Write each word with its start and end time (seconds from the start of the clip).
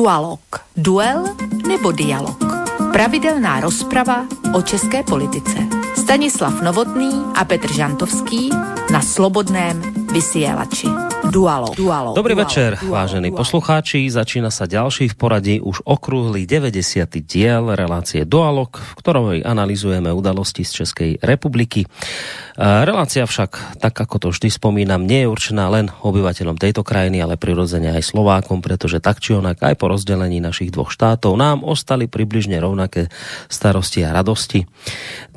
Dualog. 0.00 0.40
Duel 0.76 1.24
nebo 1.68 1.92
dialog. 1.92 2.40
Pravidelná 2.92 3.60
rozprava 3.60 4.24
o 4.56 4.62
české 4.62 5.02
politice. 5.02 5.58
Stanislav 5.96 6.60
Novotný 6.62 7.12
a 7.34 7.44
Petr 7.44 7.72
Žantovský 7.72 8.50
na 8.90 8.98
Slobodném 8.98 9.78
vysielači. 10.10 10.90
Dualo. 11.30 11.70
Dualo. 11.78 12.10
Dobrý 12.10 12.34
Dualo. 12.34 12.42
večer, 12.42 12.74
Dualo. 12.74 12.90
vážení 12.90 13.30
Dualo. 13.30 13.38
poslucháči. 13.38 14.10
Začína 14.10 14.50
sa 14.50 14.66
ďalší 14.66 15.14
v 15.14 15.16
poradí 15.16 15.56
už 15.62 15.86
okrúhly 15.86 16.42
90. 16.42 17.06
diel 17.22 17.70
relácie 17.78 18.26
Dualog, 18.26 18.74
v 18.74 18.94
ktorom 18.98 19.38
analizujeme 19.46 20.10
udalosti 20.10 20.66
z 20.66 20.82
Českej 20.82 21.22
republiky. 21.22 21.86
Relácia 22.58 23.30
však, 23.30 23.78
tak 23.78 23.94
ako 23.94 24.16
to 24.18 24.28
vždy 24.34 24.50
spomínam, 24.50 25.06
nie 25.06 25.22
je 25.22 25.30
určená 25.30 25.70
len 25.70 25.86
obyvateľom 26.02 26.58
tejto 26.58 26.82
krajiny, 26.82 27.22
ale 27.22 27.38
prirodzene 27.38 27.94
aj 27.94 28.10
Slovákom, 28.10 28.58
pretože 28.58 28.98
tak 28.98 29.22
či 29.22 29.38
onak 29.38 29.62
aj 29.62 29.78
po 29.78 29.86
rozdelení 29.86 30.42
našich 30.42 30.74
dvoch 30.74 30.90
štátov 30.90 31.38
nám 31.38 31.62
ostali 31.62 32.10
približne 32.10 32.58
rovnaké 32.58 33.06
starosti 33.46 34.02
a 34.02 34.10
radosti. 34.10 34.66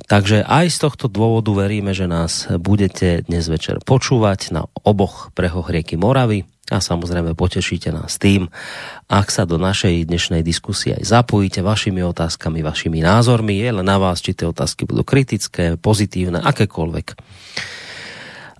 Takže 0.03 0.43
aj 0.43 0.65
z 0.67 0.77
tohto 0.83 1.07
dôvodu 1.07 1.55
veríme, 1.55 1.95
že 1.95 2.11
nás 2.11 2.51
budete 2.59 3.23
dnes 3.23 3.47
večer 3.47 3.79
počúvať 3.79 4.51
na 4.51 4.67
oboch 4.83 5.31
brehoch 5.31 5.71
rieky 5.71 5.95
Moravy 5.95 6.43
a 6.71 6.79
samozrejme 6.79 7.35
potešíte 7.35 7.91
nás 7.91 8.19
tým, 8.19 8.47
ak 9.11 9.27
sa 9.31 9.43
do 9.43 9.59
našej 9.59 10.07
dnešnej 10.07 10.43
diskusie 10.43 10.95
aj 10.95 11.07
zapojíte 11.07 11.63
vašimi 11.63 12.03
otázkami, 12.03 12.63
vašimi 12.63 13.03
názormi. 13.03 13.59
Je 13.59 13.71
len 13.71 13.83
na 13.83 13.99
vás, 13.99 14.23
či 14.23 14.35
tie 14.35 14.47
otázky 14.47 14.87
budú 14.87 15.03
kritické, 15.07 15.75
pozitívne, 15.75 16.39
akékoľvek. 16.39 17.07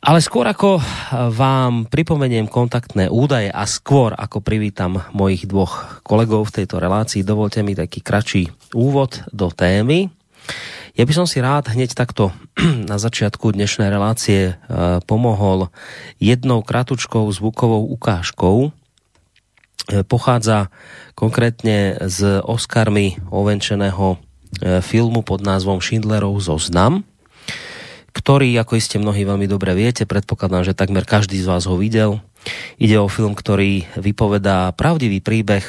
Ale 0.03 0.19
skôr 0.19 0.44
ako 0.44 0.83
vám 1.31 1.88
pripomeniem 1.88 2.52
kontaktné 2.52 3.07
údaje 3.07 3.47
a 3.47 3.63
skôr 3.63 4.11
ako 4.11 4.44
privítam 4.44 5.00
mojich 5.16 5.47
dvoch 5.47 6.03
kolegov 6.03 6.52
v 6.52 6.59
tejto 6.59 6.83
relácii, 6.83 7.23
dovolte 7.23 7.63
mi 7.63 7.72
taký 7.72 8.03
kratší 8.03 8.75
úvod 8.75 9.23
do 9.31 9.47
témy. 9.47 10.11
Ja 10.94 11.09
by 11.09 11.13
som 11.17 11.25
si 11.25 11.41
rád 11.41 11.73
hneď 11.73 11.97
takto 11.97 12.30
na 12.91 13.02
začiatku 13.02 13.49
dnešnej 13.49 13.89
relácie 13.89 14.53
eh, 14.53 14.58
pomohol 15.09 15.73
jednou 16.22 16.61
kratučkou 16.61 17.25
zvukovou 17.33 17.89
ukážkou. 17.97 18.69
Eh, 18.69 20.05
pochádza 20.05 20.69
konkrétne 21.17 21.97
z 21.97 22.45
Oscarmi 22.45 23.17
ovenčeného 23.33 24.22
eh, 24.61 24.85
filmu 24.85 25.25
pod 25.25 25.41
názvom 25.41 25.81
Schindlerov 25.81 26.38
zoznam, 26.38 27.02
ktorý, 28.13 28.53
ako 28.61 28.78
iste 28.78 29.02
mnohí 29.02 29.25
veľmi 29.25 29.50
dobre 29.50 29.73
viete, 29.73 30.05
predpokladám, 30.05 30.61
že 30.61 30.78
takmer 30.78 31.09
každý 31.09 31.41
z 31.41 31.50
vás 31.50 31.66
ho 31.66 31.73
videl. 31.73 32.22
Ide 32.78 33.02
o 33.02 33.09
film, 33.09 33.33
ktorý 33.33 33.89
vypovedá 33.97 34.69
pravdivý 34.78 35.25
príbeh 35.25 35.66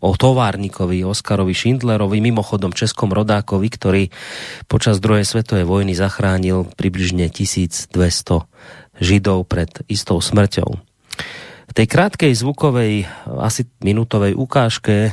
o 0.00 0.14
továrnikovi 0.14 1.06
Oskarovi 1.06 1.54
Schindlerovi, 1.54 2.18
mimochodom 2.18 2.74
českom 2.74 3.12
rodákovi, 3.14 3.68
ktorý 3.70 4.02
počas 4.66 4.98
druhej 4.98 5.26
svetovej 5.26 5.66
vojny 5.66 5.94
zachránil 5.94 6.70
približne 6.74 7.30
1200 7.30 7.90
Židov 8.94 9.50
pred 9.50 9.70
istou 9.90 10.22
smrťou. 10.22 10.68
V 11.64 11.72
tej 11.72 11.86
krátkej 11.90 12.32
zvukovej, 12.38 13.10
asi 13.26 13.66
minutovej 13.82 14.38
ukážke, 14.38 15.10
eh, 15.10 15.12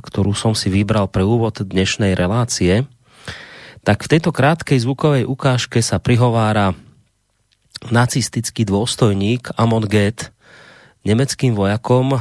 ktorú 0.00 0.32
som 0.32 0.56
si 0.56 0.72
vybral 0.72 1.12
pre 1.12 1.20
úvod 1.20 1.60
dnešnej 1.60 2.16
relácie, 2.16 2.88
tak 3.84 4.00
v 4.00 4.16
tejto 4.16 4.32
krátkej 4.32 4.80
zvukovej 4.80 5.28
ukážke 5.28 5.84
sa 5.84 6.00
prihovára 6.00 6.72
nacistický 7.92 8.64
dôstojník 8.64 9.52
Amon 9.60 9.84
Get 9.84 10.32
nemeckým 11.04 11.52
vojakom 11.52 12.16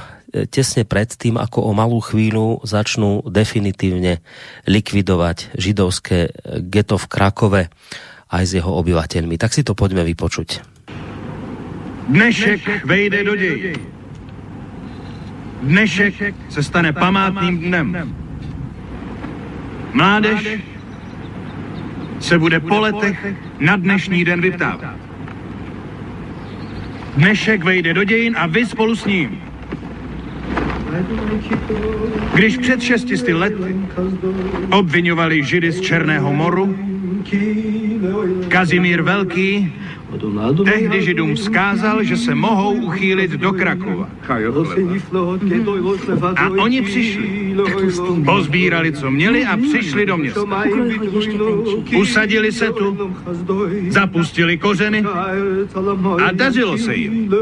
tesne 0.49 0.83
pred 0.83 1.09
tým, 1.13 1.37
ako 1.37 1.69
o 1.69 1.71
malú 1.77 2.01
chvíľu 2.01 2.65
začnú 2.65 3.21
definitívne 3.29 4.25
likvidovať 4.65 5.53
židovské 5.53 6.33
geto 6.65 6.97
v 6.97 7.05
Krakove 7.05 7.61
aj 8.33 8.43
s 8.43 8.51
jeho 8.57 8.73
obyvateľmi. 8.81 9.37
Tak 9.37 9.53
si 9.53 9.61
to 9.61 9.77
poďme 9.77 10.01
vypočuť. 10.01 10.65
Dnešek 12.09 12.85
vejde 12.85 13.23
do 13.23 13.35
děj. 13.35 13.77
Dnešek 15.63 16.35
se 16.49 16.63
stane 16.63 16.93
památným 16.93 17.59
dnem. 17.59 18.15
Mládež 19.93 20.59
se 22.19 22.39
bude 22.39 22.59
po 22.59 22.79
letech 22.79 23.19
na 23.59 23.75
dnešní 23.75 24.25
den 24.25 24.41
vyptávat. 24.41 24.95
Dnešek 27.15 27.63
vejde 27.63 27.93
do 27.93 28.03
dějin 28.03 28.35
a 28.37 28.47
vy 28.47 28.65
spolu 28.65 28.95
s 28.95 29.05
ním. 29.05 29.52
Když 32.33 32.57
před 32.57 32.81
šestisty 32.81 33.33
lety 33.33 33.75
obvinovali 34.71 35.43
Židy 35.43 35.71
z 35.71 35.81
Černého 35.81 36.33
moru, 36.33 36.77
Kazimír 38.47 39.01
Velký 39.01 39.73
Tehdy 40.65 41.01
Židům 41.01 41.35
vzkázal, 41.35 42.03
že 42.03 42.17
se 42.17 42.35
mohou 42.35 42.73
uchýlit 42.73 43.31
do 43.31 43.53
Krakova. 43.53 44.09
A 46.35 46.49
oni 46.49 46.81
přišli. 46.81 47.43
Pozbírali, 48.25 48.91
co 48.91 49.11
měli 49.11 49.45
a 49.45 49.57
přišli 49.57 50.05
do 50.05 50.17
města. 50.17 50.63
Usadili 51.97 52.51
se 52.51 52.71
tu, 52.71 53.13
zapustili 53.89 54.57
kořeny 54.57 55.03
a 56.25 56.31
dařilo 56.31 56.77
se 56.77 56.95
jim. 56.95 57.33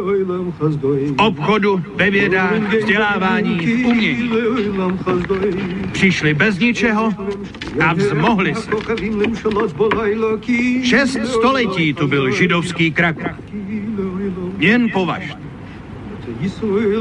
Obchodu, 1.17 1.81
ve 1.95 2.09
vědách, 2.09 2.75
vzdělávání, 2.79 3.83
umění. 3.85 4.31
Přišli 5.91 6.33
bez 6.33 6.59
ničeho 6.59 7.09
a 7.87 7.93
vzmohli 7.93 8.55
se. 8.55 8.71
Šest 10.83 11.25
století 11.25 11.93
tu 11.93 12.07
byl 12.07 12.31
židov 12.31 12.60
židovský 12.61 12.91
Krakov. 12.93 13.33
Jen 14.61 14.89
považte. 14.93 15.41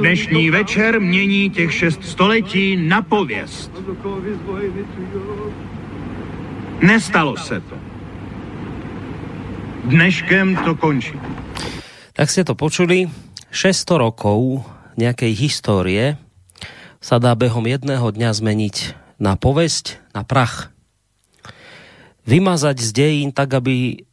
Dnešní 0.00 0.50
večer 0.50 1.00
mění 1.00 1.50
těch 1.50 1.74
šest 1.74 2.04
století 2.04 2.76
na 2.76 3.02
pověst. 3.02 3.72
Nestalo 6.80 7.36
se 7.36 7.60
to. 7.60 7.76
Dneškem 9.84 10.56
to 10.64 10.74
končí. 10.74 11.16
Tak 12.12 12.28
ste 12.28 12.44
to 12.44 12.52
počuli. 12.52 13.08
600 13.52 13.96
rokov 13.96 14.64
nejakej 15.00 15.32
histórie 15.36 16.20
sa 17.00 17.16
dá 17.16 17.32
behom 17.32 17.64
jedného 17.64 18.12
dňa 18.12 18.30
zmeniť 18.32 18.76
na 19.16 19.40
povesť, 19.40 20.00
na 20.12 20.20
prach. 20.24 20.68
Vymazať 22.28 22.76
z 22.76 22.88
dejín 22.92 23.30
tak, 23.32 23.56
aby 23.56 24.04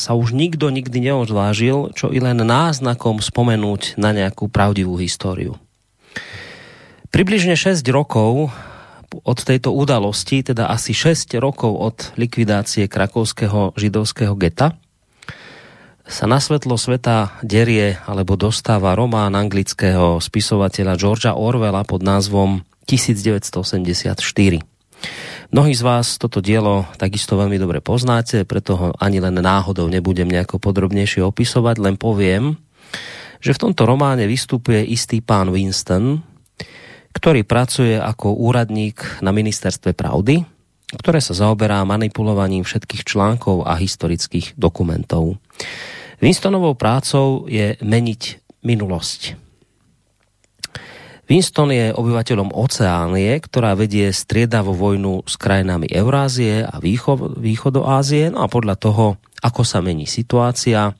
sa 0.00 0.16
už 0.16 0.32
nikdo 0.32 0.72
nikdy 0.72 1.12
neodvážil, 1.12 1.92
čo 1.92 2.08
i 2.08 2.16
len 2.24 2.40
náznakom 2.40 3.20
spomenúť 3.20 4.00
na 4.00 4.16
nejakú 4.16 4.48
pravdivú 4.48 4.96
históriu. 4.96 5.60
Približne 7.12 7.52
6 7.52 7.84
rokov 7.92 8.48
od 9.12 9.38
tejto 9.42 9.76
udalosti, 9.76 10.40
teda 10.40 10.72
asi 10.72 10.96
6 10.96 11.36
rokov 11.36 11.76
od 11.76 11.96
likvidácie 12.16 12.88
krakovského 12.88 13.76
židovského 13.76 14.32
geta, 14.40 14.80
sa 16.10 16.26
na 16.26 16.42
svetlo 16.42 16.74
sveta 16.74 17.38
derie 17.46 18.00
alebo 18.08 18.34
dostáva 18.34 18.98
román 18.98 19.36
anglického 19.38 20.18
spisovateľa 20.18 20.98
Georgia 20.98 21.32
Orwella 21.38 21.86
pod 21.86 22.02
názvom 22.02 22.66
1984. 22.90 24.79
Mnohí 25.50 25.74
z 25.74 25.82
vás 25.82 26.14
toto 26.14 26.38
dielo 26.38 26.86
takisto 26.94 27.34
veľmi 27.34 27.58
dobre 27.58 27.82
poznáte, 27.82 28.46
preto 28.46 28.78
ho 28.78 28.88
ani 29.02 29.18
len 29.18 29.34
náhodou 29.34 29.90
nebudem 29.90 30.30
nejako 30.30 30.62
podrobnejšie 30.62 31.26
opisovať, 31.26 31.82
len 31.82 31.98
poviem, 31.98 32.54
že 33.42 33.50
v 33.50 33.66
tomto 33.66 33.82
románe 33.82 34.30
vystupuje 34.30 34.78
istý 34.86 35.18
pán 35.18 35.50
Winston, 35.50 36.22
ktorý 37.10 37.42
pracuje 37.42 37.98
ako 37.98 38.38
úradník 38.38 39.02
na 39.26 39.34
ministerstve 39.34 39.90
pravdy, 39.90 40.46
ktoré 40.94 41.18
sa 41.18 41.34
zaoberá 41.34 41.82
manipulovaním 41.82 42.62
všetkých 42.62 43.02
článkov 43.02 43.66
a 43.66 43.74
historických 43.74 44.54
dokumentov. 44.54 45.34
Winstonovou 46.22 46.78
prácou 46.78 47.50
je 47.50 47.74
meniť 47.82 48.22
minulosť 48.62 49.49
Winston 51.30 51.70
je 51.70 51.94
obyvateľom 51.94 52.50
Oceánie, 52.50 53.38
ktorá 53.38 53.78
vedie 53.78 54.10
striedavú 54.10 54.74
vojnu 54.74 55.22
s 55.30 55.38
krajinami 55.38 55.86
Eurázie 55.86 56.66
a 56.66 56.82
výcho, 56.82 57.14
východoázie. 57.38 58.34
No 58.34 58.42
a 58.42 58.50
podľa 58.50 58.74
toho, 58.74 59.14
ako 59.38 59.62
sa 59.62 59.78
mení 59.78 60.10
situácia, 60.10 60.90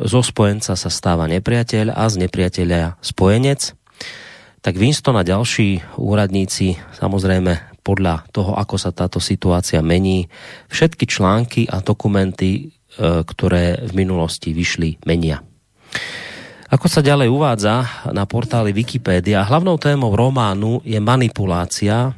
zo 0.00 0.24
spojenca 0.24 0.72
sa 0.72 0.88
stáva 0.88 1.28
nepriateľ 1.28 1.92
a 1.92 2.08
z 2.08 2.24
nepriateľa 2.24 2.96
spojenec. 3.04 3.76
Tak 4.64 4.72
Winston 4.72 5.20
a 5.20 5.28
ďalší 5.28 6.00
úradníci 6.00 6.80
samozrejme 6.96 7.84
podľa 7.84 8.24
toho, 8.32 8.56
ako 8.56 8.80
sa 8.80 8.88
táto 8.96 9.20
situácia 9.20 9.84
mení, 9.84 10.32
všetky 10.72 11.04
články 11.04 11.68
a 11.68 11.84
dokumenty, 11.84 12.50
e, 12.56 12.64
ktoré 13.20 13.84
v 13.84 13.92
minulosti 13.92 14.56
vyšli, 14.56 15.04
menia. 15.04 15.44
Ako 16.68 16.84
sa 16.84 17.00
ďalej 17.00 17.32
uvádza 17.32 18.04
na 18.12 18.28
portáli 18.28 18.76
Wikipedia, 18.76 19.40
hlavnou 19.40 19.80
témou 19.80 20.12
románu 20.12 20.84
je 20.84 21.00
manipulácia. 21.00 22.12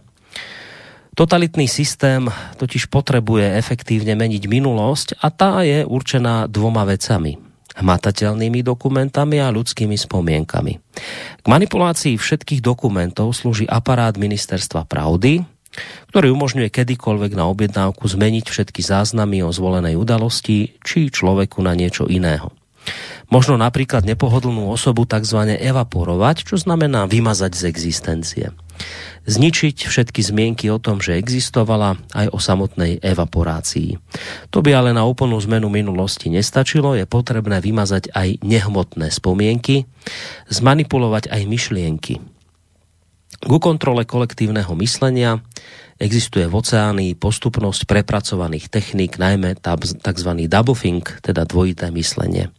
Totalitný 1.15 1.71
systém 1.71 2.27
totiž 2.59 2.91
potrebuje 2.91 3.47
efektívne 3.47 4.19
meniť 4.19 4.51
minulosť 4.51 5.23
a 5.23 5.31
tá 5.31 5.63
je 5.63 5.87
určená 5.87 6.51
dvoma 6.51 6.83
vecami. 6.83 7.39
Hmatateľnými 7.79 8.67
dokumentami 8.67 9.39
a 9.39 9.55
ľudskými 9.55 9.95
spomienkami. 9.95 10.73
K 11.39 11.47
manipulácii 11.47 12.19
všetkých 12.19 12.59
dokumentov 12.59 13.39
slúži 13.39 13.71
aparát 13.71 14.19
Ministerstva 14.19 14.83
pravdy, 14.83 15.47
ktorý 16.11 16.35
umožňuje 16.35 16.75
kedykoľvek 16.75 17.39
na 17.39 17.47
objednávku 17.47 18.03
zmeniť 18.03 18.51
všetky 18.51 18.83
záznamy 18.83 19.47
o 19.47 19.55
zvolenej 19.55 19.95
udalosti 19.95 20.75
či 20.83 21.07
človeku 21.07 21.63
na 21.63 21.79
niečo 21.79 22.11
iného. 22.11 22.51
Možno 23.31 23.55
napríklad 23.55 24.03
nepohodlnú 24.03 24.75
osobu 24.75 25.07
tzv. 25.07 25.55
evaporovať, 25.55 26.51
čo 26.51 26.59
znamená 26.59 27.07
vymazať 27.07 27.53
z 27.55 27.63
existencie. 27.71 28.47
Zničiť 29.29 29.87
všetky 29.87 30.19
zmienky 30.25 30.67
o 30.73 30.83
tom, 30.83 30.99
že 30.99 31.15
existovala 31.15 32.01
aj 32.11 32.27
o 32.35 32.43
samotnej 32.43 32.99
evaporácii. 32.99 34.01
To 34.51 34.65
by 34.65 34.75
ale 34.75 34.91
na 34.91 35.07
úplnú 35.07 35.39
zmenu 35.47 35.71
minulosti 35.71 36.27
nestačilo, 36.33 36.99
je 36.99 37.07
potrebné 37.07 37.63
vymazať 37.63 38.11
aj 38.11 38.43
nehmotné 38.43 39.13
spomienky, 39.15 39.87
zmanipulovať 40.51 41.31
aj 41.31 41.43
myšlienky. 41.47 42.15
Ku 43.41 43.57
kontrole 43.63 44.05
kolektívneho 44.09 44.75
myslenia 44.81 45.39
existuje 46.01 46.49
v 46.49 46.57
oceáni 46.57 47.15
postupnosť 47.15 47.87
prepracovaných 47.87 48.73
techník, 48.73 49.21
najmä 49.21 49.61
tzv. 49.61 50.31
double 50.49 50.75
think, 50.75 51.21
teda 51.23 51.45
dvojité 51.47 51.93
myslenie. 51.95 52.51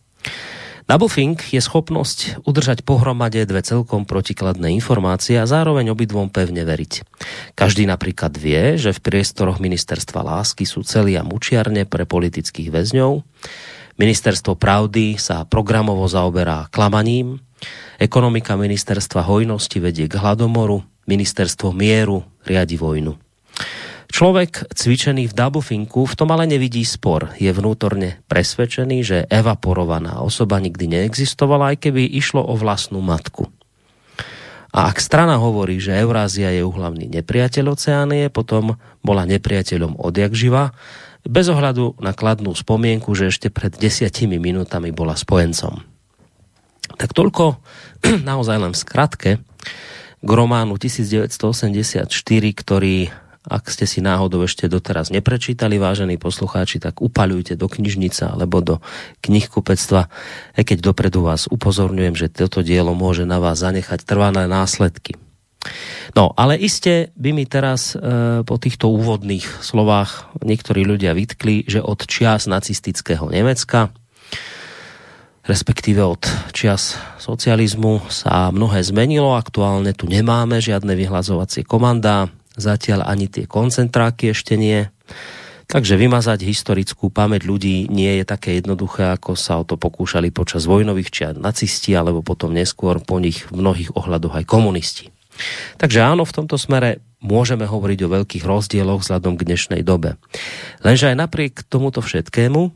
Doublethink 0.91 1.55
je 1.55 1.63
schopnosť 1.63 2.43
udržať 2.43 2.83
pohromade 2.83 3.39
dve 3.47 3.63
celkom 3.63 4.03
protikladné 4.03 4.75
informácie 4.75 5.39
a 5.39 5.47
zároveň 5.47 5.87
obidvom 5.95 6.27
pevne 6.27 6.67
veriť. 6.67 7.07
Každý 7.55 7.87
napríklad 7.87 8.35
vie, 8.35 8.75
že 8.75 8.91
v 8.91 8.99
priestoroch 8.99 9.63
ministerstva 9.63 10.19
lásky 10.19 10.67
sú 10.67 10.83
celí 10.83 11.15
a 11.15 11.23
mučiarne 11.23 11.87
pre 11.87 12.03
politických 12.03 12.75
väzňov, 12.75 13.23
ministerstvo 13.95 14.59
pravdy 14.59 15.15
sa 15.15 15.47
programovo 15.47 16.03
zaoberá 16.11 16.67
klamaním, 16.75 17.39
ekonomika 17.95 18.59
ministerstva 18.59 19.23
hojnosti 19.23 19.79
vedie 19.79 20.11
k 20.11 20.19
hladomoru, 20.19 20.83
ministerstvo 21.07 21.71
mieru 21.71 22.27
riadi 22.43 22.75
vojnu. 22.75 23.15
Človek 24.11 24.75
cvičený 24.75 25.31
v 25.31 25.33
doublethinku 25.33 26.03
v 26.03 26.17
tom 26.19 26.35
ale 26.35 26.43
nevidí 26.43 26.83
spor. 26.83 27.31
Je 27.39 27.47
vnútorne 27.47 28.19
presvedčený, 28.27 28.97
že 29.07 29.17
evaporovaná 29.31 30.19
osoba 30.19 30.59
nikdy 30.59 30.91
neexistovala, 30.91 31.73
aj 31.73 31.87
keby 31.87 32.11
išlo 32.19 32.43
o 32.43 32.59
vlastnú 32.59 32.99
matku. 32.99 33.47
A 34.75 34.91
ak 34.91 34.99
strana 34.99 35.39
hovorí, 35.39 35.79
že 35.79 35.95
Eurázia 35.95 36.51
je 36.51 36.63
uhlavný 36.63 37.07
nepriateľ 37.07 37.75
Oceánie, 37.75 38.27
potom 38.27 38.75
bola 38.99 39.23
nepriateľom 39.27 39.99
odjak 39.99 40.35
živa, 40.35 40.75
bez 41.23 41.47
ohľadu 41.47 41.99
na 42.03 42.11
kladnú 42.11 42.51
spomienku, 42.51 43.15
že 43.15 43.31
ešte 43.31 43.47
pred 43.47 43.71
desiatimi 43.71 44.39
minútami 44.43 44.91
bola 44.91 45.15
spojencom. 45.15 45.87
Tak 46.99 47.15
toľko 47.15 47.63
naozaj 48.29 48.57
len 48.59 48.75
v 48.75 48.79
skratke 48.79 49.31
k 50.21 50.29
románu 50.29 50.75
1984, 50.75 52.07
ktorý 52.59 53.11
ak 53.41 53.73
ste 53.73 53.89
si 53.89 54.05
náhodou 54.05 54.45
ešte 54.45 54.69
doteraz 54.69 55.09
neprečítali, 55.09 55.81
vážení 55.81 56.21
poslucháči, 56.21 56.77
tak 56.77 57.01
upaľujte 57.01 57.57
do 57.57 57.65
knižnice 57.65 58.29
alebo 58.29 58.61
do 58.61 58.77
knihkupectva, 59.25 60.13
aj 60.53 60.63
keď 60.63 60.77
dopredu 60.85 61.25
vás 61.25 61.49
upozorňujem, 61.49 62.13
že 62.13 62.29
toto 62.29 62.61
dielo 62.61 62.93
môže 62.93 63.25
na 63.25 63.41
vás 63.41 63.57
zanechať 63.57 64.05
trvané 64.05 64.45
následky. 64.45 65.17
No, 66.17 66.33
ale 66.37 66.57
iste 66.57 67.13
by 67.17 67.29
mi 67.33 67.45
teraz 67.45 67.93
e, 67.93 68.41
po 68.45 68.57
týchto 68.57 68.89
úvodných 68.93 69.45
slovách 69.61 70.33
niektorí 70.41 70.83
ľudia 70.83 71.13
vytkli, 71.13 71.69
že 71.69 71.79
od 71.81 72.03
čias 72.05 72.49
nacistického 72.49 73.29
Nemecka, 73.29 73.93
respektíve 75.45 76.01
od 76.01 76.25
čias 76.53 76.97
socializmu 77.21 78.09
sa 78.09 78.49
mnohé 78.49 78.81
zmenilo. 78.81 79.37
Aktuálne 79.37 79.93
tu 79.93 80.09
nemáme 80.09 80.57
žiadne 80.57 80.97
vyhlazovacie 80.97 81.65
komanda, 81.65 82.29
Zatiaľ 82.59 83.07
ani 83.07 83.31
tie 83.31 83.47
koncentráky 83.47 84.35
ešte 84.35 84.59
nie. 84.59 84.87
Takže 85.71 85.95
vymazať 85.95 86.43
historickú 86.43 87.07
pamäť 87.07 87.47
ľudí 87.47 87.87
nie 87.87 88.19
je 88.19 88.25
také 88.27 88.59
jednoduché, 88.59 89.15
ako 89.15 89.39
sa 89.39 89.55
o 89.55 89.63
to 89.63 89.79
pokúšali 89.79 90.27
počas 90.27 90.67
vojnových 90.67 91.09
či 91.15 91.23
nacisti, 91.39 91.95
alebo 91.95 92.19
potom 92.19 92.51
neskôr 92.51 92.99
po 92.99 93.23
nich 93.23 93.47
v 93.47 93.63
mnohých 93.63 93.95
ohľadoch 93.95 94.43
aj 94.43 94.45
komunisti. 94.51 95.15
Takže 95.79 96.03
áno, 96.03 96.27
v 96.27 96.35
tomto 96.35 96.59
smere 96.59 96.99
môžeme 97.23 97.63
hovoriť 97.63 97.99
o 98.03 98.13
veľkých 98.19 98.43
rozdieloch 98.43 98.99
vzhľadom 98.99 99.39
k 99.39 99.47
dnešnej 99.47 99.81
dobe. 99.85 100.19
Lenže 100.83 101.07
aj 101.07 101.17
napriek 101.23 101.63
tomuto 101.63 102.03
všetkému 102.03 102.73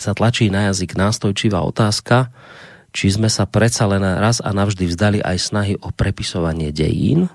sa 0.00 0.16
tlačí 0.16 0.48
na 0.48 0.72
jazyk 0.72 0.96
nástojčivá 0.96 1.62
otázka, 1.62 2.32
či 2.90 3.14
sme 3.14 3.30
sa 3.30 3.46
predsa 3.46 3.86
len 3.86 4.02
raz 4.02 4.42
a 4.42 4.50
navždy 4.50 4.90
vzdali 4.90 5.18
aj 5.22 5.36
snahy 5.38 5.74
o 5.78 5.94
prepisovanie 5.94 6.74
dejín, 6.74 7.30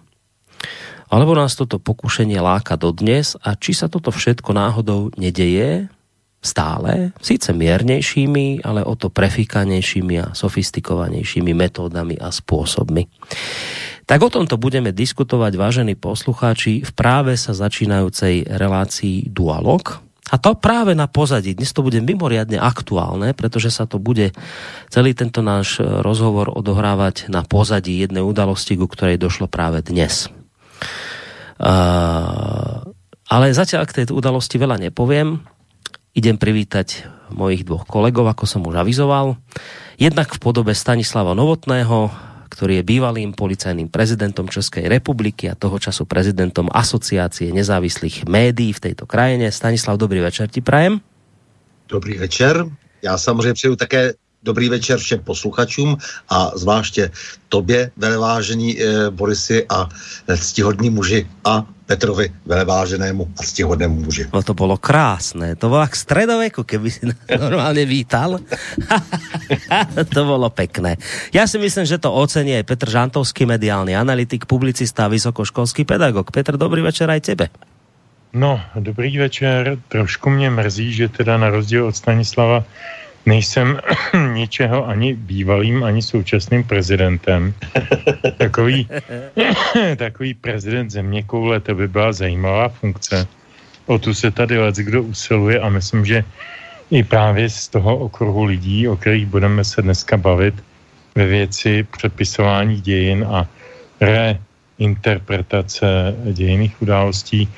alebo 1.16 1.32
nás 1.32 1.56
toto 1.56 1.80
pokušenie 1.80 2.38
láka 2.44 2.76
dodnes 2.76 3.40
a 3.40 3.56
či 3.56 3.72
sa 3.72 3.88
toto 3.88 4.12
všetko 4.12 4.52
náhodou 4.52 5.16
nedeje 5.16 5.88
stále, 6.46 7.10
síce 7.18 7.50
miernejšími, 7.50 8.62
ale 8.62 8.86
o 8.86 8.94
to 8.94 9.10
prefíkanejšími 9.10 10.16
a 10.22 10.28
sofistikovanejšími 10.38 11.58
metódami 11.58 12.22
a 12.22 12.30
spôsobmi. 12.30 13.10
Tak 14.06 14.22
o 14.22 14.30
tomto 14.30 14.62
budeme 14.62 14.94
diskutovať, 14.94 15.58
vážení 15.58 15.98
poslucháči, 15.98 16.86
v 16.86 16.92
práve 16.94 17.34
sa 17.34 17.58
začínajúcej 17.58 18.46
relácii 18.46 19.34
Dualog. 19.34 20.06
A 20.30 20.38
to 20.38 20.54
práve 20.58 20.94
na 20.94 21.10
pozadí. 21.10 21.58
Dnes 21.58 21.74
to 21.74 21.82
bude 21.82 21.98
mimoriadne 22.02 22.62
aktuálne, 22.62 23.34
pretože 23.34 23.74
sa 23.74 23.90
to 23.90 23.98
bude 23.98 24.34
celý 24.94 25.18
tento 25.18 25.42
náš 25.42 25.82
rozhovor 25.82 26.54
odohrávať 26.54 27.30
na 27.34 27.42
pozadí 27.42 27.98
jednej 27.98 28.22
udalosti, 28.22 28.78
ku 28.78 28.86
ktorej 28.86 29.22
došlo 29.22 29.50
práve 29.50 29.82
dnes. 29.86 30.30
Uh, 31.56 32.84
ale 33.32 33.56
zatiaľ 33.56 33.88
k 33.88 34.04
tejto 34.04 34.14
udalosti 34.14 34.60
veľa 34.60 34.78
nepoviem. 34.90 35.40
Idem 36.16 36.40
privítať 36.40 37.08
mojich 37.32 37.68
dvoch 37.68 37.84
kolegov, 37.88 38.28
ako 38.32 38.46
som 38.48 38.62
už 38.64 38.80
avizoval. 38.80 39.36
Jednak 39.96 40.32
v 40.36 40.40
podobe 40.40 40.76
Stanislava 40.76 41.36
Novotného, 41.36 42.12
ktorý 42.52 42.80
je 42.80 42.88
bývalým 42.88 43.36
policajným 43.36 43.92
prezidentom 43.92 44.48
Českej 44.48 44.88
republiky 44.88 45.52
a 45.52 45.60
toho 45.60 45.76
času 45.76 46.08
prezidentom 46.08 46.72
Asociácie 46.72 47.52
nezávislých 47.52 48.28
médií 48.32 48.72
v 48.72 48.84
tejto 48.92 49.04
krajine. 49.04 49.52
Stanislav, 49.52 50.00
dobrý 50.00 50.24
večer 50.24 50.48
ti 50.48 50.64
prajem. 50.64 51.04
Dobrý 51.90 52.18
večer. 52.18 52.66
Já 53.02 53.18
samozřejmě 53.18 53.54
přeju 53.54 53.76
také 53.76 54.14
Dobrý 54.46 54.70
večer 54.70 55.00
všem 55.00 55.20
posluchačům 55.20 55.98
a 56.30 56.52
zvláště 56.56 57.12
tobě, 57.50 57.92
velevážení 57.98 58.78
e, 58.78 59.10
Borisy 59.10 59.66
a 59.70 59.90
ctihodní 60.38 60.90
muži 60.90 61.28
a 61.46 61.66
Petrovi 61.86 62.30
veleváženému 62.46 63.30
a 63.38 63.44
ctihodnému 63.44 64.06
muži. 64.06 64.30
No 64.34 64.44
to 64.44 64.54
bylo 64.54 64.78
krásné, 64.78 65.56
to 65.56 65.70
bylo 65.70 65.82
jak 65.82 65.96
stredoveku, 65.96 66.64
keby 66.64 66.92
si 66.92 67.00
normálně 67.40 67.86
vítal. 67.86 68.40
to 70.14 70.26
bylo 70.26 70.50
pekné. 70.50 70.98
Já 71.34 71.48
si 71.48 71.58
myslím, 71.58 71.86
že 71.86 71.98
to 71.98 72.14
ocení 72.14 72.56
aj 72.56 72.64
Petr 72.64 72.90
Žantovský, 72.90 73.46
mediální 73.46 73.98
analytik, 73.98 74.46
publicista 74.46 75.06
a 75.06 75.14
vysokoškolský 75.14 75.86
pedagog. 75.86 76.32
Petr, 76.32 76.58
dobrý 76.58 76.82
večer 76.82 77.10
aj 77.10 77.22
tebe. 77.22 77.50
No, 78.34 78.62
dobrý 78.76 79.18
večer. 79.18 79.78
Trošku 79.88 80.30
mě 80.30 80.50
mrzí, 80.50 80.94
že 80.94 81.10
teda 81.10 81.38
na 81.38 81.50
rozdíl 81.50 81.86
od 81.86 81.96
Stanislava 81.96 82.64
nejsem 83.26 83.80
ničeho 84.34 84.88
ani 84.88 85.14
bývalým, 85.14 85.84
ani 85.84 86.02
současným 86.02 86.64
prezidentem. 86.64 87.54
Takový, 88.38 88.88
takový 89.96 90.34
prezident 90.34 90.90
země 90.90 91.24
koule, 91.24 91.60
to 91.60 91.76
by 91.76 91.88
byla 91.88 92.14
zajímavá 92.14 92.70
funkce. 92.70 93.28
O 93.86 94.00
tu 94.00 94.14
se 94.14 94.32
tady 94.32 94.58
let 94.58 94.76
kdo 94.76 95.04
usiluje 95.04 95.60
a 95.60 95.70
myslím, 95.70 96.06
že 96.06 96.24
i 96.92 97.04
právě 97.04 97.50
z 97.50 97.68
toho 97.68 97.98
okruhu 97.98 98.44
lidí, 98.44 98.88
o 98.88 98.98
kterých 98.98 99.26
budeme 99.26 99.64
se 99.64 99.82
dneska 99.82 100.18
bavit 100.18 100.64
ve 101.16 101.26
věci 101.26 101.84
přepisování 101.84 102.82
dějin 102.82 103.26
a 103.30 103.48
reinterpretace 104.02 106.16
dějiných 106.34 106.82
událostí, 106.82 107.50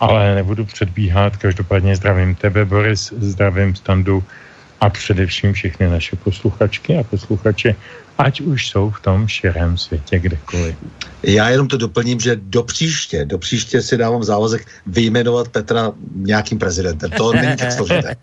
ale 0.00 0.34
nebudu 0.34 0.64
předbíhat. 0.64 1.36
Každopádně 1.36 1.96
zdravím 1.96 2.34
tebe, 2.34 2.64
Boris, 2.64 3.12
zdravím 3.12 3.74
Standu, 3.74 4.24
a 4.84 4.90
především 4.90 5.52
všechny 5.52 5.88
naše 5.88 6.16
posluchačky 6.16 6.96
a 6.96 7.02
posluchače, 7.02 7.74
ať 8.18 8.40
už 8.40 8.68
jsou 8.68 8.90
v 8.90 9.00
tom 9.00 9.28
širém 9.28 9.78
světě 9.78 10.18
kdekoliv. 10.18 10.76
Já 11.22 11.48
jenom 11.48 11.68
to 11.68 11.76
doplním, 11.76 12.20
že 12.20 12.36
do 12.36 12.62
příště, 12.62 13.24
do 13.24 13.38
příště 13.38 13.82
si 13.82 13.96
dávám 13.96 14.24
závazek 14.24 14.66
vyjmenovat 14.86 15.48
Petra 15.48 15.92
nějakým 16.14 16.58
prezidentem. 16.58 17.10
To 17.10 17.32
není 17.32 17.56
tak 17.56 17.72
složité. 17.72 18.16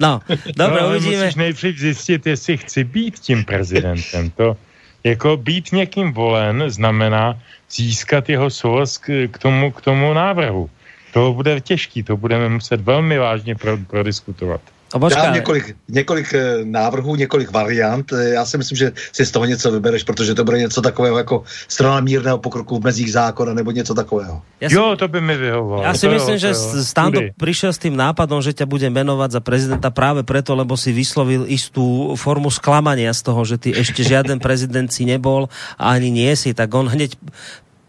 no, 0.00 0.20
dobře, 0.56 0.80
no, 0.80 0.88
uvidíme. 0.88 1.16
Musíš 1.16 1.34
nejdřív 1.34 1.78
zjistit, 1.78 2.26
jestli 2.26 2.56
chci 2.56 2.84
být 2.84 3.18
tím 3.18 3.44
prezidentem. 3.44 4.30
To, 4.36 4.56
jako 5.04 5.36
být 5.36 5.72
někým 5.72 6.12
volen 6.12 6.64
znamená 6.68 7.40
získat 7.72 8.28
jeho 8.28 8.50
souhlas 8.50 8.98
k, 8.98 9.28
k, 9.32 9.38
tomu, 9.38 9.72
k 9.72 9.80
tomu 9.80 10.12
návrhu. 10.12 10.70
To 11.12 11.32
bude 11.32 11.60
těžký, 11.60 12.02
to 12.02 12.16
budeme 12.16 12.48
muset 12.48 12.80
velmi 12.80 13.18
vážně 13.18 13.54
pro, 13.54 13.76
prodiskutovat. 13.76 14.60
Dám 14.96 15.34
několik, 15.34 15.76
několik 15.88 16.34
eh, 16.34 16.64
návrhů, 16.64 17.16
několik 17.16 17.50
variant. 17.50 18.12
Eh, 18.12 18.28
já 18.28 18.44
si 18.44 18.58
myslím, 18.58 18.76
že 18.76 18.92
si 19.12 19.26
z 19.26 19.30
toho 19.30 19.44
něco 19.44 19.70
vybereš, 19.70 20.02
protože 20.02 20.34
to 20.34 20.44
bude 20.44 20.58
něco 20.58 20.80
takového 20.82 21.18
jako 21.18 21.42
strana 21.68 22.00
mírného 22.00 22.38
pokroku 22.38 22.78
v 22.80 22.84
mezích 22.84 23.12
zákona 23.12 23.54
nebo 23.54 23.70
něco 23.70 23.94
takového. 23.94 24.42
Ja 24.60 24.68
jo, 24.72 24.96
to 24.96 25.08
by 25.08 25.20
mi 25.20 25.36
vyhovovalo. 25.36 25.82
Já 25.82 25.94
si 25.94 26.08
myslím, 26.08 26.38
že 26.38 26.54
Stando 26.82 27.20
přišel 27.36 27.72
s 27.72 27.78
tím 27.78 27.96
nápadom, 27.96 28.42
že 28.42 28.52
tě 28.52 28.66
bude 28.66 28.90
jmenovat 28.90 29.30
za 29.30 29.40
prezidenta 29.40 29.90
právě 29.90 30.22
proto, 30.22 30.56
lebo 30.56 30.76
si 30.76 30.92
vyslovil 30.92 31.44
istou 31.46 32.16
formu 32.16 32.50
sklamania 32.50 33.12
z 33.12 33.22
toho, 33.22 33.44
že 33.44 33.58
ty 33.58 33.70
ještě 33.76 34.04
žiaden 34.04 34.40
prezident 34.40 34.88
si 34.88 35.04
nebol 35.04 35.48
a 35.78 35.92
ani 35.92 36.10
nie 36.10 36.32
si, 36.36 36.54
tak 36.54 36.74
on 36.74 36.88
hneď 36.88 37.12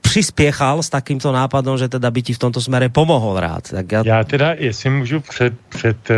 přispěchal 0.09 0.81
s 0.81 0.89
takýmto 0.89 1.29
nápadem, 1.29 1.77
že 1.77 1.85
teda 1.85 2.09
by 2.09 2.21
ti 2.21 2.33
v 2.33 2.41
tomto 2.41 2.57
smere 2.61 2.89
pomohl 2.89 3.39
rád. 3.39 3.69
Tak 3.69 3.91
já... 3.91 4.01
já 4.05 4.23
teda, 4.23 4.57
jestli 4.57 4.89
můžu 4.89 5.19
před, 5.19 5.53
před 5.69 6.09
uh, 6.09 6.17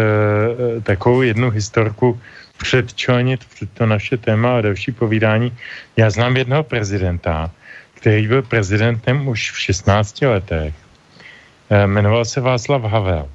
takovou 0.84 1.22
jednu 1.22 1.50
historku 1.52 2.20
předčlenit 2.58 3.46
před 3.46 3.70
to 3.74 3.86
naše 3.86 4.18
téma 4.18 4.58
a 4.58 4.62
další 4.62 4.92
povídání. 4.92 5.52
Já 5.98 6.10
znám 6.10 6.38
jednoho 6.38 6.64
prezidenta, 6.64 7.52
který 7.94 8.28
byl 8.28 8.42
prezidentem 8.42 9.28
už 9.28 9.52
v 9.52 9.60
16 9.60 10.22
letech. 10.22 10.74
E, 11.70 11.88
jmenoval 11.88 12.26
se 12.26 12.42
Václav 12.42 12.84
Havel. 12.84 13.30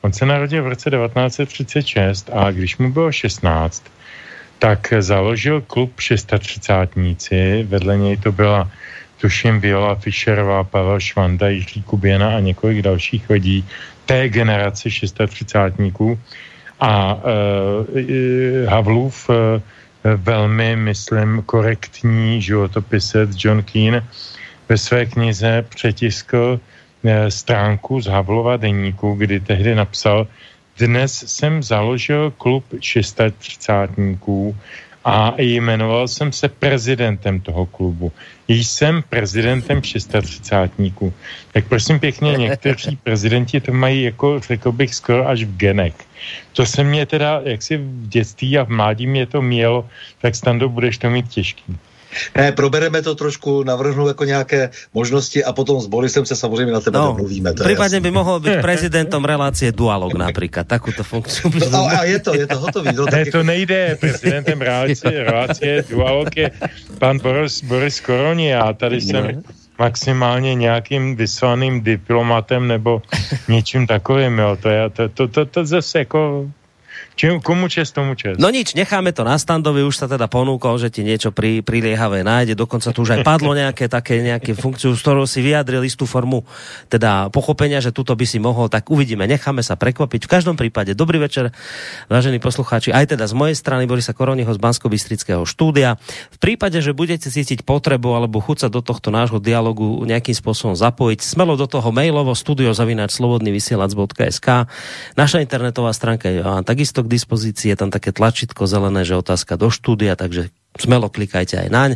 On 0.00 0.12
se 0.12 0.26
narodil 0.26 0.62
v 0.62 0.68
roce 0.68 0.90
1936 0.90 2.30
a 2.32 2.50
když 2.50 2.78
mu 2.78 2.92
bylo 2.92 3.12
16, 3.12 3.84
tak 4.58 4.92
založil 5.00 5.60
klub 5.60 6.00
630 6.00 6.96
vedle 7.68 7.96
něj 7.96 8.16
to 8.16 8.32
byla 8.32 8.70
tuším 9.20 9.60
Viola 9.60 9.94
Fischerová, 9.94 10.64
Pavel 10.64 11.00
Švanda, 11.00 11.48
Jiří 11.48 11.82
Kuběna 11.82 12.36
a 12.36 12.40
několik 12.40 12.82
dalších 12.82 13.30
lidí 13.30 13.64
té 14.06 14.28
generace 14.28 14.90
630 14.90 15.74
a 16.80 17.14
uh, 17.14 17.22
Havlův 18.68 19.28
uh, 19.28 19.36
velmi, 20.16 20.76
myslím, 20.76 21.42
korektní 21.42 22.42
životopisec 22.42 23.30
John 23.44 23.62
Keane 23.62 24.06
ve 24.68 24.78
své 24.78 25.06
knize 25.06 25.66
přetiskl 25.68 26.60
uh, 27.02 27.10
stránku 27.28 28.00
z 28.00 28.06
Havlova 28.06 28.56
deníku, 28.56 29.14
kdy 29.14 29.40
tehdy 29.40 29.74
napsal, 29.74 30.26
dnes 30.78 31.24
jsem 31.26 31.62
založil 31.62 32.30
klub 32.30 32.64
630 32.80 33.90
a 35.04 35.34
jmenoval 35.38 36.08
jsem 36.08 36.32
se 36.32 36.48
prezidentem 36.48 37.40
toho 37.40 37.66
klubu. 37.66 38.12
Jsem 38.48 39.02
prezidentem 39.08 39.82
630. 39.82 40.70
Tak 41.52 41.68
prosím 41.68 42.00
pěkně, 42.00 42.32
někteří 42.32 42.96
prezidenti 43.02 43.60
to 43.60 43.72
mají 43.72 44.02
jako, 44.02 44.40
řekl 44.40 44.72
bych, 44.72 44.94
skoro 44.94 45.28
až 45.28 45.44
v 45.44 45.56
genech. 45.56 45.94
To 46.52 46.66
se 46.66 46.84
mě 46.84 47.06
teda, 47.06 47.40
jak 47.44 47.62
si 47.62 47.76
v 47.76 48.08
dětství 48.08 48.58
a 48.58 48.64
v 48.64 48.68
mládí 48.68 49.06
mě 49.06 49.26
to 49.26 49.42
mělo, 49.42 49.88
tak 50.20 50.34
stando 50.34 50.68
budeš 50.68 50.98
to 50.98 51.10
mít 51.10 51.28
těžký. 51.28 51.76
Ne, 52.36 52.52
probereme 52.52 53.02
to 53.02 53.14
trošku, 53.14 53.62
navrhnu 53.62 54.08
jako 54.08 54.24
nějaké 54.24 54.70
možnosti 54.94 55.44
a 55.44 55.52
potom 55.52 55.80
s 55.80 55.86
Borisem 55.86 56.26
se 56.26 56.36
samozřejmě 56.36 56.72
na 56.72 56.80
tebe 56.80 56.98
no, 56.98 57.06
domluvíme. 57.06 57.52
Případně 57.52 58.00
by 58.00 58.10
mohl 58.10 58.40
být 58.40 58.60
prezidentom 58.60 59.24
relácie 59.24 59.72
Dualog 59.72 60.14
například, 60.14 60.66
takovou 60.66 61.02
funkci. 61.02 61.42
No, 61.70 61.86
a 61.86 62.04
je 62.04 62.18
to, 62.18 62.34
je 62.34 62.46
to 62.46 62.58
hotový. 62.58 62.90
No, 62.94 63.04
ne, 63.12 63.26
to 63.26 63.42
nejde, 63.42 63.96
prezidentem 64.00 64.60
relácie, 64.60 65.24
relácie 65.24 65.84
Dualog 65.90 66.36
je 66.36 66.50
pan 66.98 67.18
Boris, 67.18 67.64
Boris 67.64 68.00
Koroni 68.00 68.54
a 68.54 68.72
tady 68.72 69.00
jsem 69.00 69.42
maximálně 69.78 70.54
nějakým 70.54 71.16
vyslaným 71.16 71.80
diplomatem 71.80 72.68
nebo 72.68 73.02
něčím 73.48 73.86
takovým, 73.86 74.38
jo. 74.38 74.56
To, 74.62 74.68
je, 74.68 74.90
to, 74.90 75.08
to, 75.08 75.28
to, 75.28 75.46
to 75.46 75.66
zase 75.66 75.98
jako 75.98 76.50
Čím, 77.18 77.42
komu 77.42 77.66
čest, 77.66 77.98
tomu 77.98 78.14
čest. 78.14 78.38
No 78.38 78.46
nič, 78.46 78.78
necháme 78.78 79.10
to 79.10 79.26
na 79.26 79.34
standovi, 79.34 79.82
už 79.82 79.98
sa 79.98 80.06
teda 80.06 80.30
ponúkol, 80.30 80.78
že 80.78 80.86
ti 80.86 81.02
niečo 81.02 81.34
pri, 81.34 81.66
priliehavé 81.66 82.22
nájde, 82.22 82.54
dokonca 82.54 82.94
tu 82.94 83.02
už 83.02 83.18
aj 83.18 83.20
padlo 83.26 83.58
nejaké 83.58 83.90
také 83.90 84.22
nejaké 84.22 84.54
funkciu, 84.54 84.94
z 84.94 85.02
ktorou 85.02 85.26
si 85.26 85.42
vyjadril 85.42 85.82
istú 85.82 86.06
formu 86.06 86.46
teda 86.86 87.26
pochopenia, 87.34 87.82
že 87.82 87.90
tuto 87.90 88.14
by 88.14 88.22
si 88.22 88.38
mohol, 88.38 88.70
tak 88.70 88.86
uvidíme, 88.86 89.26
necháme 89.26 89.66
sa 89.66 89.74
prekvapiť. 89.74 90.30
V 90.30 90.30
každom 90.30 90.54
prípade, 90.54 90.94
dobrý 90.94 91.18
večer, 91.18 91.50
vážení 92.06 92.38
poslucháči, 92.38 92.94
aj 92.94 93.18
teda 93.18 93.26
z 93.26 93.34
mojej 93.34 93.58
strany 93.58 93.90
Borisa 93.90 94.14
Koroniho 94.14 94.54
z 94.54 94.62
bansko 94.62 94.86
štúdia. 95.42 95.98
V 96.30 96.38
prípade, 96.38 96.78
že 96.78 96.94
budete 96.94 97.34
cítiť 97.34 97.66
potrebu 97.66 98.14
alebo 98.14 98.38
chuť 98.38 98.70
do 98.70 98.78
tohto 98.78 99.10
nášho 99.10 99.42
dialogu 99.42 100.06
nejakým 100.06 100.38
spôsobom 100.38 100.78
zapojiť, 100.78 101.18
smelo 101.26 101.58
do 101.58 101.66
toho 101.66 101.90
mailovo 101.90 102.30
studiozavináč 102.38 103.18
slobodnyvysielac.sk 103.18 104.70
Naša 105.18 105.38
internetová 105.42 105.90
stránka 105.90 106.30
je 106.30 106.46
takisto 106.62 107.07
k 107.08 107.16
dispozícii, 107.16 107.72
je 107.72 107.78
tam 107.80 107.88
také 107.88 108.12
tlačítko 108.12 108.68
zelené, 108.68 109.08
že 109.08 109.16
otázka 109.16 109.56
do 109.56 109.72
štúdia, 109.72 110.12
takže 110.12 110.52
smelo 110.78 111.10
klikajte 111.10 111.66
aj 111.66 111.68
naň. 111.68 111.90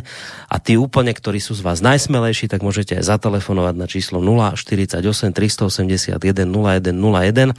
A 0.51 0.59
tí 0.59 0.75
úplne, 0.75 1.15
ktorí 1.15 1.39
sú 1.39 1.55
z 1.55 1.63
vás 1.63 1.79
najsmelejší, 1.79 2.51
tak 2.51 2.61
môžete 2.61 2.99
aj 2.99 3.07
zatelefonovať 3.07 3.75
na 3.79 3.87
číslo 3.87 4.19
048 4.19 4.99
381 5.33 6.19
0101. 6.19 7.55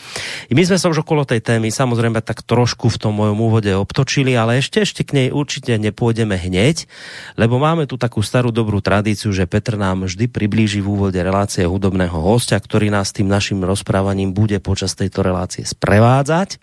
I 0.49 0.53
my 0.53 0.63
sme 0.63 0.77
sa 0.79 0.87
už 0.93 1.03
okolo 1.03 1.25
tej 1.25 1.41
témy 1.41 1.73
samozrejme 1.73 2.23
tak 2.23 2.47
trošku 2.47 2.93
v 2.93 2.97
tom 3.01 3.19
mojom 3.19 3.39
úvode 3.41 3.73
obtočili, 3.75 4.37
ale 4.39 4.63
ešte, 4.63 4.85
ešte 4.85 5.03
k 5.03 5.11
nej 5.17 5.29
určite 5.35 5.75
nepôjdeme 5.75 6.37
hneď, 6.39 6.87
lebo 7.35 7.59
máme 7.59 7.89
tu 7.91 7.99
takú 7.99 8.23
starú 8.23 8.55
dobrú 8.55 8.79
tradíciu, 8.85 9.35
že 9.35 9.49
Petr 9.51 9.75
nám 9.75 10.07
vždy 10.07 10.31
priblíži 10.31 10.85
v 10.85 10.91
úvode 10.95 11.19
relácie 11.19 11.67
hudobného 11.67 12.15
hostia, 12.21 12.61
ktorý 12.61 12.93
nás 12.93 13.11
tým 13.11 13.27
našim 13.27 13.61
rozprávaním 13.65 14.37
bude 14.37 14.61
počas 14.63 14.95
tejto 14.95 15.25
relácie 15.25 15.67
sprevádzať. 15.67 16.63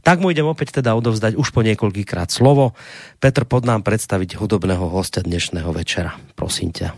Tak 0.00 0.22
mu 0.22 0.32
idem 0.32 0.48
opäť 0.48 0.80
teda 0.80 0.96
odovzdať 0.96 1.36
už 1.36 1.52
po 1.52 1.60
niekoľkýkrát 1.60 2.32
slovo. 2.32 2.72
Petr, 3.20 3.44
pod 3.44 3.64
nám 3.64 3.82
představit 3.82 4.34
hudobného 4.34 4.88
hosta 4.88 5.20
dnešného 5.20 5.72
večera. 5.72 6.12
Prosím 6.34 6.72
tě. 6.72 6.90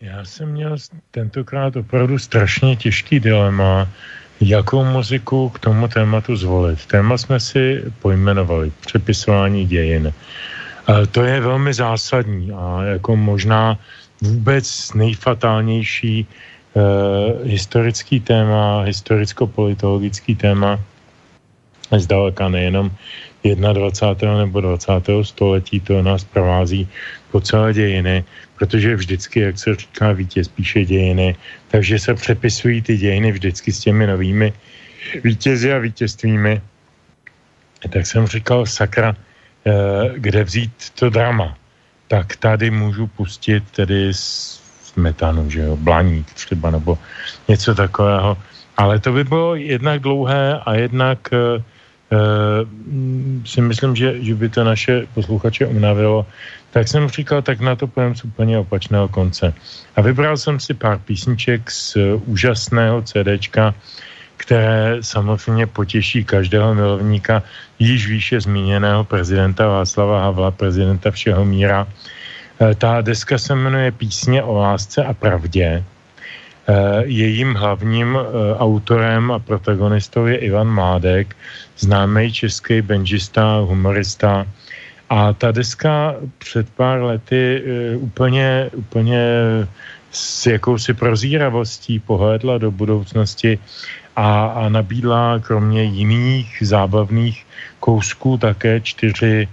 Já 0.00 0.24
jsem 0.24 0.48
měl 0.48 0.76
tentokrát 1.10 1.76
opravdu 1.76 2.18
strašně 2.18 2.76
těžký 2.76 3.20
dilema, 3.20 3.88
jakou 4.40 4.84
muziku 4.84 5.48
k 5.48 5.58
tomu 5.58 5.88
tématu 5.88 6.36
zvolit. 6.36 6.86
Téma 6.86 7.18
jsme 7.18 7.40
si 7.40 7.84
pojmenovali, 7.98 8.72
přepisování 8.80 9.66
dějin. 9.66 10.12
To 11.10 11.22
je 11.22 11.40
velmi 11.40 11.74
zásadní 11.74 12.52
a 12.52 12.82
jako 12.82 13.16
možná 13.16 13.78
vůbec 14.20 14.94
nejfatálnější 14.94 16.26
eh, 16.26 17.48
historický 17.48 18.20
téma, 18.20 18.80
historicko-politologický 18.80 20.36
téma, 20.36 20.80
zdaleka 21.96 22.48
nejenom 22.48 22.90
21. 23.44 24.38
nebo 24.38 24.60
20. 24.60 24.92
století, 25.22 25.80
to 25.80 26.02
nás 26.02 26.24
provází 26.24 26.88
po 27.30 27.40
celé 27.40 27.72
dějiny, 27.72 28.24
protože 28.58 28.96
vždycky, 28.96 29.40
jak 29.40 29.58
se 29.58 29.74
říká, 29.74 30.12
vítěz 30.12 30.48
píše 30.48 30.84
dějiny, 30.84 31.36
takže 31.68 31.98
se 31.98 32.14
přepisují 32.14 32.82
ty 32.82 32.96
dějiny 32.96 33.32
vždycky 33.32 33.72
s 33.72 33.80
těmi 33.80 34.06
novými 34.06 34.52
vítězi 35.24 35.72
a 35.72 35.78
vítězstvími. 35.78 36.60
Tak 37.90 38.06
jsem 38.06 38.26
říkal, 38.26 38.66
sakra, 38.66 39.16
eh, 39.66 39.72
kde 40.16 40.44
vzít 40.44 40.74
to 40.98 41.10
drama? 41.10 41.54
Tak 42.08 42.36
tady 42.36 42.70
můžu 42.70 43.06
pustit 43.06 43.62
tedy 43.70 44.10
smetanu, 44.82 45.50
že 45.50 45.60
jo, 45.60 45.76
blaník 45.76 46.26
třeba, 46.32 46.70
nebo 46.70 46.98
něco 47.48 47.74
takového. 47.74 48.38
Ale 48.76 48.98
to 48.98 49.12
by 49.12 49.24
bylo 49.24 49.54
jednak 49.54 50.00
dlouhé 50.00 50.58
a 50.58 50.74
jednak 50.74 51.18
Uh, 51.32 51.62
si 53.44 53.60
myslím, 53.60 53.96
že, 53.96 54.24
že 54.24 54.34
by 54.34 54.48
to 54.48 54.64
naše 54.64 55.06
posluchače 55.14 55.66
unavilo, 55.66 56.26
tak 56.70 56.88
jsem 56.88 57.08
říkal, 57.08 57.42
tak 57.42 57.60
na 57.60 57.76
to 57.76 57.86
půjdem 57.86 58.14
z 58.14 58.24
úplně 58.24 58.58
opačného 58.58 59.08
konce. 59.08 59.54
A 59.96 60.00
vybral 60.00 60.36
jsem 60.36 60.60
si 60.60 60.74
pár 60.74 60.98
písniček 60.98 61.70
z 61.70 61.96
úžasného 62.26 63.02
CDčka, 63.02 63.74
které 64.36 64.96
samozřejmě 65.00 65.66
potěší 65.66 66.24
každého 66.24 66.74
milovníka 66.74 67.42
již 67.78 68.08
výše 68.08 68.40
zmíněného 68.40 69.04
prezidenta 69.04 69.66
Václava 69.66 70.22
Havla, 70.22 70.50
prezidenta 70.50 71.10
všeho 71.10 71.44
míra. 71.44 71.84
Uh, 71.84 72.74
ta 72.74 73.00
deska 73.00 73.38
se 73.38 73.54
jmenuje 73.54 73.92
Písně 73.92 74.42
o 74.42 74.54
lásce 74.54 75.04
a 75.04 75.12
pravdě. 75.14 75.84
Jejím 77.04 77.54
hlavním 77.54 78.18
autorem 78.58 79.30
a 79.30 79.38
protagonistou 79.38 80.26
je 80.26 80.36
Ivan 80.36 80.68
Mládek, 80.68 81.36
známý 81.78 82.32
český 82.32 82.82
benžista, 82.82 83.58
humorista. 83.58 84.46
A 85.10 85.32
ta 85.32 85.52
deska 85.52 86.14
před 86.38 86.70
pár 86.70 87.02
lety 87.02 87.62
úplně, 87.96 88.70
úplně 88.74 89.24
s 90.10 90.46
jakousi 90.46 90.94
prozíravostí 90.94 91.98
pohledla 91.98 92.58
do 92.58 92.70
budoucnosti 92.70 93.58
a, 94.16 94.46
a 94.46 94.68
nabídla 94.68 95.38
kromě 95.38 95.82
jiných 95.82 96.58
zábavných 96.60 97.46
kousků 97.80 98.38
také 98.38 98.80
čtyři, 98.80 99.48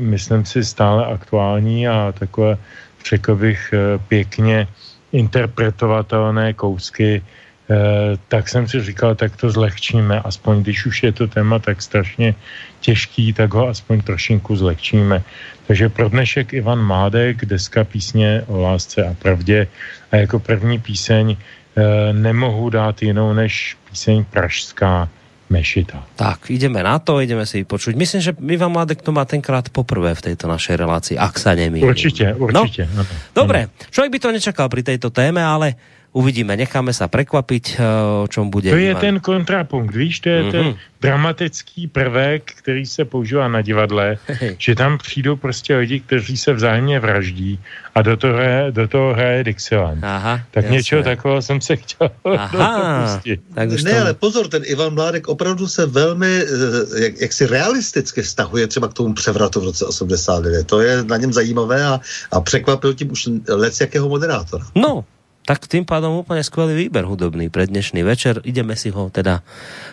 myslím 0.00 0.44
si, 0.44 0.64
stále 0.64 1.06
aktuální 1.06 1.88
a 1.88 2.14
takové, 2.18 2.56
řekl 3.08 3.36
bych, 3.36 3.74
pěkně 4.08 4.68
interpretovatelné 5.12 6.54
kousky, 6.54 7.22
e, 7.22 7.22
tak 8.28 8.48
jsem 8.48 8.68
si 8.68 8.80
říkal, 8.80 9.14
tak 9.14 9.36
to 9.36 9.50
zlehčíme, 9.50 10.20
aspoň 10.20 10.62
když 10.62 10.86
už 10.86 11.02
je 11.02 11.12
to 11.12 11.26
téma 11.26 11.58
tak 11.58 11.82
strašně 11.82 12.34
těžký, 12.80 13.32
tak 13.32 13.54
ho 13.54 13.68
aspoň 13.68 14.00
trošinku 14.00 14.56
zlehčíme. 14.56 15.22
Takže 15.66 15.88
pro 15.88 16.08
dnešek 16.08 16.52
Ivan 16.52 16.82
Mádek, 16.82 17.44
deska 17.44 17.84
písně 17.84 18.42
o 18.46 18.60
lásce 18.60 19.04
a 19.06 19.14
pravdě. 19.14 19.66
A 20.12 20.16
jako 20.16 20.38
první 20.38 20.78
píseň 20.78 21.26
e, 21.30 21.36
nemohu 22.12 22.70
dát 22.70 23.02
jinou 23.02 23.32
než 23.32 23.76
píseň 23.90 24.24
Pražská 24.24 25.08
mešita. 25.50 26.14
Tak, 26.14 26.48
ideme 26.48 26.80
na 26.80 27.02
to, 27.02 27.18
ideme 27.18 27.42
si 27.42 27.66
vypočuť. 27.66 27.98
Myslím, 27.98 28.20
že 28.22 28.32
Ivan 28.38 28.70
Mladek 28.70 29.02
to 29.02 29.10
má 29.10 29.26
tenkrát 29.26 29.66
poprvé 29.68 30.14
v 30.14 30.32
tejto 30.32 30.46
našej 30.46 30.78
relácii, 30.78 31.16
ak 31.18 31.34
sa 31.36 31.58
nemýlim. 31.58 31.90
Určite, 31.90 32.32
určite. 32.38 32.86
No, 32.94 33.02
dobre, 33.34 33.74
človek 33.90 34.14
by 34.14 34.18
to 34.22 34.28
nečakal 34.30 34.70
pri 34.70 34.86
tejto 34.86 35.10
téme, 35.10 35.42
ale 35.42 35.74
Uvidíme, 36.10 36.58
necháme 36.58 36.90
sa 36.90 37.06
prekvapiť, 37.06 37.78
eh, 37.78 37.82
o 38.22 38.26
čom 38.26 38.50
bude. 38.50 38.66
To 38.66 38.82
je 38.82 38.90
Ivan. 38.90 39.00
ten 39.00 39.16
kontrapunkt, 39.22 39.94
víš, 39.94 40.26
to 40.26 40.28
je 40.28 40.42
mm-hmm. 40.42 40.50
ten 40.50 40.66
mhm. 40.66 40.76
dramatický 41.00 41.86
prvek, 41.86 42.42
který 42.58 42.86
se 42.86 43.04
používá 43.06 43.48
na 43.48 43.62
divadle, 43.62 44.18
hey. 44.26 44.58
že 44.58 44.74
tam 44.74 44.98
přijdou 44.98 45.36
prostě 45.36 45.76
lidi, 45.76 46.00
kteří 46.00 46.36
se 46.36 46.52
vzájemně 46.52 47.00
vraždí 47.00 47.60
a 47.94 48.02
do 48.02 48.16
toho 48.16 48.34
hraje, 48.34 48.72
do 48.72 48.88
toho 48.88 49.14
hraje 49.14 49.44
Dixieland. 49.44 50.04
Aha, 50.04 50.42
tak 50.50 50.64
jasné. 50.64 50.76
něčeho 50.76 51.02
takového 51.02 51.42
jsem 51.42 51.60
se 51.60 51.76
chtěl 51.76 52.10
Aha, 52.36 53.20
tak 53.54 53.68
Ne, 53.70 53.92
to... 53.94 54.00
ale 54.00 54.14
pozor, 54.14 54.48
ten 54.48 54.62
Ivan 54.66 54.94
Mládek 54.94 55.28
opravdu 55.28 55.68
se 55.68 55.86
velmi, 55.86 56.42
eh, 56.42 57.02
jak, 57.02 57.20
jak 57.20 57.32
si 57.32 57.46
realisticky 57.46 58.24
stahuje 58.24 58.66
třeba 58.66 58.88
k 58.88 58.94
tomu 58.94 59.14
převratu 59.14 59.60
v 59.60 59.64
roce 59.64 59.86
89. 59.86 60.66
To 60.66 60.80
je 60.80 61.04
na 61.04 61.16
něm 61.16 61.32
zajímavé 61.32 61.86
a, 61.86 62.00
a 62.32 62.40
překvapil 62.40 62.94
tím 62.94 63.10
už 63.10 63.28
lec 63.48 63.80
jakého 63.80 64.08
moderátora. 64.08 64.66
No, 64.74 65.04
tak 65.44 65.66
tým 65.66 65.88
pádom 65.88 66.20
úplne 66.20 66.44
skvelý 66.44 66.76
výber 66.76 67.08
hudobný 67.08 67.48
pre 67.48 67.66
dnešný 67.66 68.04
večer. 68.04 68.38
Ideme 68.44 68.76
si 68.76 68.92
ho 68.92 69.08
teda 69.10 69.42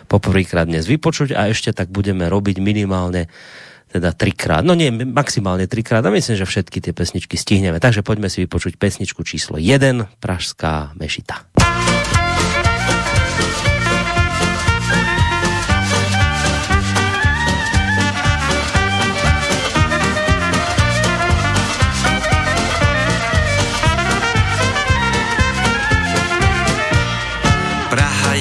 poprvýkrát 0.06 0.68
dnes 0.68 0.86
vypočuť 0.86 1.34
a 1.34 1.48
ešte 1.50 1.72
tak 1.74 1.88
budeme 1.90 2.28
robiť 2.28 2.60
minimálne 2.60 3.26
teda 3.88 4.12
trikrát, 4.12 4.60
no 4.68 4.76
nie, 4.76 4.92
maximálne 4.92 5.64
trikrát 5.64 6.04
a 6.04 6.12
myslím, 6.12 6.36
že 6.36 6.44
všetky 6.44 6.84
tie 6.84 6.92
pesničky 6.92 7.40
stihneme. 7.40 7.80
Takže 7.80 8.04
poďme 8.04 8.28
si 8.28 8.44
vypočuť 8.44 8.76
pesničku 8.76 9.24
číslo 9.24 9.56
1, 9.56 10.20
Pražská 10.20 10.92
mešita. 11.00 11.67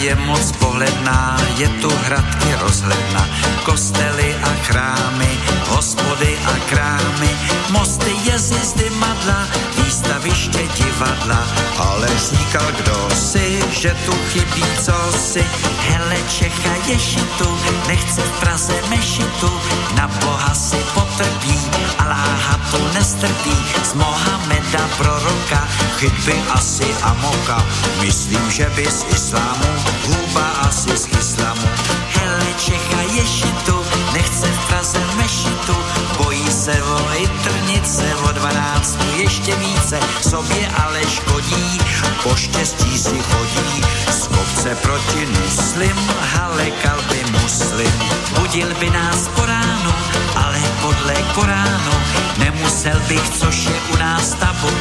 Je 0.08 0.16
moc 0.16 0.52
pohledná, 0.60 1.38
je 1.58 1.68
tu 1.84 1.92
hradky 2.08 2.56
rozhledna, 2.64 3.28
kostely 3.64 4.36
a 4.44 4.52
chrámy, 4.64 5.32
hospody 5.68 6.38
a 6.48 6.54
krámy, 6.70 7.32
mosty, 7.70 8.16
jezdy, 8.24 8.90
madla, 8.90 9.48
výstaviště 9.78 10.64
divadla, 10.78 11.44
ale 11.78 12.08
říkal 12.30 12.72
kdo 12.80 13.10
si, 13.16 13.60
že 13.72 13.96
tu 14.06 14.14
chybí 14.32 14.64
co 14.86 14.96
si, 15.18 15.44
hele 15.80 16.16
Čecha 16.30 16.76
ješitu, 16.88 17.58
nechce 17.88 18.22
v 18.22 18.40
Praze 18.40 18.74
mešitu, 18.90 19.52
na 19.96 20.08
Boha 20.08 20.54
si 20.54 20.78
potrpí, 20.94 21.60
a 21.98 22.04
láha 22.08 22.60
tu 22.72 22.80
nestrpí, 22.94 23.56
z 23.84 23.94
Mohameda 23.94 24.88
proroka, 24.98 25.68
chytby 26.00 26.36
asi 26.50 26.96
amoka, 27.04 27.66
myslím, 28.02 28.52
že 28.52 28.70
by 28.76 28.86
z 28.92 29.06
islámu, 29.16 29.97
hůba 30.08 30.48
asi 30.62 30.98
z 30.98 31.08
islamu, 31.20 31.68
hele 32.08 32.46
Čecha 32.58 33.02
ješitu, 33.02 33.76
nechce 34.14 34.48
v 34.48 34.68
Praze 34.68 35.00
mešitu, 35.18 35.76
bojí 36.18 36.52
se 36.52 36.84
o 36.84 36.98
trnice, 37.44 38.16
o 38.16 38.32
dvanáctku 38.32 39.06
ještě 39.18 39.56
více, 39.56 40.00
sobě 40.30 40.68
ale 40.84 41.02
škodí, 41.10 41.80
po 42.24 42.36
štěstí 42.36 42.98
si 42.98 43.20
chodí, 43.20 43.84
z 44.12 44.28
kopce 44.28 44.76
proti 44.76 45.26
muslim, 45.26 45.98
hale 46.34 46.72
kalby 46.72 47.24
muslim, 47.42 47.94
budil 48.40 48.76
by 48.80 48.90
nás 48.90 49.28
po 49.28 49.46
ránu, 49.46 49.94
ale 50.36 50.62
podle 50.82 51.14
Koránu, 51.36 51.94
nemusel 52.38 53.00
bych, 53.08 53.30
což 53.30 53.66
je 53.66 53.76
u 53.94 53.98
nás 53.98 54.30
tabu, 54.30 54.72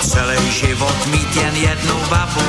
celý 0.00 0.52
život 0.52 1.06
mít 1.06 1.36
jen 1.36 1.56
jednu 1.56 1.94
babu, 2.10 2.42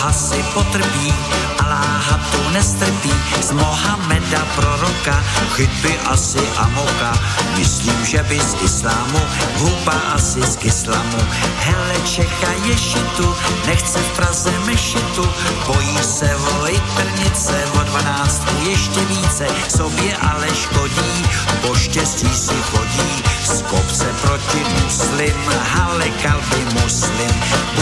Boha 0.00 0.12
si 0.16 0.40
potrpí 0.56 1.12
a 1.60 1.68
láha 1.68 2.16
tu 2.32 2.40
nestrpí. 2.56 3.12
Z 3.40 3.52
Mohameda 3.52 4.40
proroka, 4.56 5.20
chytby 5.52 5.92
asi 6.08 6.40
amoka, 6.56 7.12
myslím, 7.60 8.06
že 8.06 8.22
by 8.22 8.40
z 8.40 8.54
islámu, 8.64 9.20
hlupa 9.60 9.92
asi 10.16 10.40
z 10.40 10.56
islamu. 10.64 11.20
Hele 11.60 11.96
Čecha 12.08 12.52
ješitu, 12.64 13.28
nechce 13.66 13.98
v 13.98 14.16
Praze 14.16 14.52
mešitu, 14.64 15.28
bojí 15.66 15.98
se 16.00 16.36
o 16.36 16.66
trnice, 16.96 17.64
o 17.80 17.84
dvanáctku 17.84 18.54
ještě 18.64 19.00
více, 19.00 19.46
sobě 19.68 20.16
ale 20.16 20.48
škodí, 20.54 21.24
po 21.60 21.74
štěstí 21.74 22.28
si 22.28 22.56
chodí, 22.72 23.39
z 23.50 23.62
kopce 23.66 24.06
proti 24.22 24.62
muslim, 24.78 25.34
hale 25.74 26.06
kalby 26.22 26.62
muslim, 26.78 27.32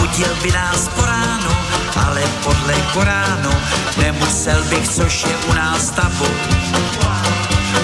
budil 0.01 0.33
by 0.41 0.49
nás 0.49 0.89
po 0.97 1.05
ránu, 1.05 1.53
ale 1.93 2.25
podle 2.41 2.75
Koránu 2.93 3.53
nemusel 4.01 4.57
bych, 4.69 4.87
což 4.89 5.13
je 5.29 5.35
u 5.49 5.53
nás 5.53 5.93
tabu. 5.93 6.25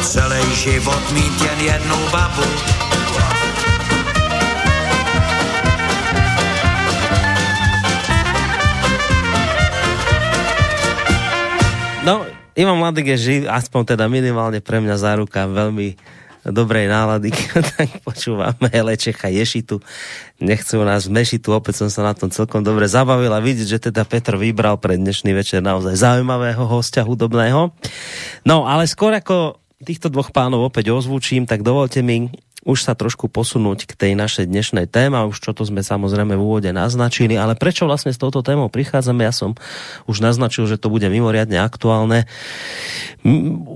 Celý 0.02 0.41
život 0.56 1.04
mít 1.13 1.41
jen 1.41 1.60
jednou 1.62 2.02
babu. 2.10 2.45
No, 12.06 12.26
Ivan 12.58 12.78
Mladek 12.78 13.13
je 13.13 13.17
živ, 13.17 13.41
aspoň 13.50 13.98
teda 13.98 14.06
minimálne 14.10 14.62
pre 14.62 14.78
mňa 14.82 14.95
záruka 14.98 15.45
veľmi 15.50 15.98
dobrej 16.52 16.86
nálady, 16.86 17.34
tak 17.78 18.06
počúvame 18.06 18.70
Hele 18.70 18.94
Čecha 19.00 19.34
Ješitu. 19.34 19.82
Nechcú 20.38 20.84
nás 20.84 21.10
v 21.10 21.22
Mešitu, 21.22 21.56
opäť 21.56 21.86
som 21.86 21.90
sa 21.90 22.06
na 22.06 22.14
tom 22.14 22.30
celkom 22.30 22.62
dobre 22.62 22.86
zabavil 22.86 23.32
a 23.34 23.42
vidieť, 23.42 23.68
že 23.68 23.80
teda 23.90 24.06
Petr 24.06 24.38
vybral 24.38 24.78
pre 24.78 25.00
dnešný 25.00 25.34
večer 25.34 25.64
naozaj 25.64 25.98
zaujímavého 25.98 26.66
hostia 26.68 27.02
hudobného. 27.08 27.74
No, 28.46 28.70
ale 28.70 28.86
skôr 28.86 29.16
ako 29.16 29.58
týchto 29.82 30.12
dvoch 30.12 30.30
pánov 30.30 30.70
opäť 30.70 30.92
ozvučím, 30.94 31.50
tak 31.50 31.66
dovolte 31.66 32.06
mi 32.06 32.30
už 32.65 32.82
sa 32.82 32.97
trošku 32.97 33.30
posunúť 33.30 33.86
k 33.86 33.93
tej 33.93 34.12
našej 34.17 34.49
dnešnej 34.49 34.89
téme, 34.89 35.21
už 35.30 35.38
čo 35.38 35.54
to 35.54 35.62
sme 35.62 35.86
samozrejme 35.86 36.34
v 36.34 36.41
úvode 36.41 36.73
naznačili, 36.73 37.38
ale 37.38 37.54
prečo 37.54 37.86
vlastne 37.86 38.10
s 38.10 38.17
touto 38.17 38.41
témou 38.41 38.73
prichádzame, 38.73 39.21
ja 39.21 39.30
som 39.30 39.54
už 40.10 40.25
naznačil, 40.25 40.65
že 40.65 40.82
to 40.82 40.89
bude 40.89 41.06
mimoriadne 41.06 41.62
aktuálne. 41.62 42.25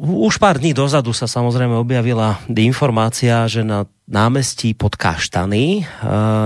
Už 0.01 0.41
pár 0.41 0.57
dní 0.57 0.73
dozadu 0.73 1.13
sa 1.13 1.29
samozrejme 1.29 1.77
objavila 1.77 2.41
informácia, 2.49 3.45
že 3.45 3.61
na 3.61 3.85
námestí 4.09 4.73
pod 4.73 4.97
Kaštany, 4.97 5.85
eh, 5.85 5.87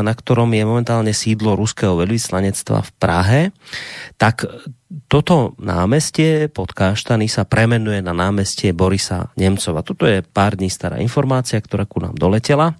na 0.03 0.11
ktorom 0.11 0.51
je 0.51 0.67
momentálne 0.67 1.15
sídlo 1.15 1.55
ruského 1.55 1.95
veľvyslanectva 1.95 2.83
v 2.83 2.91
Prahe, 2.99 3.41
tak 4.19 4.43
toto 5.13 5.53
námestie 5.61 6.49
pod 6.49 6.73
Káštany 6.73 7.29
sa 7.29 7.45
premenuje 7.45 8.01
na 8.01 8.17
námestie 8.17 8.73
Borisa 8.73 9.29
Nemcova. 9.37 9.85
Toto 9.85 10.09
je 10.09 10.25
pár 10.25 10.57
dní 10.57 10.73
stará 10.73 10.97
informácia, 10.97 11.61
ktorá 11.61 11.85
ku 11.85 12.01
nám 12.01 12.17
doletela. 12.17 12.73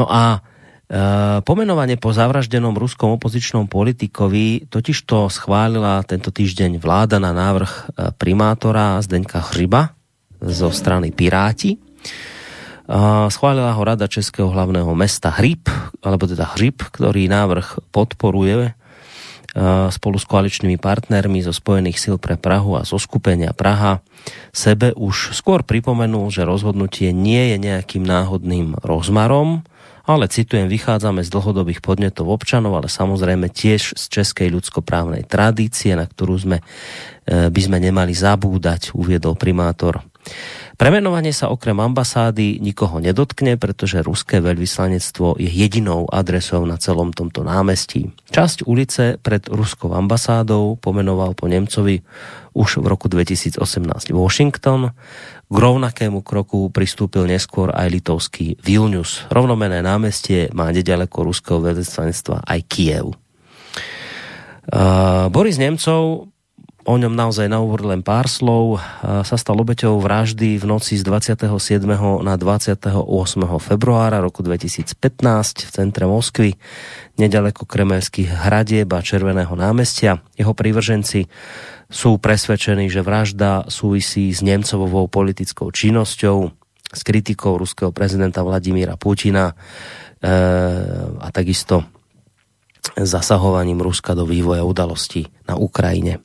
No 0.00 0.08
a 0.08 0.40
e, 0.40 1.44
pomenovanie 1.44 2.00
po 2.00 2.16
zavraždenom 2.16 2.72
ruskom 2.72 3.20
opozičnom 3.20 3.68
politikovi 3.68 4.72
totiž 4.72 5.04
to 5.04 5.28
schválila 5.28 6.00
tento 6.08 6.32
týždeň 6.32 6.80
vláda 6.80 7.20
na 7.20 7.36
návrh 7.36 7.72
e, 7.76 7.82
primátora 8.16 8.96
Zdeňka 9.04 9.52
Hřiba 9.52 9.92
zo 10.40 10.72
strany 10.72 11.12
Piráti. 11.12 11.76
E, 11.76 11.78
schválila 13.28 13.76
ho 13.76 13.82
Rada 13.84 14.08
Českého 14.08 14.48
hlavného 14.48 14.88
mesta 14.96 15.28
Hryb, 15.36 15.68
alebo 16.00 16.24
teda 16.24 16.56
Hryb, 16.56 16.80
ktorý 16.80 17.28
návrh 17.28 17.92
podporuje 17.92 18.72
spolu 19.94 20.18
s 20.18 20.26
koaličnými 20.26 20.82
partnermi 20.82 21.38
zo 21.38 21.54
Spojených 21.54 22.02
sil 22.02 22.16
pre 22.18 22.34
Prahu 22.34 22.74
a 22.74 22.82
zo 22.82 22.98
skupenia 22.98 23.54
Praha 23.54 24.02
sebe 24.50 24.90
už 24.98 25.30
skôr 25.30 25.62
pripomenul, 25.62 26.26
že 26.34 26.42
rozhodnutie 26.42 27.14
nie 27.14 27.54
je 27.54 27.56
nejakým 27.62 28.02
náhodným 28.02 28.74
rozmarom, 28.82 29.62
ale 30.04 30.28
citujem, 30.28 30.68
vychádzame 30.68 31.24
z 31.24 31.32
dlhodobých 31.32 31.80
podnetov 31.80 32.28
občanov, 32.28 32.76
ale 32.76 32.92
samozrejme 32.92 33.48
tiež 33.48 33.96
z 33.96 34.04
českej 34.12 34.52
ľudskoprávnej 34.52 35.24
tradície, 35.24 35.96
na 35.96 36.04
ktorú 36.04 36.36
sme, 36.36 36.58
e, 37.24 37.48
by 37.48 37.60
sme 37.64 37.80
nemali 37.80 38.12
zabúdať, 38.12 38.92
uviedol 38.92 39.32
primátor. 39.32 40.04
Premenovanie 40.74 41.30
sa 41.30 41.54
okrem 41.54 41.78
ambasády 41.78 42.58
nikoho 42.58 42.98
nedotkne, 42.98 43.54
pretože 43.54 44.02
ruské 44.02 44.42
veľvyslanectvo 44.42 45.38
je 45.38 45.46
jedinou 45.46 46.10
adresou 46.10 46.66
na 46.66 46.74
celom 46.82 47.14
tomto 47.14 47.46
námestí. 47.46 48.10
Časť 48.34 48.66
ulice 48.66 49.22
pred 49.22 49.46
ruskou 49.46 49.94
ambasádou 49.94 50.74
pomenoval 50.82 51.38
po 51.38 51.46
Nemcovi 51.46 52.02
už 52.58 52.82
v 52.82 52.86
roku 52.90 53.06
2018 53.06 53.62
Washington. 54.10 54.90
K 55.46 55.54
rovnakému 55.54 56.26
kroku 56.26 56.74
pristúpil 56.74 57.30
neskôr 57.30 57.70
aj 57.70 57.94
litovský 57.94 58.58
Vilnius. 58.58 59.30
Rovnomené 59.30 59.78
námestie 59.78 60.50
má 60.50 60.74
nedaleko 60.74 61.22
ruského 61.22 61.62
veľvyslanectva 61.62 62.42
aj 62.42 62.60
Kiev. 62.66 63.14
Uh, 64.64 65.28
Boris 65.30 65.60
Nemcov 65.60 66.33
o 66.84 66.94
ňom 67.00 67.16
naozaj 67.16 67.48
na 67.48 67.64
úvod 67.64 67.88
len 67.88 68.04
pár 68.04 68.28
slov. 68.28 68.76
Sa 69.02 69.36
stal 69.40 69.56
obeťou 69.56 69.96
vraždy 70.00 70.60
v 70.60 70.64
noci 70.68 71.00
z 71.00 71.02
27. 71.02 71.48
na 72.20 72.34
28. 72.36 72.92
februára 73.58 74.20
roku 74.20 74.44
2015 74.44 74.92
v 75.64 75.70
centre 75.72 76.04
Moskvy, 76.04 76.60
nedaleko 77.16 77.64
kremelských 77.64 78.28
hradieb 78.28 78.92
a 78.92 79.00
Červeného 79.00 79.56
námestia. 79.56 80.20
Jeho 80.36 80.52
prívrženci 80.52 81.24
sú 81.88 82.20
presvedčení, 82.20 82.92
že 82.92 83.00
vražda 83.00 83.68
súvisí 83.72 84.28
s 84.28 84.44
Nemcovou 84.44 85.08
politickou 85.08 85.72
činnosťou, 85.72 86.38
s 86.94 87.00
kritikou 87.00 87.56
ruského 87.56 87.90
prezidenta 87.90 88.44
Vladimíra 88.44 88.94
Putina 89.00 89.50
e, 89.50 89.54
a 91.18 91.28
takisto 91.32 91.88
zasahovaním 92.94 93.80
Ruska 93.80 94.12
do 94.12 94.28
vývoja 94.28 94.62
udalostí 94.62 95.26
na 95.48 95.56
Ukrajine. 95.56 96.20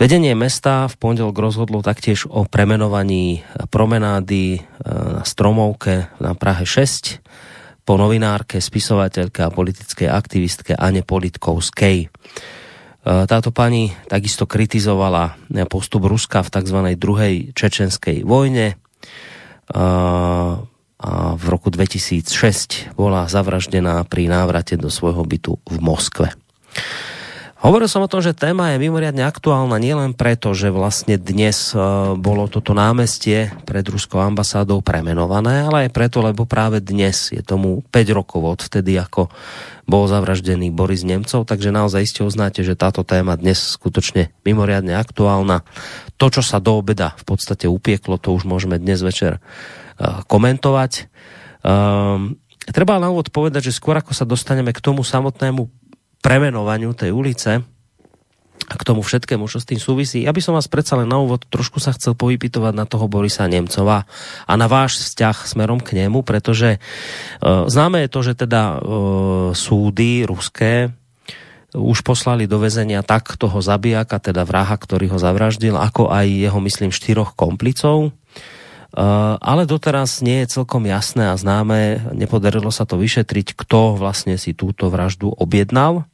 Vedenie 0.00 0.34
mesta 0.34 0.90
v 0.90 0.94
pondelok 0.98 1.36
rozhodlo 1.38 1.78
taktiež 1.84 2.26
o 2.26 2.42
premenovaní 2.48 3.46
promenády 3.70 4.58
e, 4.58 4.60
na 4.88 5.22
Stromovke 5.22 6.10
na 6.18 6.34
Prahe 6.34 6.66
6 6.66 7.22
po 7.86 7.94
novinárke, 7.94 8.58
spisovateľke 8.58 9.46
a 9.46 9.54
politickej 9.54 10.08
aktivistke 10.10 10.72
Ane 10.74 11.06
Politkovskej. 11.06 11.96
E, 12.02 12.08
táto 13.04 13.54
pani 13.54 13.94
takisto 14.10 14.48
kritizovala 14.48 15.38
postup 15.70 16.08
Ruska 16.08 16.42
v 16.42 16.50
tzv. 16.50 16.78
druhej 16.98 17.34
čečenskej 17.54 18.26
vojne 18.26 18.80
a 21.02 21.34
v 21.34 21.44
roku 21.50 21.70
2006 21.70 22.94
bola 22.94 23.26
zavraždená 23.26 24.02
pri 24.06 24.30
návrate 24.30 24.78
do 24.78 24.86
svojho 24.86 25.26
bytu 25.26 25.58
v 25.66 25.78
Moskve. 25.82 26.30
Hovoril 27.62 27.86
som 27.86 28.02
o 28.02 28.10
tom, 28.10 28.18
že 28.18 28.34
téma 28.34 28.74
je 28.74 28.82
mimoriadne 28.82 29.22
aktuálna 29.22 29.78
nielen 29.78 30.18
preto, 30.18 30.50
že 30.50 30.74
vlastne 30.74 31.14
dnes 31.14 31.70
e, 31.70 31.78
bolo 32.18 32.50
toto 32.50 32.74
námestie 32.74 33.54
pred 33.62 33.86
ruskou 33.86 34.18
ambasádou 34.18 34.82
premenované, 34.82 35.62
ale 35.62 35.86
aj 35.86 35.94
preto, 35.94 36.26
lebo 36.26 36.42
práve 36.42 36.82
dnes 36.82 37.30
je 37.30 37.38
tomu 37.38 37.86
5 37.94 38.18
rokov 38.18 38.42
od 38.42 38.60
vtedy, 38.66 38.98
ako 38.98 39.30
bol 39.86 40.10
zavraždený 40.10 40.74
Boris 40.74 41.06
Nemcov, 41.06 41.46
takže 41.46 41.70
naozaj 41.70 42.02
iste 42.02 42.26
uznáte, 42.26 42.66
že 42.66 42.74
táto 42.74 43.06
téma 43.06 43.38
dnes 43.38 43.78
skutočne 43.78 44.34
mimoriadne 44.42 44.98
aktuálna. 44.98 45.62
To, 46.18 46.34
čo 46.34 46.42
sa 46.42 46.58
do 46.58 46.82
obeda 46.82 47.14
v 47.14 47.24
podstate 47.30 47.70
upieklo, 47.70 48.18
to 48.18 48.34
už 48.34 48.42
môžeme 48.42 48.74
dnes 48.74 49.06
večer 49.06 49.38
e, 49.38 49.40
komentovať. 50.26 51.06
Um, 51.62 52.42
treba 52.74 52.98
na 52.98 53.14
úvod 53.14 53.30
povedať, 53.30 53.70
že 53.70 53.78
skôr 53.78 53.94
ako 53.94 54.18
sa 54.18 54.26
dostaneme 54.26 54.74
k 54.74 54.82
tomu 54.82 55.06
samotnému 55.06 55.81
premenovaniu 56.22 56.94
tej 56.94 57.10
ulice 57.10 57.60
a 58.70 58.74
k 58.78 58.86
tomu 58.86 59.02
všetkému, 59.02 59.50
čo 59.50 59.58
s 59.58 59.68
tým 59.68 59.76
súvisí. 59.76 60.22
Ja 60.22 60.30
by 60.30 60.40
som 60.40 60.54
vás 60.54 60.70
predsa 60.70 60.94
len 60.94 61.10
na 61.10 61.18
úvod 61.18 61.44
trošku 61.50 61.82
sa 61.82 61.92
chcel 61.92 62.14
povypitovať 62.14 62.72
na 62.72 62.86
toho 62.86 63.10
Borisa 63.10 63.44
Nemcova 63.50 64.06
a 64.46 64.52
na 64.54 64.66
váš 64.70 65.02
vzťah 65.02 65.36
smerom 65.44 65.82
k 65.82 65.98
nemu, 65.98 66.22
pretože 66.22 66.78
uh, 66.78 67.66
známe 67.66 68.06
je 68.06 68.08
to, 68.08 68.20
že 68.22 68.32
teda 68.38 68.62
uh, 68.78 68.78
súdy 69.52 70.22
ruské 70.24 70.94
už 71.72 72.04
poslali 72.04 72.44
do 72.44 72.60
vezenia 72.60 73.00
tak 73.00 73.32
toho 73.40 73.64
zabijaka, 73.64 74.20
teda 74.20 74.44
vraha, 74.44 74.76
ktorý 74.76 75.16
ho 75.16 75.18
zavraždil, 75.18 75.72
ako 75.80 76.12
aj 76.12 76.28
jeho, 76.28 76.58
myslím, 76.60 76.92
štyroch 76.92 77.32
komplicov. 77.32 78.12
Uh, 78.92 79.40
ale 79.40 79.64
doteraz 79.64 80.20
nie 80.20 80.44
je 80.44 80.60
celkom 80.60 80.84
jasné 80.84 81.32
a 81.32 81.40
známe, 81.40 82.12
nepodarilo 82.12 82.68
sa 82.68 82.84
to 82.84 83.00
vyšetriť, 83.00 83.56
kto 83.56 83.96
vlastne 83.96 84.36
si 84.36 84.52
túto 84.52 84.92
vraždu 84.92 85.32
objednal. 85.32 86.04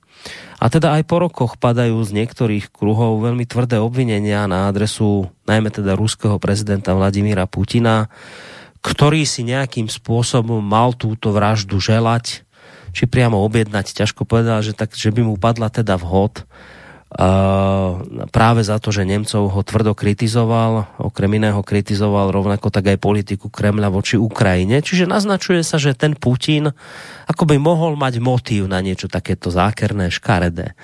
A 0.58 0.66
teda 0.66 0.98
aj 0.98 1.06
po 1.06 1.22
rokoch 1.22 1.54
padajú 1.54 2.02
z 2.02 2.10
niektorých 2.18 2.74
kruhov 2.74 3.22
veľmi 3.22 3.46
tvrdé 3.46 3.78
obvinenia 3.78 4.50
na 4.50 4.66
adresu 4.66 5.30
najmä 5.46 5.70
teda 5.70 5.94
ruského 5.94 6.34
prezidenta 6.42 6.98
Vladimíra 6.98 7.46
Putina, 7.46 8.10
ktorý 8.82 9.22
si 9.22 9.46
nejakým 9.46 9.86
spôsobom 9.86 10.58
mal 10.58 10.94
túto 10.98 11.30
vraždu 11.30 11.78
želať, 11.78 12.42
či 12.90 13.04
priamo 13.06 13.38
objednať, 13.46 13.94
ťažko 13.94 14.26
povedal, 14.26 14.58
že, 14.64 14.74
tak, 14.74 14.94
že 14.98 15.14
by 15.14 15.22
mu 15.22 15.34
padla 15.38 15.70
teda 15.70 15.94
vhod 15.94 16.42
práve 18.28 18.60
za 18.60 18.76
to, 18.76 18.92
že 18.92 19.08
Nemcov 19.08 19.48
ho 19.48 19.60
tvrdo 19.64 19.96
kritizoval, 19.96 21.00
okrem 21.00 21.40
iného 21.40 21.64
kritizoval 21.64 22.28
rovnako 22.28 22.68
tak 22.68 22.92
aj 22.92 23.00
politiku 23.00 23.48
Kremľa 23.48 23.88
voči 23.88 24.20
Ukrajine. 24.20 24.84
Čiže 24.84 25.08
naznačuje 25.08 25.64
sa, 25.64 25.80
že 25.80 25.96
ten 25.96 26.12
Putin 26.12 26.68
ako 27.24 27.42
by 27.48 27.56
mohol 27.56 27.96
mať 27.96 28.20
motív 28.20 28.68
na 28.68 28.84
niečo 28.84 29.08
takéto 29.08 29.48
zákerné, 29.48 30.12
škaredé. 30.12 30.76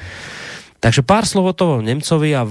Takže 0.81 1.05
pár 1.05 1.25
slov 1.29 1.53
o 1.53 1.55
toho 1.57 1.75
Nemcovi 1.81 2.37
a 2.37 2.45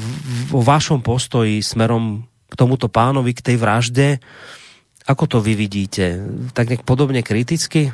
o 0.49 0.61
vašom 0.61 1.05
postoji 1.05 1.61
smerom 1.61 2.25
k 2.49 2.53
tomuto 2.53 2.89
pánovi, 2.89 3.33
k 3.33 3.45
tej 3.45 3.57
vražde. 3.57 4.07
Ako 5.05 5.25
to 5.29 5.37
vy 5.41 5.57
vidíte? 5.57 6.21
Tak 6.53 6.69
nejak 6.69 6.85
podobne 6.85 7.25
kriticky? 7.25 7.93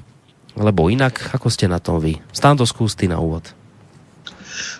Lebo 0.60 0.92
inak, 0.92 1.36
ako 1.36 1.48
ste 1.48 1.72
na 1.72 1.80
tom 1.80 2.04
vy? 2.04 2.20
Stán 2.36 2.60
to 2.60 2.68
skústy 2.68 3.08
na 3.08 3.20
úvod. 3.20 3.59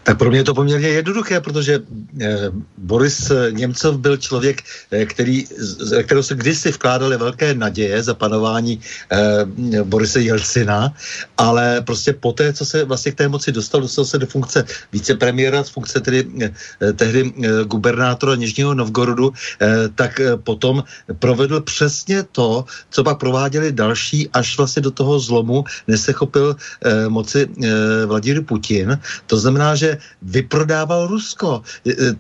Tak 0.04 0.18
pro 0.18 0.30
mě 0.30 0.40
je 0.40 0.44
to 0.44 0.54
poměrně 0.54 0.88
jednoduché, 0.88 1.42
protože 1.42 1.80
eh, 2.22 2.52
Boris 2.78 3.32
Němcov 3.52 3.98
byl 3.98 4.18
člověk, 4.18 4.64
eh, 4.92 5.06
který, 5.06 5.46
z 5.58 6.04
kterého 6.04 6.24
se 6.24 6.36
kdysi 6.36 6.72
vkládaly 6.72 7.18
velké 7.18 7.54
naděje 7.54 8.04
za 8.04 8.14
panování 8.14 8.80
eh, 9.12 9.84
Borise 9.84 10.22
Jelcina, 10.22 10.94
ale 11.38 11.82
prostě 11.82 12.14
poté, 12.14 12.54
co 12.54 12.66
se 12.66 12.86
vlastně 12.86 13.12
k 13.12 13.16
té 13.16 13.28
moci 13.28 13.52
dostal, 13.52 13.82
dostal 13.82 14.06
se 14.06 14.18
do 14.18 14.28
funkce 14.28 14.66
vicepremiéra, 14.92 15.64
z 15.64 15.70
funkce 15.70 16.00
tedy 16.00 16.28
tehdy 16.96 17.34
gubernátora 17.66 18.36
Nižního 18.36 18.74
Novgorodu, 18.74 19.34
tak 19.96 20.22
potom 20.44 20.84
provedl 21.20 21.62
přesně 21.62 22.24
to, 22.24 22.66
co 22.90 23.04
pak 23.04 23.20
prováděli 23.20 23.72
další, 23.72 24.30
až 24.34 24.58
vlastně 24.58 24.82
do 24.82 24.92
toho 24.92 25.20
zlomu 25.20 25.64
nesechopil 25.88 26.56
moci 27.08 27.48
Vladimír 28.06 28.44
Putin. 28.44 29.00
To 29.28 29.38
znamená, 29.38 29.69
že 29.76 29.98
vyprodával 30.22 31.08
Rusko. 31.08 31.62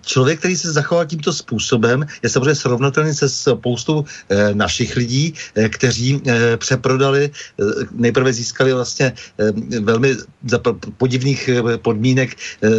Člověk, 0.02 0.40
který 0.40 0.56
se 0.56 0.72
zachoval 0.72 1.06
tímto 1.06 1.34
způsobem, 1.34 2.06
je 2.24 2.30
samozřejmě 2.30 2.56
srovnatelný 2.56 3.14
se 3.14 3.30
spoustou 3.30 4.06
eh, 4.30 4.54
našich 4.54 4.96
lidí, 4.96 5.34
eh, 5.56 5.70
kteří 5.70 6.22
přeprodali, 6.58 7.32
nejprve 7.92 8.34
získali 8.34 8.74
vlastně 8.74 9.14
velmi 9.82 10.16
za 10.48 10.60
podivných 10.98 11.50
podmínek 11.82 12.36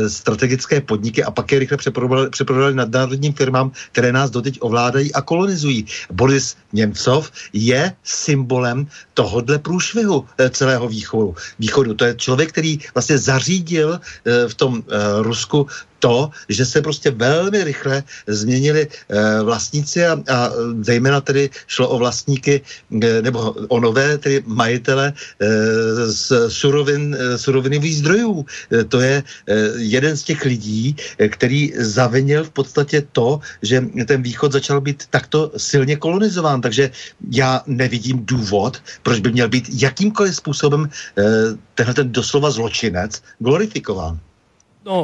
strategické 0.08 0.80
podniky 0.80 1.24
a 1.24 1.30
pak 1.30 1.52
je 1.52 1.58
rychle 1.58 1.76
přeprodali, 1.76 2.30
přeprodali 2.30 2.74
nadnárodním 2.74 3.32
firmám, 3.32 3.72
které 3.92 4.12
nás 4.12 4.30
doteď 4.30 4.58
ovládají 4.60 5.12
a 5.14 5.20
kolonizují. 5.22 5.86
Boris 6.12 6.56
Němcov 6.72 7.30
je 7.52 7.92
symbolem 8.02 8.86
tohodle 9.20 9.58
průšvihu 9.58 10.24
celého 10.50 10.88
východu. 10.88 11.36
východu. 11.58 11.94
To 11.94 12.04
je 12.04 12.14
člověk, 12.16 12.48
který 12.56 12.80
vlastně 12.94 13.18
zařídil 13.18 14.00
v 14.24 14.54
tom 14.54 14.82
Rusku 15.20 15.68
to, 16.00 16.30
že 16.48 16.66
se 16.66 16.82
prostě 16.82 17.10
velmi 17.10 17.64
rychle 17.64 18.02
změnili 18.26 18.88
e, 18.88 19.42
vlastníci 19.42 20.06
a, 20.06 20.12
a 20.12 20.50
zejména 20.80 21.20
tedy 21.20 21.50
šlo 21.66 21.88
o 21.88 21.98
vlastníky 21.98 22.60
e, 23.02 23.22
nebo 23.22 23.54
o 23.68 23.80
nové 23.80 24.18
tedy 24.18 24.42
majitele 24.46 25.12
e, 25.12 25.46
z 26.12 26.48
surovin, 26.48 27.16
surovinových 27.36 27.96
zdrojů. 27.96 28.46
To 28.88 29.00
je 29.00 29.22
jeden 29.76 30.16
z 30.16 30.22
těch 30.22 30.44
lidí, 30.44 30.96
který 31.28 31.72
zavinil 31.76 32.44
v 32.44 32.50
podstatě 32.50 33.02
to, 33.12 33.40
že 33.62 33.84
ten 34.06 34.22
východ 34.22 34.52
začal 34.52 34.80
být 34.80 35.04
takto 35.10 35.52
silně 35.56 35.96
kolonizován. 35.96 36.60
Takže 36.60 36.90
já 37.30 37.62
nevidím 37.66 38.24
důvod, 38.24 38.82
proč 39.02 39.20
by 39.20 39.32
měl 39.32 39.48
být 39.48 39.68
jakýmkoliv 39.68 40.36
způsobem 40.36 40.88
tenhle 41.74 41.94
ten 41.94 42.12
doslova 42.12 42.50
zločinec 42.50 43.22
glorifikován. 43.38 44.20
No, 44.80 44.96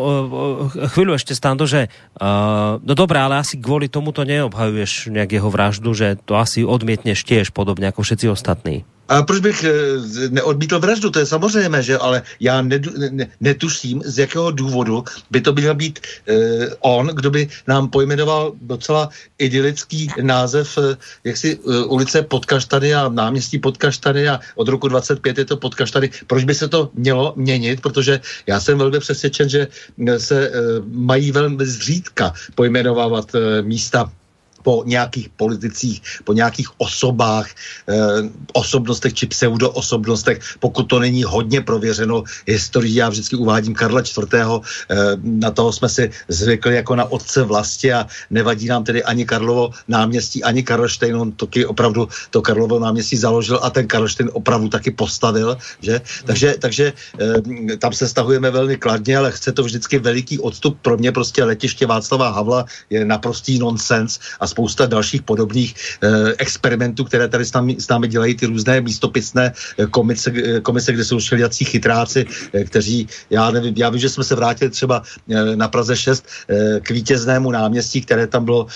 eh, 0.72 0.88
chvíľu 0.88 1.20
ešte 1.20 1.36
stándo, 1.36 1.68
že 1.68 1.92
uh, 2.16 2.80
no 2.80 2.92
dobré, 2.96 3.20
ale 3.20 3.44
asi 3.44 3.60
kvôli 3.60 3.92
tomu 3.92 4.08
to 4.08 4.24
neobhajuješ 4.24 5.12
nejak 5.12 5.36
jeho 5.36 5.52
vraždu, 5.52 5.92
že 5.92 6.16
to 6.24 6.40
asi 6.40 6.64
odmietneš 6.64 7.28
tiež 7.28 7.52
podobne 7.52 7.92
ako 7.92 8.00
všetci 8.00 8.26
ostatní. 8.32 8.88
A 9.08 9.22
proč 9.22 9.40
bych 9.40 9.64
eh, 9.64 9.72
neodmítl 10.28 10.78
vraždu, 10.78 11.10
to 11.10 11.18
je 11.18 11.26
samozřejmé, 11.26 11.82
že 11.82 11.98
ale 11.98 12.22
já 12.40 12.62
nedu, 12.62 12.90
ne, 13.10 13.28
netuším, 13.40 14.02
z 14.04 14.18
jakého 14.18 14.50
důvodu 14.50 15.04
by 15.30 15.40
to 15.40 15.52
měl 15.52 15.74
být 15.74 15.98
eh, 16.28 16.68
on, 16.80 17.06
kdo 17.06 17.30
by 17.30 17.48
nám 17.66 17.88
pojmenoval 17.88 18.52
docela 18.62 19.08
idylický 19.38 20.08
název 20.22 20.78
eh, 20.78 20.96
jaksi 21.24 21.58
eh, 21.58 21.84
ulice 21.84 22.22
Podkaštany 22.22 22.94
a 22.94 23.08
náměstí 23.08 23.58
Podkaštany 23.58 24.28
a 24.28 24.40
od 24.54 24.68
roku 24.68 24.88
25 24.88 25.38
je 25.38 25.44
to 25.44 25.56
Podkaštany. 25.56 26.10
Proč 26.26 26.44
by 26.44 26.54
se 26.54 26.68
to 26.68 26.90
mělo 26.94 27.32
měnit? 27.36 27.80
Protože 27.80 28.20
já 28.46 28.60
jsem 28.60 28.78
velmi 28.78 28.98
přesvědčen, 28.98 29.48
že 29.48 29.68
se 30.18 30.48
eh, 30.48 30.52
mají 30.86 31.32
velmi 31.32 31.66
zřídka 31.66 32.34
pojmenovávat 32.54 33.34
eh, 33.34 33.62
místa 33.62 34.12
po 34.66 34.82
nějakých 34.82 35.28
politicích, 35.38 36.26
po 36.26 36.34
nějakých 36.34 36.74
osobách, 36.82 37.46
eh, 37.86 38.26
osobnostech 38.50 39.14
či 39.14 39.30
pseudoosobnostech, 39.30 40.58
pokud 40.58 40.90
to 40.90 40.98
není 40.98 41.22
hodně 41.22 41.62
prověřeno 41.62 42.26
historií. 42.50 42.98
Já 42.98 43.06
vždycky 43.06 43.38
uvádím 43.38 43.78
Karla 43.78 44.02
IV. 44.02 44.58
Eh, 44.90 45.22
na 45.22 45.54
toho 45.54 45.70
jsme 45.70 45.86
si 45.86 46.10
zvykli 46.26 46.82
jako 46.82 46.98
na 46.98 47.06
otce 47.06 47.46
vlasti 47.46 47.94
a 47.94 48.10
nevadí 48.26 48.66
nám 48.66 48.82
tedy 48.82 49.06
ani 49.06 49.22
Karlovo 49.22 49.70
náměstí, 49.86 50.42
ani 50.42 50.66
Karlštejn. 50.66 51.14
On 51.14 51.30
taky 51.30 51.62
opravdu 51.62 52.10
to 52.34 52.42
Karlovo 52.42 52.82
náměstí 52.82 53.22
založil 53.22 53.62
a 53.62 53.70
ten 53.70 53.86
Karlštejn 53.86 54.34
opravdu 54.34 54.66
taky 54.66 54.90
postavil. 54.90 55.54
Že? 55.78 56.26
Takže, 56.26 56.48
takže 56.58 56.84
eh, 56.90 57.78
tam 57.78 57.94
se 57.94 58.10
stahujeme 58.10 58.50
velmi 58.50 58.74
kladně, 58.82 59.14
ale 59.14 59.30
chce 59.30 59.54
to 59.54 59.62
vždycky 59.62 60.02
veliký 60.02 60.42
odstup. 60.42 60.82
Pro 60.82 60.98
mě 60.98 61.14
prostě 61.14 61.46
letiště 61.46 61.86
Václava 61.86 62.34
Havla 62.34 62.66
je 62.90 63.06
naprostý 63.06 63.62
nonsens 63.62 64.18
a 64.42 64.55
spousta 64.56 64.88
dalších 64.88 65.22
podobných 65.22 65.76
eh, 65.76 66.32
experimentů, 66.40 67.04
které 67.04 67.28
tady 67.28 67.44
s 67.44 67.52
námi, 67.52 67.76
s 67.76 67.88
námi 67.92 68.08
dělají 68.08 68.34
ty 68.40 68.46
různé 68.48 68.80
místopisné 68.80 69.52
eh, 69.52 69.86
komise, 69.92 70.32
eh, 70.32 70.60
komise, 70.64 70.96
kde 70.96 71.04
jsou 71.04 71.20
všelijací 71.20 71.64
chytráci, 71.64 72.24
kteří, 72.64 73.08
já 73.30 73.50
nevím, 73.50 73.74
já 73.76 73.92
vím, 73.92 74.00
že 74.00 74.08
jsme 74.08 74.24
se 74.24 74.34
vrátili 74.34 74.70
třeba 74.70 75.02
na 75.54 75.68
Praze 75.68 75.92
6 75.92 76.24
eh, 76.48 76.80
k 76.80 76.88
vítěznému 76.90 77.52
náměstí, 77.52 78.00
které 78.00 78.26
tam 78.26 78.44
bylo 78.44 78.66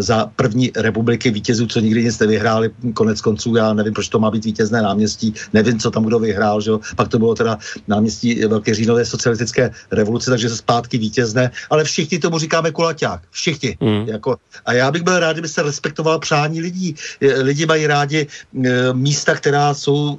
za 0.00 0.26
první 0.36 0.72
republiky 0.74 1.30
vítězů, 1.30 1.66
co 1.66 1.78
nikdy 1.80 2.04
nic 2.04 2.18
nevyhráli, 2.18 2.70
konec 2.94 3.20
konců, 3.20 3.54
já 3.56 3.70
nevím, 3.72 3.92
proč 3.92 4.08
to 4.08 4.18
má 4.18 4.30
být 4.30 4.44
vítězné 4.44 4.82
náměstí, 4.82 5.34
nevím, 5.52 5.78
co 5.78 5.90
tam 5.90 6.04
kdo 6.04 6.18
vyhrál, 6.18 6.60
že 6.60 6.70
jo? 6.70 6.80
pak 6.96 7.08
to 7.08 7.18
bylo 7.18 7.34
teda 7.34 7.58
náměstí 7.86 8.48
Velké 8.48 8.74
říjnové 8.74 9.04
socialistické 9.04 9.70
revoluce, 9.92 10.30
takže 10.30 10.48
se 10.48 10.56
zpátky 10.56 10.98
vítězné, 10.98 11.50
ale 11.70 11.84
všichni 11.84 12.18
tomu 12.18 12.38
říkáme 12.38 12.72
kulaťák, 12.72 13.20
všichni. 13.30 13.76
Mm. 13.80 14.08
Jako, 14.08 14.36
a 14.64 14.72
já 14.72 14.90
bych 14.90 15.02
byl 15.02 15.18
rád, 15.20 15.27
kdyby 15.32 15.48
se 15.48 15.62
respektoval 15.62 16.18
přání 16.18 16.60
lidí. 16.60 16.94
Lidi 17.20 17.66
mají 17.66 17.86
rádi 17.86 18.26
e, 18.26 18.92
místa, 18.92 19.34
která 19.34 19.74
jsou 19.74 20.18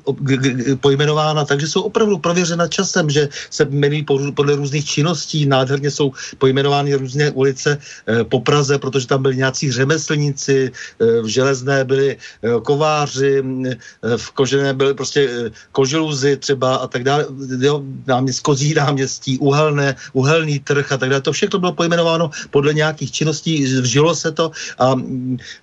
pojmenována, 0.82 1.46
takže 1.46 1.68
jsou 1.68 1.82
opravdu 1.82 2.18
prověřena 2.18 2.68
časem, 2.68 3.10
že 3.10 3.30
se 3.50 3.64
jmenují 3.70 4.06
podle 4.36 4.56
různých 4.56 4.86
činností. 4.86 5.46
Nádherně 5.46 5.92
jsou 5.92 6.12
pojmenovány 6.38 6.96
různé 6.96 7.32
ulice 7.32 7.78
e, 8.08 8.24
po 8.24 8.40
Praze, 8.40 8.78
protože 8.78 9.08
tam 9.08 9.22
byli 9.22 9.36
nějací 9.36 9.72
řemeslníci, 9.72 10.72
e, 11.00 11.22
v 11.22 11.28
železné 11.28 11.86
byli 11.86 12.18
kováři, 12.64 13.44
v 14.18 14.32
kožené 14.32 14.74
byly 14.74 14.94
prostě 14.94 15.52
koželuzy 15.72 16.38
třeba 16.38 16.76
a 16.76 16.88
tak 16.88 17.04
dále. 17.04 17.26
Jo, 17.60 17.84
náměst, 18.08 18.40
kozí 18.40 18.74
náměstí, 18.74 19.38
uhelné, 19.38 19.96
uhelný 20.14 20.60
trh 20.60 20.92
a 20.92 20.98
tak 20.98 21.10
dále. 21.10 21.22
To 21.22 21.32
všechno 21.32 21.60
bylo 21.60 21.74
pojmenováno 21.74 22.30
podle 22.50 22.74
nějakých 22.74 23.12
činností, 23.12 23.64
vžilo 23.82 24.16
se 24.16 24.32
to 24.32 24.52
a 24.78 24.89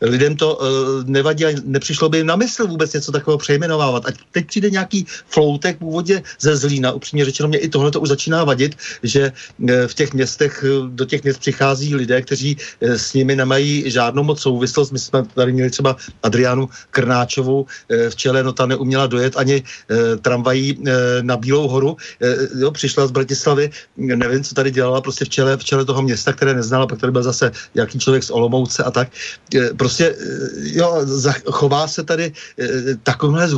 lidem 0.00 0.36
to 0.36 0.56
uh, 0.56 0.66
nevadí 1.04 1.44
a 1.44 1.54
nepřišlo 1.64 2.08
by 2.08 2.18
jim 2.18 2.26
na 2.26 2.36
mysl 2.36 2.66
vůbec 2.66 2.92
něco 2.92 3.12
takového 3.12 3.38
přejmenovávat. 3.38 4.06
A 4.06 4.12
teď 4.32 4.46
přijde 4.46 4.70
nějaký 4.70 5.06
floutek 5.28 5.78
původně 5.78 6.22
ze 6.40 6.56
Zlína. 6.56 6.92
Upřímně 6.92 7.24
řečeno, 7.24 7.48
mě 7.48 7.58
i 7.58 7.68
tohle 7.68 7.90
to 7.90 8.00
už 8.00 8.08
začíná 8.08 8.44
vadit, 8.44 8.76
že 9.02 9.32
uh, 9.58 9.70
v 9.86 9.94
těch 9.94 10.14
městech, 10.14 10.64
uh, 10.64 10.88
do 10.88 11.04
těch 11.04 11.22
měst 11.22 11.40
přichází 11.40 11.94
lidé, 11.94 12.22
kteří 12.22 12.56
s 12.80 13.14
nimi 13.14 13.36
nemají 13.36 13.90
žádnou 13.90 14.22
moc 14.22 14.40
souvislost. 14.40 14.90
My 14.92 14.98
jsme 14.98 15.24
tady 15.34 15.52
měli 15.52 15.70
třeba 15.70 15.96
Adriánu 16.22 16.68
Krnáčovou 16.90 17.66
v 18.08 18.16
čele, 18.16 18.42
no 18.42 18.52
ta 18.52 18.66
neuměla 18.66 19.06
dojet 19.06 19.36
ani 19.36 19.62
tramvají 20.22 20.78
na 21.22 21.36
Bílou 21.36 21.68
horu. 21.68 21.96
Jo, 22.58 22.70
přišla 22.70 23.06
z 23.06 23.10
Bratislavy, 23.10 23.70
nevím, 23.96 24.44
co 24.44 24.54
tady 24.54 24.70
dělala, 24.70 25.00
prostě 25.00 25.24
v 25.24 25.28
čele, 25.28 25.56
v 25.56 25.64
čele 25.64 25.84
toho 25.84 26.02
města, 26.02 26.32
které 26.32 26.54
neznala, 26.54 26.86
pak 26.86 26.98
tady 26.98 27.12
byl 27.12 27.22
zase 27.22 27.50
nějaký 27.74 27.98
člověk 27.98 28.24
z 28.24 28.30
Olomouce 28.30 28.82
a 28.82 28.90
tak. 28.90 29.08
Eh, 29.54 29.74
prostě 29.74 30.14
eh, 30.14 30.16
jo, 30.56 31.06
chová 31.50 31.88
se 31.88 32.02
tady 32.02 32.32
eh, 32.58 32.68
takovýmhle 33.02 33.48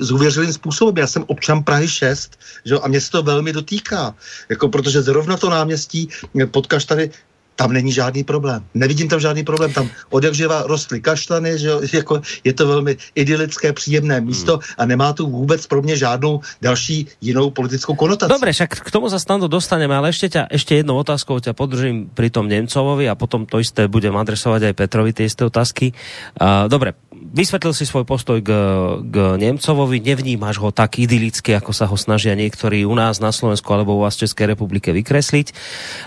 zhuvěřilým 0.00 0.52
způsobem. 0.52 0.96
Já 0.96 1.06
jsem 1.06 1.24
občan 1.26 1.62
Prahy 1.62 1.88
6 1.88 2.38
že, 2.64 2.74
a 2.74 2.88
mě 2.88 3.00
se 3.00 3.10
to 3.10 3.22
velmi 3.22 3.52
dotýká, 3.52 4.14
jako, 4.48 4.68
protože 4.68 5.02
zrovna 5.02 5.36
to 5.36 5.50
náměstí 5.50 6.08
pod 6.50 6.66
Kaštany 6.66 7.10
tam 7.56 7.72
není 7.72 7.92
žádný 7.92 8.24
problém. 8.24 8.62
Nevidím 8.74 9.08
tam 9.08 9.20
žádný 9.20 9.42
problém. 9.44 9.72
Tam 9.72 9.88
od 10.10 10.24
jakživa 10.24 10.68
rostly 10.68 11.00
kaštany, 11.00 11.58
že 11.58 11.72
jako 11.92 12.20
je 12.44 12.52
to 12.52 12.68
velmi 12.68 12.96
idylické, 13.14 13.72
příjemné 13.72 14.20
místo 14.20 14.52
hmm. 14.52 14.62
a 14.78 14.82
nemá 14.86 15.12
tu 15.12 15.26
vůbec 15.26 15.66
pro 15.66 15.82
mě 15.82 15.96
žádnou 15.96 16.40
další 16.62 17.06
jinou 17.20 17.50
politickou 17.50 17.94
konotaci. 17.94 18.32
Dobre, 18.32 18.52
však 18.52 18.84
k 18.84 18.90
tomu 18.92 19.08
sa 19.08 19.16
stando 19.16 19.48
dostaneme, 19.48 19.96
ale 19.96 20.12
ešte, 20.12 20.36
ťa, 20.36 20.52
ešte 20.52 20.76
jednou 20.76 21.00
otázkou 21.00 21.40
ťa 21.40 21.56
podržím 21.56 22.12
pri 22.12 22.28
tom 22.28 22.46
Nemcovovi 22.46 23.08
a 23.08 23.16
potom 23.16 23.48
to 23.48 23.58
isté 23.58 23.88
budem 23.88 24.12
adresovať 24.12 24.70
aj 24.70 24.74
Petrovi 24.76 25.10
tie 25.16 25.24
isté 25.24 25.48
otázky. 25.48 25.96
Uh, 26.36 26.68
dobre, 26.68 26.92
vysvetlil 27.12 27.72
si 27.72 27.88
svoj 27.88 28.04
postoj 28.04 28.44
k, 28.44 28.50
k 29.00 29.16
Nemcovovi, 29.40 30.04
nevnímaš 30.04 30.60
ho 30.60 30.70
tak 30.70 31.00
idylicky, 31.00 31.56
ako 31.56 31.72
sa 31.72 31.88
ho 31.88 31.96
snažia 31.96 32.36
niektorí 32.36 32.84
u 32.84 32.92
nás 32.92 33.18
na 33.18 33.32
Slovensku 33.32 33.66
alebo 33.72 33.96
u 33.96 34.04
vás 34.04 34.20
v 34.20 34.28
Českej 34.28 34.52
republike 34.52 34.92
vykresliť. 34.92 35.46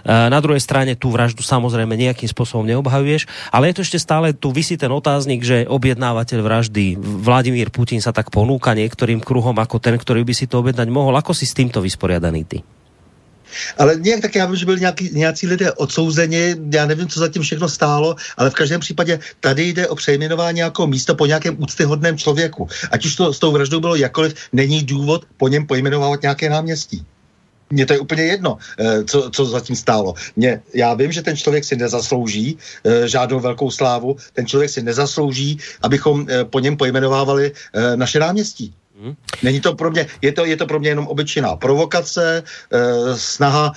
Uh, 0.06 0.30
na 0.30 0.40
druhej 0.40 0.62
strane 0.62 0.94
tú 0.94 1.10
vraždu 1.10 1.39
vraždu 1.40 1.48
samozrejme 1.48 1.96
nejakým 1.96 2.28
spôsobom 2.28 2.68
neobhajuješ, 2.68 3.24
ale 3.56 3.72
je 3.72 3.76
to 3.80 3.86
ešte 3.88 4.00
stále, 4.04 4.36
tu 4.36 4.52
vysí 4.52 4.76
ten 4.76 4.92
otáznik, 4.92 5.40
že 5.40 5.64
objednávateľ 5.64 6.40
vraždy 6.44 7.00
Vladimír 7.00 7.72
Putin 7.72 8.04
sa 8.04 8.12
tak 8.12 8.28
ponúka 8.28 8.76
niektorým 8.76 9.24
kruhom 9.24 9.56
ako 9.56 9.80
ten, 9.80 9.96
ktorý 9.96 10.28
by 10.28 10.34
si 10.36 10.52
to 10.52 10.60
objednať 10.60 10.92
mohol. 10.92 11.16
Ako 11.16 11.32
si 11.32 11.48
s 11.48 11.56
týmto 11.56 11.80
vysporiadaný 11.80 12.44
ty? 12.44 12.60
Ale 13.82 13.98
nějak 13.98 14.22
tak 14.22 14.36
já 14.36 14.46
vím, 14.46 14.56
že 14.56 14.66
byli 14.66 14.80
nějaký, 14.80 15.10
nějací 15.10 15.48
lidé 15.48 15.74
odsouzeni, 15.74 16.54
já 16.70 16.86
nevím, 16.86 17.10
co 17.10 17.20
zatím 17.20 17.42
všechno 17.42 17.66
stálo, 17.66 18.16
ale 18.38 18.50
v 18.50 18.54
každém 18.54 18.78
případě 18.78 19.20
tady 19.42 19.74
jde 19.74 19.88
o 19.88 19.96
přejmenování 19.96 20.62
nějakého 20.62 20.88
místa 20.88 21.18
po 21.18 21.26
nějakém 21.26 21.58
úctyhodném 21.58 22.14
člověku. 22.18 22.70
Ať 22.92 23.06
už 23.06 23.16
to 23.16 23.34
s 23.34 23.40
tou 23.40 23.52
vraždou 23.52 23.80
bylo 23.80 23.96
jakoliv, 23.96 24.38
není 24.54 24.86
důvod 24.86 25.26
po 25.38 25.48
něm 25.48 25.66
pojmenovat 25.66 26.22
nějaké 26.22 26.50
náměstí 26.50 27.02
mně 27.70 27.86
to 27.86 27.94
je 27.94 28.00
úplně 28.00 28.24
jedno, 28.24 28.58
eh, 28.80 29.04
co, 29.04 29.30
co 29.30 29.46
zatím 29.46 29.76
stálo. 29.76 30.14
Mě, 30.36 30.62
já 30.74 30.94
vím, 30.94 31.12
že 31.12 31.22
ten 31.22 31.38
člověk 31.38 31.64
si 31.64 31.76
nezaslouží 31.76 32.58
eh, 32.58 33.08
žádnou 33.08 33.40
velkou 33.40 33.72
slávu, 33.72 34.18
ten 34.34 34.46
člověk 34.46 34.72
si 34.72 34.82
nezaslouží, 34.82 35.60
abychom 35.82 36.26
eh, 36.30 36.46
po 36.46 36.60
něm 36.60 36.78
pojmenovávali 36.78 37.52
naše 37.96 38.20
náměstí. 38.20 38.74
Hmm. 39.02 39.16
Není 39.44 39.62
to 39.62 39.76
pro 39.76 39.92
mě, 39.92 40.08
je 40.22 40.32
to, 40.32 40.46
je 40.46 40.58
to 40.58 40.68
pro 40.68 40.80
mě 40.80 40.90
jenom 40.90 41.08
obyčejná 41.08 41.56
provokace, 41.56 42.44
snaha, 43.16 43.72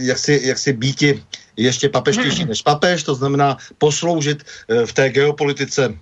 jak 0.00 0.18
si, 0.18 0.40
jak 0.44 0.58
si 0.58 0.72
býti 0.72 1.22
ještě 1.56 1.88
papeštější 1.88 2.44
než 2.48 2.62
papež, 2.62 3.02
to 3.02 3.14
znamená 3.14 3.56
posloužit 3.78 4.44
v 4.84 4.92
té 4.92 5.08
geopolitice 5.08 5.96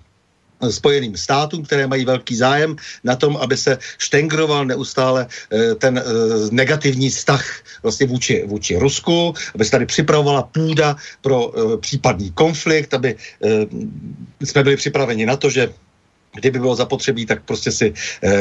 Spojeným 0.71 1.17
státům, 1.17 1.63
které 1.65 1.87
mají 1.87 2.05
velký 2.05 2.37
zájem 2.37 2.77
na 3.05 3.17
tom, 3.17 3.37
aby 3.37 3.57
se 3.57 3.79
štengroval 3.99 4.67
neustále 4.67 5.27
eh, 5.53 5.75
ten 5.75 5.99
eh, 5.99 6.03
negativní 6.51 7.11
vztah 7.11 7.45
vlastně 7.83 8.07
vůči, 8.07 8.45
vůči 8.47 8.77
Rusku, 8.77 9.35
aby 9.55 9.65
se 9.65 9.71
tady 9.71 9.87
připravovala 9.87 10.43
půda 10.43 10.97
pro 11.21 11.53
eh, 11.53 11.77
případný 11.79 12.31
konflikt, 12.31 12.95
aby 12.95 13.17
jsme 14.41 14.63
byli 14.63 14.77
připraveni 14.77 15.27
na 15.27 15.37
to, 15.37 15.51
že 15.51 15.73
kdyby 16.41 16.59
bylo 16.59 16.77
zapotřebí, 16.77 17.27
tak 17.27 17.43
prostě 17.45 17.73
si 17.73 17.95
e, 18.23 18.33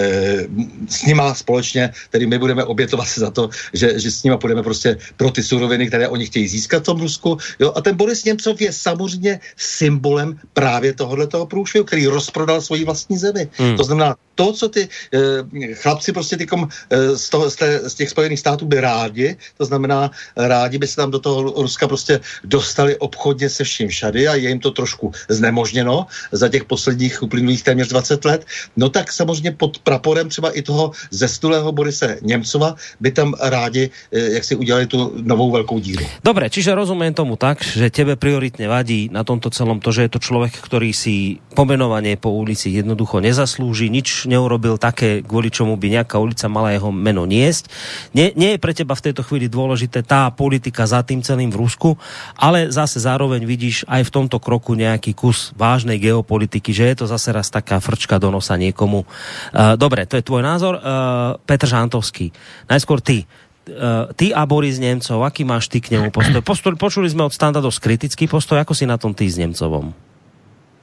s 0.89 1.05
nima 1.05 1.33
společně, 1.33 1.93
tedy 2.10 2.25
my 2.25 2.38
budeme 2.38 2.63
obětovat 2.63 3.07
za 3.07 3.31
to, 3.31 3.49
že, 3.73 3.99
že 3.99 4.12
s 4.12 4.23
nima 4.23 4.38
půjdeme 4.38 4.63
prostě 4.63 4.97
pro 5.17 5.31
ty 5.31 5.43
suroviny, 5.43 5.88
které 5.88 6.07
oni 6.07 6.25
chtějí 6.25 6.47
získat 6.47 6.83
v 6.83 6.86
tom 6.86 6.99
Rusku. 6.99 7.38
Jo? 7.60 7.73
A 7.75 7.81
ten 7.81 7.95
Boris 7.95 8.23
Němcov 8.23 8.62
je 8.62 8.73
samozřejmě 8.73 9.39
symbolem 9.57 10.39
právě 10.53 10.93
tohoto 10.93 11.45
průšvihu, 11.45 11.86
který 11.86 12.07
rozprodal 12.07 12.62
svoji 12.62 12.86
vlastní 12.86 13.17
zemi. 13.17 13.49
Hmm. 13.57 13.77
To 13.77 13.83
znamená, 13.83 14.15
to, 14.36 14.53
co 14.53 14.69
ty 14.69 14.88
e, 15.13 15.73
chlapci 15.73 16.13
prostě 16.13 16.38
tykom, 16.38 16.69
e, 16.89 17.17
z, 17.17 17.29
toho, 17.29 17.49
z, 17.49 17.55
té, 17.55 17.89
z 17.89 17.93
těch 17.93 18.10
Spojených 18.10 18.39
států 18.39 18.65
by 18.65 18.81
rádi, 18.81 19.36
to 19.57 19.65
znamená, 19.65 20.12
rádi 20.38 20.77
by 20.77 20.88
se 20.88 20.95
tam 20.95 21.12
do 21.12 21.19
toho 21.19 21.41
Ruska 21.41 21.88
prostě 21.88 22.19
dostali 22.43 22.95
obchodně 22.97 23.49
se 23.49 23.63
vším 23.63 23.89
všady 23.89 24.27
a 24.27 24.36
je 24.36 24.49
jim 24.49 24.60
to 24.60 24.71
trošku 24.71 25.12
znemožněno 25.29 26.05
za 26.31 26.49
těch 26.49 26.63
posledních 26.63 27.23
uplynulých 27.23 27.63
téměř 27.63 27.87
20 27.88 28.26
let, 28.26 28.41
no 28.78 28.89
tak 28.89 29.12
samozřejmě 29.12 29.52
pod 29.52 29.80
praporem 29.80 30.30
třeba 30.30 30.52
i 30.52 30.62
toho 30.62 30.91
zestulého 31.12 31.71
Borise 31.71 32.17
Němcova 32.21 32.76
by 33.00 33.12
tam 33.12 33.34
rádi, 33.39 33.89
e, 34.12 34.19
jak 34.19 34.43
si 34.43 34.56
udělali 34.56 34.86
tu 34.88 35.13
novou 35.21 35.52
velkou 35.52 35.80
díru. 35.80 36.06
Dobre, 36.23 36.50
čiže 36.50 36.76
rozumím 36.76 37.13
tomu 37.13 37.36
tak, 37.36 37.63
že 37.63 37.89
tebe 37.89 38.15
prioritně 38.15 38.67
vadí 38.67 39.10
na 39.12 39.23
tomto 39.23 39.50
celom 39.50 39.80
to, 39.80 39.91
že 39.91 40.02
je 40.02 40.10
to 40.10 40.19
člověk, 40.19 40.54
který 40.62 40.93
si 40.93 41.38
pomenovanie 41.58 42.17
po 42.21 42.30
ulici 42.30 42.69
jednoducho 42.69 43.17
nezaslúži, 43.17 43.89
nič 43.89 44.30
neurobil 44.30 44.78
také, 44.78 45.26
kvôli 45.26 45.50
čomu 45.50 45.73
by 45.73 45.97
nejaká 45.97 46.21
ulica 46.21 46.45
mala 46.45 46.78
jeho 46.78 46.93
meno 46.93 47.26
niesť. 47.26 47.65
Nie, 48.13 48.30
nie 48.38 48.54
je 48.54 48.62
pre 48.62 48.78
teba 48.78 48.93
v 48.93 49.10
tejto 49.10 49.26
chvíli 49.26 49.50
dôležité 49.50 50.06
tá 50.06 50.30
politika 50.30 50.86
za 50.86 51.02
tým 51.02 51.26
celým 51.26 51.50
v 51.50 51.65
Rusku, 51.65 51.89
ale 52.38 52.69
zase 52.69 53.02
zároveň 53.02 53.41
vidíš 53.41 53.89
aj 53.89 54.06
v 54.06 54.13
tomto 54.13 54.38
kroku 54.38 54.78
nejaký 54.78 55.17
kus 55.17 55.50
vážnej 55.58 55.97
geopolitiky, 55.97 56.69
že 56.69 56.93
je 56.93 56.95
to 57.02 57.06
zase 57.10 57.34
raz 57.34 57.50
taká 57.67 57.84
frčka 57.84 58.15
do 58.15 58.32
nosa 58.32 58.56
niekomu. 58.56 59.03
Uh, 59.03 59.75
dobre, 59.75 60.08
to 60.08 60.15
je 60.15 60.23
tvoj 60.23 60.39
názor. 60.39 60.80
Uh, 60.80 61.36
Petr 61.43 61.67
Žantovský, 61.67 62.32
najskôr 62.71 63.03
ty 63.03 63.27
uh, 63.67 64.08
ty 64.15 64.32
a 64.32 64.47
Boris 64.47 64.80
Nemcov, 64.80 65.19
aký 65.27 65.43
máš 65.43 65.67
ty 65.67 65.84
k 65.84 65.99
nemu 65.99 66.15
postoj? 66.15 66.39
postoj 66.39 66.73
počuli 66.80 67.12
sme 67.12 67.27
od 67.27 67.36
Standa 67.36 67.60
dosť 67.60 67.84
kritický 67.84 68.32
postoj, 68.32 68.63
ako 68.63 68.71
si 68.71 68.88
na 68.88 68.95
tom 68.95 69.12
ty 69.12 69.27
s 69.27 69.36
Nemcovom? 69.36 69.91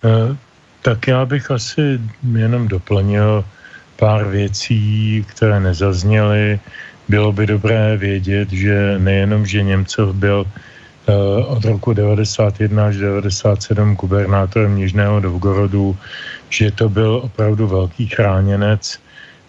Uh, 0.04 0.36
tak 0.84 1.08
já 1.08 1.24
bych 1.24 1.50
asi 1.50 1.96
jenom 2.20 2.68
doplnil 2.68 3.44
pár 3.96 4.28
věcí, 4.28 5.24
které 5.28 5.60
nezazněly. 5.60 6.60
Bylo 7.08 7.32
by 7.32 7.46
dobré 7.46 7.96
vědět, 7.96 8.52
že 8.52 8.98
nejenom, 8.98 9.46
že 9.46 9.62
Němcov 9.62 10.14
byl 10.14 10.44
od 11.46 11.64
roku 11.64 11.92
91 11.92 12.86
až 12.86 12.96
97 12.96 13.94
gubernátorem 13.94 14.76
Nižného 14.76 15.20
Novgorodu, 15.20 15.96
že 16.54 16.70
to 16.70 16.86
byl 16.88 17.20
opravdu 17.26 17.66
velký 17.66 18.06
chráněnec 18.06 19.00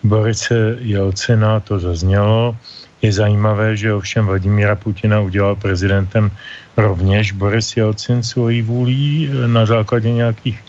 Borice 0.04 0.78
Jelcina, 0.82 1.60
to 1.60 1.80
zaznělo. 1.80 2.58
Je 3.02 3.14
zajímavé, 3.14 3.78
že 3.78 3.94
ovšem 3.94 4.26
Vladimíra 4.26 4.76
Putina 4.76 5.22
udělal 5.22 5.56
prezidentem 5.56 6.32
rovněž 6.78 7.32
Boris 7.32 7.78
Jelcin 7.78 8.24
svojí 8.24 8.62
vůlí 8.62 9.30
na 9.46 9.66
základě 9.66 10.12
nějakých 10.12 10.64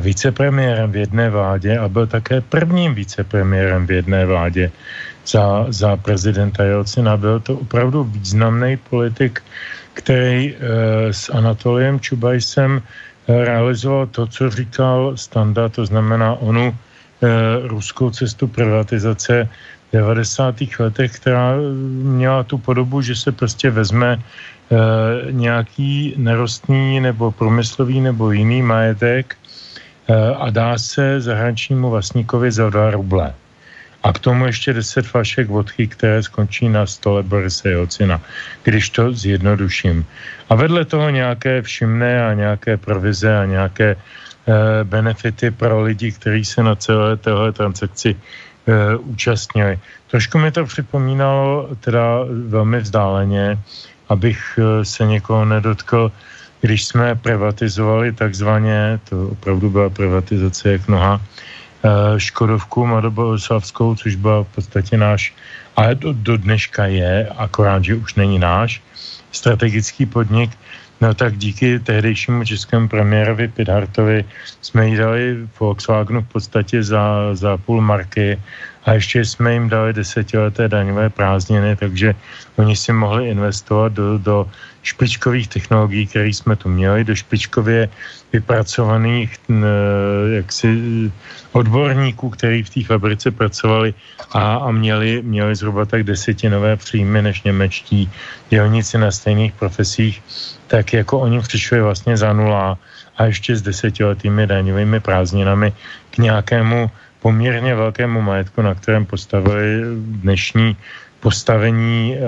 vicepremiérem 0.00 0.92
v 0.92 0.96
jedné 0.96 1.30
vládě 1.30 1.78
a 1.78 1.88
byl 1.88 2.06
také 2.06 2.40
prvním 2.40 2.94
vicepremiérem 2.94 3.86
v 3.86 3.90
jedné 3.90 4.26
vládě 4.26 4.70
za, 5.28 5.66
za 5.68 5.96
prezidenta 5.96 6.64
Jelcina. 6.64 7.16
Byl 7.16 7.40
to 7.40 7.54
opravdu 7.54 8.04
významný 8.04 8.76
politik, 8.76 9.42
který 9.92 10.54
e, 10.54 10.56
s 11.12 11.28
Anatoliem 11.28 12.00
Čubajsem 12.00 12.82
realizoval 13.28 14.06
to, 14.06 14.26
co 14.26 14.50
říkal 14.50 15.12
Standa, 15.16 15.68
to 15.68 15.86
znamená 15.86 16.34
onu 16.34 16.74
Eh, 17.18 17.66
ruskou 17.66 18.10
cestu 18.10 18.46
privatizace 18.46 19.48
v 19.88 19.92
90. 19.92 20.54
letech, 20.78 21.12
která 21.12 21.56
měla 22.02 22.42
tu 22.42 22.58
podobu, 22.58 23.02
že 23.02 23.16
se 23.16 23.32
prostě 23.32 23.70
vezme 23.70 24.22
eh, 24.22 25.32
nějaký 25.32 26.14
nerostný 26.16 27.00
nebo 27.00 27.30
průmyslový 27.30 28.00
nebo 28.00 28.30
jiný 28.30 28.62
majetek 28.62 29.34
eh, 29.34 30.14
a 30.14 30.50
dá 30.50 30.78
se 30.78 31.20
zahraničnímu 31.20 31.90
vlastníkovi 31.90 32.52
za 32.52 32.70
2 32.70 32.90
ruble. 32.90 33.34
A 34.02 34.12
k 34.12 34.18
tomu 34.18 34.46
ještě 34.46 34.72
10 34.72 35.06
flašek 35.06 35.48
vodky, 35.48 35.86
které 35.86 36.22
skončí 36.22 36.68
na 36.68 36.86
stole 36.86 37.22
Borise 37.22 37.70
Jocina, 37.70 38.20
když 38.62 38.90
to 38.90 39.12
zjednoduším. 39.12 40.06
A 40.48 40.54
vedle 40.54 40.84
toho 40.84 41.10
nějaké 41.10 41.62
všimné 41.62 42.26
a 42.26 42.34
nějaké 42.34 42.76
provize 42.76 43.38
a 43.38 43.44
nějaké 43.44 43.96
Eh, 44.48 44.84
benefity 44.84 45.50
pro 45.50 45.82
lidi, 45.84 46.12
kteří 46.12 46.44
se 46.44 46.62
na 46.62 46.74
celé 46.74 47.16
téhle 47.20 47.52
transakci 47.52 48.16
eh, 48.16 48.96
účastnili. 48.96 49.76
Trošku 50.08 50.38
mi 50.38 50.48
to 50.48 50.64
připomínalo 50.64 51.68
teda 51.84 52.24
velmi 52.48 52.80
vzdáleně, 52.80 53.58
abych 54.08 54.40
eh, 54.56 54.84
se 54.84 55.04
někoho 55.04 55.44
nedotkl, 55.44 56.12
když 56.60 56.84
jsme 56.84 57.14
privatizovali 57.14 58.12
takzvaně, 58.12 59.00
to 59.04 59.36
opravdu 59.36 59.70
byla 59.70 59.90
privatizace 59.90 60.72
jak 60.72 60.88
noha, 60.88 61.20
Škodovku 62.16 62.86
Madoboslavskou, 62.86 63.94
což 63.94 64.14
byl 64.14 64.44
v 64.44 64.54
podstatě 64.54 64.96
náš, 64.96 65.34
ale 65.76 65.94
do, 65.94 66.12
do 66.12 66.36
dneška 66.36 66.86
je, 66.86 67.28
akorát, 67.36 67.84
že 67.84 67.94
už 67.94 68.14
není 68.14 68.38
náš, 68.38 68.82
strategický 69.32 70.06
podnik, 70.06 70.50
No 71.00 71.14
tak 71.14 71.38
díky 71.38 71.78
tehdejšímu 71.78 72.44
českému 72.44 72.88
premiérovi 72.88 73.48
Pidhartovi 73.48 74.24
jsme 74.60 74.88
jí 74.88 74.96
dali 74.96 75.46
Volkswagenu 75.60 76.22
v 76.22 76.28
podstatě 76.28 76.82
za, 76.82 77.34
za 77.34 77.56
půl 77.56 77.80
marky 77.80 78.42
a 78.84 78.92
ještě 78.92 79.24
jsme 79.24 79.52
jim 79.52 79.68
dali 79.68 79.92
desetileté 79.92 80.68
daňové 80.68 81.10
prázdniny, 81.10 81.76
takže 81.76 82.14
oni 82.56 82.76
si 82.76 82.92
mohli 82.92 83.28
investovat 83.28 83.92
do, 83.92 84.18
do 84.18 84.50
špičkových 84.88 85.48
technologií, 85.48 86.06
které 86.06 86.28
jsme 86.28 86.56
tu 86.56 86.68
měli, 86.68 87.04
do 87.04 87.14
špičkově 87.14 87.88
vypracovaných 88.32 89.36
jaksi 90.32 90.68
odborníků, 91.52 92.30
kteří 92.30 92.62
v 92.62 92.70
té 92.70 92.80
fabrice 92.84 93.30
pracovali 93.30 93.94
a, 94.32 94.54
a 94.56 94.68
měli, 94.70 95.22
měli 95.22 95.52
zhruba 95.56 95.84
tak 95.84 96.02
desetinové 96.02 96.76
příjmy 96.76 97.22
než 97.22 97.42
němečtí 97.42 98.10
dělníci 98.48 98.98
na 98.98 99.10
stejných 99.10 99.52
profesích, 99.52 100.22
tak 100.66 100.92
jako 100.92 101.20
oni 101.20 101.40
přišli 101.40 101.80
vlastně 101.80 102.16
za 102.16 102.32
nula 102.32 102.78
a 103.16 103.20
ještě 103.24 103.56
s 103.56 103.62
desetiletými 103.62 104.46
daňovými 104.46 105.00
prázdninami 105.00 105.72
k 106.10 106.18
nějakému 106.18 106.90
poměrně 107.20 107.74
velkému 107.74 108.22
majetku, 108.22 108.62
na 108.62 108.74
kterém 108.74 109.06
postavili 109.06 109.82
dnešní 110.22 110.76
postavení 111.20 112.14
e, 112.14 112.18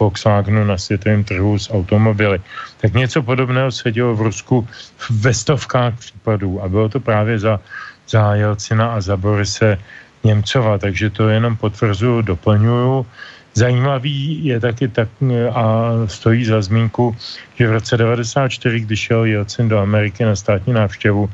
Volkswagenu 0.00 0.64
na 0.64 0.78
světovém 0.78 1.24
trhu 1.24 1.58
s 1.58 1.70
automobily. 1.70 2.40
Tak 2.80 2.94
něco 2.94 3.22
podobného 3.22 3.70
se 3.72 3.92
dělo 3.92 4.14
v 4.16 4.20
Rusku 4.20 4.68
ve 5.10 5.34
stovkách 5.34 5.98
případů 5.98 6.62
a 6.62 6.68
bylo 6.68 6.88
to 6.88 7.00
právě 7.00 7.38
za, 7.38 7.60
za 8.08 8.34
Jelcina 8.34 8.92
a 8.92 9.00
za 9.00 9.16
Borise 9.16 9.78
Němcova, 10.24 10.78
takže 10.78 11.10
to 11.10 11.28
jenom 11.28 11.56
potvrzuju, 11.56 12.22
doplňuju. 12.22 13.06
Zajímavý 13.54 14.44
je 14.44 14.60
taky 14.60 14.88
tak 14.88 15.08
a 15.52 15.64
stojí 16.06 16.44
za 16.44 16.62
zmínku, 16.62 17.16
že 17.58 17.68
v 17.68 17.72
roce 17.72 17.96
94, 17.96 18.80
když 18.80 19.00
šel 19.00 19.24
Jelcin 19.24 19.68
do 19.68 19.78
Ameriky 19.78 20.24
na 20.24 20.36
státní 20.36 20.72
návštěvu 20.72 21.30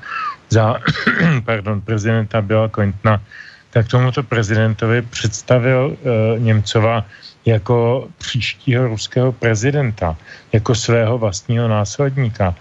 za 0.50 0.80
pardon, 1.44 1.80
prezidenta 1.80 2.42
Billa 2.42 2.68
Clintona, 2.68 3.20
tak 3.76 3.92
tomuto 3.92 4.24
prezidentovi 4.24 5.04
představil 5.04 5.92
uh, 5.92 6.40
Němcova 6.40 7.04
jako 7.44 8.08
příštího 8.18 8.88
ruského 8.88 9.32
prezidenta, 9.32 10.16
jako 10.52 10.74
svého 10.74 11.18
vlastního 11.18 11.68
následníka. 11.68 12.56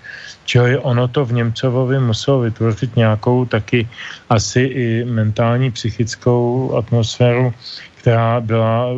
Čili 0.45 0.77
ono 0.77 1.07
to 1.07 1.25
v 1.25 1.33
Němcovovi 1.33 1.99
muselo 1.99 2.39
vytvořit 2.39 2.95
nějakou 2.95 3.45
taky 3.45 3.87
asi 4.29 4.61
i 4.61 5.05
mentální, 5.07 5.71
psychickou 5.71 6.75
atmosféru, 6.75 7.53
která 7.95 8.43
byla 8.43 8.91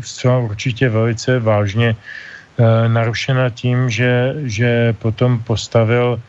zcela 0.00 0.38
určitě 0.38 0.88
velice 0.88 1.42
vážně 1.42 1.90
e, 1.90 1.96
narušena 2.88 3.50
tím, 3.50 3.90
že, 3.90 4.34
že 4.46 4.94
potom 5.02 5.42
postavil 5.42 6.22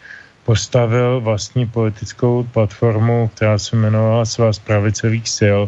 postavil 0.45 1.21
vlastní 1.21 1.65
politickou 1.65 2.43
platformu, 2.53 3.31
která 3.35 3.57
se 3.57 3.75
jmenovala 3.75 4.25
Svaz 4.25 4.59
pravicových 4.59 5.29
sil 5.39 5.59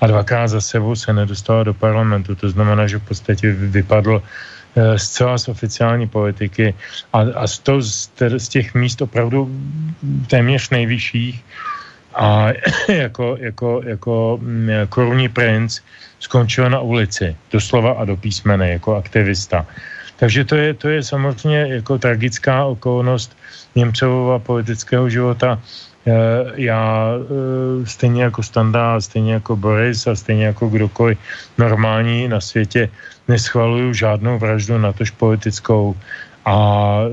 a 0.00 0.06
dvakrát 0.06 0.48
za 0.48 0.60
sebou 0.60 0.96
se 0.96 1.12
nedostala 1.12 1.62
do 1.62 1.74
parlamentu. 1.74 2.34
To 2.34 2.48
znamená, 2.50 2.86
že 2.86 2.98
v 2.98 3.08
podstatě 3.08 3.52
vypadl 3.52 4.22
eh, 4.22 4.98
zcela 4.98 5.38
z 5.38 5.48
oficiální 5.48 6.08
politiky 6.08 6.74
a, 7.12 7.20
a 7.20 7.46
z, 7.46 7.58
to, 7.58 7.82
z, 7.82 8.48
těch 8.48 8.74
míst 8.74 9.02
opravdu 9.02 9.52
téměř 10.26 10.70
nejvyšších 10.70 11.44
a 12.14 12.48
jako, 12.88 13.36
jako, 13.40 13.80
jako 13.84 14.38
mm, 14.40 14.70
korunní 14.88 15.28
princ 15.28 15.80
skončil 16.20 16.70
na 16.70 16.80
ulici, 16.80 17.36
doslova 17.52 17.92
a 17.92 18.04
do 18.04 18.16
písmene, 18.16 18.80
jako 18.80 18.96
aktivista. 18.96 19.66
Takže 20.16 20.44
to 20.44 20.56
je, 20.56 20.74
to 20.74 20.88
je 20.88 21.02
samozřejmě 21.02 21.66
jako 21.68 21.98
tragická 21.98 22.64
okolnost 22.64 23.36
Němcovova 23.76 24.38
politického 24.38 25.08
života. 25.10 25.60
Eh, 26.06 26.12
já 26.54 27.12
eh, 27.18 27.86
stejně 27.86 28.22
jako 28.22 28.42
Standa, 28.42 29.00
stejně 29.00 29.32
jako 29.32 29.56
Boris 29.56 30.06
a 30.06 30.14
stejně 30.14 30.46
jako 30.46 30.68
kdokoliv 30.68 31.18
normální 31.58 32.28
na 32.28 32.40
světě 32.40 32.88
neschvaluju 33.28 33.92
žádnou 33.92 34.38
vraždu, 34.38 34.78
natož 34.78 35.10
politickou. 35.10 35.94
A 36.46 36.56
eh, 37.04 37.10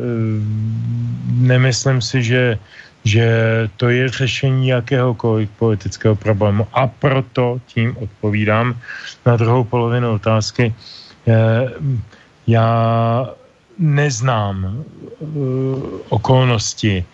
nemyslím 1.28 2.02
si, 2.02 2.24
že 2.24 2.58
že 3.04 3.28
to 3.76 3.92
je 3.92 4.08
řešení 4.08 4.68
jakéhokoliv 4.72 5.50
politického 5.60 6.16
problému. 6.16 6.64
A 6.72 6.88
proto 6.88 7.60
tím 7.68 8.00
odpovídám 8.00 8.80
na 9.28 9.36
druhou 9.36 9.64
polovinu 9.68 10.16
otázky. 10.16 10.72
Já 12.48 12.66
neznám 13.80 14.84
okolnosti 16.10 17.06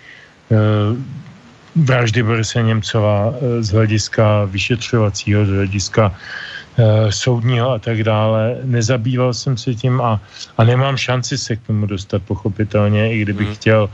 vraždy 1.75 2.23
Borise 2.23 2.61
Němcova 2.61 3.33
eh, 3.33 3.63
z 3.63 3.69
hlediska 3.69 4.45
vyšetřovacího, 4.45 5.45
z 5.45 5.49
hlediska 5.49 6.07
uh, 6.09 7.09
soudního 7.09 7.71
a 7.71 7.79
tak 7.79 8.03
dále. 8.03 8.57
Nezabýval 8.63 9.33
jsem 9.33 9.57
se 9.57 9.75
tím 9.75 10.01
a, 10.01 10.21
a 10.57 10.63
nemám 10.63 10.97
šanci 10.97 11.37
se 11.37 11.55
k 11.55 11.61
tomu 11.67 11.85
dostat 11.85 12.21
pochopitelně, 12.23 13.13
i 13.13 13.21
kdybych 13.21 13.47
hmm. 13.47 13.55
chtěl, 13.55 13.89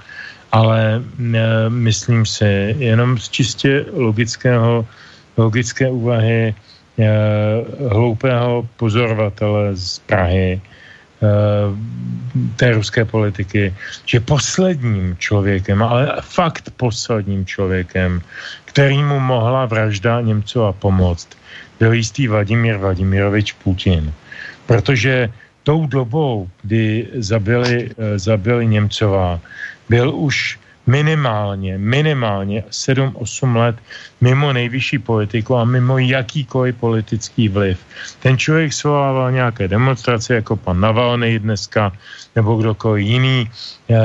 ale 0.51 1.01
uh, 1.19 1.35
myslím 1.69 2.25
si, 2.25 2.75
jenom 2.79 3.17
z 3.17 3.29
čistě 3.29 3.85
logického, 3.93 4.85
logické 5.37 5.89
úvahy 5.89 6.55
uh, 6.97 7.05
hloupého 7.91 8.69
pozorovatele 8.77 9.75
z 9.75 9.99
Prahy, 9.99 10.61
Eh, 10.61 10.84
té 12.55 12.71
ruské 12.71 13.05
politiky, 13.05 13.73
že 14.05 14.19
posledním 14.19 15.15
člověkem, 15.17 15.83
ale 15.83 16.19
fakt 16.21 16.69
posledním 16.77 17.45
člověkem, 17.45 18.21
kterýmu 18.65 19.19
mohla 19.19 19.65
vražda 19.65 20.21
Němcova 20.21 20.71
pomoct, 20.71 21.27
byl 21.79 21.93
jistý 21.93 22.27
Vladimír 22.27 22.77
Vladimirovič 22.77 23.51
Putin. 23.51 24.13
Protože 24.65 25.29
tou 25.63 25.87
dobou, 25.87 26.49
kdy 26.61 27.07
zabili, 27.15 27.89
eh, 27.89 28.19
zabili 28.19 28.67
Němcova, 28.67 29.39
byl 29.89 30.15
už 30.15 30.59
minimálně, 30.87 31.77
minimálně 31.77 32.63
7-8 32.69 33.55
let 33.55 33.75
mimo 34.21 34.53
nejvyšší 34.53 34.99
politiku 34.99 35.55
a 35.55 35.65
mimo 35.65 35.97
jakýkoliv 35.97 36.75
politický 36.75 37.49
vliv. 37.49 37.79
Ten 38.19 38.37
člověk 38.37 38.73
svolával 38.73 39.31
nějaké 39.31 39.67
demonstrace, 39.67 40.35
jako 40.35 40.55
pan 40.55 40.79
Navalny 40.79 41.39
dneska, 41.39 41.91
nebo 42.35 42.55
kdokoliv 42.55 43.05
jiný. 43.05 43.49
Eh, 43.89 43.97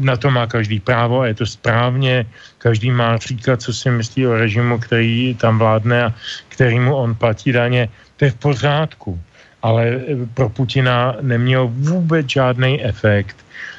na 0.00 0.16
to 0.16 0.30
má 0.30 0.46
každý 0.46 0.80
právo 0.80 1.20
a 1.20 1.26
je 1.26 1.34
to 1.34 1.46
správně. 1.46 2.26
Každý 2.58 2.90
má 2.90 3.16
říkat, 3.16 3.62
co 3.62 3.72
si 3.72 3.90
myslí 3.90 4.26
o 4.26 4.36
režimu, 4.36 4.78
který 4.78 5.34
tam 5.34 5.58
vládne 5.58 6.04
a 6.04 6.14
kterýmu 6.48 6.96
on 6.96 7.14
platí 7.14 7.52
daně. 7.52 7.88
To 8.16 8.24
je 8.24 8.30
v 8.30 8.34
pořádku. 8.34 9.20
Ale 9.62 10.00
pro 10.34 10.48
Putina 10.48 11.16
neměl 11.20 11.68
vůbec 11.72 12.26
žádný 12.30 12.84
efekt 12.84 13.36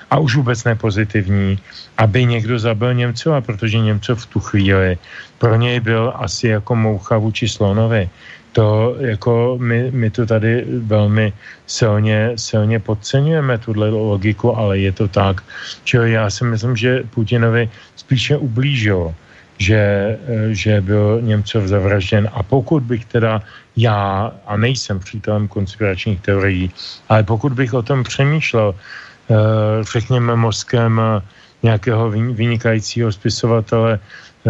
a 0.09 0.17
už 0.17 0.35
vůbec 0.35 0.63
nepozitivní, 0.63 1.59
aby 1.97 2.25
někdo 2.25 2.59
zabil 2.59 2.93
Němcova, 2.93 3.41
protože 3.41 3.79
Němcov 3.79 4.23
v 4.23 4.25
tu 4.25 4.39
chvíli 4.39 4.97
pro 5.37 5.55
něj 5.55 5.79
byl 5.79 6.13
asi 6.15 6.47
jako 6.47 6.75
moucha 6.75 7.17
vůči 7.17 7.47
slonovi. 7.47 8.09
To 8.51 8.95
jako 8.99 9.57
my, 9.61 9.91
my 9.91 10.09
to 10.09 10.25
tady 10.25 10.65
velmi 10.67 11.33
silně, 11.67 12.31
silně 12.35 12.79
podceňujeme, 12.79 13.57
tuhle 13.57 13.89
logiku, 13.89 14.57
ale 14.57 14.79
je 14.79 14.91
to 14.91 15.07
tak. 15.07 15.43
Čili 15.83 16.11
já 16.11 16.29
si 16.29 16.43
myslím, 16.43 16.75
že 16.75 17.03
Putinovi 17.13 17.69
spíše 17.95 18.37
ublížil, 18.37 19.13
že, 19.57 20.17
že 20.49 20.81
byl 20.81 21.21
Němcov 21.21 21.63
zavražděn. 21.63 22.29
A 22.33 22.43
pokud 22.43 22.83
bych 22.83 23.05
teda 23.05 23.41
já, 23.77 24.33
a 24.47 24.57
nejsem 24.57 24.99
přítelem 24.99 25.47
konspiračních 25.47 26.21
teorií, 26.21 26.71
ale 27.09 27.23
pokud 27.23 27.53
bych 27.53 27.73
o 27.73 27.81
tom 27.85 28.03
přemýšlel, 28.03 28.73
Eh, 28.73 28.75
řekněme, 29.81 30.35
mozkem 30.35 31.01
eh, 31.01 31.21
nějakého 31.63 32.09
vynikajícího 32.11 33.11
spisovatele 33.11 33.99
eh, 33.99 34.49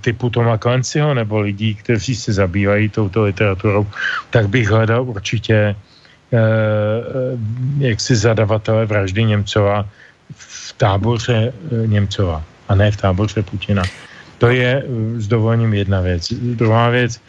typu 0.00 0.30
Toma 0.30 0.58
Clancyho 0.58 1.14
nebo 1.14 1.40
lidí, 1.40 1.74
kteří 1.74 2.16
se 2.16 2.32
zabývají 2.32 2.88
touto 2.88 3.22
literaturou, 3.22 3.86
tak 4.30 4.48
bych 4.48 4.68
hledal 4.68 5.02
určitě 5.04 5.76
jaksi 7.78 8.16
zadavatele 8.16 8.86
vraždy 8.86 9.24
Němcova 9.24 9.82
v 10.36 10.72
táboře 10.78 11.52
Němcova 11.86 12.38
a 12.68 12.74
ne 12.74 12.90
v 12.90 12.96
táboře 12.96 13.42
Putina. 13.42 13.82
To 14.38 14.46
je 14.46 14.86
s 15.18 15.26
dovolením 15.26 15.74
jedna 15.74 16.00
věc. 16.00 16.32
Druhá 16.54 16.88
věc, 16.88 17.20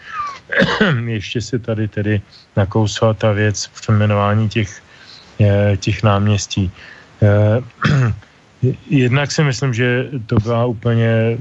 ještě 1.06 1.42
se 1.42 1.60
tady 1.60 1.88
tedy 1.88 2.22
nakousla 2.56 3.14
ta 3.14 3.32
věc 3.32 3.68
přeměnování 3.68 4.50
těch 4.50 4.82
těch 5.78 6.04
náměstí. 6.04 6.72
Eh, 7.22 7.62
jednak 8.90 9.32
si 9.32 9.44
myslím, 9.44 9.74
že 9.74 10.10
to 10.26 10.36
byla 10.36 10.66
úplně 10.66 11.38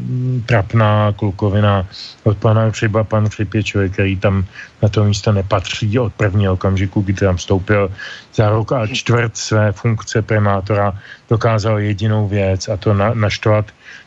trapná 0.47 1.13
klukovina 1.13 1.87
od 2.25 2.39
pana 2.39 2.71
Třeba. 2.71 3.05
Pan 3.05 3.29
Přip 3.29 3.55
je 3.55 3.63
člověk, 3.63 3.93
který 3.93 4.17
tam 4.17 4.45
na 4.83 4.89
to 4.89 5.05
místo 5.05 5.33
nepatří 5.33 5.99
od 5.99 6.15
prvního 6.15 6.53
okamžiku, 6.53 7.01
kdy 7.01 7.13
tam 7.13 7.37
vstoupil 7.37 7.93
za 8.35 8.49
rok 8.49 8.73
a 8.73 8.87
čtvrt 8.87 9.37
své 9.37 9.73
funkce 9.73 10.23
primátora, 10.23 10.99
dokázal 11.31 11.79
jedinou 11.79 12.29
věc 12.29 12.69
a 12.69 12.77
to 12.77 12.95
na, 12.95 13.15
naštvat 13.15 13.67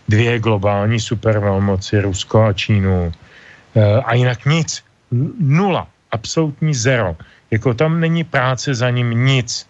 dvě 0.10 0.40
globální 0.40 1.00
supervelmoci, 1.00 2.02
Rusko 2.02 2.44
a 2.44 2.54
Čínu. 2.54 3.12
E, 3.76 4.02
a 4.02 4.14
jinak 4.14 4.46
nic. 4.46 4.84
Nula. 5.40 5.88
Absolutní 6.12 6.74
zero. 6.74 7.18
Jako 7.52 7.74
tam 7.74 8.00
není 8.00 8.24
práce 8.24 8.76
za 8.76 8.90
ním 8.90 9.26
nic 9.26 9.66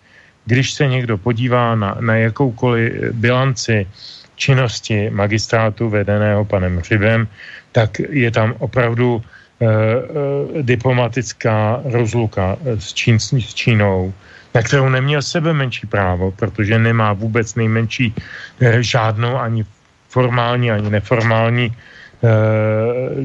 když 0.45 0.73
se 0.73 0.87
někdo 0.87 1.17
podívá 1.17 1.75
na, 1.75 1.97
na 1.99 2.15
jakoukoliv 2.15 2.93
bilanci 3.13 3.87
činnosti 4.35 5.09
magistrátu 5.09 5.89
vedeného 5.89 6.45
panem 6.45 6.77
Hřibem, 6.77 7.27
tak 7.71 7.99
je 7.99 8.31
tam 8.31 8.55
opravdu 8.59 9.21
e, 9.21 9.65
e, 9.65 10.63
diplomatická 10.63 11.81
rozluka 11.85 12.57
s, 12.65 12.93
Čín, 12.93 13.19
s 13.19 13.53
Čínou, 13.53 14.13
na 14.53 14.61
kterou 14.61 14.89
neměl 14.89 15.21
sebe 15.21 15.53
menší 15.53 15.87
právo, 15.87 16.31
protože 16.31 16.79
nemá 16.79 17.13
vůbec 17.13 17.55
nejmenší 17.55 18.13
e, 18.61 18.83
žádnou 18.83 19.37
ani 19.37 19.65
formální, 20.09 20.71
ani 20.71 20.89
neformální 20.89 21.65
e, 21.69 21.73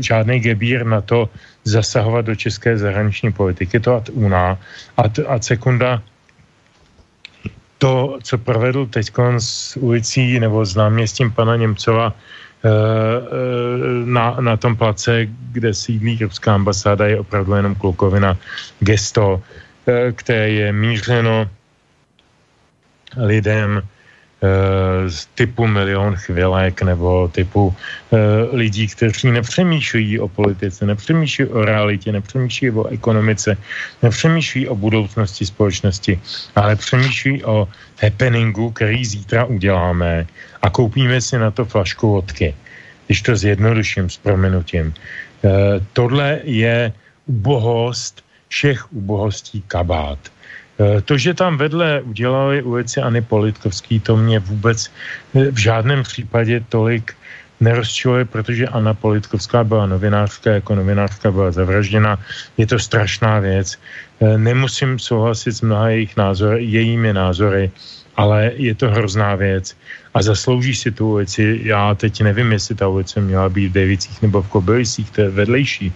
žádný 0.02 0.40
gebír 0.40 0.86
na 0.86 1.00
to 1.00 1.28
zasahovat 1.64 2.24
do 2.24 2.34
české 2.36 2.78
zahraniční 2.78 3.32
politiky. 3.32 3.80
To 3.80 3.96
ad 3.96 4.08
una. 4.12 4.58
A, 4.96 5.02
a 5.28 5.34
sekunda, 5.40 6.02
to, 7.78 8.18
co 8.22 8.38
provedl 8.38 8.86
teď 8.86 9.10
s 9.38 9.76
ulicí 9.76 10.40
nebo 10.40 10.64
s 10.64 10.74
náměstím 10.74 11.30
pana 11.30 11.56
Němcova 11.56 12.12
eh, 12.12 12.68
eh, 12.68 12.70
na, 14.04 14.36
na 14.40 14.56
tom 14.56 14.76
place, 14.76 15.26
kde 15.52 15.74
sídlí 15.74 16.18
Ruská 16.20 16.54
ambasáda, 16.54 17.06
je 17.06 17.20
opravdu 17.20 17.54
jenom 17.54 17.74
klukovina 17.74 18.36
gesto, 18.80 19.42
eh, 19.86 20.12
které 20.12 20.50
je 20.50 20.72
mířeno 20.72 21.50
lidem, 23.16 23.82
z 25.08 25.26
typu 25.34 25.66
milion 25.66 26.16
chvilek 26.16 26.82
nebo 26.82 27.28
typu 27.28 27.66
uh, 27.66 28.18
lidí, 28.52 28.86
kteří 28.86 29.30
nepřemýšlejí 29.30 30.20
o 30.20 30.28
politice, 30.28 30.86
nepřemýšlejí 30.86 31.50
o 31.50 31.64
realitě, 31.64 32.12
nepřemýšlejí 32.12 32.70
o 32.70 32.86
ekonomice, 32.86 33.56
nepřemýšlejí 34.02 34.68
o 34.68 34.76
budoucnosti 34.76 35.46
společnosti, 35.46 36.20
ale 36.56 36.76
přemýšlejí 36.76 37.44
o 37.44 37.68
happeningu, 38.02 38.70
který 38.70 39.04
zítra 39.04 39.44
uděláme 39.44 40.26
a 40.62 40.70
koupíme 40.70 41.20
si 41.20 41.38
na 41.38 41.50
to 41.50 41.64
flašku 41.64 42.12
vodky, 42.12 42.54
když 43.06 43.22
to 43.22 43.36
zjednoduším 43.36 44.10
s 44.10 44.16
prominutím. 44.16 44.94
Uh, 45.42 45.50
tohle 45.92 46.40
je 46.44 46.92
ubohost 47.26 48.24
všech 48.48 48.92
ubohostí 48.92 49.62
kabát 49.66 50.18
Eh, 50.18 50.37
to, 50.78 51.18
že 51.18 51.34
tam 51.34 51.58
vedle 51.58 52.02
udělali 52.02 52.62
ulici 52.62 53.00
Ani 53.00 53.22
Politkovský, 53.22 54.00
to 54.00 54.16
mě 54.16 54.38
vůbec 54.38 54.90
eh, 55.34 55.50
v 55.50 55.58
žádném 55.58 56.02
případě 56.02 56.62
tolik 56.68 57.14
nerozčiluje, 57.60 58.24
protože 58.24 58.70
Anna 58.70 58.94
Politkovská 58.94 59.64
byla 59.64 59.86
novinářka, 59.86 60.50
jako 60.50 60.74
novinářka 60.74 61.30
byla 61.30 61.50
zavražděna. 61.50 62.18
Je 62.56 62.66
to 62.66 62.78
strašná 62.78 63.38
věc. 63.38 63.74
Eh, 63.74 64.38
nemusím 64.38 64.98
souhlasit 64.98 65.52
s 65.52 65.60
mnoha 65.66 65.88
jejich 65.88 66.16
názory, 66.16 66.64
jejími 66.64 67.12
názory, 67.12 67.70
ale 68.16 68.54
je 68.54 68.74
to 68.74 68.90
hrozná 68.90 69.34
věc 69.34 69.74
a 70.14 70.22
zaslouží 70.22 70.74
si 70.74 70.90
tu 70.90 71.18
ulici. 71.18 71.60
Já 71.62 71.94
teď 71.94 72.22
nevím, 72.22 72.52
jestli 72.52 72.74
ta 72.74 72.88
ulice 72.88 73.20
měla 73.20 73.48
být 73.48 73.68
v 73.68 73.78
Devicích 73.82 74.22
nebo 74.22 74.42
v 74.42 74.48
Kobylisích, 74.48 75.10
to 75.10 75.20
je 75.20 75.30
vedlejší, 75.30 75.92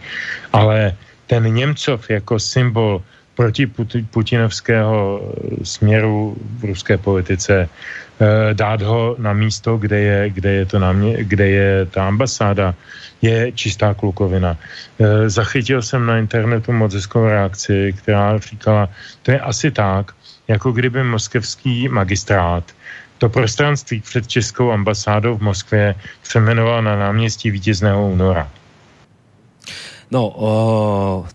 ale 0.52 0.98
ten 1.26 1.46
Němcov 1.54 2.10
jako 2.10 2.38
symbol 2.38 3.02
proti 3.42 3.66
putinovského 4.10 5.20
směru 5.62 6.36
v 6.58 6.64
ruské 6.64 6.94
politice, 6.94 7.66
eh, 7.66 8.54
dát 8.54 8.82
ho 8.82 9.16
na 9.18 9.32
místo, 9.32 9.76
kde 9.82 9.98
je, 9.98 10.18
kde 10.30 10.50
je, 10.52 10.64
to 10.66 10.78
na 10.78 10.92
mě, 10.92 11.24
kde 11.24 11.46
je 11.48 11.70
ta 11.90 12.06
ambasáda, 12.06 12.74
je 13.22 13.52
čistá 13.52 13.94
klukovina. 13.98 14.54
Eh, 14.54 15.26
zachytil 15.26 15.82
jsem 15.82 16.06
na 16.06 16.22
internetu 16.22 16.70
moc 16.70 16.94
hezkou 16.94 17.26
reakci, 17.26 17.94
která 17.98 18.38
říkala, 18.38 18.88
to 19.22 19.34
je 19.34 19.40
asi 19.40 19.70
tak, 19.74 20.14
jako 20.48 20.72
kdyby 20.72 21.02
moskevský 21.02 21.88
magistrát 21.90 22.64
to 23.18 23.28
prostranství 23.28 24.00
před 24.00 24.26
Českou 24.26 24.70
ambasádou 24.70 25.38
v 25.38 25.42
Moskvě 25.42 25.94
přemenoval 26.22 26.82
na 26.82 26.96
náměstí 26.96 27.50
vítězného 27.50 28.10
února. 28.10 28.50
No, 30.10 30.30
o, 30.34 31.26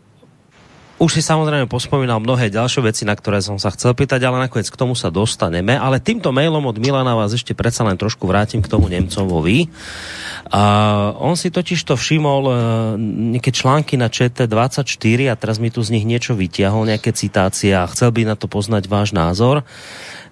už 0.97 1.13
si 1.13 1.21
samozrejme 1.21 1.69
pospomínal 1.69 2.17
mnohé 2.17 2.49
ďalšie 2.49 2.81
veci, 2.81 3.05
na 3.05 3.13
ktoré 3.13 3.37
som 3.37 3.61
sa 3.61 3.69
chcel 3.69 3.93
pýtať, 3.93 4.17
ale 4.25 4.41
nakoniec 4.41 4.65
k 4.65 4.79
tomu 4.81 4.97
sa 4.97 5.13
dostaneme. 5.13 5.77
Ale 5.77 6.01
týmto 6.01 6.33
mailom 6.33 6.65
od 6.65 6.81
Milana 6.81 7.13
vás 7.13 7.37
ešte 7.37 7.53
predsa 7.53 7.85
len 7.85 8.01
trošku 8.01 8.25
vrátim 8.25 8.65
k 8.65 8.71
tomu 8.71 8.89
Nemcovovi. 8.89 9.69
A 10.49 10.63
on 11.21 11.37
si 11.37 11.53
totiž 11.53 11.85
to 11.85 11.93
všimol 11.93 12.41
e, 12.49 12.53
nejaké 13.37 13.53
články 13.53 13.93
na 13.93 14.09
ČT24 14.09 15.19
a 15.29 15.35
teraz 15.37 15.61
mi 15.61 15.69
tu 15.69 15.85
z 15.85 15.93
nich 15.93 16.05
niečo 16.07 16.33
vytiahol, 16.33 16.89
nejaké 16.89 17.13
citácie 17.13 17.77
a 17.77 17.85
chcel 17.93 18.09
by 18.09 18.33
na 18.33 18.33
to 18.33 18.49
poznať 18.49 18.89
váš 18.89 19.13
názor. 19.13 19.61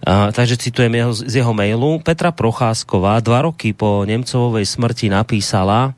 A, 0.01 0.33
takže 0.33 0.57
citujem 0.57 0.97
jeho, 0.97 1.13
z 1.13 1.45
jeho 1.45 1.53
mailu. 1.53 2.01
Petra 2.01 2.33
Procházková 2.33 3.21
dva 3.21 3.45
roky 3.45 3.77
po 3.77 4.01
Nemcovovej 4.01 4.65
smrti 4.65 5.13
napísala, 5.13 5.93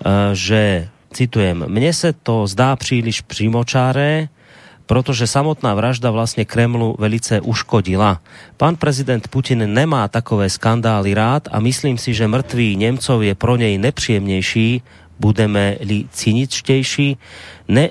e, 0.00 0.32
že 0.32 0.88
citujem, 1.12 1.64
mne 1.68 1.92
se 1.92 2.12
to 2.12 2.46
zdá 2.46 2.76
příliš 2.76 3.20
přímočáré, 3.20 4.28
protože 4.86 5.26
samotná 5.26 5.74
vražda 5.74 6.10
vlastně 6.10 6.44
Kremlu 6.44 6.96
velice 6.98 7.40
uškodila. 7.40 8.18
Pan 8.56 8.76
prezident 8.76 9.28
Putin 9.28 9.62
nemá 9.74 10.08
takové 10.08 10.50
skandály 10.50 11.14
rád 11.14 11.48
a 11.52 11.60
myslím 11.60 11.98
si, 11.98 12.14
že 12.14 12.26
mrtvý 12.26 12.76
Němcov 12.76 13.22
je 13.22 13.34
pro 13.34 13.56
něj 13.56 13.78
nepříjemnější, 13.78 14.82
budeme-li 15.20 16.10
cyničtější, 16.10 17.18
ne, 17.68 17.84
e, 17.86 17.90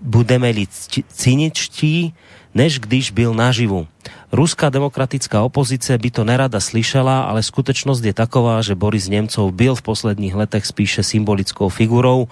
budeme-li 0.00 0.66
cyničtí, 1.08 2.14
než 2.54 2.78
když 2.78 3.10
byl 3.10 3.34
naživu. 3.34 3.86
Ruská 4.32 4.68
demokratická 4.68 5.40
opozice 5.40 5.98
by 5.98 6.10
to 6.10 6.24
nerada 6.24 6.60
slyšela, 6.60 7.32
ale 7.32 7.42
skutečnost 7.42 8.04
je 8.04 8.12
taková, 8.12 8.60
že 8.60 8.76
Boris 8.76 9.08
Nemcov 9.08 9.52
byl 9.52 9.74
v 9.74 9.82
posledních 9.82 10.34
letech 10.34 10.66
spíše 10.66 11.02
symbolickou 11.02 11.68
figurou 11.68 12.28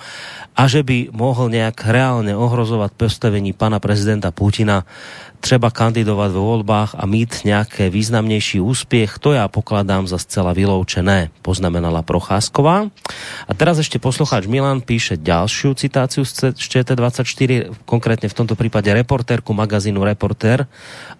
a 0.56 0.68
že 0.68 0.82
by 0.82 1.08
mohl 1.12 1.48
nějak 1.50 1.80
reálně 1.88 2.36
ohrozovat 2.36 2.92
postavení 2.92 3.52
pana 3.52 3.80
prezidenta 3.80 4.30
Putina 4.30 4.84
třeba 5.40 5.70
kandidovat 5.70 6.32
ve 6.32 6.38
volbách 6.38 6.94
a 6.98 7.06
mít 7.06 7.44
nějaké 7.44 7.90
významnější 7.90 8.60
úspěch, 8.60 9.18
to 9.18 9.32
já 9.32 9.48
pokladám 9.48 10.06
za 10.06 10.18
zcela 10.18 10.52
vyloučené, 10.52 11.30
poznamenala 11.42 12.02
Procházková. 12.02 12.88
A 13.48 13.52
teraz 13.54 13.78
ještě 13.78 13.98
posluchač 13.98 14.46
Milan 14.46 14.80
píše 14.80 15.16
ďalšiu 15.16 15.74
citáciu 15.74 16.24
z 16.24 16.34
ČT24, 16.54 17.74
konkrétně 17.84 18.28
v 18.28 18.34
tomto 18.34 18.54
případě 18.54 18.94
reportérku 18.94 19.54
magazínu 19.54 20.04
Reporter 20.04 20.66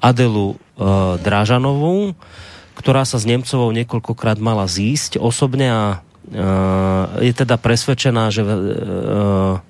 Adelu 0.03 0.51
uh, 0.51 0.57
Drážanovou, 1.23 2.15
ktorá 2.77 3.09
sa 3.09 3.17
s 3.17 3.25
Nemcovou 3.25 3.73
niekoľkokrát 3.73 4.37
mala 4.37 4.69
zísť 4.69 5.17
osobne 5.17 5.67
a 5.73 5.83
uh, 5.97 7.25
je 7.25 7.33
teda 7.33 7.57
presvedčená, 7.57 8.29
že 8.29 8.45
uh, 8.45 9.61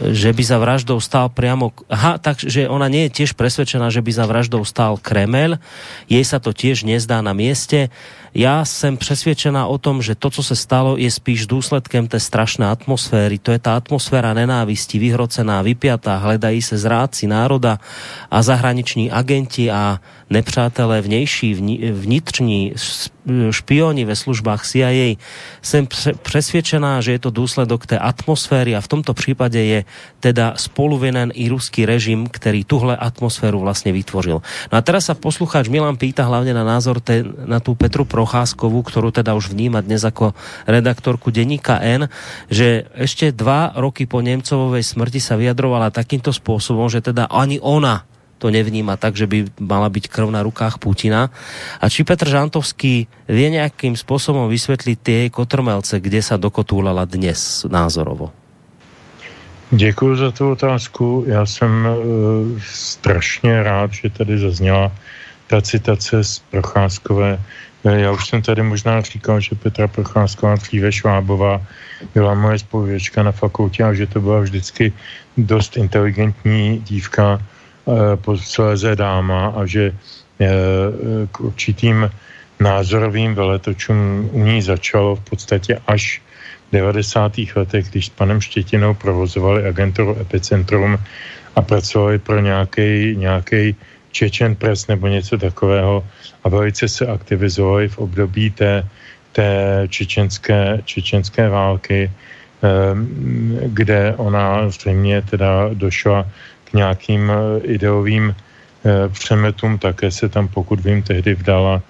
že 0.00 0.32
by 0.32 0.42
za 0.42 0.58
vraždou 0.58 1.00
stál 1.00 1.28
priamo... 1.28 1.72
Aha, 1.88 2.18
takže 2.18 2.68
ona 2.68 2.88
nie 2.88 3.08
je 3.08 3.22
tiež 3.22 3.36
presvedčená, 3.36 3.90
že 3.92 4.00
by 4.00 4.10
za 4.12 4.24
vraždou 4.26 4.64
stál 4.64 4.96
Kremel. 4.96 5.58
Jej 6.08 6.24
sa 6.24 6.38
to 6.40 6.56
tiež 6.56 6.84
nezdá 6.88 7.20
na 7.20 7.32
mieste. 7.32 7.92
Já 8.34 8.64
jsem 8.64 8.96
přesvědčená 8.96 9.66
o 9.66 9.78
tom, 9.78 10.02
že 10.02 10.14
to, 10.14 10.30
co 10.30 10.42
se 10.42 10.56
stalo, 10.56 10.96
je 10.96 11.10
spíš 11.10 11.46
důsledkem 11.46 12.08
té 12.08 12.20
strašné 12.20 12.64
atmosféry. 12.70 13.38
To 13.38 13.52
je 13.52 13.58
ta 13.58 13.76
atmosféra 13.76 14.32
nenávisti, 14.32 14.98
vyhrocená, 14.98 15.62
vypjatá, 15.62 16.16
hledají 16.16 16.62
se 16.62 16.78
zrádci 16.78 17.26
národa 17.26 17.78
a 18.30 18.42
zahraniční 18.42 19.10
agenti 19.12 19.70
a 19.70 20.00
nepřátelé 20.32 21.04
vnější, 21.04 21.54
vnitřní, 21.92 22.72
špioni 23.50 24.04
ve 24.04 24.16
službách 24.16 24.66
CIA. 24.66 25.20
Jsem 25.62 25.86
přesvědčená, 26.22 27.04
že 27.04 27.12
je 27.12 27.20
to 27.20 27.30
důsledok 27.30 27.86
té 27.86 27.98
atmosféry 27.98 28.72
a 28.74 28.80
v 28.80 28.88
tomto 28.88 29.14
případě 29.14 29.60
je 29.60 29.80
teda 30.20 30.56
spoluvinen 30.56 31.30
i 31.36 31.48
ruský 31.48 31.86
režim, 31.86 32.26
který 32.26 32.64
tuhle 32.64 32.96
atmosféru 32.96 33.60
vlastně 33.60 33.92
vytvořil. 33.92 34.42
No 34.72 34.78
a 34.78 34.80
teraz 34.80 35.12
sa 35.12 35.14
poslucháč 35.14 35.68
Milan 35.68 36.00
pýta 36.00 36.24
hlavně 36.24 36.54
na 36.54 36.64
názor 36.64 37.00
te, 37.00 37.24
na 37.44 37.60
tu 37.60 37.74
Petru 37.74 38.08
Pro 38.08 38.22
Procházkovú, 38.22 38.86
ktorú 38.86 39.10
teda 39.10 39.34
už 39.34 39.50
vníma 39.50 39.82
dnes 39.82 40.06
ako 40.06 40.30
redaktorku 40.70 41.34
denníka 41.34 41.82
N, 41.82 42.06
že 42.46 42.86
ešte 42.94 43.34
dva 43.34 43.74
roky 43.74 44.06
po 44.06 44.22
Nemcovovej 44.22 44.86
smrti 44.86 45.18
sa 45.18 45.34
vyjadrovala 45.34 45.90
takýmto 45.90 46.30
spôsobom, 46.30 46.86
že 46.86 47.02
teda 47.02 47.26
ani 47.26 47.58
ona 47.58 48.06
to 48.42 48.50
nevníma 48.50 48.98
tak, 48.98 49.14
že 49.14 49.30
by 49.30 49.54
mala 49.62 49.86
byť 49.86 50.10
krv 50.10 50.26
na 50.34 50.42
rukách 50.42 50.82
Putina. 50.82 51.30
A 51.78 51.86
či 51.86 52.02
Petr 52.02 52.26
Žantovský 52.26 53.06
vie 53.30 53.48
nejakým 53.54 53.94
spôsobom 53.94 54.50
vysvetliť 54.50 54.98
tie 54.98 55.20
kotrmelce, 55.30 56.02
kde 56.02 56.18
sa 56.18 56.34
dokotúlala 56.34 57.06
dnes 57.06 57.62
názorovo? 57.70 58.34
Děkuji 59.72 60.16
za 60.16 60.30
tu 60.30 60.50
otázku. 60.50 61.24
Já 61.26 61.46
jsem 61.46 61.86
e, 61.86 61.90
strašně 62.60 63.62
rád, 63.62 63.92
že 63.92 64.10
tady 64.10 64.38
zazněla 64.38 64.92
ta 65.46 65.62
citace 65.62 66.24
z 66.24 66.38
Procházkové, 66.50 67.38
Eh, 67.84 68.00
já 68.00 68.10
už 68.10 68.28
jsem 68.28 68.42
tady 68.42 68.62
možná 68.62 69.00
říkal, 69.00 69.40
že 69.40 69.54
Petra 69.54 69.88
Procházková 69.88 70.54
dříve 70.54 70.92
Švábová 70.92 71.62
byla 72.14 72.34
moje 72.34 72.58
spoluvěčka 72.58 73.22
na 73.22 73.32
fakultě 73.32 73.84
a 73.84 73.94
že 73.94 74.06
to 74.06 74.20
byla 74.20 74.40
vždycky 74.40 74.92
dost 75.36 75.76
inteligentní 75.76 76.78
dívka, 76.78 77.42
posléze 78.16 78.96
dáma 78.96 79.46
a 79.56 79.66
že 79.66 79.92
eh, 79.92 80.46
k 81.32 81.40
určitým 81.40 82.10
názorovým 82.60 83.34
veletočům 83.34 84.30
u 84.32 84.44
ní 84.44 84.62
začalo 84.62 85.16
v 85.16 85.20
podstatě 85.20 85.80
až 85.86 86.22
v 86.70 86.72
90. 86.72 87.32
letech, 87.56 87.90
když 87.90 88.06
s 88.06 88.08
panem 88.08 88.40
Štětinou 88.40 88.94
provozovali 88.94 89.66
agenturu 89.66 90.16
Epicentrum 90.20 90.98
a 91.56 91.62
pracovali 91.62 92.18
pro 92.18 92.40
nějaký 92.40 93.76
Čečen 94.12 94.54
Press 94.54 94.86
nebo 94.86 95.08
něco 95.08 95.38
takového 95.38 96.04
a 96.44 96.48
velice 96.48 96.88
se 96.88 97.06
aktivizovali 97.06 97.88
v 97.88 97.98
období 97.98 98.50
té, 98.50 98.86
té 99.32 99.82
čečenské, 99.88 100.80
čečenské 100.84 101.48
války, 101.48 102.10
ehm, 102.62 103.58
kde 103.66 104.14
ona 104.16 104.68
zřejmě 104.68 105.22
teda 105.22 105.70
došla 105.74 106.26
nějakým 106.72 107.30
eh, 107.30 107.34
ideovým 107.64 108.34
eh, 108.34 109.08
přemetům, 109.08 109.78
také 109.78 110.10
se 110.10 110.28
tam, 110.28 110.48
pokud 110.48 110.80
vím, 110.80 111.02
tehdy 111.02 111.34
vdala, 111.34 111.82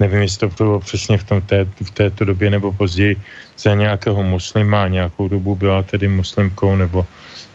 nevím, 0.00 0.22
jestli 0.22 0.48
to 0.48 0.54
bylo 0.64 0.80
přesně 0.80 1.18
v, 1.18 1.24
tom 1.24 1.40
té, 1.40 1.64
v 1.64 1.90
této 1.90 2.24
době 2.24 2.50
nebo 2.50 2.72
později, 2.72 3.16
za 3.58 3.74
nějakého 3.74 4.22
muslima, 4.22 4.88
nějakou 4.88 5.28
dobu 5.28 5.54
byla 5.54 5.82
tedy 5.82 6.08
muslimkou 6.08 6.76
nebo 6.76 7.06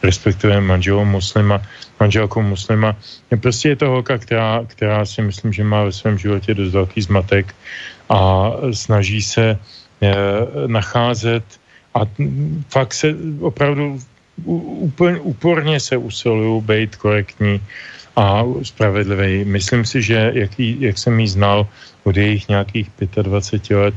respektive 0.03 0.61
manželou 0.61 1.05
muslima, 1.05 1.61
manželkou 1.99 2.41
muslima. 2.41 2.95
Prostě 3.41 3.69
je 3.69 3.75
to 3.75 3.87
holka, 3.89 4.17
která, 4.17 4.61
která 4.67 5.05
si 5.05 5.21
myslím, 5.21 5.53
že 5.53 5.63
má 5.63 5.83
ve 5.83 5.91
svém 5.91 6.17
životě 6.17 6.53
dost 6.53 6.73
velký 6.73 7.01
zmatek 7.01 7.55
a 8.09 8.51
snaží 8.71 9.21
se 9.21 9.45
e, 9.49 9.57
nacházet 10.67 11.43
a 11.95 11.99
fakt 12.69 12.93
se 12.93 13.15
opravdu 13.39 13.99
úplně 14.45 15.19
úporně 15.19 15.79
se 15.79 15.97
usilují 15.97 16.61
být 16.61 16.95
korektní 16.95 17.61
a 18.15 18.43
spravedlivý. 18.63 19.45
Myslím 19.45 19.85
si, 19.85 20.01
že 20.01 20.31
jak, 20.33 20.59
jí, 20.59 20.77
jak 20.79 20.97
jsem 20.97 21.19
jí 21.19 21.27
znal 21.27 21.67
od 22.03 22.17
jejich 22.17 22.49
nějakých 22.49 22.89
25 23.21 23.77
let, 23.77 23.95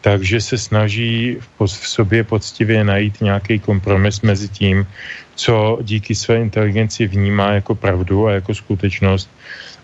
takže 0.00 0.40
se 0.40 0.58
snaží 0.58 1.36
v, 1.40 1.66
v 1.66 1.88
sobě 1.88 2.24
poctivě 2.24 2.84
najít 2.84 3.20
nějaký 3.20 3.58
kompromis 3.58 4.20
mezi 4.20 4.48
tím, 4.48 4.86
co 5.34 5.78
díky 5.82 6.14
své 6.14 6.40
inteligenci 6.40 7.06
vnímá 7.06 7.52
jako 7.52 7.74
pravdu 7.74 8.26
a 8.26 8.32
jako 8.32 8.54
skutečnost 8.54 9.30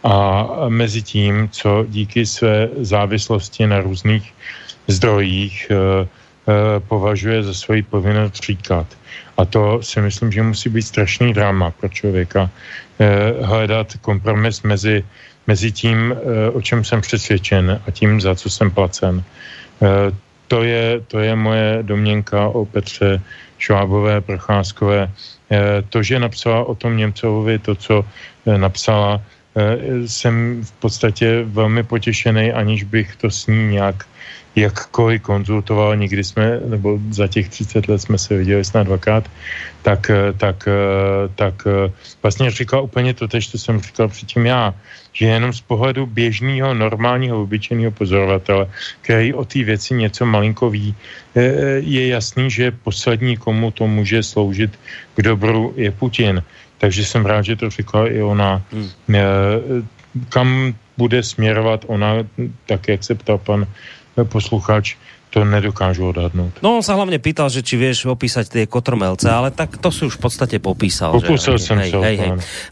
a 0.05 0.47
mezi 0.69 1.03
tím, 1.03 1.49
co 1.49 1.85
díky 1.89 2.27
své 2.27 2.69
závislosti 2.81 3.67
na 3.67 3.81
různých 3.81 4.35
zdrojích 4.87 5.71
e, 5.71 5.75
e, 5.75 6.07
považuje 6.81 7.43
za 7.43 7.55
svoji 7.55 7.83
povinnost 7.83 8.37
říkat. 8.37 8.87
A 9.37 9.45
to 9.45 9.83
si 9.83 10.01
myslím, 10.01 10.33
že 10.33 10.43
musí 10.43 10.69
být 10.69 10.83
strašný 10.83 11.33
drama 11.33 11.71
pro 11.71 11.89
člověka. 11.89 12.51
E, 13.01 13.45
hledat 13.45 13.97
kompromis 14.01 14.63
mezi 14.63 15.05
mezi 15.47 15.73
tím, 15.73 16.15
o 16.53 16.61
čem 16.63 16.85
jsem 16.85 17.01
přesvědčen 17.01 17.81
a 17.87 17.91
tím, 17.91 18.21
za 18.21 18.35
co 18.35 18.51
jsem 18.51 18.71
placen. 18.71 19.23
To 20.49 20.63
je, 20.63 21.01
to 21.07 21.19
je 21.19 21.37
moje 21.37 21.79
domněnka 21.83 22.49
o 22.49 22.67
Petře 22.67 23.23
Švábové, 23.59 24.21
Procházkové. 24.21 25.11
To, 25.91 26.03
že 26.03 26.19
napsala 26.19 26.65
o 26.65 26.75
tom 26.75 26.97
Němcovovi 26.97 27.59
to, 27.59 27.75
co 27.75 28.05
napsala, 28.57 29.23
jsem 30.07 30.65
v 30.65 30.73
podstatě 30.73 31.43
velmi 31.47 31.83
potěšený, 31.83 32.53
aniž 32.53 32.85
bych 32.85 33.17
to 33.17 33.31
s 33.31 33.47
ní 33.47 33.79
nějak 33.79 34.07
jakkoliv 34.57 35.23
konzultoval, 35.23 35.97
nikdy 35.97 36.25
jsme, 36.25 36.61
nebo 36.65 36.99
za 37.11 37.29
těch 37.29 37.49
30 37.49 37.89
let 37.89 37.99
jsme 37.99 38.19
se 38.19 38.37
viděli 38.37 38.65
snad 38.65 38.83
dvakrát, 38.83 39.31
tak, 39.83 40.11
tak, 40.37 40.69
tak 41.35 41.55
vlastně 42.23 42.51
říkal 42.51 42.85
úplně 42.85 43.15
to 43.15 43.29
tež, 43.29 43.51
co 43.51 43.59
jsem 43.59 43.81
říkal 43.81 44.09
předtím 44.09 44.47
já, 44.47 44.75
že 45.13 45.27
jenom 45.27 45.53
z 45.53 45.61
pohledu 45.61 46.07
běžného, 46.07 46.75
normálního, 46.75 47.43
obyčejného 47.43 47.91
pozorovatele, 47.91 48.67
který 49.01 49.35
o 49.35 49.45
té 49.45 49.65
věci 49.65 49.95
něco 49.95 50.27
malinko 50.27 50.71
ví, 50.71 50.95
je 51.81 52.09
jasný, 52.09 52.51
že 52.51 52.71
poslední, 52.71 53.37
komu 53.37 53.71
to 53.71 53.87
může 53.87 54.23
sloužit 54.23 54.79
k 55.15 55.23
dobru, 55.23 55.75
je 55.77 55.91
Putin. 55.91 56.43
Takže 56.79 57.05
jsem 57.05 57.27
rád, 57.27 57.43
že 57.43 57.57
to 57.57 57.71
říkala 57.71 58.09
i 58.09 58.23
ona. 58.23 58.63
Hmm. 58.73 58.89
Kam 60.29 60.75
bude 60.97 61.23
směrovat 61.23 61.85
ona, 61.87 62.15
tak 62.67 62.89
jak 62.89 63.05
se 63.05 63.15
ptal 63.15 63.39
pan 63.39 63.67
posluchač, 64.25 64.97
to 65.29 65.45
nedokážu 65.45 66.09
odhadnout. 66.09 66.57
No 66.65 66.81
on 66.81 66.85
sa 66.87 66.97
hlavne 66.97 67.21
pýtal, 67.21 67.53
že 67.53 67.61
či 67.61 67.77
vieš 67.77 68.09
opísať 68.09 68.49
tie 68.49 68.65
kotrmelce, 68.65 69.29
ale 69.29 69.53
tak 69.53 69.77
to 69.77 69.93
si 69.93 70.09
už 70.09 70.17
v 70.17 70.23
podstate 70.25 70.57
popísal. 70.63 71.13
Popísal 71.13 71.61
som 71.61 71.77
hej, 71.77 71.93
sa. 71.93 72.01
Hej, 72.01 72.17
hej. 72.17 72.31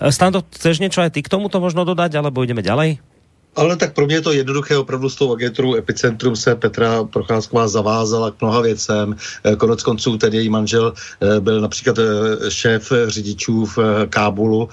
Stando, 0.08 0.40
chceš 0.40 0.80
niečo 0.80 1.04
aj 1.04 1.12
ty 1.12 1.20
k 1.20 1.28
tomuto 1.28 1.60
možno 1.60 1.84
dodať, 1.84 2.16
alebo 2.16 2.40
ideme 2.40 2.64
ďalej? 2.64 3.13
Ale 3.56 3.76
tak 3.76 3.94
pro 3.94 4.06
mě 4.06 4.14
je 4.14 4.20
to 4.20 4.32
jednoduché, 4.32 4.76
opravdu 4.76 5.10
s 5.10 5.16
tou 5.16 5.32
agenturou 5.32 5.74
Epicentrum 5.74 6.36
se 6.36 6.54
Petra 6.54 7.04
Procházková 7.04 7.68
zavázala 7.68 8.30
k 8.30 8.40
mnoha 8.40 8.60
věcem. 8.60 9.16
Eh, 9.44 9.56
konec 9.56 9.82
konců 9.82 10.18
tedy 10.18 10.36
její 10.36 10.48
manžel 10.48 10.92
eh, 11.20 11.40
byl 11.40 11.60
například 11.60 11.98
eh, 11.98 12.50
šéf 12.50 12.92
řidičů 13.06 13.66
v 13.66 13.78
Kábulu 14.10 14.68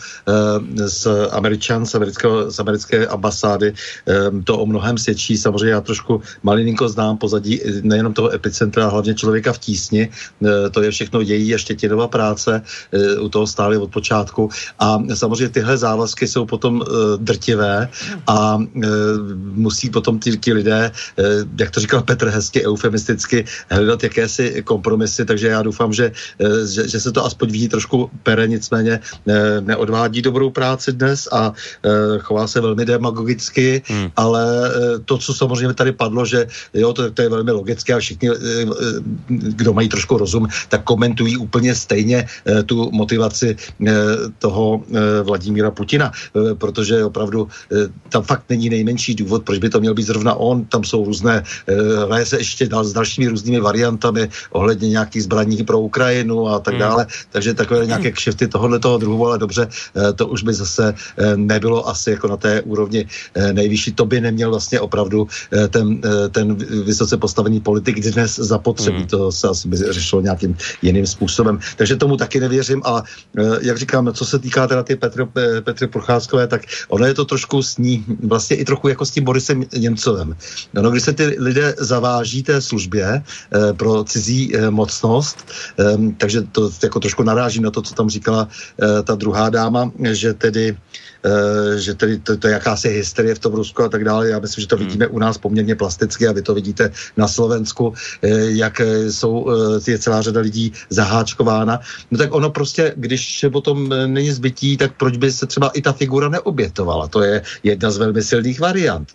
z 0.86 1.08
Američan, 1.32 1.86
z, 1.86 1.96
amerického, 1.96 2.52
z 2.52 2.60
americké 2.60 3.08
ambasády. 3.08 3.74
To 4.44 4.58
o 4.58 4.66
mnohem 4.66 4.98
svědčí. 4.98 5.38
Samozřejmě 5.38 5.74
já 5.74 5.82
trošku 5.82 6.22
malinko 6.44 6.90
znám 6.90 7.18
pozadí 7.18 7.62
nejenom 7.82 8.14
toho 8.14 8.34
Epicentra, 8.34 8.88
hlavně 8.88 9.16
člověka 9.16 9.54
v 9.54 9.58
tísni. 9.58 10.10
To 10.72 10.82
je 10.82 10.92
všechno 10.92 11.22
její 11.22 11.48
ještě 11.48 11.74
štětinová 11.74 12.08
práce. 12.08 12.62
U 13.22 13.30
toho 13.30 13.48
stáli 13.48 13.78
od 13.78 13.92
počátku. 13.92 14.50
A 14.80 14.98
samozřejmě 15.14 15.50
tyhle 15.50 15.78
závazky 15.78 16.28
jsou 16.28 16.46
potom 16.46 16.84
drtivé 17.18 17.90
a 18.28 18.58
musí 19.56 19.90
potom 19.90 20.20
ty, 20.20 20.38
ti 20.38 20.54
lidé, 20.54 20.92
eh, 20.92 21.24
jak 21.60 21.72
to 21.72 21.80
říkal 21.80 22.02
Petr 22.02 22.28
hezky, 22.30 22.66
eufemisticky, 22.66 23.46
hledat 23.70 24.04
jakési 24.04 24.64
kompromisy, 24.64 25.26
takže 25.26 25.48
já 25.48 25.62
doufám, 25.62 25.94
že, 25.94 26.12
eh, 26.40 26.68
že, 26.68 26.88
že 26.88 27.00
se 27.00 27.12
to 27.12 27.26
aspoň 27.26 27.52
vidí 27.52 27.68
trošku 27.68 28.10
pere, 28.24 28.48
nicméně 28.48 29.00
neodvádí 29.60 30.22
dobrou 30.22 30.50
práci 30.50 30.92
dnes 30.92 31.28
a 31.32 31.54
chová 32.20 32.48
se 32.48 32.62
velmi 32.62 32.86
demagogicky, 32.86 33.82
hmm. 33.86 34.12
ale 34.16 34.44
to, 35.06 35.18
co 35.18 35.34
samozřejmě 35.34 35.74
tady 35.74 35.92
padlo, 35.92 36.26
že 36.26 36.48
jo, 36.74 36.94
to, 36.94 37.12
to 37.12 37.22
je 37.22 37.30
velmi 37.30 37.52
logické 37.52 37.94
a 37.94 38.00
všichni, 38.00 38.30
kdo 39.28 39.74
mají 39.74 39.90
trošku 39.90 40.18
rozum, 40.18 40.48
tak 40.70 40.84
komentují 40.84 41.38
úplně 41.38 41.76
stejně 41.76 42.28
tu 42.66 42.92
motivaci 42.92 43.56
toho 44.40 44.84
Vladimíra 45.24 45.72
Putina, 45.72 46.12
protože 46.58 47.06
opravdu 47.06 47.48
tam 48.10 48.24
fakt 48.24 48.46
není 48.50 48.61
není 48.62 48.70
nejmenší 48.70 49.16
důvod, 49.16 49.44
proč 49.44 49.58
by 49.58 49.70
to 49.70 49.80
měl 49.80 49.94
být 49.94 50.14
zrovna 50.14 50.34
on. 50.38 50.66
Tam 50.70 50.84
jsou 50.84 51.06
různé, 51.06 51.44
eh, 52.14 52.26
se 52.26 52.38
ještě 52.38 52.70
dál 52.70 52.86
s 52.86 52.94
dalšími 52.94 53.28
různými 53.28 53.60
variantami 53.60 54.30
ohledně 54.54 54.90
nějakých 55.02 55.24
zbraní 55.24 55.66
pro 55.66 55.82
Ukrajinu 55.82 56.48
a 56.48 56.60
tak 56.62 56.78
hmm. 56.78 56.86
dále. 56.86 57.08
Takže 57.34 57.54
takové 57.58 57.86
nějaké 57.86 58.12
kšefty 58.12 58.48
tohohle 58.48 58.78
toho 58.78 58.98
druhu, 59.02 59.28
ale 59.28 59.42
dobře, 59.42 59.66
eh, 59.66 60.14
to 60.14 60.28
už 60.30 60.44
by 60.46 60.54
zase 60.54 60.94
eh, 60.94 61.38
nebylo 61.38 61.90
asi 61.90 62.14
jako 62.14 62.28
na 62.28 62.38
té 62.38 62.62
úrovni 62.62 63.08
nejvyšší. 63.34 63.98
To 63.98 64.06
by 64.06 64.22
neměl 64.22 64.50
vlastně 64.50 64.80
opravdu 64.80 65.28
ten, 65.70 66.02
ten 66.32 66.56
vysoce 66.86 67.18
postavený 67.18 67.60
politik 67.60 67.98
dnes 68.00 68.36
zapotřebí. 68.36 69.08
Hmm. 69.08 69.08
To 69.08 69.32
se 69.32 69.48
asi 69.48 69.68
by 69.68 69.78
řešilo 69.78 70.22
nějakým 70.22 70.58
jiným 70.82 71.08
způsobem. 71.08 71.60
Takže 71.78 71.96
tomu 71.96 72.18
taky 72.18 72.40
nevěřím 72.40 72.82
a 72.86 73.04
jak 73.62 73.78
říkám, 73.78 74.14
co 74.14 74.24
se 74.26 74.40
týká 74.40 74.68
teda 74.68 74.84
ty 74.84 74.96
Petry, 74.96 75.24
Petry 75.64 75.88
Procházkové, 75.88 76.48
tak 76.48 76.62
ono 76.92 77.06
je 77.06 77.14
to 77.14 77.26
trošku 77.26 77.64
s 77.64 77.78
ní 77.78 78.04
vlastně 78.24 78.51
vlastně 78.52 78.62
i 78.62 78.66
trochu 78.66 78.88
jako 78.88 79.06
s 79.06 79.12
tím 79.12 79.24
Borisem 79.24 79.64
Němcovem. 79.78 80.36
No, 80.74 80.82
no 80.82 80.92
když 80.92 81.04
se 81.04 81.14
ty 81.14 81.36
lidé 81.40 81.76
zaváží 81.80 82.44
té 82.44 82.62
službě 82.62 83.06
e, 83.08 83.24
pro 83.74 84.04
cizí 84.04 84.52
e, 84.52 84.70
mocnost, 84.70 85.38
e, 85.80 85.96
takže 86.18 86.42
to 86.52 86.70
jako 86.84 87.00
trošku 87.00 87.24
naráží 87.24 87.62
na 87.62 87.72
to, 87.72 87.82
co 87.82 87.94
tam 87.96 88.10
říkala 88.10 88.48
e, 88.48 89.04
ta 89.04 89.16
druhá 89.16 89.50
dáma, 89.50 89.92
že 90.12 90.34
tedy 90.34 90.76
že 91.78 91.94
tedy 91.94 92.18
to, 92.18 92.38
to 92.38 92.48
je 92.48 92.54
jakási 92.54 92.90
hysterie 92.90 93.36
v 93.36 93.40
tom 93.40 93.54
Rusku 93.54 93.84
a 93.84 93.90
tak 93.90 94.04
dále. 94.04 94.30
Já 94.30 94.40
myslím, 94.40 94.62
že 94.62 94.68
to 94.68 94.76
hmm. 94.76 94.86
vidíme 94.86 95.08
u 95.08 95.20
nás 95.20 95.38
poměrně 95.38 95.76
plasticky 95.76 96.28
a 96.28 96.32
vy 96.32 96.42
to 96.42 96.54
vidíte 96.54 96.92
na 97.18 97.28
Slovensku, 97.28 97.94
eh, 98.22 98.30
jak 98.58 98.82
eh, 98.82 99.12
jsou, 99.12 99.48
je 99.88 100.00
celá 100.00 100.22
řada 100.22 100.42
lidí 100.42 100.74
zaháčkována. 100.90 101.80
No 102.12 102.18
tak 102.18 102.34
ono 102.34 102.50
prostě, 102.50 102.94
když 102.96 103.46
potom 103.52 103.90
není 104.06 104.32
zbytí, 104.32 104.78
tak 104.78 104.98
proč 104.98 105.18
by 105.18 105.32
se 105.32 105.46
třeba 105.46 105.70
i 105.70 105.82
ta 105.82 105.94
figura 105.94 106.30
neobětovala? 106.30 107.08
To 107.08 107.22
je 107.22 107.42
jedna 107.64 107.92
z 107.92 107.98
velmi 107.98 108.22
silných 108.24 108.60
variant. 108.60 109.10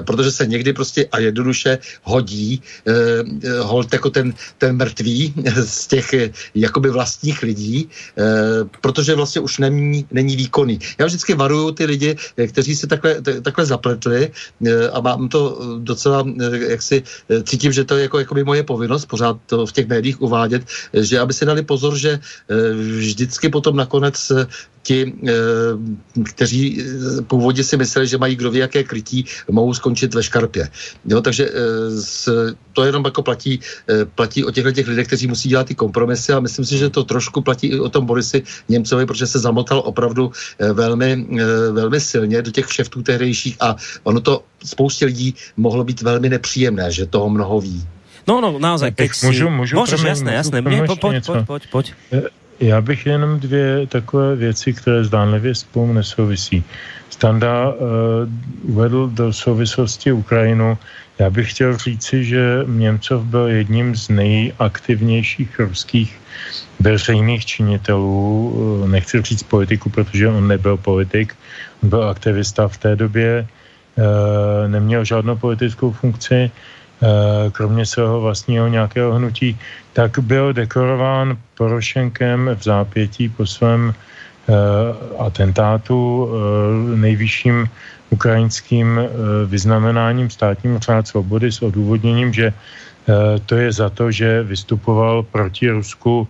Protože 0.00 0.30
se 0.30 0.46
někdy 0.46 0.72
prostě 0.72 1.06
a 1.12 1.18
jednoduše 1.18 1.78
hodí 2.02 2.62
hold 3.60 3.92
jako 3.92 4.10
ten, 4.10 4.34
ten 4.58 4.76
mrtvý 4.76 5.34
z 5.64 5.86
těch 5.86 6.14
jakoby 6.54 6.90
vlastních 6.90 7.42
lidí, 7.42 7.88
protože 8.80 9.14
vlastně 9.14 9.40
už 9.40 9.58
není, 9.58 10.06
není 10.10 10.36
výkonný. 10.36 10.78
Já 10.98 11.06
vždycky 11.06 11.34
varuju 11.46 11.78
ty 11.78 11.84
lidi, 11.86 12.10
eh, 12.36 12.46
kteří 12.46 12.76
se 12.76 12.86
takhle, 12.86 13.22
takhle 13.22 13.66
zapletli 13.66 14.30
eh, 14.66 14.90
a 14.90 14.98
mám 15.00 15.30
to 15.30 15.58
docela, 15.78 16.26
eh, 16.26 16.74
jak 16.74 16.82
si 16.82 17.02
cítím, 17.46 17.72
že 17.72 17.86
to 17.86 17.94
je 17.94 18.10
jako, 18.10 18.18
jako 18.18 18.34
by 18.34 18.44
moje 18.44 18.62
povinnost 18.66 19.06
pořád 19.06 19.38
to 19.46 19.66
v 19.66 19.72
těch 19.72 19.86
médiích 19.86 20.18
uvádět, 20.18 20.66
že 20.92 21.22
aby 21.22 21.32
si 21.32 21.46
dali 21.46 21.62
pozor, 21.62 21.94
že 21.94 22.18
vždycky 22.98 23.48
potom 23.48 23.76
nakonec 23.76 24.16
ti, 24.86 25.12
kteří 26.24 26.82
původně 27.26 27.64
si 27.64 27.76
mysleli, 27.76 28.06
že 28.06 28.18
mají 28.18 28.36
kdo 28.36 28.50
ví 28.50 28.58
jaké 28.58 28.84
krytí, 28.84 29.24
mohou 29.50 29.74
skončit 29.74 30.14
ve 30.14 30.22
škarpě. 30.22 30.68
Jo, 31.04 31.20
takže 31.20 31.50
to 32.72 32.84
jenom 32.84 33.04
jako 33.04 33.22
platí, 33.22 33.60
platí 34.14 34.44
o 34.44 34.50
těchto 34.50 34.72
těch 34.72 34.88
lidech, 34.88 35.06
kteří 35.06 35.26
musí 35.26 35.48
dělat 35.48 35.66
ty 35.66 35.74
kompromisy 35.74 36.32
a 36.32 36.40
myslím 36.40 36.64
si, 36.64 36.78
že 36.78 36.90
to 36.90 37.04
trošku 37.04 37.40
platí 37.40 37.66
i 37.66 37.80
o 37.80 37.88
tom 37.88 38.06
Borisi 38.06 38.42
Němcovi, 38.68 39.06
protože 39.06 39.26
se 39.26 39.38
zamotal 39.38 39.82
opravdu 39.84 40.32
velmi 40.72 41.16
Eh, 41.16 41.72
velmi 41.72 42.00
silně 42.00 42.42
do 42.42 42.50
těch 42.50 42.66
kšeftů 42.66 43.02
tehdejších 43.02 43.56
a 43.60 43.76
ono 44.02 44.20
to 44.20 44.42
spoustě 44.64 45.06
lidí 45.06 45.34
mohlo 45.56 45.84
být 45.84 46.02
velmi 46.02 46.28
nepříjemné, 46.28 46.92
že 46.92 47.06
toho 47.06 47.30
mnoho 47.30 47.60
ví. 47.60 47.86
No, 48.28 48.40
no, 48.40 48.58
naozaj, 48.58 48.92
keď 48.92 49.14
si... 49.14 49.26
Můžu, 49.26 49.50
můžu 49.50 49.76
Můžeš, 49.76 50.02
jasné, 50.02 50.34
jasné. 50.34 50.60
Mě, 50.60 50.82
po, 50.82 50.96
pojď, 50.96 51.26
pojď, 51.26 51.46
pojď, 51.46 51.62
pojď. 51.70 51.92
Já 52.60 52.80
bych 52.80 53.06
jenom 53.06 53.40
dvě 53.40 53.86
takové 53.86 54.36
věci, 54.36 54.72
které 54.72 55.04
zdánlivě 55.04 55.54
spolu 55.54 55.92
nesouvisí. 55.92 56.64
Standa 57.10 57.68
uh, 57.68 57.76
uvedl 58.62 59.10
do 59.12 59.32
souvislosti 59.32 60.12
Ukrajinu. 60.12 60.78
Já 61.18 61.30
bych 61.30 61.50
chtěl 61.50 61.76
říci, 61.76 62.24
že 62.24 62.64
Němcov 62.66 63.24
byl 63.24 63.46
jedním 63.46 63.96
z 63.96 64.08
nejaktivnějších 64.08 65.60
ruských 65.60 66.20
veřejných 66.80 67.46
činitelů, 67.46 68.24
eh, 68.84 68.88
nechci 68.88 69.22
říct 69.22 69.42
politiku, 69.42 69.90
protože 69.90 70.28
on 70.28 70.48
nebyl 70.48 70.76
politik, 70.76 71.34
on 71.82 71.88
byl 71.88 72.08
aktivista 72.08 72.68
v 72.68 72.76
té 72.76 72.96
době, 72.96 73.46
eh, 73.48 74.68
neměl 74.68 75.04
žádnou 75.04 75.36
politickou 75.36 75.92
funkci, 75.92 76.50
kromě 77.52 77.86
svého 77.86 78.20
vlastního 78.20 78.68
nějakého 78.68 79.14
hnutí, 79.14 79.58
tak 79.92 80.18
byl 80.18 80.52
dekorován 80.52 81.36
Porošenkem 81.54 82.50
v 82.54 82.62
zápětí 82.62 83.28
po 83.28 83.46
svém 83.46 83.94
atentátu 85.18 86.28
nejvyšším 86.96 87.68
ukrajinským 88.10 89.00
vyznamenáním 89.46 90.30
státním 90.30 90.78
řád 90.78 91.08
svobody 91.08 91.52
s 91.52 91.62
odůvodněním, 91.62 92.32
že 92.32 92.52
to 93.46 93.54
je 93.54 93.72
za 93.72 93.90
to, 93.90 94.10
že 94.10 94.42
vystupoval 94.42 95.22
proti 95.22 95.70
Rusku 95.70 96.28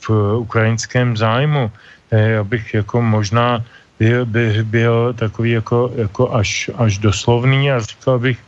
v 0.00 0.10
ukrajinském 0.36 1.16
zájmu. 1.16 1.70
Já 2.10 2.44
bych 2.44 2.74
jako 2.74 3.02
možná 3.02 3.64
byl, 3.98 4.26
bych 4.26 4.62
byl 4.62 5.12
takový 5.12 5.50
jako, 5.50 5.92
jako 5.96 6.34
až, 6.34 6.70
až 6.74 6.98
doslovný 6.98 7.72
a 7.72 7.80
říkal 7.80 8.18
bych 8.18 8.38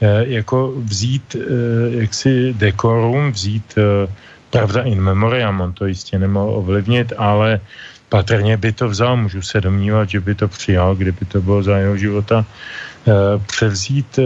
eh, 0.00 0.24
jako 0.26 0.72
vzít 0.76 1.36
eh, 1.36 1.44
jaksi 2.02 2.54
dekorum, 2.58 3.32
vzít 3.32 3.74
eh, 3.78 4.12
pravda 4.50 4.82
in 4.82 5.00
memoriam, 5.00 5.60
on 5.60 5.72
to 5.72 5.86
jistě 5.86 6.18
nemohl 6.18 6.54
ovlivnit, 6.54 7.12
ale 7.18 7.60
patrně 8.08 8.56
by 8.56 8.72
to 8.72 8.88
vzal, 8.88 9.16
můžu 9.16 9.42
se 9.42 9.60
domnívat, 9.60 10.08
že 10.10 10.20
by 10.20 10.34
to 10.34 10.48
přijal, 10.48 10.96
kdyby 10.96 11.24
to 11.24 11.42
bylo 11.42 11.62
za 11.62 11.78
jeho 11.78 11.96
života, 11.96 12.44
převzít, 13.46 14.18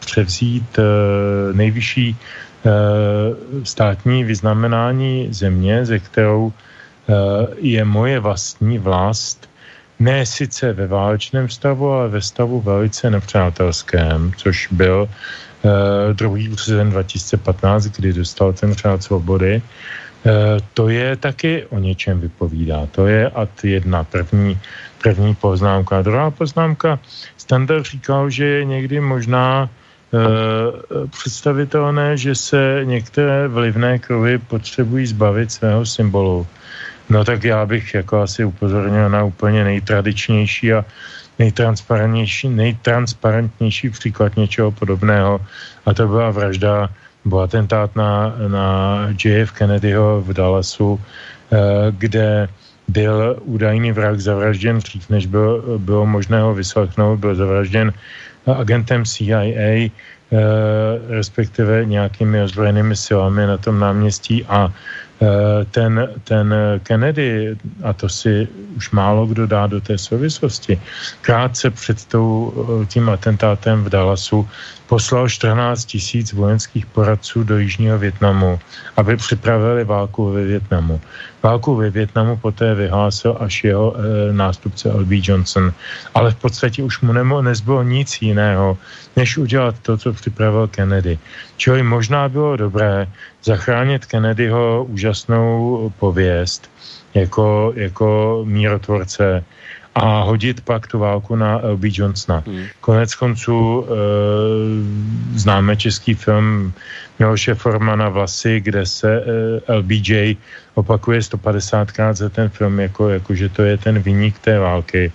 převzít 0.00 0.78
nejvyšší 1.52 2.16
státní 3.64 4.24
vyznamenání 4.24 5.28
země, 5.30 5.86
ze 5.86 5.98
kterou 5.98 6.52
je 7.56 7.84
moje 7.84 8.20
vlastní 8.20 8.78
vlast, 8.78 9.48
ne 9.98 10.26
sice 10.26 10.72
ve 10.72 10.86
válečném 10.86 11.48
stavu, 11.48 11.90
ale 11.90 12.08
ve 12.08 12.20
stavu 12.20 12.60
velice 12.60 13.10
nepřátelském, 13.10 14.32
což 14.36 14.68
byl 14.70 15.08
uh, 15.08 15.70
druhý 16.12 16.48
březen 16.48 16.90
2015, 16.90 17.86
kdy 17.86 18.12
dostal 18.12 18.52
ten 18.52 18.74
řád 18.74 19.02
svobody. 19.02 19.62
Uh, 19.62 20.32
to 20.74 20.88
je 20.88 21.16
taky 21.16 21.66
o 21.70 21.78
něčem 21.78 22.20
vypovídá. 22.20 22.86
To 22.90 23.06
je 23.06 23.30
ad 23.30 23.64
jedna 23.64 24.04
první, 24.04 24.58
první 25.02 25.34
poznámka. 25.34 26.02
Druhá 26.02 26.30
poznámka, 26.30 26.98
Standard 27.36 27.86
říkal, 27.86 28.30
že 28.30 28.44
je 28.44 28.64
někdy 28.64 29.00
možná 29.00 29.68
uh, 30.10 30.20
představitelné, 31.10 32.16
že 32.16 32.34
se 32.34 32.80
některé 32.84 33.48
vlivné 33.48 33.98
kruhy 33.98 34.38
potřebují 34.38 35.06
zbavit 35.06 35.52
svého 35.52 35.86
symbolu 35.86 36.46
No 37.10 37.24
tak 37.24 37.44
já 37.44 37.66
bych 37.66 37.94
jako 37.94 38.20
asi 38.20 38.44
upozornil 38.44 39.08
na 39.10 39.24
úplně 39.24 39.64
nejtradičnější 39.64 40.72
a 40.72 40.84
nejtransparentnější, 41.38 42.48
nejtransparentnější 42.48 43.90
příklad 43.90 44.36
něčeho 44.36 44.72
podobného. 44.72 45.40
A 45.86 45.94
to 45.94 46.08
byla 46.08 46.30
vražda, 46.30 46.88
byl 47.24 47.40
atentát 47.40 47.96
na, 47.96 48.34
na 48.48 48.66
JF 49.24 49.52
Kennedyho 49.52 50.22
v 50.22 50.32
Dallasu, 50.32 51.00
eh, 51.52 51.56
kde 51.90 52.48
byl 52.88 53.36
údajný 53.42 53.92
vrah 53.92 54.18
zavražděn 54.18 54.78
dřív, 54.78 55.10
než 55.10 55.26
byl, 55.26 55.78
bylo 55.78 56.06
možné 56.06 56.40
ho 56.40 56.54
vyslechnout, 56.54 57.18
byl 57.18 57.34
zavražděn 57.34 57.92
agentem 58.46 59.04
CIA, 59.04 59.42
eh, 59.42 59.90
respektive 61.08 61.84
nějakými 61.84 62.42
ozbrojenými 62.42 62.96
silami 62.96 63.46
na 63.46 63.58
tom 63.58 63.78
náměstí 63.78 64.44
a 64.44 64.72
ten, 65.70 66.08
ten 66.24 66.54
Kennedy, 66.82 67.56
a 67.84 67.92
to 67.92 68.08
si 68.08 68.48
už 68.76 68.90
málo 68.90 69.26
kdo 69.26 69.46
dá 69.46 69.66
do 69.66 69.80
té 69.80 69.98
souvislosti, 69.98 70.80
krátce 71.20 71.70
před 71.70 72.04
tou, 72.04 72.52
eh, 72.82 72.86
tím 72.86 73.08
atentátem 73.08 73.84
v 73.84 73.88
Dallasu 73.88 74.48
poslal 74.86 75.28
14 75.28 75.84
tisíc 75.84 76.32
vojenských 76.32 76.86
poradců 76.86 77.44
do 77.44 77.58
Jižního 77.58 77.98
Větnamu, 77.98 78.58
aby 78.96 79.16
připravili 79.16 79.84
válku 79.84 80.30
ve 80.30 80.44
Větnamu. 80.44 81.00
Válku 81.42 81.74
ve 81.74 81.90
Větnamu 81.90 82.36
poté 82.36 82.74
vyhlásil 82.74 83.36
až 83.40 83.64
jeho 83.64 83.94
e, 83.96 84.32
nástupce 84.32 84.90
L.B. 84.90 85.16
Johnson, 85.22 85.72
ale 86.14 86.30
v 86.30 86.36
podstatě 86.36 86.82
už 86.82 87.00
mu 87.00 87.12
nemo, 87.12 87.42
nezbylo 87.42 87.82
nic 87.82 88.22
jiného, 88.22 88.78
než 89.16 89.38
udělat 89.38 89.74
to, 89.82 89.98
co 89.98 90.12
připravil 90.12 90.66
Kennedy. 90.68 91.18
Čili 91.56 91.82
možná 91.82 92.28
bylo 92.28 92.56
dobré 92.56 93.06
zachránit 93.44 94.06
Kennedyho 94.06 94.84
úžasnou 94.84 95.92
pověst 95.98 96.70
jako, 97.14 97.72
jako 97.76 98.40
mírotvorce, 98.44 99.44
a 99.96 100.22
hodit 100.28 100.60
pak 100.60 100.86
tu 100.86 100.98
válku 100.98 101.36
na 101.36 101.60
L.B. 101.62 101.88
Johnsona. 101.92 102.42
Hmm. 102.46 102.64
Konec 102.80 103.14
konců 103.14 103.84
e, 103.84 103.88
známe 105.38 105.76
český 105.76 106.14
film 106.14 106.72
Miloše 107.18 107.54
Formana 107.54 108.08
Vlasy, 108.08 108.60
kde 108.60 108.86
se 108.86 109.08
e, 109.16 109.22
eh, 109.68 109.72
LBJ 109.72 110.36
opakuje 110.74 111.20
150krát 111.20 112.14
za 112.14 112.28
ten 112.28 112.48
film, 112.48 112.80
jako, 112.80 113.08
jako 113.08 113.34
že 113.34 113.48
to 113.48 113.62
je 113.62 113.76
ten 113.78 113.98
vyník 113.98 114.38
té 114.38 114.58
války. 114.58 115.12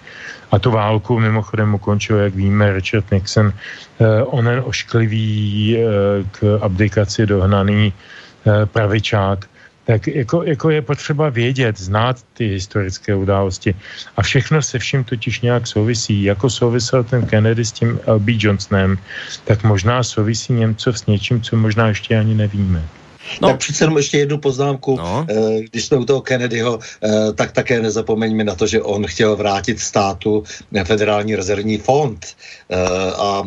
A 0.52 0.60
tu 0.60 0.72
válku 0.72 1.20
mimochodem 1.20 1.74
ukončil, 1.74 2.18
jak 2.18 2.36
víme, 2.36 2.74
Richard 2.74 3.12
Nixon, 3.12 3.54
e, 3.54 4.24
onen 4.24 4.62
ošklivý 4.66 5.78
e, 5.78 5.82
k 6.32 6.60
abdikaci 6.62 7.26
dohnaný 7.26 7.94
e, 7.94 8.66
pravičák, 8.66 9.51
tak 9.86 10.08
jako, 10.08 10.44
jako 10.44 10.70
je 10.70 10.82
potřeba 10.82 11.30
vědět, 11.30 11.80
znát 11.80 12.24
ty 12.34 12.48
historické 12.48 13.16
události. 13.16 13.76
A 14.18 14.22
všechno 14.22 14.62
se 14.62 14.80
vším 14.80 15.04
totiž 15.04 15.42
nějak 15.42 15.68
souvisí. 15.68 16.24
Jako 16.24 16.50
souvisel 16.50 17.04
ten 17.04 17.26
Kennedy 17.26 17.66
s 17.66 17.72
tím 17.72 18.00
L.B. 18.06 18.32
Johnsonem, 18.38 18.98
tak 19.44 19.64
možná 19.64 20.04
souvisí 20.04 20.54
Němcov 20.54 21.00
s 21.00 21.06
něčím, 21.06 21.42
co 21.42 21.56
možná 21.56 21.88
ještě 21.88 22.20
ani 22.20 22.36
nevíme. 22.36 22.84
No. 23.42 23.48
Tak 23.48 23.58
přece 23.58 23.84
jenom 23.84 23.98
ještě 23.98 24.18
jednu 24.18 24.38
poznámku. 24.38 24.98
No. 24.98 25.26
Eh, 25.30 25.62
když 25.72 25.86
jsme 25.86 25.98
u 25.98 26.06
toho 26.06 26.22
Kennedyho, 26.22 26.80
eh, 26.80 27.34
tak 27.36 27.52
také 27.52 27.82
nezapomeňme 27.82 28.44
na 28.44 28.56
to, 28.56 28.68
že 28.68 28.82
on 28.82 29.08
chtěl 29.08 29.36
vrátit 29.36 29.80
státu 29.80 30.44
federální 30.84 31.36
rezervní 31.36 31.78
fond. 31.78 32.26
Eh, 32.70 32.78
a 33.18 33.44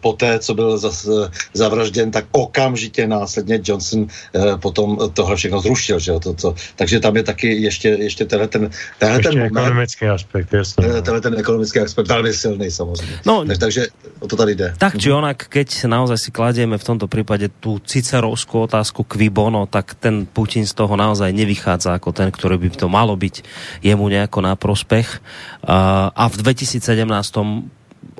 poté, 0.00 0.38
co 0.38 0.54
byl 0.54 0.80
zavražděn, 1.54 2.10
tak 2.10 2.24
okamžitě 2.32 3.06
následně 3.06 3.60
Johnson 3.64 4.06
potom 4.60 4.98
tohle 5.14 5.36
všechno 5.36 5.60
zrušil. 5.60 5.98
Že? 5.98 6.12
To, 6.12 6.34
to, 6.34 6.54
takže 6.76 7.00
tam 7.00 7.16
je 7.16 7.22
taky 7.22 7.62
ještě, 7.62 7.88
ještě 7.88 8.24
tenhle 8.24 8.48
ten, 8.48 8.70
tenhle 8.98 9.18
ještě 9.18 9.28
ten 9.30 9.38
moment, 9.38 9.58
ekonomický 9.58 10.06
aspekt, 10.06 10.52
jasně. 10.52 10.88
No. 10.88 11.02
Tenhle 11.02 11.20
ten 11.20 11.34
ekonomický 11.38 11.78
aspekt 11.78 12.08
velmi 12.08 12.32
silný 12.32 12.70
samozřejmě. 12.70 13.16
No, 13.26 13.44
takže, 13.44 13.60
takže 13.60 13.86
o 14.20 14.26
to 14.26 14.36
tady 14.36 14.54
jde. 14.54 14.74
Tak 14.78 14.98
či 14.98 15.12
onak, 15.12 15.46
keď 15.48 15.84
naozaj 15.84 16.18
si 16.18 16.30
kladieme 16.30 16.78
v 16.78 16.84
tomto 16.84 17.06
případě 17.08 17.48
tu 17.48 17.78
cicerovskou 17.78 18.60
otázku 18.60 19.04
qui 19.12 19.28
bono, 19.28 19.68
tak 19.68 19.92
ten 20.00 20.24
Putin 20.24 20.64
z 20.64 20.72
toho 20.72 20.96
naozaj 20.96 21.28
nevychádza 21.36 22.00
ako 22.00 22.16
ten, 22.16 22.32
ktorý 22.32 22.56
by 22.56 22.68
to 22.72 22.88
malo 22.88 23.12
byť 23.12 23.44
jemu 23.84 24.08
nejako 24.08 24.40
na 24.40 24.56
prospech. 24.56 25.20
A 26.16 26.24
v 26.32 26.34
2017 26.40 26.80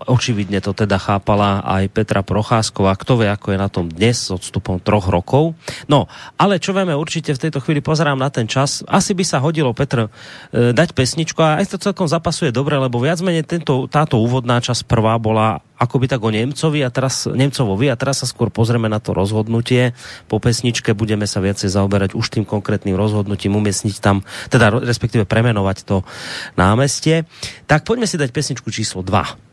očividne 0.06 0.62
to 0.62 0.74
teda 0.74 0.98
chápala 0.98 1.62
aj 1.62 1.90
Petra 1.90 2.20
Procházková. 2.22 2.94
Kto 2.98 3.22
vie, 3.22 3.28
ako 3.30 3.54
je 3.54 3.58
na 3.58 3.68
tom 3.70 3.86
dnes 3.90 4.18
s 4.18 4.30
odstupom 4.30 4.82
troch 4.82 5.10
rokov. 5.10 5.54
No, 5.86 6.10
ale 6.38 6.62
čo 6.62 6.74
vieme 6.74 6.94
určite 6.94 7.34
v 7.34 7.42
tejto 7.48 7.62
chvíli, 7.62 7.82
pozerám 7.82 8.18
na 8.18 8.30
ten 8.30 8.46
čas, 8.46 8.86
asi 8.86 9.12
by 9.12 9.24
sa 9.26 9.38
hodilo, 9.42 9.74
Petr, 9.76 10.06
e, 10.06 10.70
dať 10.74 10.94
pesničku 10.94 11.38
a 11.42 11.60
aj 11.62 11.74
to 11.74 11.82
celkom 11.82 12.06
zapasuje 12.06 12.54
dobre, 12.54 12.78
lebo 12.78 13.02
viac 13.02 13.18
menej 13.20 13.46
tento, 13.46 13.86
táto 13.86 14.18
úvodná 14.18 14.58
časť 14.62 14.86
prvá 14.86 15.18
bola 15.18 15.62
akoby 15.82 16.06
tak 16.06 16.22
o 16.22 16.30
Nemcovi 16.30 16.86
a 16.86 16.94
teraz, 16.94 17.26
Nemcovovi 17.26 17.90
a 17.90 17.98
teraz 17.98 18.22
sa 18.22 18.30
skôr 18.30 18.54
pozrieme 18.54 18.86
na 18.86 19.02
to 19.02 19.10
rozhodnutie. 19.10 19.98
Po 20.30 20.38
pesničke 20.38 20.94
budeme 20.94 21.26
sa 21.26 21.42
viacej 21.42 21.66
zaoberať 21.74 22.14
už 22.14 22.38
tým 22.38 22.46
konkrétnym 22.46 22.94
rozhodnutím 22.94 23.58
umiestniť 23.58 23.96
tam, 23.98 24.22
teda 24.46 24.78
respektíve 24.78 25.26
premenovať 25.26 25.82
to 25.82 26.06
námestie. 26.54 27.26
Tak 27.66 27.82
poďme 27.82 28.06
si 28.06 28.14
dať 28.14 28.30
pesničku 28.30 28.70
číslo 28.70 29.02
2. 29.02 29.51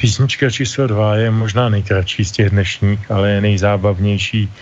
Písnička 0.00 0.50
číslo 0.50 0.86
dva 0.86 1.16
je 1.16 1.30
možná 1.30 1.68
nejkratší 1.68 2.24
z 2.24 2.32
těch 2.32 2.50
dnešních, 2.50 3.10
ale 3.10 3.30
je 3.30 3.40
nejzábavnější, 3.40 4.52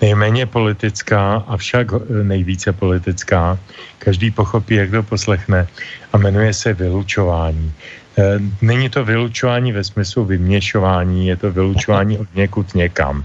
nejméně 0.00 0.46
politická, 0.46 1.44
avšak 1.46 1.86
nejvíce 2.22 2.72
politická. 2.72 3.58
Každý 3.98 4.30
pochopí, 4.30 4.74
jak 4.74 4.90
to 4.90 5.02
poslechne 5.02 5.68
a 6.12 6.18
jmenuje 6.18 6.52
se 6.54 6.72
vylučování. 6.72 7.72
E, 8.18 8.40
není 8.62 8.88
to 8.88 9.04
vylučování 9.04 9.72
ve 9.72 9.84
smyslu 9.84 10.24
vyměšování, 10.24 11.28
je 11.28 11.36
to 11.36 11.52
vylučování 11.52 12.18
od 12.18 12.28
někud 12.34 12.74
někam. 12.74 13.24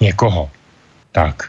Někoho. 0.00 0.50
Tak. 1.12 1.48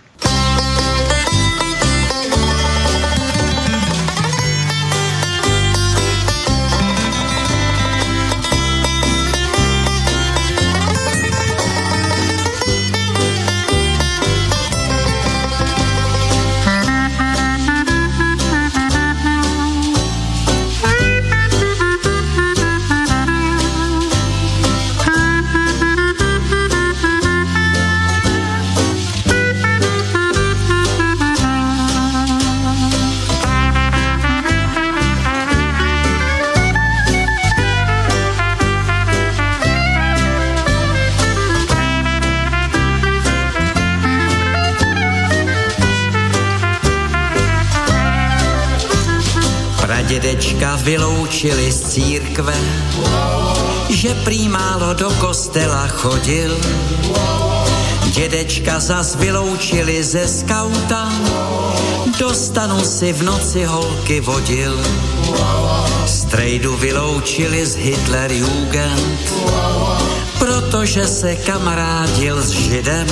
Dědečka 50.09 50.75
vyloučili 50.75 51.71
z 51.71 51.81
církve, 51.81 52.55
že 53.89 54.13
prý 54.23 54.49
málo 54.49 54.93
do 54.93 55.09
kostela 55.11 55.87
chodil. 55.87 56.57
Dědečka 58.05 58.79
zas 58.79 59.15
vyloučili 59.15 60.03
ze 60.03 60.27
skauta, 60.27 61.11
dostanu 62.19 62.85
si 62.85 63.13
v 63.13 63.23
noci 63.23 63.63
holky 63.63 64.19
vodil. 64.19 64.81
Strejdu 66.07 66.77
vyloučili 66.77 67.65
z 67.65 67.75
Hitler 67.75 68.31
Jugend, 68.31 69.33
protože 70.39 71.07
se 71.07 71.35
kamarádil 71.35 72.41
s 72.41 72.49
Židem. 72.49 73.07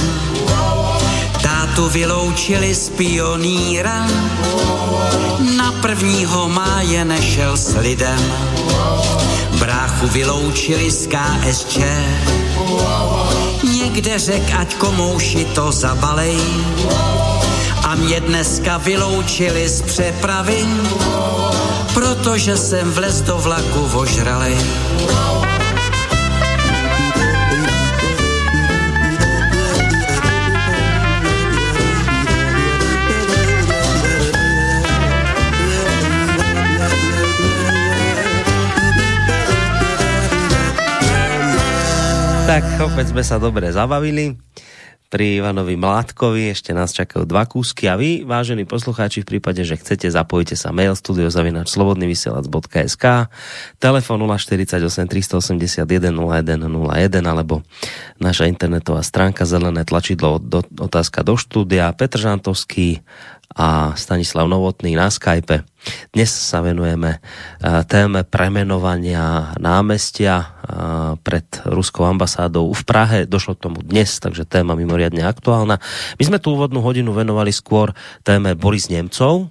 Tátu 1.77 1.89
vyloučili 1.89 2.75
z 2.75 2.89
pioníra, 2.89 4.07
na 5.57 5.71
prvního 5.71 6.49
máje 6.49 7.05
nešel 7.05 7.57
s 7.57 7.77
lidem. 7.77 8.33
Bráchu 9.59 10.07
vyloučili 10.07 10.91
z 10.91 11.07
KSČ, 11.07 11.77
někde 13.63 14.19
řek, 14.19 14.53
ať 14.59 14.75
komouši 14.75 15.45
to 15.45 15.71
zabalej. 15.71 16.37
A 17.83 17.95
mě 17.95 18.21
dneska 18.21 18.77
vyloučili 18.77 19.69
z 19.69 19.81
přepravy, 19.81 20.65
protože 21.93 22.57
jsem 22.57 22.91
vlez 22.91 23.21
do 23.21 23.37
vlaku 23.37 23.85
vožralej. 23.85 24.57
Tak 42.47 42.63
opäť 42.79 43.11
sme 43.11 43.27
sa 43.27 43.43
dobre 43.43 43.67
zabavili 43.75 44.39
pri 45.11 45.43
Ivanovi 45.43 45.75
Mládkovi. 45.75 46.47
Ešte 46.51 46.71
nás 46.71 46.95
čakajú 46.95 47.27
dva 47.27 47.43
kúsky. 47.43 47.91
A 47.91 47.99
vy, 47.99 48.23
vážení 48.23 48.63
poslucháči, 48.63 49.19
v 49.23 49.25
prípade, 49.35 49.67
že 49.67 49.75
chcete, 49.75 50.07
zapojite 50.07 50.55
sa 50.55 50.71
mail 50.71 50.95
studiozavinač.slobodnyvysielac.sk 50.95 53.05
telefon 53.83 54.19
048 54.23 54.79
381 54.79 56.15
0101 56.15 57.27
alebo 57.27 57.67
naša 58.19 58.47
internetová 58.47 59.03
stránka 59.03 59.43
zelené 59.43 59.83
tlačidlo 59.83 60.39
do, 60.39 60.63
otázka 60.63 61.27
do 61.27 61.35
štúdia 61.35 61.91
Petr 61.95 62.19
Žantovský 62.23 63.03
a 63.53 63.95
Stanislav 63.95 64.49
Novotný 64.51 64.97
na 64.97 65.07
Skype. 65.07 65.63
Dnes 66.11 66.27
sa 66.27 66.59
venujeme 66.59 67.17
e, 67.17 67.19
téme 67.87 68.27
premenovania 68.27 69.55
námestia 69.61 70.35
e, 70.41 70.47
pred 71.21 71.47
ruskou 71.63 72.03
ambasádou 72.03 72.73
v 72.75 72.83
Prahe. 72.83 73.19
Došlo 73.23 73.55
k 73.55 73.63
tomu 73.71 73.79
dnes, 73.85 74.19
takže 74.19 74.43
téma 74.43 74.75
mimoriadne 74.75 75.23
aktuálna. 75.23 75.79
My 76.19 76.23
sme 76.27 76.41
tú 76.43 76.59
úvodnú 76.59 76.83
hodinu 76.83 77.15
venovali 77.15 77.55
skôr 77.55 77.95
téme 78.25 78.57
Boris 78.57 78.91
Nemcov, 78.91 79.47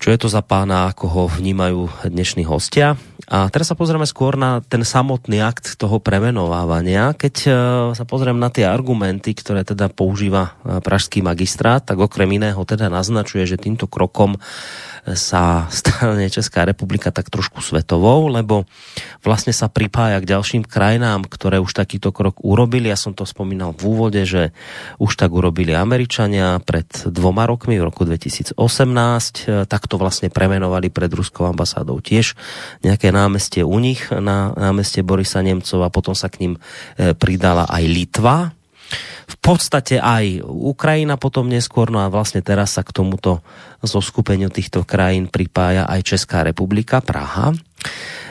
čo 0.00 0.08
je 0.08 0.18
to 0.18 0.32
za 0.32 0.40
pána, 0.40 0.88
ako 0.88 1.04
ho 1.12 1.22
vnímajú 1.28 2.08
dnešní 2.08 2.48
hostia. 2.48 2.96
A 3.30 3.46
teraz 3.46 3.70
sa 3.70 3.78
pozrieme 3.78 4.02
skôr 4.10 4.34
na 4.34 4.58
ten 4.58 4.82
samotný 4.82 5.38
akt 5.38 5.78
toho 5.78 6.02
premenovávania. 6.02 7.14
Keď 7.14 7.34
e, 7.46 7.50
sa 7.94 8.02
pozriem 8.02 8.34
na 8.34 8.50
tie 8.50 8.66
argumenty, 8.66 9.38
ktoré 9.38 9.62
teda 9.62 9.86
používa 9.86 10.58
e, 10.66 10.82
pražský 10.82 11.22
magistrát, 11.22 11.78
tak 11.78 12.02
okrem 12.02 12.26
iného 12.26 12.58
teda 12.66 12.90
naznačuje, 12.90 13.46
že 13.46 13.54
týmto 13.54 13.86
krokom 13.86 14.34
sa 15.14 15.64
stane 15.70 16.28
Česká 16.28 16.66
republika 16.66 17.14
tak 17.14 17.30
trošku 17.30 17.62
svetovou, 17.62 18.28
lebo 18.28 18.68
vlastne 19.24 19.54
sa 19.54 19.70
pripája 19.70 20.20
k 20.20 20.30
ďalším 20.36 20.66
krajinám, 20.66 21.24
ktoré 21.30 21.62
už 21.62 21.72
takýto 21.72 22.10
krok 22.10 22.42
urobili. 22.42 22.90
Ja 22.90 22.98
som 22.98 23.14
to 23.14 23.24
spomínal 23.24 23.72
v 23.72 23.82
úvode, 23.86 24.22
že 24.26 24.52
už 24.98 25.16
tak 25.16 25.32
urobili 25.32 25.72
Američania 25.72 26.58
pred 26.60 26.88
dvoma 27.08 27.46
rokmi 27.46 27.78
v 27.78 27.86
roku 27.86 28.04
2018. 28.04 28.58
Takto 29.70 29.94
vlastne 29.96 30.28
premenovali 30.34 30.90
pred 30.90 31.14
ruskou 31.14 31.48
ambasádou 31.48 32.02
tiež 32.02 32.34
nejaké 32.82 33.14
námestie 33.20 33.60
u 33.60 33.76
nich 33.76 34.08
na 34.08 34.56
námestie 34.56 35.04
Borisa 35.04 35.44
Nemcova, 35.44 35.92
potom 35.92 36.16
sa 36.16 36.32
k 36.32 36.40
ním 36.48 36.52
e, 36.96 37.12
pridala 37.12 37.68
aj 37.68 37.84
Litva, 37.84 38.36
v 39.30 39.36
podstate 39.38 40.02
aj 40.02 40.42
Ukrajina 40.50 41.14
potom 41.14 41.46
neskôr, 41.46 41.86
no 41.94 42.02
a 42.02 42.10
vlastne 42.10 42.42
teraz 42.42 42.74
sa 42.74 42.82
k 42.82 42.90
tomuto 42.90 43.46
zoskupeniu 43.78 44.50
týchto 44.50 44.82
krajín 44.82 45.30
pripája 45.30 45.86
aj 45.86 46.00
Česká 46.02 46.42
republika, 46.42 46.98
Praha. 46.98 47.54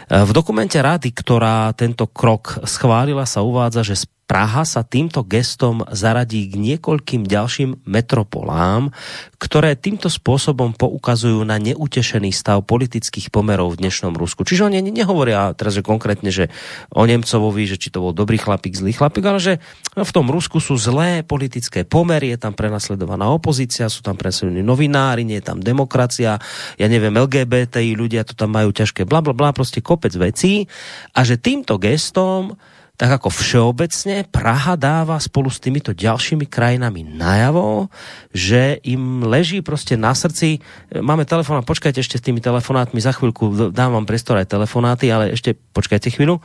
V 0.09 0.31
dokumente 0.35 0.75
rady, 0.75 1.15
ktorá 1.15 1.71
tento 1.71 2.09
krok 2.09 2.59
schválila, 2.67 3.23
sa 3.23 3.45
uvádza, 3.45 3.87
že 3.87 4.03
Praha 4.29 4.61
sa 4.61 4.85
týmto 4.85 5.25
gestom 5.25 5.81
zaradí 5.89 6.45
k 6.45 6.53
niekoľkým 6.61 7.25
ďalším 7.25 7.81
metropolám, 7.89 8.93
ktoré 9.41 9.73
týmto 9.73 10.05
spôsobom 10.05 10.77
poukazujú 10.77 11.41
na 11.41 11.57
neutešený 11.57 12.29
stav 12.29 12.61
politických 12.61 13.33
pomerov 13.33 13.73
v 13.73 13.89
dnešnom 13.89 14.13
Rusku. 14.13 14.45
Čiže 14.45 14.69
oni 14.69 14.85
nehovoria 14.85 15.49
teraz, 15.57 15.73
že 15.73 15.81
konkrétne, 15.81 16.29
že 16.29 16.53
o 16.93 17.09
Nemcovovi, 17.09 17.73
že 17.73 17.81
či 17.81 17.89
to 17.89 18.05
bol 18.05 18.13
dobrý 18.13 18.37
chlapík, 18.37 18.77
zlý 18.77 18.93
chlapík, 18.93 19.25
ale 19.25 19.41
že 19.41 19.53
v 19.97 20.11
tom 20.13 20.29
Rusku 20.29 20.61
sú 20.61 20.77
zlé 20.77 21.25
politické 21.25 21.81
pomery, 21.81 22.29
je 22.29 22.37
tam 22.37 22.53
prenasledovaná 22.53 23.33
opozícia, 23.33 23.89
sú 23.89 24.05
tam 24.05 24.13
prenasledovaní 24.13 24.61
novinári, 24.61 25.25
nie 25.25 25.41
je 25.41 25.49
tam 25.49 25.57
demokracia, 25.57 26.37
ja 26.77 26.85
neviem, 26.85 27.17
LGBTI 27.17 27.97
ľudia 27.97 28.21
to 28.29 28.37
tam 28.37 28.53
majú 28.53 28.69
ťažké, 28.69 29.09
bla 29.09 29.25
bla 29.25 29.33
bla, 29.33 29.57
proste 29.57 29.81
kopec 29.81 30.13
vecí 30.13 30.69
a 31.17 31.25
že 31.25 31.41
týmto 31.41 31.81
gestom 31.81 32.53
tak 32.99 33.23
ako 33.23 33.31
všeobecne 33.31 34.27
Praha 34.27 34.75
dáva 34.75 35.15
spolu 35.23 35.47
s 35.47 35.63
týmito 35.63 35.95
ďalšími 35.95 36.43
krajinami 36.51 37.07
najavo, 37.07 37.87
že 38.35 38.83
im 38.83 39.23
leží 39.23 39.63
prostě 39.63 39.95
na 39.95 40.11
srdci, 40.11 40.59
máme 40.99 41.23
telefonát, 41.23 41.63
počkajte 41.63 42.03
ešte 42.03 42.19
s 42.19 42.25
tými 42.27 42.43
telefonátmi, 42.43 42.99
za 42.99 43.15
chvíľku 43.15 43.71
dám 43.71 43.95
vám 43.95 44.03
prestor 44.03 44.35
aj 44.35 44.51
telefonáty, 44.51 45.07
ale 45.15 45.31
ešte 45.31 45.55
počkajte 45.55 46.11
chvíľu, 46.11 46.43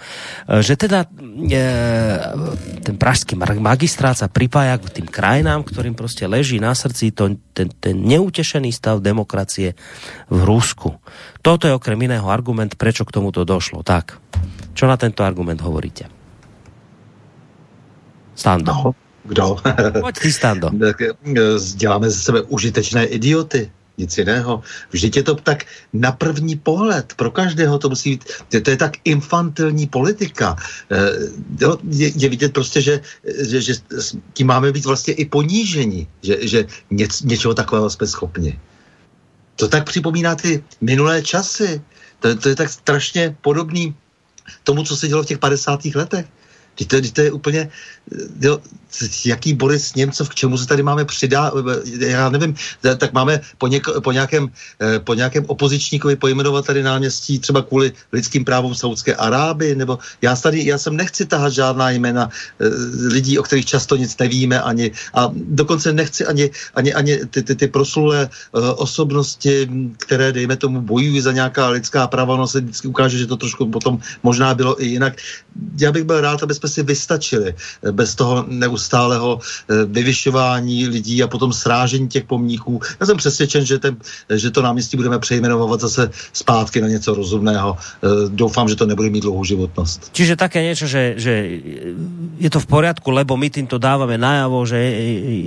že 0.63 0.79
teda 0.79 1.11
e, 1.11 1.59
ten 2.87 2.95
pražský 3.03 3.35
magistrát 3.59 4.15
sa 4.15 4.31
pripája 4.31 4.79
k 4.79 5.03
tým 5.03 5.11
krajinám, 5.11 5.67
ktorým 5.67 5.99
prostě 5.99 6.31
leží 6.31 6.63
na 6.63 6.71
srdci 6.79 7.11
to, 7.11 7.35
ten, 7.51 7.67
ten 7.83 7.99
neutešený 7.99 8.71
stav 8.71 9.03
demokracie 9.03 9.75
v 10.31 10.41
Rusku. 10.47 10.95
Toto 11.43 11.67
je 11.67 11.75
okrem 11.75 11.99
iného 11.99 12.31
argument, 12.31 12.79
prečo 12.79 13.03
k 13.03 13.11
tomuto 13.11 13.43
došlo. 13.43 13.83
Tak, 13.83 14.23
čo 14.79 14.87
na 14.87 14.95
tento 14.95 15.27
argument 15.27 15.59
hovoríte? 15.59 16.24
Stando. 18.35 18.73
No, 18.73 18.95
kdo? 19.25 19.57
Pojď 20.01 20.19
ty, 20.19 20.33
Stando. 20.33 20.71
Děláme 21.75 22.11
ze 22.11 22.21
sebe 22.21 22.43
užitečné 22.43 23.05
idioty 23.05 23.71
nic 23.99 24.19
jiného. 24.19 24.63
Vždyť 24.91 25.17
je 25.17 25.23
to 25.23 25.35
tak 25.35 25.65
na 25.93 26.13
první 26.13 26.57
pohled, 26.57 27.15
pro 27.15 27.31
každého 27.31 27.79
to 27.79 27.89
musí 27.89 28.11
být, 28.11 28.25
to, 28.49 28.61
to 28.61 28.71
je 28.71 28.77
tak 28.77 28.93
infantilní 29.05 29.87
politika. 29.87 30.57
E, 30.91 30.97
je, 31.91 32.13
je 32.17 32.29
vidět 32.29 32.53
prostě, 32.53 32.81
že, 32.83 33.01
že, 33.43 33.61
že 33.63 33.75
tím 34.33 34.47
máme 34.47 34.73
být 34.73 34.85
vlastně 34.85 35.15
i 35.15 35.25
ponížení, 35.25 36.09
že, 36.23 36.49
že 36.49 36.67
něc, 36.91 37.23
něčeho 37.23 37.55
takového 37.55 37.91
jsme 37.91 38.07
schopni. 38.07 38.59
To 39.57 39.69
tak 39.69 39.87
připomíná 39.87 40.35
ty 40.35 40.65
minulé 40.81 41.23
časy. 41.23 41.83
To, 42.21 42.35
to 42.35 42.49
je 42.49 42.57
tak 42.57 42.71
strašně 42.71 43.37
podobný 43.41 43.95
tomu, 44.65 44.83
co 44.85 44.97
se 44.97 45.09
dělo 45.09 45.23
v 45.23 45.27
těch 45.27 45.39
50. 45.39 45.85
letech. 45.95 46.27
Teď 46.75 46.89
to, 46.89 46.97
to 47.13 47.21
je 47.21 47.33
úplně, 47.33 47.71
jo, 48.41 48.61
jaký 49.25 49.55
Boris 49.55 49.95
Němcov, 49.95 50.29
k 50.29 50.35
čemu 50.35 50.59
se 50.59 50.67
tady 50.67 50.83
máme 50.83 51.05
přidat, 51.05 51.55
já 51.99 52.29
nevím, 52.29 52.55
tak 52.99 53.13
máme 53.13 53.41
po, 53.59 53.67
něk, 53.67 53.87
po, 54.01 54.13
nějakém, 54.13 54.49
eh, 54.81 54.99
po 54.99 55.15
nějakém 55.15 55.45
opozičníkovi 55.47 56.17
pojmenovat 56.17 56.67
tady 56.67 56.83
náměstí 56.83 57.39
třeba 57.39 57.63
kvůli 57.63 57.93
lidským 58.13 58.45
právům 58.45 58.75
Saudské 58.75 59.15
Aráby, 59.15 59.75
nebo 59.75 59.99
já 60.23 60.37
tady, 60.37 60.67
já 60.67 60.79
jsem 60.79 60.97
nechci 60.97 61.27
tahat 61.27 61.53
žádná 61.53 61.91
jména 61.91 62.31
eh, 62.61 62.67
lidí, 63.09 63.39
o 63.39 63.43
kterých 63.43 63.67
často 63.67 63.97
nic 63.97 64.19
nevíme 64.19 64.61
ani, 64.61 64.91
a 65.15 65.31
dokonce 65.35 65.93
nechci 65.93 66.27
ani, 66.27 66.51
ani, 66.75 66.95
ani 66.95 67.27
ty, 67.27 67.43
ty, 67.43 67.55
ty 67.55 67.67
proslulé 67.69 68.31
osobnosti, 68.77 69.69
které, 69.99 70.33
dejme 70.33 70.57
tomu, 70.57 70.81
bojují 70.81 71.21
za 71.21 71.33
nějaká 71.33 71.69
lidská 71.69 72.07
práva, 72.07 72.35
ono 72.35 72.47
se 72.47 72.61
vždycky 72.61 72.89
ukáže, 72.89 73.19
že 73.19 73.27
to 73.27 73.37
trošku 73.37 73.71
potom 73.71 73.99
možná 74.23 74.55
bylo 74.55 74.83
i 74.83 74.87
jinak. 74.87 75.17
Já 75.81 75.93
bych 75.93 76.05
byl 76.05 76.21
rád, 76.21 76.43
aby 76.43 76.55
jsme 76.55 76.69
si 76.69 76.83
vystačili 76.83 77.55
bez 77.91 78.15
toho 78.15 78.45
neustálého 78.85 79.41
eh, 79.41 79.85
vyvyšování 79.85 80.89
lidí 80.89 81.23
a 81.23 81.29
potom 81.29 81.53
srážení 81.53 82.09
těch 82.09 82.25
pomníků. 82.25 82.81
Já 83.01 83.07
jsem 83.07 83.17
přesvědčen, 83.17 83.65
že, 83.65 83.79
ten, 83.79 83.97
že 84.29 84.51
to 84.51 84.63
náměstí 84.63 84.97
budeme 84.97 85.19
přejmenovat 85.19 85.81
zase 85.81 86.11
zpátky 86.33 86.81
na 86.81 86.89
něco 86.89 87.15
rozumného. 87.15 87.77
Eh, 87.77 88.09
doufám, 88.29 88.69
že 88.69 88.77
to 88.77 88.87
nebude 88.87 89.11
mít 89.11 89.25
dlouhou 89.25 89.45
životnost. 89.45 90.11
Čiže 90.13 90.37
také 90.37 90.63
něco, 90.63 90.87
že, 90.87 91.15
že 91.17 91.33
je 92.39 92.51
to 92.51 92.61
v 92.61 92.67
poriadku, 92.67 93.11
lebo 93.11 93.37
my 93.37 93.49
týmto 93.51 93.79
dávame 93.79 94.19
najavo, 94.21 94.67
že 94.67 94.77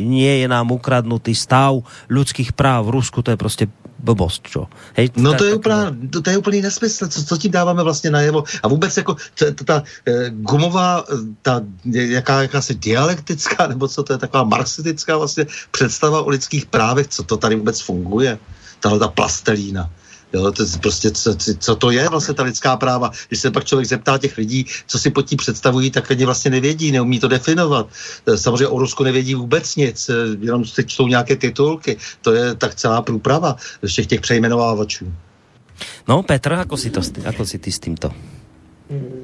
nie 0.07 0.41
je 0.41 0.47
nám 0.47 0.71
ukradnutý 0.71 1.35
stav 1.35 1.83
ľudských 2.09 2.55
práv 2.57 2.89
v 2.89 2.93
Rusku, 2.99 3.21
to 3.21 3.31
je 3.31 3.37
prostě 3.37 3.67
blbost, 3.99 4.47
čo? 4.47 4.67
Hej, 4.93 5.11
no 5.17 5.33
to 5.33 5.45
je, 5.45 5.53
úplná, 5.53 5.91
to, 6.11 6.21
to 6.21 6.29
je 6.29 6.37
úplný 6.37 6.61
nesmysl, 6.61 7.07
co, 7.07 7.23
co 7.23 7.37
tím 7.37 7.51
dáváme 7.51 7.83
vlastně 7.83 8.11
najevo. 8.11 8.43
A 8.63 8.67
vůbec 8.67 8.97
jako 8.97 9.15
ta, 9.39 9.45
ta, 9.51 9.63
ta 9.63 9.83
gumová, 10.29 11.03
ta 11.41 11.61
jaká, 11.91 12.41
jakási 12.41 12.75
dialektická, 12.75 13.67
nebo 13.67 13.87
co 13.87 14.03
to 14.03 14.13
je, 14.13 14.17
taková 14.17 14.43
marxistická 14.43 15.17
vlastně 15.17 15.45
představa 15.71 16.21
o 16.21 16.29
lidských 16.29 16.65
právech, 16.65 17.07
co 17.07 17.23
to 17.23 17.37
tady 17.37 17.55
vůbec 17.55 17.81
funguje, 17.81 18.39
tahle 18.79 18.99
ta 18.99 19.07
plastelína. 19.07 19.89
Jo, 20.33 20.51
to 20.51 20.63
prostě, 20.81 21.11
co, 21.11 21.35
co 21.59 21.75
to 21.75 21.91
je 21.91 22.09
vlastně 22.09 22.33
ta 22.33 22.43
lidská 22.43 22.77
práva? 22.77 23.11
Když 23.27 23.39
se 23.39 23.51
pak 23.51 23.65
člověk 23.65 23.87
zeptá 23.87 24.17
těch 24.17 24.37
lidí, 24.37 24.65
co 24.87 24.99
si 24.99 25.09
pod 25.11 25.21
tím 25.21 25.37
představují, 25.37 25.91
tak 25.91 26.09
oni 26.09 26.25
vlastně 26.25 26.51
nevědí, 26.51 26.91
neumí 26.91 27.19
to 27.19 27.27
definovat. 27.27 27.87
E, 28.27 28.37
samozřejmě 28.37 28.67
o 28.67 28.79
Rusku 28.79 29.03
nevědí 29.03 29.35
vůbec 29.35 29.75
nic, 29.75 30.09
e, 30.09 30.13
jenom 30.39 30.65
si 30.65 30.83
čtou 30.83 31.07
nějaké 31.07 31.35
titulky. 31.35 31.97
To 32.21 32.33
je 32.33 32.55
tak 32.55 32.75
celá 32.75 33.01
průprava 33.01 33.55
všech 33.85 34.07
těch 34.07 34.21
přejmenovávačů. 34.21 35.13
No 36.07 36.23
Petr, 36.23 36.53
ako 36.53 36.77
si, 36.77 36.89
to, 36.89 37.01
ako 37.25 37.45
si 37.45 37.61
ty 37.61 37.71
s 37.71 37.79
tímto? 37.79 38.09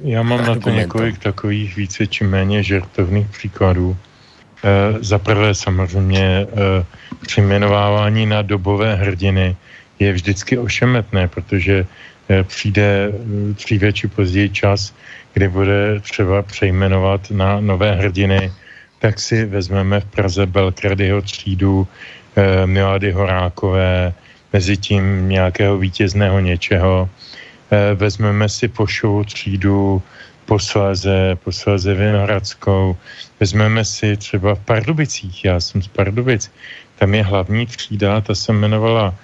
Já 0.04 0.24
mám 0.24 0.46
na 0.46 0.56
to 0.60 0.70
několik 0.70 1.18
takových 1.18 1.76
více 1.76 2.08
či 2.08 2.24
méně 2.24 2.64
žertovných 2.64 3.28
příkladů. 3.28 3.98
E, 4.64 5.04
za 5.04 5.20
prvé 5.20 5.56
samozřejmě 5.56 6.24
e, 6.24 6.48
přejmenovávání 7.26 8.26
na 8.26 8.42
dobové 8.42 8.96
hrdiny, 8.96 9.56
je 10.00 10.14
vždycky 10.14 10.58
ošemetné, 10.58 11.28
protože 11.28 11.86
eh, 12.30 12.44
přijde 12.44 13.12
eh, 13.12 13.14
dříve 13.54 13.94
či 13.94 14.08
později 14.08 14.50
čas, 14.50 14.94
kdy 15.34 15.48
bude 15.48 16.00
třeba 16.00 16.42
přejmenovat 16.42 17.32
na 17.32 17.60
nové 17.60 17.96
hrdiny, 17.96 18.52
tak 19.00 19.20
si 19.20 19.46
vezmeme 19.46 20.00
v 20.00 20.06
Praze 20.06 20.46
Belkradyho 20.46 21.22
třídu, 21.22 21.88
eh, 22.36 22.68
Milady 22.68 23.12
Horákové, 23.12 24.14
mezi 24.54 24.78
tím 24.78 25.30
nějakého 25.30 25.78
vítězného 25.78 26.40
něčeho. 26.40 27.10
Eh, 27.72 27.94
vezmeme 27.96 28.50
si 28.50 28.68
Pošovu 28.68 29.24
třídu, 29.24 30.02
posléze, 30.46 31.36
posléze 31.44 31.94
Vinohradskou, 31.94 32.96
vezmeme 33.40 33.86
si 33.86 34.18
třeba 34.18 34.56
v 34.56 34.60
Pardubicích, 34.60 35.46
já 35.46 35.60
jsem 35.60 35.82
z 35.82 35.88
Pardubic, 35.88 36.52
tam 36.96 37.16
je 37.16 37.24
hlavní 37.24 37.66
třída, 37.66 38.22
ta 38.22 38.36
se 38.36 38.52
jmenovala 38.52 39.16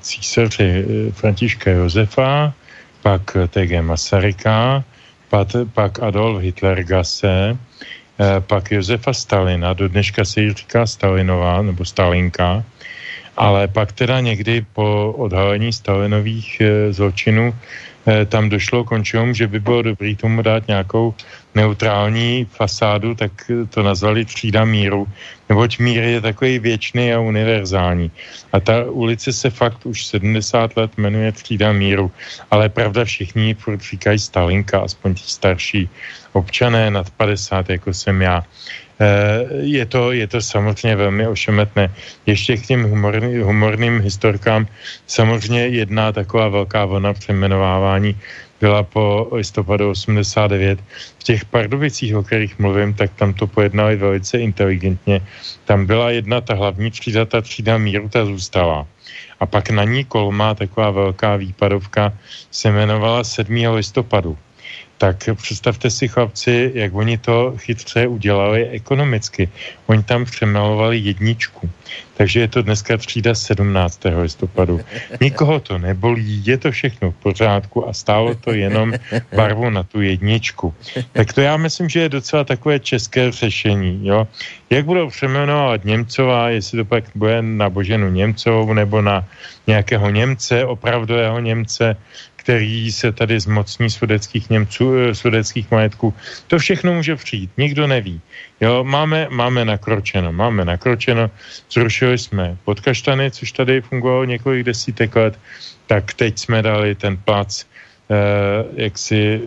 císaře 0.00 0.64
eh, 0.64 1.12
Františka 1.12 1.70
Josefa, 1.70 2.52
pak 3.02 3.36
T.G. 3.48 3.82
Masaryka, 3.82 4.84
pak, 5.28 5.48
pak 5.74 6.02
Adolf 6.02 6.42
Hitlergase, 6.42 7.56
eh, 8.20 8.40
pak 8.40 8.72
Josefa 8.72 9.12
Stalina, 9.12 9.72
do 9.72 9.88
dneška 9.88 10.24
se 10.24 10.40
jí 10.40 10.52
říká 10.52 10.86
Stalinová 10.86 11.62
nebo 11.62 11.84
Stalinka, 11.84 12.64
ale 13.36 13.68
pak 13.68 13.92
teda 13.92 14.20
někdy 14.20 14.66
po 14.72 15.14
odhalení 15.18 15.72
Stalinových 15.72 16.60
eh, 16.60 16.92
zločinů 16.92 17.54
tam 18.26 18.48
došlo 18.48 18.84
k 18.84 18.88
končům, 18.88 19.34
že 19.34 19.46
by 19.46 19.60
bylo 19.60 19.82
dobré 19.82 20.14
tomu 20.16 20.42
dát 20.42 20.68
nějakou 20.68 21.14
neutrální 21.54 22.46
fasádu, 22.50 23.14
tak 23.14 23.32
to 23.70 23.82
nazvali 23.82 24.24
třída 24.24 24.64
míru, 24.64 25.06
neboť 25.48 25.78
mír 25.78 26.02
je 26.02 26.20
takový 26.20 26.58
věčný 26.58 27.12
a 27.12 27.20
univerzální. 27.20 28.10
A 28.52 28.60
ta 28.60 28.84
ulice 28.84 29.32
se 29.32 29.50
fakt 29.50 29.86
už 29.86 30.06
70 30.06 30.76
let 30.76 30.90
jmenuje 30.96 31.32
třída 31.32 31.72
míru, 31.72 32.10
ale 32.50 32.68
pravda 32.68 33.04
všichni 33.04 33.54
furt 33.54 33.80
říkají 33.80 34.18
Stalinka, 34.18 34.80
aspoň 34.80 35.14
ti 35.14 35.24
starší 35.26 35.88
občané 36.32 36.90
nad 36.90 37.10
50, 37.10 37.70
jako 37.70 37.94
jsem 37.94 38.22
já. 38.22 38.44
Eh, 38.98 39.46
je 39.62 39.86
to, 39.86 40.12
je 40.12 40.26
to 40.26 40.40
samozřejmě 40.42 40.96
velmi 40.96 41.26
ošemetné. 41.26 41.94
Ještě 42.26 42.56
k 42.56 42.66
těm 42.66 42.82
humorný, 42.90 43.38
humorným 43.38 44.00
historkám 44.00 44.66
samozřejmě 45.06 45.66
jedna 45.66 46.12
taková 46.12 46.48
velká 46.48 46.84
vlna 46.84 47.12
přeměnovávání 47.14 48.18
byla 48.60 48.82
po 48.82 49.28
listopadu 49.32 49.90
89. 49.90 50.78
V 51.18 51.22
těch 51.24 51.44
Pardubicích, 51.44 52.16
o 52.16 52.22
kterých 52.22 52.58
mluvím, 52.58 52.94
tak 52.94 53.14
tam 53.14 53.34
to 53.34 53.46
pojednali 53.46 53.96
velice 53.96 54.38
inteligentně. 54.38 55.22
Tam 55.64 55.86
byla 55.86 56.10
jedna 56.10 56.40
ta 56.40 56.54
hlavní 56.54 56.90
třída, 56.90 57.24
ta 57.24 57.40
třída 57.40 57.78
míru, 57.78 58.08
ta 58.08 58.24
zůstala. 58.24 58.86
A 59.40 59.46
pak 59.46 59.70
na 59.70 59.84
ní 59.84 60.04
kolma, 60.04 60.54
taková 60.54 60.90
velká 60.90 61.36
výpadovka, 61.36 62.12
se 62.50 62.68
jmenovala 62.68 63.24
7. 63.24 63.54
listopadu 63.54 64.38
tak 64.98 65.28
představte 65.34 65.90
si 65.90 66.08
chlapci, 66.08 66.70
jak 66.74 66.94
oni 66.94 67.18
to 67.18 67.54
chytře 67.56 68.06
udělali 68.06 68.68
ekonomicky. 68.68 69.48
Oni 69.86 70.02
tam 70.02 70.24
přemalovali 70.24 70.98
jedničku. 70.98 71.70
Takže 72.16 72.40
je 72.40 72.48
to 72.48 72.62
dneska 72.62 72.96
třída 72.96 73.34
17. 73.34 74.00
listopadu. 74.22 74.80
Nikoho 75.20 75.60
to 75.60 75.78
nebolí, 75.78 76.42
je 76.46 76.58
to 76.58 76.70
všechno 76.70 77.10
v 77.10 77.14
pořádku 77.14 77.88
a 77.88 77.92
stálo 77.92 78.34
to 78.34 78.52
jenom 78.52 78.92
barvu 79.36 79.70
na 79.70 79.82
tu 79.82 80.00
jedničku. 80.00 80.74
Tak 81.12 81.32
to 81.32 81.40
já 81.40 81.56
myslím, 81.56 81.88
že 81.88 82.00
je 82.00 82.08
docela 82.08 82.44
takové 82.44 82.78
české 82.78 83.32
řešení. 83.32 84.00
Jo? 84.02 84.26
Jak 84.70 84.84
budou 84.84 85.10
přeměnovat 85.10 85.84
Němcová, 85.84 86.50
jestli 86.50 86.78
to 86.78 86.84
pak 86.84 87.04
bude 87.14 87.42
na 87.42 87.70
Boženu 87.70 88.10
Němcovou 88.10 88.72
nebo 88.74 89.02
na 89.02 89.24
nějakého 89.66 90.10
Němce, 90.10 90.64
opravdového 90.64 91.40
Němce, 91.40 91.96
který 92.48 92.92
se 92.92 93.12
tady 93.12 93.40
zmocní 93.40 93.92
sudeckých 93.92 94.50
Němců, 94.50 94.96
eh, 94.96 95.14
sudeckých 95.14 95.68
majetků. 95.68 96.14
To 96.48 96.56
všechno 96.56 96.96
může 96.96 97.16
přijít, 97.20 97.50
nikdo 97.60 97.84
neví. 97.84 98.24
Jo, 98.56 98.88
máme, 98.88 99.28
máme 99.28 99.68
nakročeno, 99.68 100.32
máme 100.32 100.64
nakročeno, 100.64 101.28
zrušili 101.68 102.16
jsme 102.16 102.56
podkaštany, 102.64 103.30
což 103.30 103.52
tady 103.52 103.84
fungovalo 103.84 104.24
několik 104.24 104.64
desítek 104.64 105.12
let, 105.16 105.36
tak 105.86 106.16
teď 106.16 106.38
jsme 106.40 106.64
dali 106.64 106.96
ten 106.96 107.20
plac 107.20 107.68
eh, 108.08 108.16
jaksi 108.88 109.40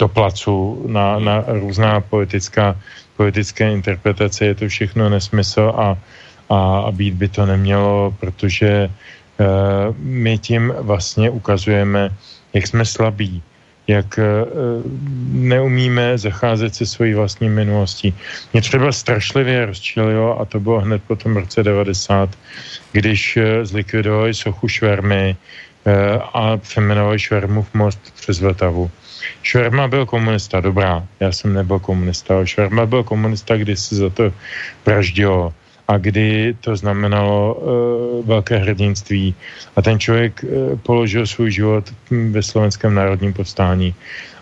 do 0.00 0.08
placu 0.08 0.88
na, 0.88 1.20
na 1.20 1.44
různá 1.60 2.00
politická, 2.00 2.80
politické 3.20 3.68
interpretace, 3.76 4.40
je 4.46 4.54
to 4.56 4.72
všechno 4.72 5.12
nesmysl 5.12 5.68
a, 5.76 6.00
a, 6.48 6.88
a 6.88 6.90
být 6.96 7.14
by 7.14 7.28
to 7.28 7.44
nemělo, 7.44 8.16
protože 8.16 8.88
my 9.98 10.38
tím 10.38 10.74
vlastně 10.78 11.30
ukazujeme, 11.30 12.10
jak 12.52 12.66
jsme 12.66 12.84
slabí, 12.84 13.42
jak 13.86 14.18
eh, 14.18 14.24
neumíme 15.32 16.18
zacházet 16.18 16.74
se 16.74 16.86
svojí 16.86 17.14
vlastní 17.14 17.48
minulostí. 17.48 18.14
Mě 18.52 18.62
třeba 18.62 18.92
strašlivě 18.92 19.66
rozčililo, 19.66 20.40
a 20.40 20.44
to 20.44 20.60
bylo 20.60 20.80
hned 20.80 21.02
po 21.06 21.16
tom 21.16 21.36
roce 21.36 21.62
90, 21.62 22.30
když 22.92 23.36
eh, 23.36 23.64
zlikvidovali 23.66 24.34
sochu 24.34 24.68
Švermy 24.68 25.36
a 26.32 26.56
přeměnovali 26.56 27.18
Švermův 27.18 27.74
most 27.74 27.98
přes 28.20 28.40
Vltavu. 28.40 28.90
Šverma 29.42 29.88
byl 29.88 30.06
komunista, 30.06 30.60
dobrá, 30.60 31.06
já 31.20 31.32
jsem 31.32 31.54
nebyl 31.54 31.78
komunista, 31.78 32.34
ale 32.34 32.46
Šverma 32.46 32.86
byl 32.86 33.02
komunista, 33.02 33.56
když 33.56 33.80
se 33.80 33.96
za 33.96 34.10
to 34.10 34.32
vraždilo 34.86 35.54
a 35.92 35.98
kdy 36.00 36.56
to 36.60 36.72
znamenalo 36.72 37.54
uh, 37.54 38.26
velké 38.26 38.56
hrdinství. 38.56 39.34
A 39.76 39.82
ten 39.82 40.00
člověk 40.00 40.40
uh, 40.40 40.78
položil 40.80 41.26
svůj 41.26 41.50
život 41.50 41.84
ve 42.10 42.42
slovenském 42.42 42.94
národním 42.94 43.32
povstání. 43.32 43.94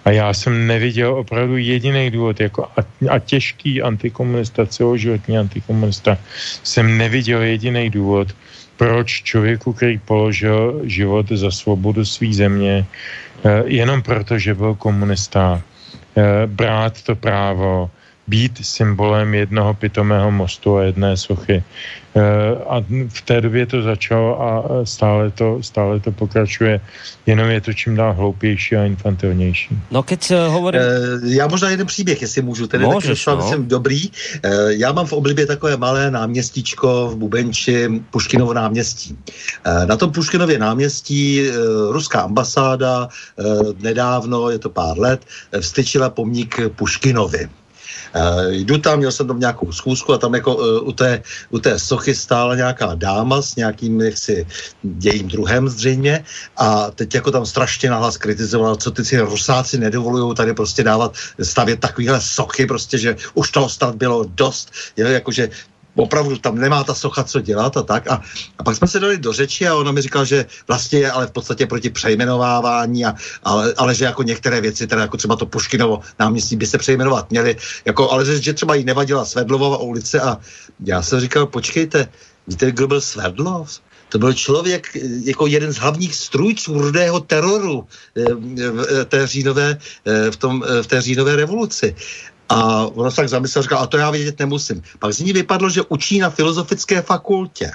A 0.05 0.11
já 0.11 0.30
jsem 0.30 0.66
neviděl 0.66 1.14
opravdu 1.14 1.57
jediný 1.57 2.11
důvod, 2.11 2.40
jako 2.40 2.70
a, 2.78 2.80
a 3.11 3.18
těžký 3.18 3.82
antikomunista, 3.82 4.66
celoživotní 4.66 5.38
antikomunista, 5.38 6.18
jsem 6.62 6.86
neviděl 6.98 7.42
jediný 7.42 7.90
důvod, 7.90 8.30
proč 8.76 9.22
člověku, 9.22 9.72
který 9.72 9.98
položil 9.98 10.80
život 10.86 11.28
za 11.28 11.51
svobodu 11.51 12.05
své 12.05 12.32
země, 12.32 12.86
uh, 13.42 13.66
jenom 13.66 14.03
proto, 14.03 14.38
že 14.38 14.55
byl 14.55 14.74
komunista, 14.74 15.62
brát 16.46 17.03
to 17.03 17.14
právo, 17.16 17.90
být 18.31 18.62
symbolem 18.62 19.35
jednoho 19.35 19.74
pitomého 19.74 20.31
mostu 20.31 20.76
a 20.76 20.83
jedné 20.95 21.16
sochy. 21.16 21.62
Eh, 22.14 22.64
a 22.66 22.83
v 23.09 23.22
té 23.22 23.41
době 23.41 23.66
to 23.66 23.83
začalo 23.83 24.43
a 24.43 24.49
stále 24.85 25.31
to, 25.31 25.62
stále 25.62 26.01
to 26.01 26.11
pokračuje, 26.11 26.81
jenom 27.26 27.47
je 27.51 27.61
to 27.61 27.72
čím 27.72 27.95
dál 27.97 28.14
hloupější 28.14 28.76
a 28.76 28.85
infantilnější. 28.85 29.78
No 29.91 30.03
keď 30.03 30.31
eh, 30.31 30.49
hovorím... 30.49 30.81
Eh, 30.81 31.39
já 31.39 31.47
možná 31.47 31.70
jeden 31.70 31.87
příběh, 31.87 32.22
jestli 32.22 32.43
můžu, 32.43 32.66
ten 32.66 32.83
Můžeš, 32.83 33.26
je 33.26 33.33
taky 33.35 33.57
no. 33.57 33.62
dobrý. 33.62 34.11
Já 34.68 34.93
mám 34.93 35.07
v 35.07 35.12
oblibě 35.12 35.47
takové 35.47 35.76
malé 35.76 36.11
náměstíčko 36.11 37.09
v 37.14 37.16
Bubenči, 37.16 38.03
Puškinovo 38.11 38.55
náměstí. 38.55 39.18
Na 39.87 39.97
tom 39.97 40.12
Puškinově 40.12 40.59
náměstí 40.59 41.51
ruská 41.91 42.20
ambasáda 42.20 43.09
nedávno, 43.81 44.51
je 44.51 44.59
to 44.59 44.70
pár 44.70 44.99
let, 44.99 45.20
vstyčila 45.61 46.11
pomník 46.11 46.61
Puškinovi. 46.76 47.59
Uh, 48.16 48.52
jdu 48.52 48.78
tam, 48.78 48.98
měl 48.98 49.12
jsem 49.12 49.26
tam 49.26 49.40
nějakou 49.40 49.72
schůzku 49.72 50.12
a 50.12 50.18
tam 50.18 50.34
jako 50.34 50.56
uh, 50.56 50.88
u, 50.88 50.92
té, 50.92 51.22
u 51.50 51.58
té 51.58 51.78
sochy 51.78 52.14
stála 52.14 52.54
nějaká 52.54 52.94
dáma 52.94 53.42
s 53.42 53.56
nějakým 53.56 54.00
jaksi 54.00 54.46
jejím 55.02 55.28
druhem 55.28 55.68
zřejmě. 55.68 56.24
A 56.56 56.90
teď 56.90 57.14
jako 57.14 57.30
tam 57.30 57.46
strašně 57.46 57.90
nahlas 57.90 58.16
kritizovala, 58.16 58.76
co 58.76 58.90
ty 58.90 59.04
si 59.04 59.20
rusáci 59.20 59.78
nedovolují 59.78 60.34
tady 60.34 60.54
prostě 60.54 60.82
dávat, 60.82 61.14
stavět 61.42 61.80
takovýhle 61.80 62.20
sochy 62.20 62.66
prostě, 62.66 62.98
že 62.98 63.16
už 63.34 63.50
toho 63.50 63.68
snad 63.68 63.94
bylo 63.94 64.24
dost, 64.34 64.72
je, 64.96 65.06
jakože 65.12 65.48
opravdu 65.97 66.38
tam 66.38 66.59
nemá 66.59 66.84
ta 66.84 66.95
socha 66.95 67.24
co 67.24 67.41
dělat 67.41 67.76
a 67.76 67.82
tak. 67.82 68.09
A, 68.09 68.22
a 68.59 68.62
pak 68.64 68.76
jsme 68.76 68.88
se 68.88 69.01
dali 69.01 69.18
do 69.18 69.32
řeči 69.32 69.68
a 69.68 69.76
ona 69.76 69.93
mi 69.93 70.03
říkala, 70.03 70.24
že 70.24 70.47
vlastně 70.68 70.99
je 70.99 71.11
ale 71.11 71.26
v 71.26 71.30
podstatě 71.30 71.66
proti 71.66 71.91
přejmenovávání, 71.91 73.05
a, 73.05 73.14
ale, 73.43 73.74
ale, 73.76 73.95
že 73.95 74.05
jako 74.05 74.22
některé 74.22 74.61
věci, 74.61 74.86
teda 74.86 75.03
jako 75.03 75.16
třeba 75.16 75.36
to 75.36 75.47
Puškinovo 75.47 76.01
náměstí 76.18 76.57
by 76.57 76.66
se 76.66 76.78
přejmenovat 76.78 77.30
měly, 77.30 77.57
jako, 77.84 78.11
ale 78.11 78.24
že, 78.24 78.41
že 78.41 78.53
třeba 78.53 78.74
jí 78.74 78.84
nevadila 78.84 79.24
Svedlovova 79.24 79.76
ulice 79.76 80.20
a 80.20 80.38
já 80.84 81.03
jsem 81.03 81.20
říkal, 81.20 81.47
počkejte, 81.47 82.09
víte, 82.47 82.72
kdo 82.72 82.88
byl 82.88 83.01
Svedlov? 83.01 83.80
To 84.11 84.18
byl 84.18 84.32
člověk 84.32 84.97
jako 85.24 85.47
jeden 85.47 85.72
z 85.72 85.76
hlavních 85.76 86.14
strůjců 86.14 86.78
rudého 86.78 87.20
teroru 87.20 87.86
eh, 88.16 88.34
v 88.34 89.05
té 89.05 89.26
říjnové, 89.26 89.78
eh, 90.05 90.30
v, 90.30 90.36
tom, 90.36 90.64
v 90.82 90.86
té 90.86 91.03
říjnové 91.03 91.36
revoluci. 91.36 91.95
A 92.51 92.86
ona 92.86 93.11
se 93.11 93.16
tak 93.16 93.28
zamyslel, 93.28 93.62
říkala, 93.62 93.82
a 93.82 93.86
to 93.86 93.98
já 93.98 94.11
vědět 94.11 94.38
nemusím. 94.38 94.82
Pak 94.98 95.12
z 95.12 95.20
ní 95.20 95.32
vypadlo, 95.32 95.70
že 95.70 95.82
učí 95.88 96.18
na 96.18 96.30
filozofické 96.30 97.03
fakultě. 97.03 97.70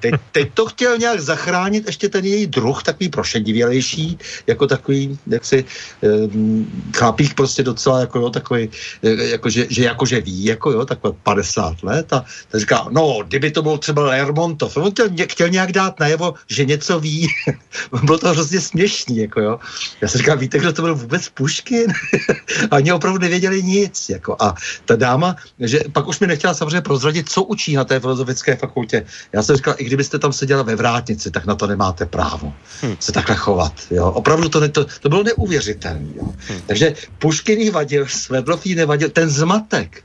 Teď, 0.00 0.14
teď 0.32 0.48
to 0.54 0.66
chtěl 0.66 0.98
nějak 0.98 1.20
zachránit 1.20 1.86
ještě 1.86 2.08
ten 2.08 2.24
její 2.24 2.46
druh, 2.46 2.82
takový 2.82 3.08
prošedivělejší, 3.08 4.18
jako 4.46 4.66
takový, 4.66 5.18
jak 5.26 5.44
si 5.44 5.64
um, 6.00 6.92
chlapík 6.96 7.34
prostě 7.34 7.62
docela, 7.62 8.00
jako 8.00 8.18
jo, 8.18 8.30
takový, 8.30 8.68
jako, 9.02 9.50
že, 9.50 9.66
že 9.70 9.84
jakože 9.84 10.20
ví, 10.20 10.44
jako 10.44 10.70
jo, 10.70 10.84
takové 10.84 11.14
50 11.22 11.82
let 11.82 12.12
a 12.12 12.24
tak 12.48 12.60
říká, 12.60 12.86
no, 12.90 13.18
kdyby 13.28 13.50
to 13.50 13.62
byl 13.62 13.78
třeba 13.78 14.02
Lermontov, 14.02 14.76
on 14.76 14.90
chtěl, 14.90 15.08
chtěl 15.30 15.48
nějak 15.48 15.72
dát 15.72 16.00
najevo, 16.00 16.34
že 16.48 16.64
něco 16.64 17.00
ví, 17.00 17.28
bylo 18.04 18.18
to 18.18 18.28
hrozně 18.28 18.60
směšný, 18.60 19.16
jako 19.16 19.40
jo. 19.40 19.58
Já 20.00 20.08
jsem 20.08 20.18
říkal, 20.18 20.38
víte, 20.38 20.58
kdo 20.58 20.72
to 20.72 20.82
byl 20.82 20.94
vůbec 20.94 21.28
Puškin? 21.28 21.92
a 22.70 22.76
oni 22.76 22.92
opravdu 22.92 23.18
nevěděli 23.18 23.62
nic, 23.62 24.08
jako 24.08 24.36
a 24.38 24.54
ta 24.84 24.96
dáma, 24.96 25.36
že 25.60 25.80
pak 25.92 26.08
už 26.08 26.20
mi 26.20 26.26
nechtěla 26.26 26.54
samozřejmě 26.54 26.80
prozradit, 26.80 27.28
co 27.28 27.42
učí 27.42 27.74
na 27.74 27.84
té 27.84 28.00
filozofické 28.00 28.56
fakultě. 28.56 29.06
Já 29.32 29.42
jsem 29.42 29.56
říkal, 29.56 29.65
říkal, 29.66 29.74
i 29.78 29.84
kdybyste 29.84 30.18
tam 30.18 30.32
seděla 30.32 30.62
ve 30.62 30.76
vrátnici, 30.76 31.30
tak 31.30 31.46
na 31.46 31.54
to 31.54 31.66
nemáte 31.66 32.06
právo 32.06 32.54
hmm. 32.82 32.96
se 33.00 33.12
takhle 33.12 33.36
chovat. 33.36 33.72
Jo? 33.90 34.10
Opravdu 34.10 34.48
to, 34.48 34.60
ne, 34.60 34.68
to, 34.68 34.84
to 34.84 35.08
bylo 35.08 35.22
neuvěřitelné. 35.22 36.12
Hmm. 36.48 36.60
Takže 36.66 36.94
Puškin 37.18 37.60
jí 37.60 37.70
vadil, 37.70 38.06
Svedlov 38.06 38.66
jí 38.66 38.74
nevadil, 38.74 39.10
ten 39.10 39.30
zmatek, 39.30 40.02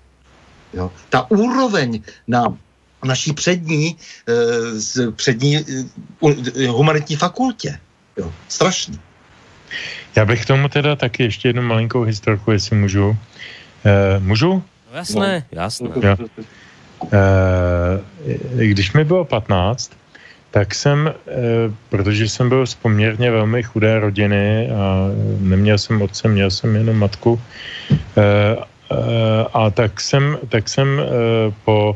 jo? 0.74 0.92
ta 1.10 1.32
úroveň 1.32 2.02
na 2.28 2.58
naší 3.06 3.34
přední, 3.34 3.96
eh, 4.30 5.12
přední 5.12 5.58
eh, 5.58 6.68
humanitní 6.68 7.16
fakultě. 7.16 7.80
Jo? 8.18 8.34
Strašný. 8.48 9.00
Já 10.16 10.26
bych 10.26 10.44
k 10.44 10.46
tomu 10.46 10.70
teda 10.70 10.96
taky 10.96 11.24
ještě 11.24 11.50
jednu 11.50 11.62
malinkou 11.62 12.04
historku, 12.04 12.52
jestli 12.52 12.76
můžu. 12.76 13.18
Eh, 13.86 14.20
můžu? 14.20 14.64
No 14.92 14.98
jasné, 14.98 15.46
no. 15.52 15.62
jasné. 15.62 15.90
Jo. 16.02 16.16
Eh, 17.10 18.00
když 18.56 18.94
mi 18.94 19.04
bylo 19.04 19.26
15, 19.26 19.92
tak 20.52 20.76
jsem, 20.76 21.10
eh, 21.10 21.14
protože 21.90 22.30
jsem 22.30 22.50
byl 22.50 22.68
z 22.68 22.76
poměrně 22.76 23.32
velmi 23.32 23.64
chudé 23.64 24.00
rodiny 24.00 24.70
a 24.70 25.10
neměl 25.40 25.78
jsem 25.78 26.02
otce, 26.02 26.28
měl 26.28 26.50
jsem 26.52 26.76
jenom 26.76 26.98
matku, 26.98 27.42
eh, 28.18 28.56
a 29.54 29.70
tak 29.70 30.02
jsem, 30.02 30.38
tak 30.52 30.70
jsem 30.70 31.00
po 31.64 31.96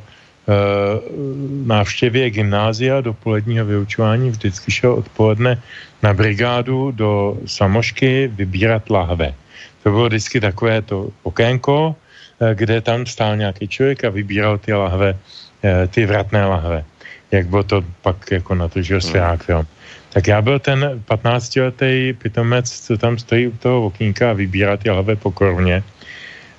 návštěvě 1.65 2.29
gymnázia 2.29 3.01
dopoledního 3.01 3.65
vyučování 3.65 4.31
vždycky 4.31 4.71
šel 4.71 4.93
odpoledne 5.03 5.59
na 6.03 6.13
brigádu 6.13 6.95
do 6.95 7.35
Samošky 7.45 8.31
vybírat 8.31 8.87
lahve. 8.89 9.35
To 9.83 9.89
bylo 9.91 10.07
vždycky 10.07 10.39
takové 10.39 10.81
to 10.81 11.11
okénko, 11.27 11.95
kde 12.39 12.81
tam 12.81 13.05
stál 13.05 13.37
nějaký 13.37 13.67
člověk 13.67 14.03
a 14.03 14.09
vybíral 14.09 14.57
ty 14.57 14.73
lahve, 14.73 15.15
eh, 15.63 15.87
ty 15.87 16.05
vratné 16.05 16.45
lahve. 16.45 16.83
Jak 17.31 17.47
bylo 17.47 17.63
to 17.63 17.83
pak 18.01 18.31
jako 18.31 18.55
na 18.55 18.67
to, 18.67 18.81
že 18.81 18.99
hmm. 18.99 19.37
film. 19.37 19.65
Tak 20.09 20.27
já 20.27 20.41
byl 20.41 20.59
ten 20.59 21.03
15-letý 21.07 22.13
pitomec, 22.13 22.71
co 22.71 22.97
tam 22.97 23.17
stojí 23.17 23.47
u 23.47 23.57
toho 23.57 23.85
okýnka 23.85 24.29
a 24.29 24.33
vybírá 24.33 24.77
ty 24.77 24.89
lahve 24.89 25.15
po 25.15 25.31
koruně. 25.31 25.83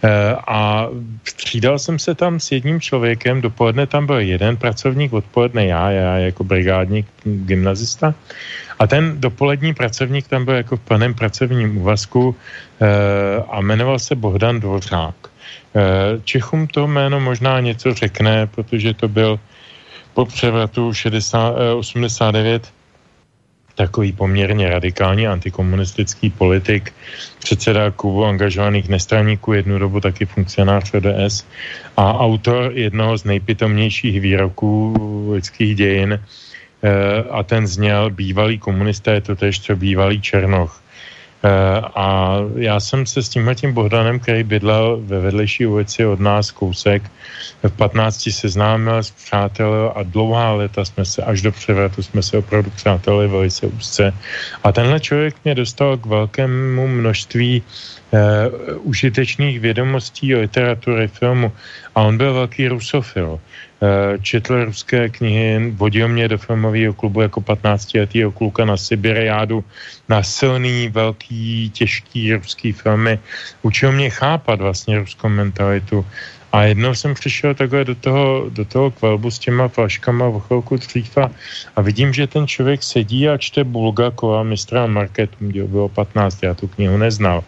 Eh, 0.05 0.37
a 0.47 0.89
střídal 1.25 1.79
jsem 1.79 1.99
se 1.99 2.15
tam 2.15 2.41
s 2.41 2.53
jedním 2.53 2.81
člověkem, 2.81 3.41
dopoledne 3.41 3.87
tam 3.87 4.07
byl 4.07 4.21
jeden 4.21 4.57
pracovník, 4.57 5.13
odpoledne 5.13 5.67
já, 5.67 5.91
já 5.91 6.17
jako 6.19 6.45
brigádník, 6.45 7.07
gymnazista. 7.25 8.15
A 8.79 8.87
ten 8.87 9.21
dopolední 9.21 9.75
pracovník 9.75 10.29
tam 10.29 10.45
byl 10.45 10.55
jako 10.55 10.77
v 10.77 10.81
plném 10.81 11.15
pracovním 11.15 11.81
úvazku 11.81 12.37
a 13.49 13.61
jmenoval 13.61 13.99
se 13.99 14.15
Bohdan 14.15 14.61
Dvořák. 14.61 15.17
Eh, 15.77 16.21
Čechům 16.25 16.67
to 16.67 16.87
jméno 16.87 17.21
možná 17.21 17.61
něco 17.61 17.95
řekne, 17.95 18.47
protože 18.47 18.95
to 18.95 19.09
byl 19.09 19.41
po 20.15 20.25
převratu 20.25 20.93
60, 20.93 21.55
89 21.77 22.63
eh, 22.65 22.71
takový 23.75 24.13
poměrně 24.13 24.71
radikální 24.71 25.29
antikomunistický 25.29 26.31
politik, 26.31 26.93
předseda 27.39 27.91
klubu 27.91 28.25
angažovaných 28.25 28.89
nestraníků, 28.89 29.53
jednu 29.53 29.79
dobu 29.79 30.01
taky 30.01 30.27
funkcionář 30.27 30.95
ODS 30.95 31.45
a 31.97 32.19
autor 32.19 32.73
jednoho 32.75 33.19
z 33.19 33.25
nejpitomnějších 33.25 34.21
výroků 34.21 34.97
lidských 35.33 35.77
dějin 35.77 36.13
eh, 36.17 37.23
a 37.31 37.43
ten 37.43 37.67
zněl 37.67 38.11
bývalý 38.11 38.59
komunisté, 38.59 39.21
to 39.21 39.37
tež 39.37 39.61
co 39.61 39.77
bývalý 39.77 40.21
Černoch. 40.21 40.86
Eh, 41.45 41.81
a 41.95 42.39
já 42.57 42.81
jsem 42.81 43.07
se 43.07 43.23
s 43.23 43.29
tímhle 43.29 43.55
tím 43.55 43.73
Bohdanem, 43.73 44.19
který 44.19 44.43
bydlel 44.43 44.99
ve 45.05 45.21
vedlejší 45.21 45.67
ulici 45.67 46.07
od 46.07 46.21
nás 46.21 46.51
kousek, 46.51 47.03
v 47.63 47.73
15 47.77 48.31
seznámil 48.33 48.99
s 49.03 49.11
přáteli 49.11 49.91
a 49.95 50.03
dlouhá 50.03 50.53
léta 50.53 50.85
jsme 50.85 51.05
se, 51.05 51.23
až 51.23 51.43
do 51.43 51.53
převratu 51.53 52.03
jsme 52.03 52.23
se 52.23 52.39
opravdu 52.39 52.71
přáteli 52.71 53.29
velice 53.29 53.67
úzce. 53.67 54.15
A 54.65 54.73
tenhle 54.73 55.01
člověk 55.01 55.35
mě 55.45 55.55
dostal 55.55 55.97
k 55.97 56.07
velkému 56.07 56.89
množství 56.89 57.63
uh, 57.63 58.19
užitečných 58.83 59.61
vědomostí 59.61 60.35
o 60.35 60.41
literatury, 60.41 61.09
filmu. 61.09 61.53
A 61.95 62.03
on 62.03 62.19
byl 62.19 62.35
velký 62.35 62.69
rusofil. 62.69 63.41
Eh, 63.87 64.19
četl 64.19 64.65
ruské 64.65 65.09
knihy, 65.09 65.71
vodil 65.79 66.09
mě 66.09 66.29
do 66.29 66.39
filmového 66.39 66.95
klubu 66.95 67.21
jako 67.21 67.41
15-letýho 67.41 68.33
kluka 68.33 68.65
na 68.65 68.77
Sibiriádu, 68.77 69.65
na 70.09 70.23
silný, 70.23 70.89
velký, 70.89 71.71
těžký 71.71 72.35
ruský 72.35 72.73
filmy. 72.73 73.19
Učil 73.63 73.93
mě 73.93 74.11
chápat 74.11 74.59
vlastně 74.61 74.99
ruskou 74.99 75.29
mentalitu. 75.29 76.07
A 76.53 76.63
jednou 76.63 76.95
jsem 76.95 77.15
přišel 77.15 77.55
takhle 77.55 77.85
do 77.85 77.95
toho, 77.95 78.51
do 78.51 78.65
toho 78.65 78.91
kvelbu 78.91 79.31
s 79.31 79.39
těma 79.39 79.69
flaškama 79.69 80.29
v 80.29 80.41
chvilku 80.41 80.77
dříva 80.77 81.31
a 81.77 81.79
vidím, 81.81 82.13
že 82.13 82.27
ten 82.27 82.47
člověk 82.47 82.83
sedí 82.83 83.29
a 83.29 83.39
čte 83.39 83.65
Bulgakova, 83.65 84.43
mistra 84.43 84.87
marketu, 84.87 85.37
bylo 85.41 85.89
15, 85.89 86.43
já 86.43 86.55
tu 86.55 86.67
knihu 86.67 86.97
neznal. 86.97 87.45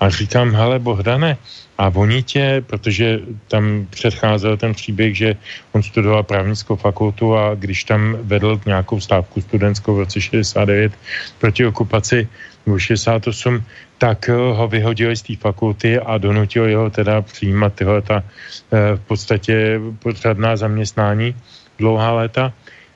A 0.00 0.10
říkám, 0.10 0.54
hele 0.54 0.78
Bohdane, 0.78 1.36
a 1.78 1.90
oni 1.94 2.22
tě, 2.22 2.62
protože 2.66 3.20
tam 3.48 3.86
předcházel 3.90 4.56
ten 4.56 4.74
příběh, 4.74 5.16
že 5.16 5.36
on 5.72 5.82
studoval 5.82 6.22
právnickou 6.22 6.76
fakultu 6.76 7.36
a 7.36 7.54
když 7.54 7.84
tam 7.84 8.16
vedl 8.22 8.60
nějakou 8.66 9.00
stávku 9.00 9.40
studentskou 9.40 9.94
v 9.94 9.98
roce 9.98 10.20
69 10.20 10.92
proti 11.38 11.66
okupaci 11.66 12.28
v 12.66 12.78
68, 12.78 13.64
tak 13.98 14.28
ho 14.28 14.68
vyhodili 14.68 15.16
z 15.16 15.22
té 15.22 15.36
fakulty 15.36 15.98
a 15.98 16.18
donutil 16.18 16.64
jeho 16.64 16.90
teda 16.90 17.22
přijímat 17.22 17.74
tyhle 17.74 18.02
ta 18.02 18.22
eh, 18.22 18.96
v 18.96 19.00
podstatě 19.00 19.80
potřebná 19.98 20.56
zaměstnání 20.56 21.34
dlouhá 21.78 22.12
léta. 22.12 22.52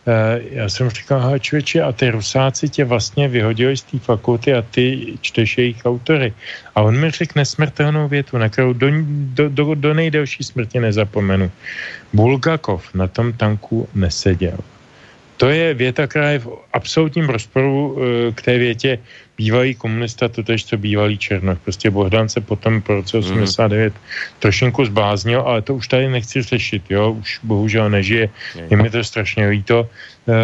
Eh, 0.06 0.40
já 0.50 0.68
jsem 0.68 0.90
říkal, 0.90 1.18
aha, 1.18 1.38
a 1.84 1.92
ty 1.92 2.10
rusáci 2.10 2.68
tě 2.68 2.84
vlastně 2.84 3.28
vyhodili 3.28 3.76
z 3.76 3.82
té 3.82 3.98
fakulty 3.98 4.54
a 4.54 4.62
ty 4.62 5.14
čteš 5.20 5.58
jejich 5.58 5.84
autory. 5.84 6.32
A 6.74 6.82
on 6.82 7.00
mi 7.00 7.10
řekl 7.10 7.32
nesmrtelnou 7.36 8.08
větu, 8.08 8.38
na 8.38 8.48
kterou 8.48 8.72
do, 8.72 8.86
do, 9.10 9.48
do, 9.48 9.74
do 9.74 9.94
nejdelší 9.94 10.44
smrti 10.44 10.80
nezapomenu. 10.80 11.50
Bulgakov 12.12 12.94
na 12.94 13.06
tom 13.06 13.32
tanku 13.32 13.88
neseděl. 13.94 14.58
To 15.42 15.50
je 15.50 15.74
věta, 15.74 16.06
která 16.06 16.30
je 16.30 16.38
v 16.38 16.48
absolutním 16.72 17.26
rozporu 17.26 17.98
eh, 17.98 18.32
k 18.32 18.42
té 18.42 18.58
větě 18.58 18.98
bývalý 19.34 19.74
komunista, 19.74 20.28
to 20.28 20.42
tež 20.42 20.70
co 20.70 20.78
bývalý 20.78 21.18
Černoch. 21.18 21.58
Prostě 21.58 21.90
Bohdan 21.90 22.30
se 22.30 22.40
potom 22.40 22.78
po 22.78 23.02
roce 23.02 23.18
89 23.18 23.90
mm. 23.90 23.98
trošinku 24.38 24.84
zbláznil, 24.84 25.40
ale 25.42 25.62
to 25.66 25.74
už 25.74 25.88
tady 25.88 26.08
nechci 26.08 26.42
řešit, 26.42 26.82
jo, 26.90 27.18
už 27.18 27.40
bohužel 27.42 27.90
nežije, 27.90 28.30
je 28.70 28.76
mi 28.76 28.90
to 28.90 29.02
strašně 29.02 29.48
líto, 29.48 29.90
e, 30.28 30.34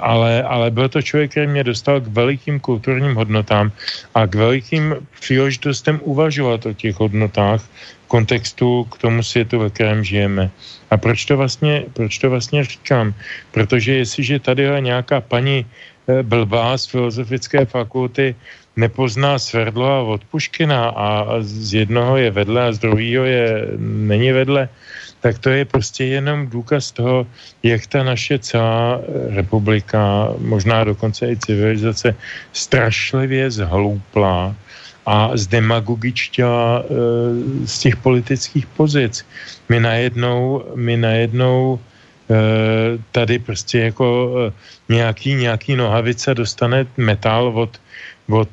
ale, 0.00 0.42
ale 0.42 0.70
byl 0.70 0.88
to 0.88 1.02
člověk, 1.02 1.30
který 1.30 1.46
mě 1.46 1.64
dostal 1.64 2.00
k 2.00 2.08
velikým 2.08 2.60
kulturním 2.60 3.14
hodnotám 3.14 3.68
a 4.14 4.26
k 4.26 4.34
velikým 4.34 4.96
příležitostem 5.20 6.00
uvažovat 6.08 6.66
o 6.66 6.72
těch 6.72 6.96
hodnotách 6.96 7.60
kontextu 8.08 8.84
k 8.84 8.98
tomu 8.98 9.22
světu, 9.22 9.58
ve 9.58 9.70
kterém 9.70 10.04
žijeme. 10.04 10.50
A 10.90 10.96
proč 10.96 11.24
to 11.24 11.36
vlastně, 11.36 11.84
proč 11.92 12.18
to 12.18 12.30
vlastně 12.30 12.64
říkám? 12.64 13.14
Protože 13.52 13.94
jestliže 13.94 14.38
tady 14.38 14.62
je 14.62 14.80
nějaká 14.80 15.20
paní 15.20 15.66
Eh, 16.08 16.22
blbá 16.22 16.72
z 16.78 16.86
filozofické 16.86 17.68
fakulty 17.68 18.32
nepozná 18.76 19.38
Sverdlova 19.38 20.16
od 20.16 20.24
Puškina 20.24 20.88
a 20.88 21.36
z 21.44 21.84
jednoho 21.84 22.16
je 22.16 22.30
vedle 22.30 22.60
a 22.68 22.72
z 22.72 22.78
druhého 22.78 23.24
je 23.28 23.76
není 23.76 24.32
vedle, 24.32 24.68
tak 25.20 25.38
to 25.38 25.50
je 25.50 25.64
prostě 25.64 26.04
jenom 26.04 26.48
důkaz 26.48 26.92
toho, 26.96 27.26
jak 27.62 27.86
ta 27.86 28.02
naše 28.02 28.38
celá 28.38 29.00
republika, 29.36 30.32
možná 30.40 30.84
dokonce 30.84 31.28
i 31.28 31.36
civilizace, 31.36 32.16
strašlivě 32.52 33.50
zhloupla 33.50 34.56
a 35.08 35.32
zdemagogičtěla 35.32 36.84
e, 36.84 36.84
z 37.66 37.78
těch 37.78 37.96
politických 37.96 38.66
pozic. 38.76 39.24
My 39.68 39.80
najednou, 39.80 40.64
my 40.76 40.96
najednou 40.96 41.80
e, 41.80 42.36
tady 43.12 43.38
prostě 43.38 43.78
jako 43.78 44.34
e, 44.36 44.52
nějaký, 44.92 45.34
nějaký 45.34 45.76
nohavice 45.76 46.34
dostane 46.34 46.86
metal 46.96 47.48
od, 47.56 47.80
od 48.28 48.52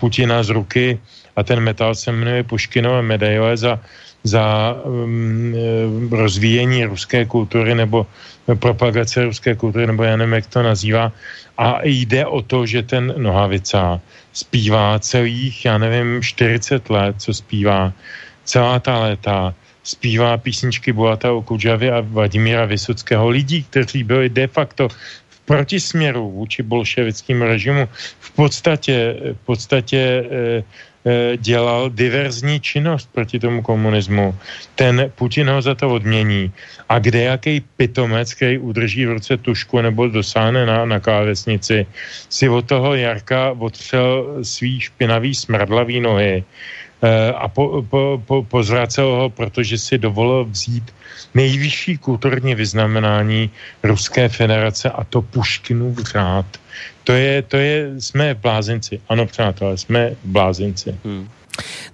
Putina 0.00 0.42
z 0.42 0.48
ruky 0.48 0.98
a 1.36 1.42
ten 1.44 1.60
metal 1.60 1.94
se 1.94 2.12
jmenuje 2.12 2.48
Puškinové 2.48 3.02
medaile 3.02 3.56
za, 3.56 3.80
za 4.24 4.76
um, 4.84 6.08
rozvíjení 6.10 6.84
ruské 6.84 7.24
kultury 7.24 7.74
nebo 7.74 8.06
propagace 8.54 9.24
ruské 9.24 9.54
kultury, 9.54 9.86
nebo 9.86 10.02
já 10.02 10.16
nevím, 10.16 10.34
jak 10.34 10.46
to 10.46 10.62
nazývá. 10.62 11.12
A 11.58 11.80
jde 11.84 12.26
o 12.26 12.42
to, 12.42 12.66
že 12.66 12.82
ten 12.82 13.14
Nohavica 13.16 14.00
zpívá 14.32 14.98
celých, 14.98 15.64
já 15.64 15.78
nevím, 15.78 16.22
40 16.22 16.90
let, 16.90 17.16
co 17.18 17.34
zpívá, 17.34 17.92
celá 18.44 18.80
ta 18.80 18.98
léta, 18.98 19.54
zpívá 19.84 20.36
písničky 20.36 20.92
Boata 20.92 21.32
Okudžavy 21.32 21.90
a 21.90 22.00
Vladimíra 22.00 22.64
Vysockého, 22.64 23.28
lidí, 23.28 23.62
kteří 23.62 24.04
byli 24.04 24.28
de 24.28 24.46
facto 24.46 24.88
v 25.28 25.40
protisměru 25.44 26.30
vůči 26.30 26.62
bolševickým 26.62 27.42
režimu, 27.42 27.88
v 28.20 28.30
podstatě, 28.30 29.16
v 29.32 29.46
podstatě 29.46 30.00
eh, 30.30 30.64
Eh, 30.64 30.64
dělal 31.36 31.90
diverzní 31.90 32.60
činnost 32.60 33.08
proti 33.12 33.38
tomu 33.38 33.62
komunismu. 33.62 34.34
Ten 34.74 35.12
Putin 35.14 35.50
ho 35.50 35.62
za 35.62 35.74
to 35.74 35.90
odmění. 35.90 36.52
A 36.88 36.98
kde 36.98 37.22
jaký 37.22 37.60
pitomec, 37.76 38.34
který 38.34 38.58
udrží 38.58 39.06
v 39.06 39.12
ruce 39.12 39.36
tušku 39.36 39.80
nebo 39.80 40.08
dosáhne 40.08 40.66
na, 40.66 40.84
na 40.84 41.00
klávesnici, 41.00 41.86
si 42.28 42.48
od 42.48 42.66
toho 42.66 42.94
Jarka 42.94 43.52
otřel 43.58 44.40
svý 44.42 44.80
špinavý 44.80 45.34
smradlavý 45.34 46.00
nohy 46.00 46.44
Eh, 47.04 47.32
a 47.36 47.48
po, 47.48 47.84
po, 47.84 48.22
po, 48.26 48.42
pozvracel 48.42 49.06
ho, 49.06 49.30
protože 49.30 49.78
si 49.78 49.98
dovolil 49.98 50.44
vzít 50.44 50.94
nejvyšší 51.34 51.98
kulturní 51.98 52.54
vyznamenání 52.54 53.50
Ruské 53.82 54.28
federace 54.28 54.90
a 54.90 55.04
to 55.04 55.22
Puškinův 55.22 55.98
řád. 55.98 56.46
To 57.04 57.12
je, 57.12 57.42
to 57.42 57.56
je, 57.56 58.00
jsme 58.00 58.34
v 58.34 58.38
blázinci. 58.38 59.00
Ano, 59.08 59.26
přátelé, 59.26 59.76
jsme 59.76 60.10
v 60.10 60.26
blázinci. 60.28 60.96
Hmm. 61.04 61.28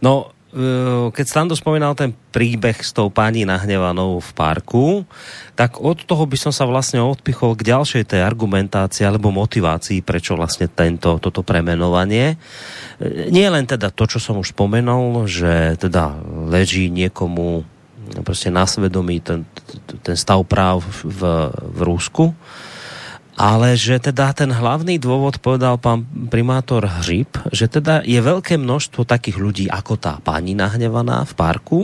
No, 0.03 0.31
Eh, 0.51 1.07
keď 1.15 1.27
Stando 1.31 1.55
spomínal 1.55 1.95
ten 1.95 2.11
príbeh 2.11 2.75
s 2.75 2.91
tou 2.91 3.07
pani 3.07 3.47
nahnevanou 3.47 4.19
v 4.19 4.31
parku, 4.35 5.07
tak 5.55 5.79
od 5.79 6.03
toho 6.03 6.27
by 6.27 6.35
som 6.35 6.51
sa 6.51 6.67
vlastne 6.67 6.99
odpichol 6.99 7.55
k 7.55 7.71
ďalšej 7.71 8.11
tej 8.11 8.27
argumentácii 8.27 9.07
alebo 9.07 9.31
motivácii, 9.31 10.03
prečo 10.03 10.35
vlastne 10.35 10.67
tento, 10.67 11.23
toto 11.23 11.47
premenovanie. 11.47 12.35
Eh, 12.99 13.31
nie 13.31 13.47
len 13.47 13.63
teda 13.63 13.95
to, 13.95 14.11
čo 14.11 14.19
som 14.19 14.43
už 14.43 14.51
spomenul, 14.51 15.31
že 15.31 15.79
teda 15.79 16.19
leží 16.51 16.91
niekomu 16.91 17.63
prostě 18.27 18.51
na 18.51 18.67
svedomí 18.67 19.23
ten, 19.23 19.47
ten 20.03 20.19
stav 20.19 20.43
práv 20.43 20.83
v, 20.83 21.23
v 21.63 21.81
Rusku, 21.87 22.35
ale 23.41 23.73
že 23.73 23.97
teda 23.97 24.37
ten 24.37 24.53
hlavný 24.53 25.01
dôvod 25.01 25.41
povedal 25.41 25.81
pán 25.81 26.05
primátor 26.29 26.85
Hřib, 26.85 27.49
že 27.49 27.73
teda 27.73 28.05
je 28.05 28.21
veľké 28.21 28.61
množstvo 28.61 29.09
takých 29.09 29.41
ľudí 29.41 29.65
ako 29.73 29.97
tá 29.97 30.21
pani 30.21 30.53
nahnevaná 30.53 31.25
v 31.25 31.33
parku, 31.33 31.81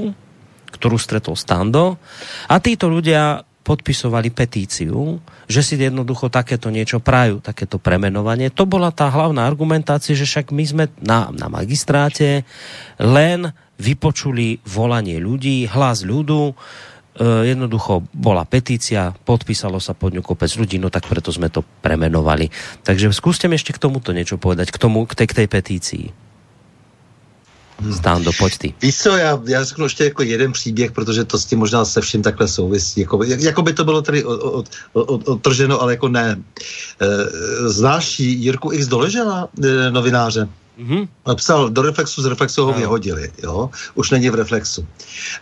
ktorú 0.77 1.01
stretol 1.01 1.33
Stando 1.33 1.97
a 2.45 2.61
títo 2.61 2.93
ľudia 2.93 3.41
podpisovali 3.65 4.31
petíciu, 4.31 5.19
že 5.49 5.65
si 5.65 5.75
jednoducho 5.81 6.31
takéto 6.31 6.71
niečo 6.71 7.03
prajú, 7.03 7.43
takéto 7.43 7.83
premenovanie. 7.83 8.53
To 8.55 8.63
bola 8.69 8.95
tá 8.95 9.11
hlavná 9.11 9.43
argumentácia, 9.43 10.15
že 10.15 10.29
však 10.29 10.55
my 10.55 10.65
sme 10.69 10.85
na, 11.03 11.35
na 11.35 11.51
magistráte 11.51 12.47
len 13.01 13.51
vypočuli 13.81 14.63
volanie 14.63 15.19
ľudí, 15.19 15.67
hlas 15.67 16.07
ľudu, 16.07 16.55
jednoducho 17.21 18.05
bola 18.13 18.45
petícia, 18.45 19.17
podpísalo 19.25 19.81
sa 19.81 19.97
pod 19.97 20.13
ňu 20.13 20.21
kopec 20.21 20.53
ľudí, 20.57 20.77
no 20.77 20.93
tak 20.93 21.09
preto 21.09 21.33
sme 21.33 21.49
to 21.49 21.65
premenovali. 21.81 22.53
Takže 22.85 23.13
skúste 23.13 23.49
mi 23.49 23.57
ešte 23.57 23.73
k 23.73 23.83
tomuto 23.83 24.13
niečo 24.13 24.37
povedať, 24.37 24.69
k 24.69 24.79
tomu, 24.81 25.09
k 25.09 25.17
tej, 25.17 25.27
k 25.33 25.37
tej 25.45 25.49
petícii. 25.49 26.05
Stándo, 27.77 28.33
pojď 28.33 28.59
ty. 28.59 28.75
Víš 28.83 28.97
co, 28.99 29.17
já, 29.17 29.41
já 29.49 29.65
řeknu 29.65 29.85
ještě 29.85 30.05
jako 30.05 30.23
jeden 30.23 30.53
příběh, 30.53 30.93
protože 30.93 31.25
to 31.25 31.39
s 31.39 31.45
tím 31.45 31.59
možná 31.59 31.85
se 31.85 32.01
vším 32.01 32.23
takhle 32.23 32.49
souvisí. 32.49 33.01
Jako, 33.01 33.25
jako 33.25 33.63
by 33.63 33.73
to 33.73 33.85
bylo 33.85 34.03
tady 34.03 34.25
odtrženo, 35.05 35.83
ale 35.83 35.93
jako 35.93 36.09
ne. 36.09 36.37
E, 36.37 37.07
znáš 37.69 38.21
Jirku 38.21 38.73
X 38.73 38.87
Doležela, 38.87 39.49
e, 39.65 39.91
novináře? 39.91 40.49
Mm-hmm. 40.79 41.09
Napsal 41.27 41.71
do 41.71 41.83
Reflexu, 41.83 42.23
z 42.23 42.27
Reflexu 42.27 42.65
ho 42.67 42.73
vyhodili, 42.73 43.33
jo? 43.43 43.71
Už 43.95 44.11
není 44.11 44.31
v 44.31 44.35
Reflexu. 44.35 44.87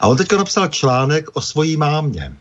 A 0.00 0.06
on 0.08 0.16
teďka 0.16 0.36
napsal 0.36 0.68
článek 0.68 1.26
o 1.32 1.40
svojí 1.40 1.76
mámě 1.76 2.36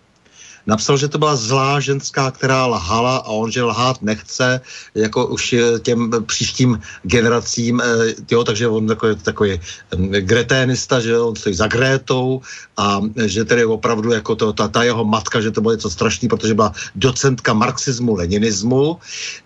napsal, 0.68 0.98
že 0.98 1.08
to 1.08 1.18
byla 1.18 1.36
zlá 1.36 1.80
ženská, 1.80 2.32
která 2.32 2.66
lhala 2.66 3.18
a 3.18 3.28
on, 3.28 3.52
že 3.52 3.64
lhát 3.64 4.02
nechce, 4.02 4.62
jako 4.96 5.28
už 5.28 5.56
těm 5.82 6.12
příštím 6.26 6.80
generacím, 7.04 7.82
eh, 7.82 8.14
jo, 8.32 8.44
takže 8.44 8.68
on 8.68 8.88
takový, 8.88 9.16
takový 9.16 9.60
mm, 9.96 10.10
greténista, 10.10 11.00
že 11.00 11.20
on 11.20 11.36
stojí 11.36 11.56
za 11.56 11.68
Grétou 11.68 12.42
a 12.78 13.02
že 13.26 13.46
tedy 13.46 13.66
opravdu 13.66 14.12
jako 14.12 14.36
to, 14.36 14.54
ta, 14.54 14.68
ta 14.68 14.84
jeho 14.84 15.06
matka, 15.06 15.42
že 15.42 15.52
to 15.52 15.62
bylo 15.62 15.74
něco 15.74 15.90
strašný, 15.90 16.28
protože 16.28 16.54
byla 16.54 16.74
docentka 16.96 17.54
marxismu, 17.54 18.16
leninismu. 18.16 18.98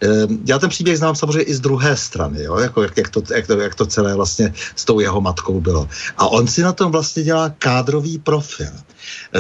Eh, 0.04 0.28
já 0.46 0.60
ten 0.60 0.70
příběh 0.70 0.98
znám 0.98 1.16
samozřejmě 1.16 1.42
i 1.42 1.54
z 1.54 1.60
druhé 1.60 1.98
strany, 1.98 2.44
jo, 2.44 2.58
jako 2.58 2.84
jak, 2.84 2.98
jak, 2.98 3.10
to, 3.10 3.22
jak, 3.34 3.48
to, 3.48 3.54
jak 3.60 3.76
to 3.76 3.86
celé 3.86 4.16
vlastně 4.16 4.54
s 4.76 4.86
tou 4.86 5.00
jeho 5.00 5.22
matkou 5.22 5.62
bylo. 5.62 5.90
A 6.18 6.28
on 6.28 6.48
si 6.48 6.62
na 6.62 6.74
tom 6.74 6.92
vlastně 6.92 7.24
dělá 7.24 7.50
kádrový 7.50 8.20
profil. 8.20 8.72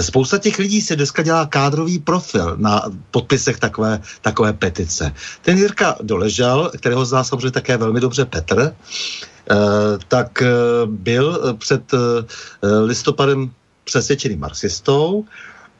Spousta 0.02 0.38
těch 0.38 0.60
lidí 0.60 0.82
se 0.82 0.96
dneska 0.96 1.24
dělá 1.24 1.46
kádrový 1.46 2.00
profil 2.00 2.56
na 2.58 2.82
podpisech 3.12 3.60
takové, 3.60 4.02
takové 4.22 4.54
petice. 4.54 5.14
Ten 5.42 5.58
Jirka 5.58 5.96
Doležal, 6.02 6.72
kterého 6.78 7.06
zná 7.06 7.24
samozřejmě 7.24 7.52
také 7.52 7.78
velmi 7.78 8.00
dobře 8.00 8.26
Petr, 8.26 8.76
eh, 9.52 9.56
tak 10.08 10.42
eh, 10.42 10.48
byl 10.86 11.56
před 11.60 11.94
eh, 11.94 11.98
listopadem 12.68 13.52
přesvědčený 13.84 14.36
marxistou 14.36 15.26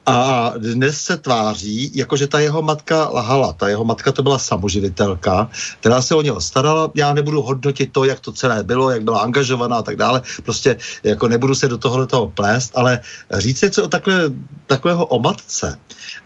a 0.08 0.54
dnes 0.58 1.02
se 1.02 1.18
tváří, 1.18 1.92
jako 1.96 2.18
že 2.18 2.28
ta 2.28 2.40
jeho 2.40 2.62
matka 2.62 3.10
lahala. 3.10 3.54
Ta 3.54 3.68
jeho 3.68 3.84
matka 3.84 4.12
to 4.12 4.24
byla 4.24 4.40
samoživitelka, 4.40 5.50
která 5.80 6.02
se 6.02 6.16
o 6.16 6.22
něho 6.22 6.42
starala. 6.42 6.92
Já 6.96 7.14
nebudu 7.14 7.42
hodnotit 7.42 7.92
to, 7.92 8.04
jak 8.04 8.20
to 8.20 8.32
celé 8.32 8.64
bylo, 8.64 8.92
jak 8.92 9.04
byla 9.04 9.20
angažovaná 9.20 9.78
a 9.78 9.82
tak 9.82 9.96
dále. 9.96 10.22
Prostě 10.44 10.78
jako 11.04 11.28
nebudu 11.28 11.56
se 11.56 11.68
do 11.68 11.78
tohohle 11.78 12.08
toho 12.08 12.30
plést, 12.30 12.72
ale 12.76 13.00
říct 13.34 13.62
něco 13.62 13.84
o 13.84 13.88
takhle, 13.88 14.32
takového 14.68 15.06
o 15.06 15.20
matce, 15.20 15.80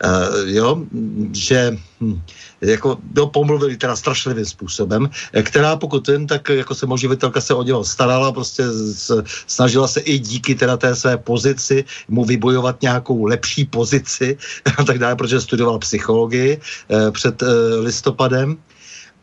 uh, 0.06 0.49
jo, 0.49 0.86
že 1.34 1.78
hm, 2.02 2.22
jako 2.62 2.98
byl 3.04 3.28
pomluvili 3.28 3.78
teda 3.78 3.96
strašlivým 3.96 4.46
způsobem, 4.46 5.10
která 5.44 5.76
pokud 5.76 6.08
jen, 6.10 6.28
tak 6.28 6.50
jako 6.50 6.76
se 6.76 6.86
moživitelka 6.86 7.42
se 7.42 7.54
o 7.54 7.64
něho 7.64 7.84
starala, 7.84 8.32
prostě 8.32 8.64
s, 8.70 9.24
snažila 9.48 9.88
se 9.88 10.00
i 10.00 10.20
díky 10.20 10.56
teda 10.56 10.78
té 10.78 10.96
své 10.96 11.18
pozici 11.18 11.86
mu 12.08 12.26
vybojovat 12.26 12.82
nějakou 12.82 13.26
lepší 13.26 13.66
pozici 13.66 14.38
a 14.78 14.84
tak 14.84 15.00
dále, 15.00 15.16
protože 15.16 15.42
studoval 15.42 15.80
psychologii 15.80 16.60
eh, 16.90 17.12
před 17.12 17.44
eh, 17.44 17.46
listopadem. 17.82 18.58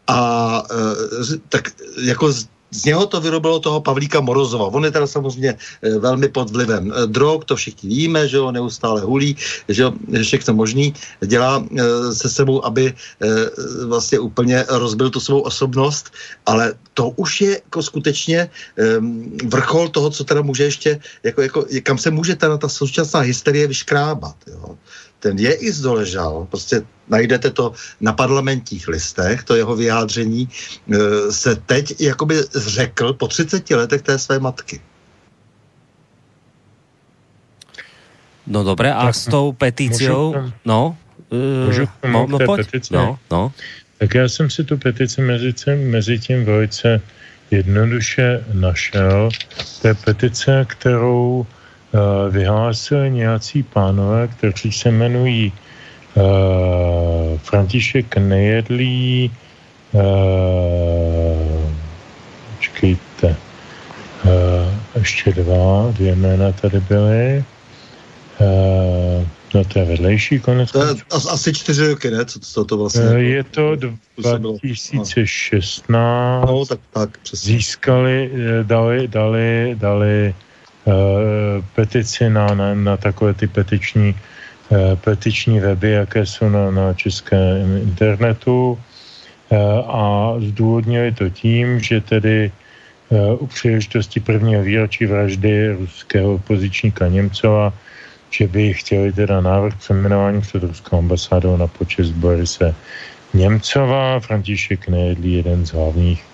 A 0.09 0.63
eh, 0.71 1.37
tak 1.49 1.71
jako 2.03 2.33
z 2.71 2.85
něho 2.85 3.07
to 3.07 3.21
vyrobilo 3.21 3.61
toho 3.61 3.81
Pavlíka 3.81 4.21
Morozova. 4.21 4.67
On 4.67 4.85
je 4.85 4.91
teda 4.91 5.07
samozřejmě 5.07 5.51
e, 5.83 5.99
velmi 5.99 6.29
pod 6.29 6.51
vlivem 6.51 6.93
e, 6.93 7.07
drog, 7.07 7.45
to 7.45 7.57
všichni 7.57 7.89
víme, 7.89 8.29
že 8.29 8.39
ho 8.39 8.53
neustále 8.53 9.01
hulí, 9.01 9.37
že 9.69 9.85
všechno 10.23 10.55
možný 10.55 10.95
dělá 11.27 11.65
e, 11.65 12.13
se 12.15 12.29
sebou, 12.29 12.65
aby 12.65 12.95
vlastně 13.87 14.19
úplně 14.19 14.65
rozbil 14.69 15.11
tu 15.11 15.21
svou 15.21 15.41
osobnost, 15.41 16.11
ale 16.47 16.75
to 16.95 17.09
už 17.17 17.41
je 17.41 17.51
jako 17.65 17.83
skutečně 17.83 18.51
vrchol 19.45 19.89
toho, 19.89 20.11
co 20.11 20.25
teda 20.25 20.43
může 20.43 20.65
ještě, 20.65 21.01
jako, 21.23 21.43
jako, 21.43 21.67
kam 21.83 21.99
se 21.99 22.11
může 22.11 22.37
teda 22.37 22.57
ta 22.57 22.69
současná 22.69 23.21
hysterie 23.21 23.67
vyškrábat. 23.67 24.37
Jo 24.47 24.77
ten 25.21 25.39
je 25.39 25.55
i 25.55 25.73
zdoležal, 25.73 26.47
prostě 26.51 26.83
najdete 27.09 27.51
to 27.51 27.73
na 28.01 28.13
parlamentních 28.13 28.89
listech, 28.89 29.43
to 29.45 29.57
jeho 29.57 29.77
vyjádření, 29.77 30.49
e, 30.49 31.33
se 31.33 31.57
teď 31.57 32.01
jakoby 32.01 32.37
řekl 32.57 33.13
po 33.13 33.29
30 33.29 33.71
letech 33.71 34.03
té 34.03 34.19
své 34.19 34.39
matky. 34.39 34.81
No 38.47 38.65
dobré, 38.65 38.95
a 38.95 39.13
s 39.13 39.25
tou 39.25 39.53
petíciou, 39.53 40.35
no, 40.65 40.97
můžu 41.67 41.83
uh, 41.83 42.11
no, 42.11 42.27
no, 42.27 42.39
pojď. 42.39 42.91
No, 42.91 43.19
no. 43.31 43.53
Tak 43.99 44.15
já 44.15 44.29
jsem 44.29 44.51
si 44.51 44.65
tu 44.65 44.79
petici 44.79 45.21
mezi, 45.21 45.55
mezi 45.77 46.19
tím 46.19 46.45
velice 46.45 47.01
jednoduše 47.51 48.45
našel. 48.53 49.29
To 49.83 49.89
je 49.89 49.95
petice, 49.95 50.67
kterou 50.69 51.47
vyhlásili 52.31 53.11
nějací 53.11 53.63
pánové, 53.63 54.29
kteří 54.29 54.73
se 54.73 54.89
jmenují 54.89 55.53
František 57.43 58.17
Nejedlý, 58.17 59.31
počkejte, 62.57 63.37
ještě 64.95 65.33
dva, 65.33 65.91
dvě 65.91 66.17
jména 66.17 66.53
tady 66.53 66.81
byly. 66.81 67.45
No 69.55 69.65
to 69.65 69.79
je 69.79 69.85
vedlejší 69.85 70.41
konec. 70.41 70.73
To 70.73 70.83
je 70.83 70.95
asi 71.31 71.53
čtyři 71.53 71.89
roky, 71.89 72.11
ne? 72.11 72.25
Co, 72.25 72.41
co 72.41 72.65
to 72.65 72.77
vlastně? 72.77 73.03
Je 73.03 73.45
to 73.45 73.77
2016. 73.77 75.85
No, 75.89 76.65
tak, 76.69 76.81
tak, 76.93 77.19
přesně. 77.19 77.55
Získali, 77.55 78.31
dali, 78.63 79.09
dali, 79.09 79.77
dali 79.79 80.35
uh, 80.39 80.48
petici 81.75 82.31
na, 82.31 82.55
na, 82.55 82.75
na 82.75 82.97
takové 82.97 83.35
ty 83.35 83.47
petiční, 83.47 84.15
uh, 84.69 84.79
petiční 84.95 85.61
weby, 85.61 85.91
jaké 85.91 86.27
jsou 86.27 86.49
na, 86.49 86.71
na 86.71 86.95
českém 86.95 87.77
internetu 87.77 88.73
uh, 88.73 89.59
a 89.91 90.35
zdůvodnili 90.41 91.13
to 91.13 91.31
tím, 91.31 91.81
že 91.81 92.01
tedy 92.01 92.53
u 93.39 93.47
příležitosti 93.47 94.21
prvního 94.21 94.63
výročí 94.63 95.07
vraždy 95.07 95.73
ruského 95.73 96.35
opozičníka 96.35 97.09
Němcova 97.09 97.73
že 98.31 98.49
by 98.49 98.75
chtěli 98.75 99.13
teda 99.13 99.41
návrh 99.41 99.77
přeměnování 99.77 100.41
před 100.41 100.63
ruskou 100.63 100.99
ambasádou 100.99 101.57
na 101.57 101.67
počest 101.67 102.11
Borise 102.11 102.75
Němcova. 103.35 104.21
František 104.21 104.89
Nejedlý, 104.89 105.33
jeden 105.33 105.67
z 105.67 105.73
hlavních 105.73 106.25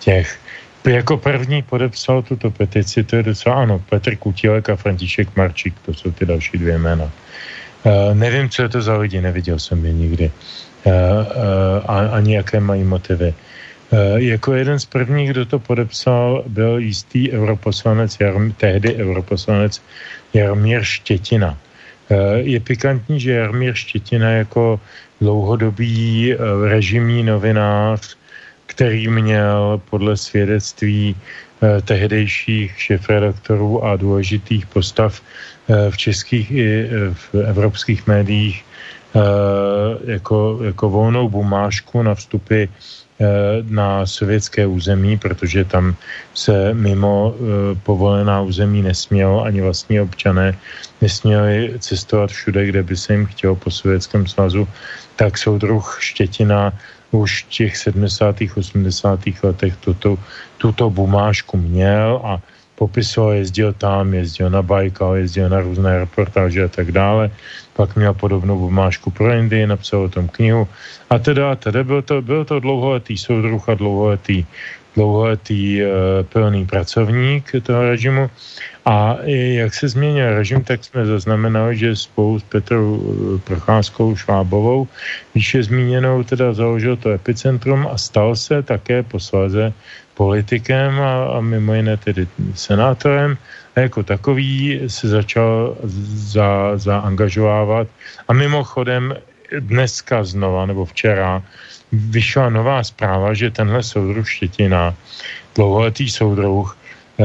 těch. 0.00 0.38
Jako 0.86 1.16
první 1.16 1.62
podepsal 1.62 2.22
tuto 2.22 2.50
petici, 2.50 3.04
to 3.04 3.16
je 3.16 3.22
docela, 3.22 3.62
ano, 3.62 3.82
Petr 3.90 4.16
Kutilek 4.16 4.70
a 4.70 4.76
František 4.76 5.36
Marčík, 5.36 5.74
to 5.86 5.94
jsou 5.94 6.10
ty 6.10 6.26
další 6.26 6.58
dvě 6.58 6.78
jména. 6.78 7.04
Uh, 7.04 8.14
nevím, 8.14 8.48
co 8.48 8.62
je 8.62 8.68
to 8.68 8.82
za 8.82 8.96
lidi, 8.96 9.20
neviděl 9.20 9.58
jsem 9.58 9.86
je 9.86 9.92
nikdy. 9.92 10.30
Uh, 10.84 10.92
uh, 10.92 12.14
ani 12.14 12.34
jaké 12.34 12.60
mají 12.60 12.84
motivy. 12.84 13.34
Uh, 13.90 14.16
jako 14.16 14.54
jeden 14.54 14.78
z 14.78 14.84
prvních, 14.84 15.30
kdo 15.30 15.46
to 15.46 15.58
podepsal, 15.58 16.44
byl 16.46 16.78
jistý 16.78 17.32
europoslanec, 17.32 18.18
tehdy 18.56 18.94
europoslanec 18.94 19.82
Jarmír 20.34 20.84
Štětina. 20.84 21.58
Eh, 22.10 22.38
je 22.38 22.60
pikantní, 22.60 23.20
že 23.20 23.32
Jarmír 23.32 23.74
Štětina 23.74 24.30
jako 24.30 24.80
dlouhodobý 25.20 26.32
eh, 26.32 26.36
režimní 26.68 27.22
novinář, 27.22 28.16
který 28.76 29.08
měl 29.08 29.80
podle 29.90 30.16
svědectví 30.16 31.16
eh, 31.16 31.82
tehdejších 31.82 32.72
šefredaktorů 32.76 33.84
a 33.84 33.96
důležitých 33.96 34.66
postav 34.66 35.20
v 35.66 35.96
českých 35.96 36.50
i 36.50 36.88
v 37.12 37.34
evropských 37.34 38.06
médiích 38.06 38.64
jako, 40.06 40.58
jako 40.62 40.90
volnou 40.90 41.28
bumášku 41.28 42.02
na 42.02 42.14
vstupy 42.14 42.70
Eh, 43.16 43.64
na 43.64 44.06
sovětské 44.06 44.66
území, 44.66 45.16
protože 45.16 45.64
tam 45.64 45.96
se 46.34 46.74
mimo 46.74 47.32
eh, 47.32 47.40
povolená 47.80 48.44
území 48.44 48.82
nesmělo, 48.82 49.40
ani 49.44 49.64
vlastní 49.64 50.00
občané 50.00 50.52
nesměli 51.00 51.80
cestovat 51.80 52.30
všude, 52.30 52.66
kde 52.66 52.82
by 52.82 52.96
se 52.96 53.12
jim 53.12 53.26
chtělo 53.26 53.56
po 53.56 53.70
Sovětském 53.70 54.26
svazu, 54.26 54.68
tak 55.16 55.38
soudruh 55.38 55.96
Štětina 56.00 56.76
už 57.18 57.44
v 57.44 57.48
těch 57.48 57.76
70. 57.76 58.36
80. 58.56 59.20
letech 59.42 59.76
tuto, 59.76 60.18
tuto 60.58 60.90
bumášku 60.90 61.56
měl 61.56 62.20
a 62.24 62.40
popisoval, 62.76 63.32
jezdil 63.32 63.72
tam, 63.72 64.14
jezdil 64.14 64.50
na 64.50 64.62
Bajkal, 64.62 65.16
jezdil 65.16 65.48
na 65.48 65.60
různé 65.60 65.98
reportáže 65.98 66.64
a 66.64 66.68
tak 66.68 66.92
dále. 66.92 67.30
Pak 67.76 67.96
měl 67.96 68.14
podobnou 68.14 68.58
bumášku 68.58 69.10
pro 69.10 69.32
Indii, 69.32 69.66
napsal 69.66 70.00
o 70.00 70.08
tom 70.08 70.28
knihu. 70.28 70.68
A 71.10 71.18
teda, 71.18 71.56
teda 71.56 71.84
byl 71.84 72.02
to, 72.02 72.22
byl 72.22 72.44
to 72.44 72.60
dlouholetý 72.60 73.18
soudruh 73.18 73.68
a 73.68 73.74
dlouholetý, 73.74 74.44
dlouholetý 74.96 75.84
uh, 75.84 75.88
plný 76.24 76.66
pracovník 76.66 77.52
toho 77.62 77.82
režimu. 77.82 78.30
A 78.86 79.18
jak 79.26 79.74
se 79.74 79.88
změnil 79.88 80.34
režim, 80.34 80.64
tak 80.64 80.84
jsme 80.84 81.06
zaznamenali, 81.06 81.76
že 81.76 81.96
spolu 81.96 82.38
s 82.38 82.42
Petrou 82.42 83.02
eh, 83.02 83.38
Procházkou 83.42 84.16
Švábovou, 84.16 84.88
výše 85.34 85.62
zmíněnou, 85.62 86.22
teda 86.22 86.54
založil 86.54 86.96
to 86.96 87.10
epicentrum 87.10 87.88
a 87.90 87.98
stal 87.98 88.36
se 88.36 88.62
také 88.62 89.02
posléze 89.02 89.72
politikem 90.14 91.00
a, 91.00 91.26
a 91.34 91.40
mimo 91.40 91.74
jiné 91.74 91.96
tedy 91.96 92.26
senátorem 92.54 93.36
a 93.76 93.80
jako 93.80 94.02
takový 94.02 94.80
se 94.86 95.08
začal 95.08 95.76
za, 96.32 96.78
zaangažovávat 96.78 97.88
a 98.28 98.32
mimochodem 98.32 99.14
dneska 99.60 100.24
znova 100.24 100.66
nebo 100.66 100.84
včera 100.84 101.42
vyšla 101.96 102.50
nová 102.50 102.84
zpráva, 102.84 103.34
že 103.34 103.50
tenhle 103.50 103.82
soudruh 103.82 104.28
Štětina, 104.28 104.94
dlouholetý 105.54 106.10
soudruh, 106.10 106.76
eh, 106.76 107.24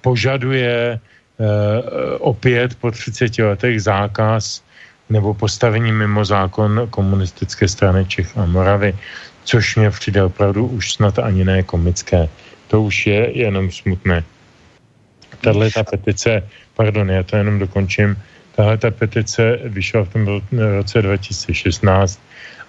požaduje 0.00 0.98
eh, 0.98 0.98
opět 2.18 2.74
po 2.80 2.90
30 2.90 3.38
letech 3.38 3.82
zákaz 3.82 4.62
nebo 5.10 5.34
postavení 5.34 5.92
mimo 5.92 6.24
zákon 6.24 6.86
komunistické 6.90 7.68
strany 7.68 8.06
Čech 8.06 8.38
a 8.38 8.46
Moravy 8.46 8.94
což 9.46 9.76
mě 9.76 9.90
přijde 9.90 10.22
opravdu 10.22 10.66
už 10.66 10.92
snad 10.92 11.18
ani 11.18 11.44
ne 11.44 11.62
komické. 11.62 12.28
To 12.68 12.82
už 12.82 13.06
je 13.06 13.38
jenom 13.38 13.70
smutné. 13.70 14.24
Tahle 15.40 15.70
ta 15.70 15.84
petice, 15.84 16.42
pardon, 16.74 17.10
já 17.10 17.22
to 17.22 17.36
jenom 17.36 17.58
dokončím, 17.58 18.16
tahle 18.56 18.78
ta 18.78 18.90
petice 18.90 19.58
vyšla 19.64 20.04
v 20.04 20.08
tom 20.08 20.42
roce 20.76 21.02
2016 21.02 22.20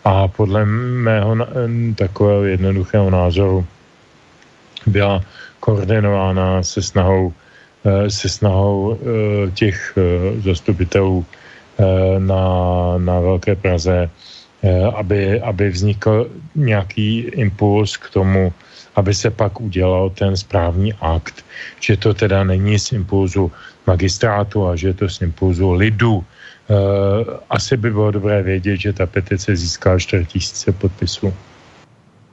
a 0.07 0.27
podle 0.27 0.65
mého 1.03 1.35
takového 1.95 2.43
jednoduchého 2.43 3.09
názoru 3.11 3.65
byla 4.87 5.19
koordinována 5.59 6.63
se 6.63 6.79
snahou, 6.79 7.33
eh, 7.83 8.07
se 8.07 8.29
snahou 8.29 8.95
eh, 8.95 9.51
těch 9.51 9.93
eh, 9.99 10.41
zastupitelů 10.41 11.25
na, 12.17 12.43
na 12.97 13.19
Velké 13.21 13.53
Praze 13.53 14.09
aby, 14.97 15.41
aby 15.41 15.69
vznikl 15.69 16.25
nějaký 16.57 17.19
impuls 17.37 17.97
k 17.97 18.09
tomu, 18.09 18.49
aby 18.97 19.13
se 19.13 19.29
pak 19.29 19.61
udělal 19.61 20.09
ten 20.09 20.33
správný 20.33 20.93
akt, 20.97 21.45
že 21.77 22.01
to 22.01 22.17
teda 22.17 22.41
není 22.43 22.81
z 22.81 22.97
impulzu 22.97 23.53
magistrátu 23.85 24.65
a 24.65 24.73
že 24.73 24.87
je 24.87 24.93
to 24.93 25.09
z 25.09 25.29
impulzu 25.29 25.77
lidu. 25.77 26.25
E, 26.69 26.75
asi 27.49 27.77
by 27.77 27.91
bylo 27.91 28.11
dobré 28.11 28.43
vědět, 28.43 28.77
že 28.77 28.93
ta 28.93 29.05
petice 29.05 29.55
získá 29.55 29.99
4000 29.99 30.71
podpisů. 30.71 31.33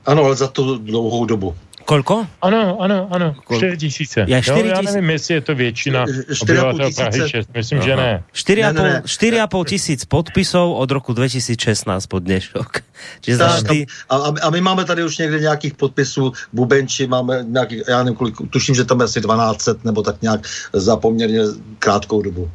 Ano, 0.05 0.23
ale 0.23 0.35
za 0.35 0.47
tu 0.47 0.77
dlouhou 0.77 1.25
dobu. 1.25 1.55
Kolko? 1.85 2.27
Ano, 2.41 2.81
ano, 2.81 3.07
ano, 3.11 3.35
4 3.55 3.77
tisíce. 3.77 4.25
Ja, 4.27 4.41
4 4.41 4.59
jo, 4.59 4.65
já 4.65 4.81
nevím, 4.81 5.09
jestli 5.09 5.33
je 5.33 5.41
to 5.41 5.55
většina 5.55 6.05
obyvatel 6.41 6.89
Prahy 6.95 7.29
6, 7.29 7.49
myslím, 7.53 7.79
Aha. 7.79 7.87
že 7.87 7.95
ne. 7.95 8.23
4,5 8.33 9.65
tisíc 9.65 10.05
podpisov 10.05 10.77
od 10.77 10.91
roku 10.91 11.13
2016 11.13 12.05
pod 12.05 12.23
dnešok. 12.23 12.81
Čiže 13.21 13.37
za 13.37 13.57
šty... 13.57 13.85
a, 14.09 14.15
a, 14.15 14.49
my 14.49 14.61
máme 14.61 14.85
tady 14.85 15.03
už 15.03 15.17
někde 15.17 15.39
nějakých 15.39 15.73
podpisů, 15.73 16.33
Bubenči 16.53 17.07
máme 17.07 17.45
nějakých, 17.47 17.81
já 17.87 18.03
nevím 18.03 18.17
kolik, 18.17 18.35
tuším, 18.49 18.75
že 18.75 18.85
tam 18.85 18.99
je 18.99 19.05
asi 19.05 19.21
12 19.21 19.69
nebo 19.83 20.01
tak 20.01 20.21
nějak 20.21 20.41
za 20.73 20.97
poměrně 20.97 21.39
krátkou 21.79 22.21
dobu. 22.21 22.51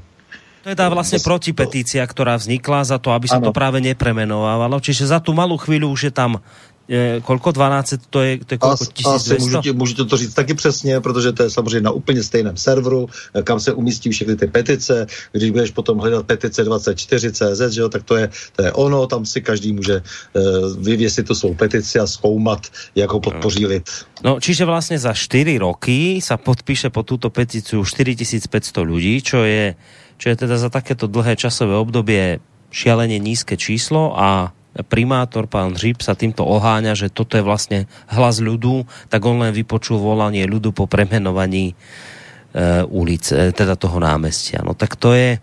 To 0.61 0.69
je 0.69 0.77
tá 0.77 0.93
vlastne 0.93 1.17
protipetícia, 1.25 2.05
ktorá 2.05 2.37
vznikla 2.37 2.85
za 2.85 2.99
to, 3.01 3.17
aby 3.17 3.27
sa 3.33 3.41
to 3.41 3.49
práve 3.49 3.81
nepremenovávalo. 3.81 4.77
Čiže 4.77 5.09
za 5.09 5.19
tú 5.19 5.33
malú 5.33 5.57
chvíľu 5.57 5.89
už 5.89 6.11
je 6.11 6.13
tam 6.13 6.45
je, 6.91 7.23
kolko 7.23 7.55
12, 7.55 8.11
to 8.11 8.19
je, 8.19 8.43
to 8.43 8.51
je 8.55 8.59
kolko, 8.59 8.85
1200? 8.85 9.15
Asi 9.15 9.39
můžu, 9.39 9.75
můžu 9.75 10.05
to 10.05 10.17
říct 10.17 10.35
taky 10.35 10.55
přesně, 10.55 11.01
protože 11.01 11.33
to 11.33 11.43
je 11.43 11.51
samozřejmě 11.51 11.81
na 11.81 11.91
úplně 11.91 12.23
stejném 12.23 12.57
serveru, 12.57 13.09
kam 13.45 13.61
se 13.61 13.73
umístí 13.73 14.11
všechny 14.11 14.37
ty 14.37 14.47
petice. 14.47 15.07
Když 15.33 15.51
budeš 15.51 15.71
potom 15.71 15.99
hledat 15.99 16.27
petice 16.27 16.65
24 16.65 17.33
CZ, 17.33 17.61
že 17.71 17.81
jo, 17.81 17.89
tak 17.89 18.03
to 18.03 18.17
je, 18.17 18.31
to 18.57 18.65
je 18.65 18.73
ono, 18.73 19.07
tam 19.07 19.27
si 19.27 19.41
každý 19.41 19.73
může 19.73 20.03
uh, 20.03 20.43
vyvěsit 20.83 21.27
tu 21.27 21.35
svou 21.35 21.55
petici 21.55 21.99
a 21.99 22.07
zkoumat, 22.07 22.67
jak 22.95 23.11
ho 23.11 23.21
podpoří 23.21 23.67
lid. 23.67 23.89
No, 24.25 24.41
čiže 24.41 24.65
vlastně 24.65 24.99
za 24.99 25.13
4 25.15 25.59
roky 25.59 26.21
sa 26.21 26.37
podpíše 26.37 26.91
po 26.93 27.03
túto 27.03 27.31
petíciu 27.33 27.81
4500 27.81 28.53
ľudí, 28.85 29.25
čo 29.25 29.49
je, 29.49 29.73
čo 30.21 30.29
je 30.29 30.37
teda 30.37 30.61
za 30.61 30.69
takéto 30.69 31.09
dlhé 31.09 31.41
časové 31.41 31.81
obdobie 31.81 32.45
šialene 32.69 33.17
nízke 33.17 33.57
číslo 33.57 34.13
a 34.13 34.53
primátor 34.87 35.51
pán 35.51 35.75
Hřib 35.75 36.05
sa 36.05 36.15
týmto 36.15 36.47
oháňa, 36.47 36.95
že 36.95 37.11
toto 37.11 37.35
je 37.35 37.43
vlastne 37.43 37.91
hlas 38.07 38.39
ľudu, 38.39 38.87
tak 39.11 39.25
on 39.27 39.43
len 39.43 39.51
vypočul 39.51 39.99
volanie 39.99 40.47
ľudu 40.47 40.71
po 40.71 40.87
premenovaní 40.87 41.73
e, 41.73 42.85
ulice, 42.87 43.51
teda 43.51 43.75
toho 43.75 43.99
námestia. 43.99 44.63
No 44.63 44.79
tak 44.79 44.95
to 44.95 45.11
je, 45.17 45.43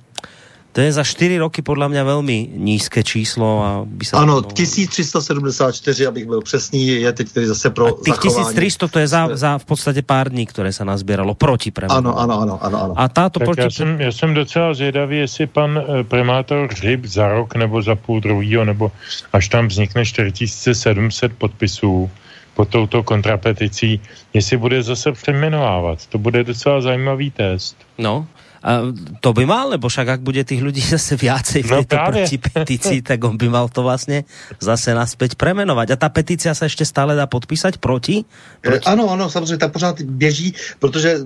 To 0.72 0.82
je 0.82 0.92
za 0.94 1.04
4 1.04 1.38
roky 1.38 1.62
podle 1.62 1.90
mě 1.90 2.04
velmi 2.04 2.50
nízké 2.56 3.04
číslo. 3.04 3.64
A 3.64 3.82
by 3.86 4.06
se 4.06 4.16
ano, 4.16 4.26
mohlo... 4.26 4.52
1374, 4.52 6.08
abych 6.08 6.26
byl 6.26 6.42
přesný, 6.42 6.88
je 6.88 7.14
teď 7.14 7.32
tedy 7.32 7.48
zase 7.48 7.70
pro 7.70 7.88
a 7.88 7.92
těch 8.06 8.18
1300 8.18 8.88
to 8.88 9.00
je 9.00 9.08
za, 9.08 9.30
za 9.34 9.58
v 9.58 9.66
podstatě 9.66 10.02
pár 10.02 10.30
dní, 10.30 10.46
které 10.46 10.74
se 10.74 10.86
nazbíralo 10.86 11.34
proti 11.36 11.72
premenování. 11.72 12.08
Ano, 12.08 12.20
ano, 12.20 12.42
ano, 12.42 12.60
ano, 12.62 12.84
ano. 12.84 12.94
A 12.98 13.08
táto 13.08 13.40
proti... 13.40 13.62
já, 13.62 13.70
jsem, 13.70 14.02
já 14.02 14.12
jsem 14.12 14.34
docela 14.34 14.74
zvědavý, 14.74 15.18
jestli 15.18 15.48
pan 15.48 15.78
eh, 15.78 16.04
primátor 16.04 16.70
Hřib 16.72 17.06
za 17.06 17.28
rok 17.28 17.56
nebo 17.56 17.82
za 17.82 17.96
půl 17.96 18.22
druhýho, 18.22 18.66
nebo 18.66 18.92
až 19.34 19.50
tam 19.50 19.68
vznikne 19.68 20.06
4700 20.06 21.34
podpisů, 21.38 22.12
pod 22.58 22.70
touto 22.70 23.04
kontrapeticí, 23.04 24.02
jestli 24.34 24.58
bude 24.58 24.84
zase 24.84 25.12
přemenovávat. 25.12 26.06
To 26.06 26.18
bude 26.18 26.44
docela 26.44 26.82
zajímavý 26.82 27.32
test. 27.32 27.78
No, 27.98 28.28
a 28.68 28.92
to 29.24 29.32
by 29.32 29.48
mal, 29.48 29.72
lebo 29.72 29.88
však 29.88 30.20
ak 30.20 30.22
bude 30.28 30.44
tých 30.44 30.60
ľudí 30.60 30.84
zase 30.96 31.16
viacej 31.16 31.64
v 31.64 31.70
no 31.72 31.76
tejto 31.80 31.96
proti 31.96 32.36
petícii, 32.36 33.00
tak 33.00 33.24
on 33.24 33.40
by 33.40 33.48
mal 33.48 33.72
to 33.72 33.80
vlastně 33.80 34.28
zase 34.60 34.92
naspäť 34.92 35.40
premenovať. 35.40 35.88
A 35.92 35.96
ta 35.96 36.10
petícia 36.12 36.52
sa 36.52 36.68
ešte 36.68 36.84
stále 36.84 37.16
dá 37.16 37.24
podpísať 37.32 37.80
proti? 37.80 38.28
proti? 38.62 38.84
Ano, 38.84 39.08
ano, 39.08 39.30
samozřejmě, 39.30 39.58
tak 39.58 39.72
pořád 39.72 40.02
běží, 40.02 40.54
protože 40.80 41.20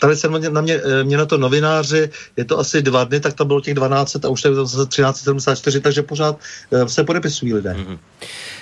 tady 0.00 0.16
se 0.16 0.28
na 0.28 0.60
mě, 0.60 0.80
mě 1.02 1.16
na 1.16 1.26
to 1.26 1.38
novináři, 1.38 2.10
je 2.36 2.44
to 2.44 2.58
asi 2.58 2.82
dva 2.82 3.04
dny, 3.04 3.20
tak 3.20 3.34
to 3.34 3.44
bylo 3.44 3.60
těch 3.60 3.74
12 3.74 4.24
a 4.24 4.28
už 4.28 4.42
to 4.42 4.48
je 4.48 4.54
zase 4.54 4.86
1374, 4.86 5.80
takže 5.80 6.02
pořád 6.02 6.38
se 6.86 7.04
podepisují 7.04 7.54
lidé. 7.54 7.76
Mm-hmm. 7.76 7.98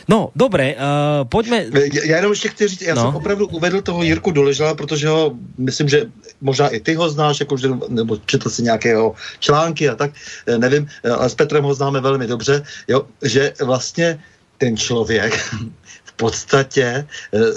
No, 0.08 0.30
dobré, 0.36 0.74
uh, 0.74 1.28
pojďme. 1.28 1.64
Já, 1.92 2.04
já 2.04 2.16
jenom 2.16 2.32
ještě 2.32 2.48
chci 2.48 2.68
říct, 2.68 2.82
já 2.82 2.94
no. 2.94 3.02
jsem 3.02 3.14
opravdu 3.14 3.46
uvedl 3.46 3.82
toho 3.82 4.02
Jirku 4.02 4.30
Doležela, 4.30 4.74
protože 4.74 5.08
ho, 5.08 5.32
myslím, 5.58 5.88
že 5.88 6.06
možná 6.40 6.68
i 6.68 6.80
ty 6.80 6.94
ho 6.94 7.10
znáš, 7.10 7.40
jako, 7.40 7.56
že, 7.56 7.68
nebo 8.08 8.24
četl 8.24 8.48
si 8.48 8.64
nějakého 8.64 9.14
články 9.38 9.88
a 9.88 9.94
tak, 9.94 10.16
eh, 10.48 10.58
nevím, 10.58 10.88
eh, 11.04 11.12
ale 11.12 11.28
s 11.28 11.36
Petrem 11.36 11.64
ho 11.64 11.74
známe 11.76 12.00
velmi 12.00 12.26
dobře, 12.26 12.64
jo, 12.88 13.04
že 13.20 13.52
vlastně 13.60 14.16
ten 14.58 14.76
člověk 14.76 15.36
v 16.04 16.12
podstatě 16.18 17.06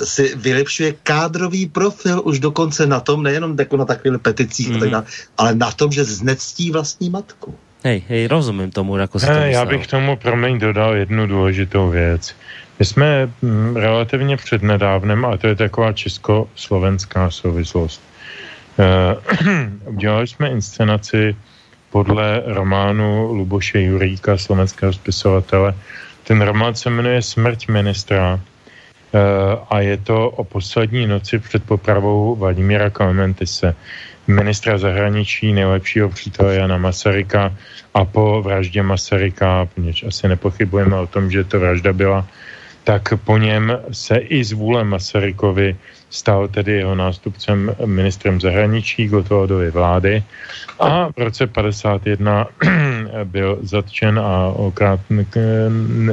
si 0.03 0.37
vylepšuje 0.37 1.01
kádrový 1.01 1.65
profil 1.65 2.21
už 2.21 2.39
dokonce 2.39 2.85
na 2.85 2.99
tom, 2.99 3.23
nejenom 3.23 3.57
jako 3.57 3.77
na 3.77 3.85
takových 3.85 4.21
peticích, 4.21 4.69
mm-hmm. 4.69 4.79
tak 4.79 4.91
mhm. 4.91 5.05
ale 5.37 5.55
na 5.55 5.71
tom, 5.71 5.89
že 5.89 6.03
znectí 6.03 6.69
vlastní 6.69 7.09
matku. 7.09 7.57
Hej, 7.83 8.03
hej, 8.07 8.27
rozumím 8.27 8.71
tomu, 8.71 8.97
jako 8.97 9.19
si 9.19 9.25
to 9.25 9.31
Já 9.31 9.65
bych 9.65 9.87
tomu, 9.87 10.15
promiň, 10.15 10.59
dodal 10.59 10.95
jednu 10.95 11.27
důležitou 11.27 11.89
věc. 11.89 12.35
My 12.79 12.85
jsme 12.85 13.29
hm, 13.41 13.75
relativně 13.75 14.37
přednedávnem, 14.37 15.25
a 15.25 15.37
to 15.37 15.47
je 15.47 15.55
taková 15.55 15.93
česko-slovenská 15.93 17.29
souvislost, 17.29 18.01
udělali 19.85 20.27
jsme 20.27 20.49
inscenaci 20.49 21.35
podle 21.91 22.43
románu 22.45 23.33
Luboše 23.33 23.81
Juríka, 23.81 24.37
slovenského 24.37 24.93
spisovatele. 24.93 25.75
Ten 26.23 26.41
román 26.41 26.75
se 26.75 26.89
jmenuje 26.89 27.21
Smrť 27.21 27.67
ministra 27.67 28.33
uh, 28.33 29.19
a 29.69 29.79
je 29.79 29.97
to 29.97 30.29
o 30.29 30.43
poslední 30.43 31.07
noci 31.07 31.39
před 31.39 31.63
popravou 31.63 32.35
Vladimíra 32.35 32.89
Klementise 32.89 33.75
ministra 34.27 34.77
zahraničí, 34.77 35.53
nejlepšího 35.53 36.09
přítele 36.09 36.55
Jana 36.55 36.77
Masaryka 36.77 37.53
a 37.93 38.05
po 38.05 38.41
vraždě 38.41 38.83
Masaryka, 38.83 39.67
poněž 39.75 40.03
asi 40.03 40.27
nepochybujeme 40.27 40.95
o 40.95 41.07
tom, 41.07 41.31
že 41.31 41.43
to 41.43 41.59
vražda 41.59 41.93
byla, 41.93 42.27
tak 42.83 43.13
po 43.25 43.37
něm 43.37 43.79
se 43.91 44.17
i 44.17 44.43
z 44.43 44.51
vůle 44.51 44.83
Masarykovi 44.83 45.75
stal 46.11 46.47
tedy 46.47 46.83
jeho 46.83 46.95
nástupcem 46.95 47.75
ministrem 47.85 48.41
zahraničí 48.41 49.07
Gotovadovy 49.07 49.71
vlády 49.71 50.23
a 50.79 51.07
v 51.07 51.17
roce 51.17 51.47
51 51.47 52.47
byl 53.23 53.59
zatčen 53.61 54.19
a 54.19 54.47
okrát 54.47 54.99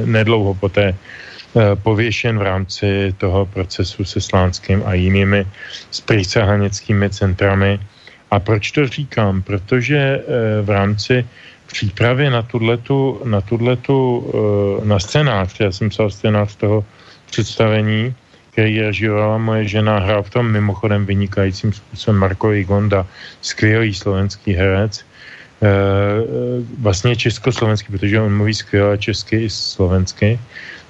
nedlouho 0.05 0.55
poté 0.55 0.95
eh, 0.95 1.75
pověšen 1.75 2.39
v 2.39 2.41
rámci 2.41 3.13
toho 3.17 3.45
procesu 3.45 4.05
se 4.05 4.21
Slánským 4.21 4.83
a 4.85 4.93
jinými 4.93 5.45
sprýcahanickými 5.91 7.09
centrami 7.09 7.79
a 8.31 8.39
proč 8.39 8.71
to 8.71 8.87
říkám? 8.87 9.41
Protože 9.41 9.99
eh, 9.99 10.21
v 10.61 10.69
rámci 10.69 11.27
přípravy 11.67 12.29
na 12.29 12.41
tuhletu, 12.41 13.21
na 13.25 13.41
tuhletu, 13.41 13.99
eh, 13.99 14.85
na 14.85 14.99
scénář, 14.99 15.59
já 15.59 15.71
jsem 15.71 15.89
psal 15.89 16.09
scénář 16.09 16.55
toho 16.55 16.85
představení, 17.31 18.15
který 18.59 18.81
režírovala 18.81 19.37
moje 19.39 19.79
žena, 19.79 20.03
hrál 20.03 20.23
v 20.23 20.35
tom 20.35 20.51
mimochodem 20.51 21.07
vynikajícím 21.07 21.71
způsobem. 21.71 22.19
Marko 22.19 22.51
Igonda, 22.51 23.07
skvělý 23.39 23.95
slovenský 23.95 24.51
herec, 24.51 24.99
eh, 24.99 25.67
vlastně 26.75 27.15
československý, 27.15 27.87
protože 27.87 28.19
on 28.19 28.35
mluví 28.35 28.51
skvěle 28.51 28.99
česky 28.99 29.47
i 29.47 29.49
slovensky, 29.49 30.35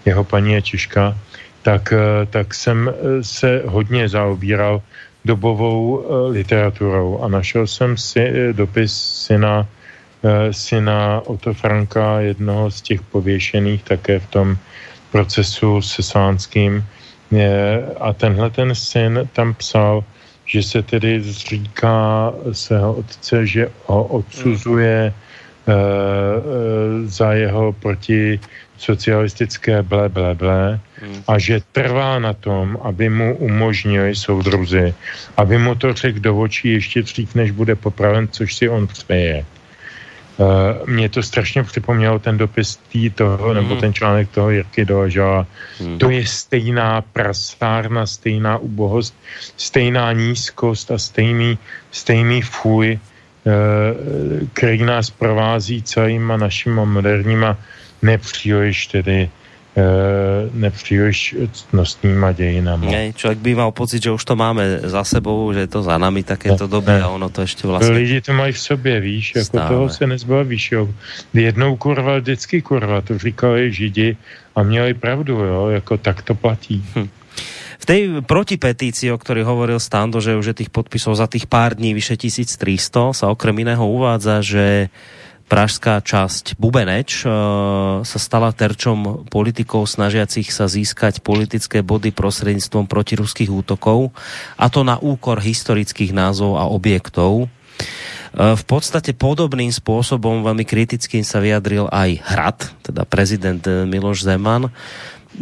jeho 0.01 0.25
paní 0.25 0.57
je 0.57 0.61
Češka, 0.61 1.13
tak, 1.61 1.93
tak 2.33 2.57
jsem 2.57 2.89
se 3.21 3.61
hodně 3.69 4.09
zaobíral 4.09 4.81
dobovou 5.21 6.01
literaturou 6.33 7.21
a 7.21 7.29
našel 7.29 7.67
jsem 7.69 7.93
si 7.97 8.49
dopis 8.57 8.89
syna, 9.29 9.67
syna 10.49 11.21
Otto 11.29 11.53
Franka, 11.53 12.19
jednoho 12.33 12.71
z 12.71 12.81
těch 12.81 13.01
pověšených 13.13 13.83
také 13.83 14.19
v 14.19 14.27
tom 14.27 14.47
procesu 15.11 15.81
se 15.85 16.01
Sánským. 16.01 16.81
Je, 16.81 16.98
a 17.99 18.13
tenhle 18.13 18.49
ten 18.49 18.75
syn 18.75 19.29
tam 19.33 19.53
psal, 19.53 20.03
že 20.45 20.63
se 20.63 20.81
tedy 20.81 21.21
zříká 21.21 22.33
svého 22.51 22.93
otce, 22.93 23.45
že 23.45 23.69
ho 23.85 24.03
odsuzuje 24.03 25.13
uh, 25.13 25.73
za 27.05 27.33
jeho 27.33 27.73
proti 27.73 28.39
socialistické 28.77 29.83
ble, 29.83 30.09
ble, 30.09 30.35
ble 30.35 30.79
hmm. 31.03 31.23
a 31.27 31.37
že 31.39 31.61
trvá 31.71 32.19
na 32.19 32.33
tom, 32.33 32.79
aby 32.81 33.09
mu 33.09 33.35
umožnili 33.37 34.15
soudruzi, 34.15 34.93
aby 35.37 35.57
mu 35.57 35.75
to 35.75 35.93
řekl 35.93 36.19
do 36.19 36.39
očí 36.39 36.73
ještě 36.73 37.01
dřív, 37.01 37.35
než 37.35 37.51
bude 37.51 37.75
popraven, 37.75 38.27
což 38.31 38.55
si 38.55 38.69
on 38.69 38.87
přeje. 38.87 39.45
Uh, 40.39 40.87
mě 40.87 41.09
to 41.09 41.23
strašně 41.23 41.63
připomnělo 41.63 42.19
ten 42.19 42.37
dopis 42.37 42.79
tý 42.91 43.09
toho, 43.09 43.53
nebo 43.53 43.69
hmm. 43.75 43.79
ten 43.79 43.93
článek 43.93 44.29
toho 44.31 44.49
Jirky 44.49 44.85
Doležala. 44.85 45.47
Hmm. 45.79 45.99
To 45.99 46.09
je 46.09 46.25
stejná 46.25 47.01
prasárna, 47.01 48.07
stejná 48.07 48.57
ubohost, 48.57 49.15
stejná 49.57 50.13
nízkost 50.13 50.91
a 50.91 50.97
stejný, 50.97 51.57
stejný 51.91 52.41
fuj, 52.41 52.95
uh, 52.95 53.51
který 54.53 54.83
nás 54.83 55.09
provází 55.09 55.83
celýma 55.83 56.37
našima 56.37 56.85
moderníma 56.85 57.57
nepříliš 58.01 58.87
tedy 58.87 59.29
nepříliš 60.53 61.35
ctnostnýma 61.51 62.31
dějinama. 62.31 62.91
Ne, 62.91 63.13
člověk 63.13 63.39
by 63.39 63.55
mal 63.55 63.71
pocit, 63.71 64.03
že 64.03 64.11
už 64.11 64.25
to 64.25 64.35
máme 64.35 64.79
za 64.83 65.03
sebou, 65.03 65.53
že 65.53 65.59
je 65.59 65.67
to 65.67 65.83
za 65.83 65.97
nami 65.97 66.23
takéto 66.23 66.65
ne, 66.67 66.71
doby 66.71 66.91
ne. 66.91 67.01
a 67.01 67.07
ono 67.07 67.29
to 67.29 67.41
ještě 67.41 67.67
vlastně... 67.67 67.95
Lidi 67.95 68.21
to 68.21 68.33
mají 68.33 68.53
v 68.53 68.59
sobě, 68.59 68.99
víš, 68.99 69.35
jako 69.35 69.45
Stále. 69.45 69.69
toho 69.69 69.89
se 69.89 70.07
nezbavíš, 70.07 70.71
jo. 70.71 70.89
Jednou 71.33 71.75
kurva, 71.75 72.17
vždycky 72.17 72.61
kurva, 72.61 73.01
to 73.01 73.17
říkali 73.17 73.73
židi 73.73 74.17
a 74.55 74.63
měli 74.63 74.93
pravdu, 74.93 75.33
jo, 75.33 75.67
jako 75.67 75.97
tak 75.97 76.21
to 76.21 76.35
platí. 76.35 76.85
Hm. 76.95 77.09
V 77.79 77.85
tej 77.87 78.01
protipetícii, 78.27 79.07
o 79.07 79.17
ktorej 79.17 79.47
hovoril 79.47 79.79
Stando, 79.79 80.19
že 80.19 80.35
už 80.35 80.51
je 80.51 80.59
tých 80.65 80.71
podpisov 80.71 81.15
za 81.15 81.31
tých 81.31 81.47
pár 81.47 81.79
dní 81.79 81.95
vyše 81.95 82.19
1300, 82.19 83.15
sa 83.15 83.31
okrem 83.31 83.55
iného 83.63 83.87
uvádza, 83.87 84.43
že 84.43 84.91
pražská 85.49 85.99
časť 86.05 86.61
Bubeneč 86.61 87.25
uh, 87.25 88.05
sa 88.05 88.19
stala 88.21 88.53
terčom 88.53 89.25
politikov 89.27 89.89
snažiacich 89.89 90.53
sa 90.53 90.69
získať 90.69 91.25
politické 91.25 91.81
body 91.81 92.13
prostredníctvom 92.13 92.85
protiruských 92.85 93.49
útokov, 93.49 94.13
a 94.55 94.69
to 94.69 94.85
na 94.85 95.01
úkor 95.01 95.41
historických 95.41 96.13
názov 96.13 96.61
a 96.61 96.69
objektov. 96.69 97.49
Uh, 97.49 98.53
v 98.53 98.63
podstate 98.69 99.17
podobným 99.17 99.73
spôsobom 99.73 100.45
veľmi 100.45 100.63
kritickým 100.69 101.25
sa 101.25 101.41
vyjadril 101.41 101.89
aj 101.89 102.09
Hrad, 102.29 102.59
teda 102.85 103.09
prezident 103.09 103.65
Miloš 103.89 104.29
Zeman, 104.29 104.69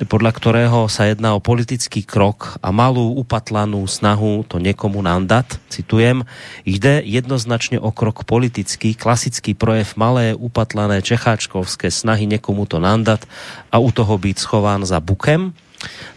podľa 0.05 0.31
ktorého 0.37 0.85
sa 0.85 1.09
jedná 1.09 1.33
o 1.33 1.41
politický 1.41 2.05
krok 2.05 2.61
a 2.61 2.69
malú 2.69 3.17
upatlanú 3.17 3.81
snahu 3.89 4.45
to 4.45 4.61
někomu 4.61 5.01
nandat, 5.01 5.57
citujem, 5.73 6.21
jde 6.65 7.01
jednoznačně 7.01 7.79
o 7.79 7.89
krok 7.89 8.21
politický, 8.23 8.93
klasický 8.93 9.57
projev 9.57 9.97
malé 9.97 10.37
upatlané 10.37 11.01
čecháčkovské 11.01 11.89
snahy 11.89 12.25
někomu 12.25 12.65
to 12.65 12.77
nandat 12.79 13.25
a 13.71 13.77
u 13.81 13.91
toho 13.91 14.17
být 14.17 14.39
schován 14.39 14.85
za 14.85 14.99
bukem. 14.99 15.53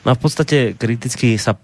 No 0.05 0.13
a 0.13 0.15
v 0.15 0.19
podstatě 0.19 0.73
kriticky 0.73 1.39
sa 1.39 1.57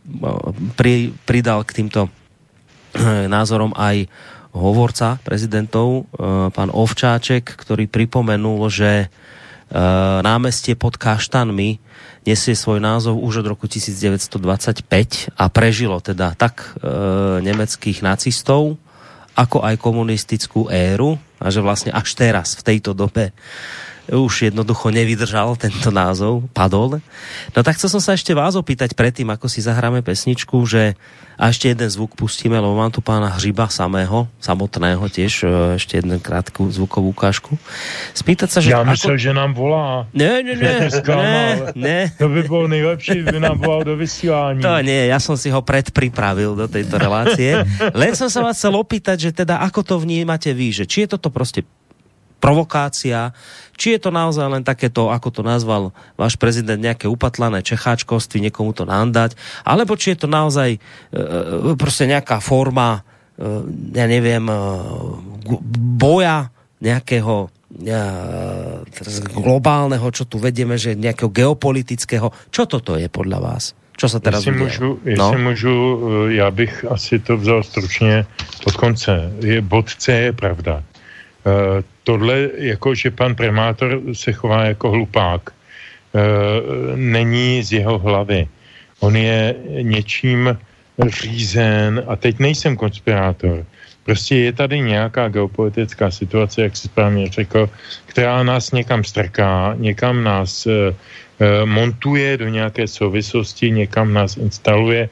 pri, 0.77 1.17
pridal 1.25 1.65
k 1.65 1.73
týmto 1.73 2.09
eh, 2.09 3.29
názorom 3.29 3.73
aj 3.77 4.09
hovorca 4.53 5.17
prezidentov, 5.25 6.05
eh, 6.05 6.49
pán 6.53 6.73
Ovčáček, 6.73 7.45
ktorý 7.45 7.89
pripomenul, 7.89 8.73
že 8.73 9.09
námestie 10.23 10.79
pod 10.79 10.95
Kaštanmi 10.95 11.83
nesie 12.27 12.59
svoj 12.59 12.83
názov 12.83 13.23
už 13.23 13.47
od 13.47 13.55
roku 13.55 13.71
1925 13.71 14.83
a 15.39 15.45
prežilo 15.47 16.03
teda 16.03 16.35
tak 16.35 16.75
e, 16.83 16.91
nemeckých 17.41 18.03
nacistov, 18.03 18.75
ako 19.39 19.63
aj 19.63 19.79
komunistickú 19.79 20.67
éru 20.67 21.17
a 21.39 21.47
že 21.49 21.63
vlastne 21.63 21.95
až 21.95 22.19
teraz, 22.19 22.59
v 22.59 22.67
tejto 22.75 22.93
dobe, 22.93 23.31
už 24.11 24.53
jednoducho 24.53 24.95
nevydržal 24.95 25.59
tento 25.59 25.91
názov, 25.91 26.47
padol. 26.55 27.03
No 27.55 27.61
tak 27.67 27.79
chcel 27.79 27.91
som 27.91 28.03
sa 28.03 28.15
ešte 28.15 28.31
vás 28.33 28.55
opýtať 28.55 28.95
predtým, 28.95 29.27
ako 29.33 29.51
si 29.51 29.65
zahráme 29.65 30.03
pesničku, 30.03 30.63
že 30.67 30.95
a 31.37 31.53
ešte 31.53 31.69
jeden 31.69 31.85
zvuk 31.85 32.17
pustíme, 32.17 32.57
lebo 32.57 32.73
mám 32.73 32.89
tu 32.89 33.05
pána 33.05 33.29
Hřiba 33.29 33.69
samého, 33.69 34.25
samotného 34.41 35.05
tiež, 35.13 35.45
e, 35.45 35.77
ešte 35.77 36.01
jeden 36.01 36.17
krátku 36.17 36.65
zvukovú 36.73 37.13
ukážku. 37.13 37.61
Spýtať 38.17 38.49
sa, 38.49 38.59
že... 38.65 38.73
Já 38.73 38.81
myslel, 38.81 39.21
ako... 39.21 39.21
že 39.21 39.33
nám 39.37 39.53
volá. 39.53 40.09
Ne, 40.17 40.41
ne, 40.41 40.57
ne, 40.57 40.75
ne, 41.29 41.45
ne. 41.77 41.99
To 42.17 42.33
by 42.33 42.41
bolo 42.49 42.73
nejlepší, 42.73 43.21
by 43.29 43.37
nám 43.37 43.61
volal 43.61 43.85
do 43.85 43.95
vysílání. 44.01 44.65
To 44.65 44.81
nie, 44.81 45.13
ja 45.13 45.21
som 45.21 45.37
si 45.37 45.53
ho 45.53 45.61
predpripravil 45.61 46.57
do 46.57 46.67
tejto 46.73 46.97
relácie. 46.97 47.69
Len 47.93 48.17
som 48.17 48.33
sa 48.33 48.41
vás 48.41 48.57
chcel 48.57 48.73
opýtať, 48.73 49.29
že 49.29 49.31
teda 49.45 49.61
ako 49.61 49.85
to 49.85 49.95
vnímate 50.01 50.49
vy, 50.57 50.73
že 50.73 50.89
či 50.89 51.05
je 51.05 51.21
toto 51.21 51.29
proste 51.29 51.69
provokácia, 52.41 53.33
či 53.77 53.97
je 53.97 54.01
to 54.01 54.11
naozaj 54.13 54.47
len 54.49 54.65
takéto, 54.65 55.09
ako 55.13 55.29
to 55.33 55.43
nazval 55.45 55.93
váš 56.17 56.37
prezident, 56.37 56.81
nejaké 56.81 57.09
upatlané 57.09 57.61
čecháčkovství, 57.65 58.41
niekomu 58.49 58.73
to 58.77 58.85
nandať, 58.89 59.37
alebo 59.65 59.97
či 59.97 60.15
je 60.15 60.19
to 60.25 60.29
naozaj 60.29 60.77
e, 60.77 60.79
prostě 61.77 62.07
nejaká 62.07 62.41
forma, 62.41 63.03
e, 63.37 64.01
ja 64.01 64.07
neviem, 64.07 64.49
e, 64.49 64.57
boja 65.97 66.53
nejakého 66.81 67.49
e, 67.83 68.01
globálneho, 69.33 70.07
čo 70.13 70.25
tu 70.25 70.37
vedeme, 70.37 70.77
že 70.77 70.97
nejakého 70.97 71.33
geopolitického. 71.33 72.33
Čo 72.53 72.69
toto 72.69 72.97
je 73.01 73.09
podľa 73.09 73.39
vás? 73.41 73.65
Čo 73.97 74.09
se 74.13 74.21
teraz 74.21 74.45
jestli 74.45 74.61
můžu, 74.61 75.01
jestli 75.05 75.43
no? 75.43 75.51
můžu, 75.51 75.75
e, 76.29 76.35
já 76.35 76.51
bych 76.51 76.85
asi 76.85 77.19
to 77.19 77.37
vzal 77.37 77.63
stručně 77.63 78.27
od 78.67 78.77
konce. 78.77 79.33
Je, 79.41 79.61
bod 79.61 79.89
C 79.89 80.13
je 80.13 80.33
pravda. 80.33 80.83
Tohle, 82.07 82.51
jako 82.71 82.95
že 82.95 83.11
pan 83.11 83.35
primátor 83.35 83.99
se 84.15 84.33
chová 84.33 84.65
jako 84.65 84.91
hlupák, 84.91 85.51
e, 85.51 85.57
není 86.97 87.63
z 87.63 87.83
jeho 87.83 87.99
hlavy. 87.99 88.47
On 89.03 89.17
je 89.17 89.55
něčím 89.83 90.59
řízen, 91.03 92.03
a 92.07 92.17
teď 92.17 92.39
nejsem 92.39 92.77
konspirátor, 92.77 93.67
prostě 94.07 94.37
je 94.37 94.53
tady 94.53 94.81
nějaká 94.81 95.29
geopolitická 95.29 96.11
situace, 96.11 96.63
jak 96.63 96.77
si 96.77 96.87
správně 96.89 97.29
řekl, 97.29 97.71
která 98.07 98.43
nás 98.43 98.71
někam 98.71 99.05
strká, 99.05 99.75
někam 99.75 100.23
nás 100.23 100.67
e, 100.67 100.71
e, 100.71 101.67
montuje 101.67 102.39
do 102.39 102.49
nějaké 102.49 102.87
souvislosti, 102.87 103.71
někam 103.71 104.15
nás 104.15 104.37
instaluje, 104.37 105.11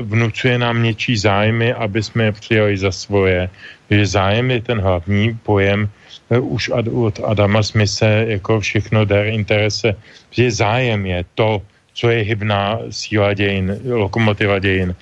vnucuje 0.00 0.58
nám 0.58 0.82
něčí 0.82 1.16
zájmy, 1.16 1.72
aby 1.74 2.02
jsme 2.02 2.24
je 2.24 2.32
přijali 2.32 2.78
za 2.78 2.92
svoje 2.92 3.50
že 3.90 4.06
zájem 4.06 4.50
je 4.50 4.60
ten 4.62 4.78
hlavní 4.80 5.38
pojem 5.42 5.88
eh, 6.30 6.38
už 6.38 6.68
od 6.92 7.20
Adama 7.24 7.62
Smise 7.62 8.24
jako 8.28 8.60
všechno 8.60 9.04
der 9.04 9.26
interese, 9.26 9.94
že 10.30 10.50
zájem 10.50 11.06
je 11.06 11.24
to, 11.34 11.62
co 11.94 12.10
je 12.10 12.24
hybná 12.24 12.78
síla 12.90 13.34
dějin, 13.34 13.78
lokomotiva 13.84 14.58
dějin. 14.58 14.94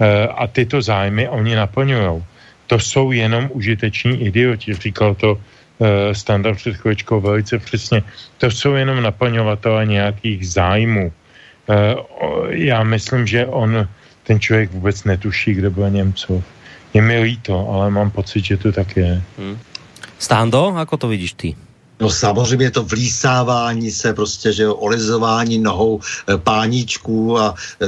Eh, 0.00 0.26
a 0.26 0.46
tyto 0.46 0.82
zájmy 0.82 1.28
oni 1.28 1.54
naplňují. 1.54 2.24
To 2.66 2.78
jsou 2.78 3.12
jenom 3.12 3.50
užiteční 3.52 4.26
idioti, 4.26 4.74
říkal 4.74 5.14
to 5.14 5.36
eh, 5.36 6.14
standard 6.14 6.56
před 6.56 6.76
chvíličkou 6.76 7.20
velice 7.20 7.58
přesně. 7.58 8.02
To 8.38 8.50
jsou 8.50 8.74
jenom 8.74 9.02
naplňovatele 9.02 9.86
nějakých 9.86 10.48
zájmů. 10.48 11.12
Já 12.48 12.82
myslím, 12.82 13.26
že 13.26 13.46
on, 13.46 13.88
ten 14.22 14.40
člověk 14.40 14.72
vůbec 14.72 15.04
netuší, 15.04 15.54
kde 15.54 15.70
byl 15.70 15.90
Němcov. 15.90 16.44
Je 16.94 17.02
mi 17.02 17.20
líto, 17.20 17.68
ale 17.70 17.90
mám 17.90 18.10
pocit, 18.10 18.44
že 18.44 18.56
to 18.56 18.72
tak 18.72 18.96
je. 18.96 19.22
Hmm. 19.38 19.58
Stando, 20.18 20.76
ako 20.76 20.96
to 20.96 21.08
vidíš 21.08 21.32
ty? 21.32 21.56
No 22.00 22.10
samozřejmě 22.10 22.70
to 22.70 22.82
vlísávání 22.82 23.90
se 23.90 24.14
prostě, 24.14 24.52
že 24.52 24.62
jo, 24.62 24.74
olizování 24.74 25.58
nohou 25.58 26.00
e, 26.00 26.38
páníčků 26.38 27.38
a 27.38 27.54
e, 27.82 27.86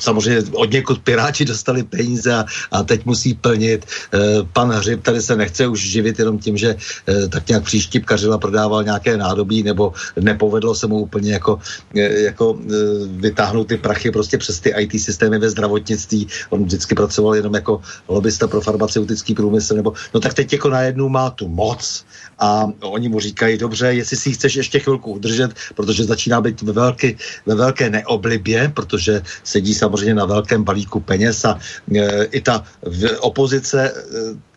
samozřejmě 0.00 0.42
od 0.52 0.70
někud 0.70 1.02
piráči 1.02 1.44
dostali 1.44 1.82
peníze 1.82 2.34
a, 2.34 2.44
a 2.70 2.82
teď 2.82 3.06
musí 3.06 3.34
plnit. 3.34 3.84
E, 3.84 4.18
pan 4.52 4.70
Hřib 4.70 5.02
tady 5.02 5.22
se 5.22 5.36
nechce 5.36 5.66
už 5.66 5.80
živit 5.80 6.18
jenom 6.18 6.38
tím, 6.38 6.56
že 6.56 6.76
e, 7.08 7.28
tak 7.28 7.48
nějak 7.48 7.64
příštipkařila 7.64 8.38
prodával 8.38 8.84
nějaké 8.84 9.16
nádobí 9.16 9.62
nebo 9.62 9.92
nepovedlo 10.20 10.74
se 10.74 10.86
mu 10.86 10.98
úplně 10.98 11.32
jako, 11.32 11.58
e, 11.96 12.20
jako 12.20 12.58
e, 12.58 12.74
vytáhnout 13.06 13.68
ty 13.68 13.76
prachy 13.76 14.10
prostě 14.10 14.38
přes 14.38 14.60
ty 14.60 14.74
IT 14.78 15.02
systémy 15.02 15.38
ve 15.38 15.50
zdravotnictví. 15.50 16.26
On 16.50 16.64
vždycky 16.64 16.94
pracoval 16.94 17.34
jenom 17.34 17.54
jako 17.54 17.80
lobbysta 18.08 18.48
pro 18.48 18.60
farmaceutický 18.60 19.34
průmysl 19.34 19.74
nebo, 19.74 19.92
no 20.14 20.20
tak 20.20 20.34
teď 20.34 20.52
jako 20.52 20.68
najednou 20.68 21.08
má 21.08 21.30
tu 21.30 21.48
moc 21.48 22.04
a 22.42 22.66
oni 22.82 23.08
mu 23.08 23.20
říkají, 23.20 23.58
dobře, 23.58 23.86
jestli 23.94 24.16
si 24.16 24.32
chceš 24.32 24.54
ještě 24.54 24.78
chvilku 24.78 25.12
udržet, 25.12 25.54
protože 25.74 26.04
začíná 26.04 26.40
být 26.40 26.62
ve 26.62 26.72
velké, 26.72 27.14
ve 27.46 27.54
velké 27.54 27.90
neoblibě, 27.90 28.72
protože 28.74 29.22
sedí 29.44 29.74
samozřejmě 29.74 30.14
na 30.14 30.26
velkém 30.26 30.64
balíku 30.64 31.00
peněz 31.00 31.44
a 31.44 31.58
e, 31.94 32.24
i 32.24 32.40
ta 32.40 32.64
v, 32.82 33.18
opozice, 33.20 33.78
e, 33.90 33.94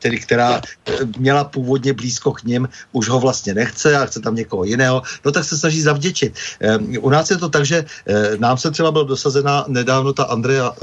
tedy 0.06 0.22
která 0.22 0.62
e, 0.62 0.62
měla 1.18 1.44
původně 1.44 1.94
blízko 1.94 2.32
k 2.32 2.44
ním, 2.44 2.70
už 2.94 3.10
ho 3.10 3.20
vlastně 3.20 3.58
nechce 3.58 3.98
a 3.98 4.06
chce 4.06 4.22
tam 4.22 4.36
někoho 4.38 4.64
jiného, 4.64 5.02
no 5.26 5.32
tak 5.32 5.44
se 5.44 5.58
snaží 5.58 5.82
zavděčit. 5.82 6.38
E, 6.62 6.78
u 7.02 7.10
nás 7.10 7.26
je 7.34 7.38
to 7.42 7.50
tak, 7.50 7.66
že 7.66 7.82
e, 7.82 8.38
nám 8.38 8.58
se 8.58 8.70
třeba 8.70 8.92
byla 8.92 9.04
dosazena 9.18 9.66
nedávno 9.68 10.14
ta 10.14 10.24
Andrea 10.30 10.78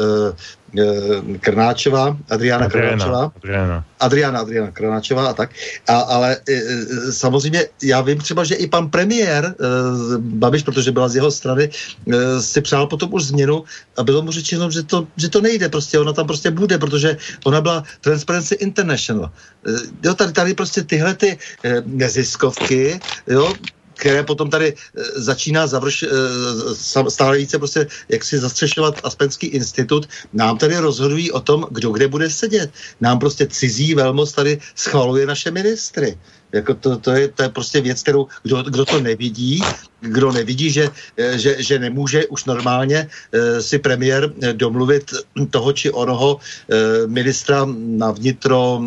Eh, 0.73 1.39
Krnáčová, 1.41 2.17
Adriana, 2.33 2.65
Adriana 2.65 2.97
Krnáčová. 2.97 3.33
Adriana. 3.37 3.85
Adriana, 4.01 4.39
Adriana 4.41 4.71
Krnáčová 4.71 5.29
a 5.29 5.33
tak. 5.33 5.51
A, 5.89 5.97
ale 6.01 6.37
e, 6.49 7.13
samozřejmě 7.13 7.69
já 7.83 8.01
vím 8.01 8.19
třeba, 8.19 8.45
že 8.45 8.55
i 8.55 8.67
pan 8.67 8.89
premiér 8.89 9.45
e, 9.45 9.53
Babiš, 10.19 10.63
protože 10.63 10.93
byla 10.93 11.09
z 11.09 11.17
jeho 11.17 11.31
strany, 11.31 11.69
e, 11.69 12.43
si 12.43 12.61
přál 12.61 12.87
potom 12.87 13.13
už 13.13 13.25
změnu 13.25 13.65
a 13.97 14.03
bylo 14.03 14.23
mu 14.23 14.33
řečeno, 14.33 14.71
že 14.71 14.83
to, 14.83 15.07
že 15.17 15.29
to 15.29 15.41
nejde 15.41 15.69
prostě, 15.69 15.99
ona 15.99 16.13
tam 16.13 16.27
prostě 16.27 16.51
bude, 16.51 16.79
protože 16.79 17.17
ona 17.45 17.61
byla 17.61 17.85
Transparency 18.01 18.55
International. 18.55 19.12
E, 19.21 19.71
jo, 20.05 20.15
tady, 20.15 20.33
tady 20.33 20.55
prostě 20.55 20.83
tyhle 20.83 21.15
ty 21.15 21.39
e, 21.65 21.83
neziskovky, 21.87 23.01
jo, 23.27 23.53
které 24.03 24.23
potom 24.23 24.51
tady 24.51 24.75
eh, 24.75 25.03
začíná 25.15 25.67
završ, 25.67 26.03
eh, 26.03 27.11
stále 27.11 27.39
více 27.39 27.59
prostě 27.59 27.87
jak 28.09 28.25
si 28.25 28.39
zastřešovat 28.39 29.01
Aspenský 29.05 29.47
institut, 29.47 30.09
nám 30.33 30.59
tady 30.59 30.79
rozhodují 30.79 31.31
o 31.31 31.41
tom, 31.41 31.67
kdo 31.71 31.91
kde 31.91 32.09
bude 32.09 32.31
sedět. 32.31 32.71
Nám 33.01 33.19
prostě 33.19 33.47
cizí 33.47 33.95
velmoc 33.95 34.33
tady 34.33 34.59
schvaluje 34.75 35.27
naše 35.27 35.51
ministry. 35.51 36.19
Jako 36.53 36.75
to, 36.75 36.99
to, 36.99 37.11
je, 37.11 37.29
to 37.29 37.43
je 37.43 37.49
prostě 37.49 37.81
věc, 37.81 38.03
kterou 38.03 38.27
kdo, 38.43 38.63
kdo 38.63 38.85
to 38.85 39.01
nevidí, 39.01 39.61
kdo 40.01 40.33
nevidí, 40.33 40.71
že, 40.71 40.91
eh, 41.17 41.39
že, 41.39 41.63
že 41.63 41.79
nemůže 41.79 42.27
už 42.27 42.45
normálně 42.45 43.09
eh, 43.09 43.63
si 43.63 43.79
premiér 43.79 44.33
eh, 44.43 44.53
domluvit 44.53 45.11
toho 45.51 45.73
či 45.73 45.91
onoho 45.91 46.41
ministra 47.07 47.65
na 47.75 48.11
vnitro, 48.11 48.81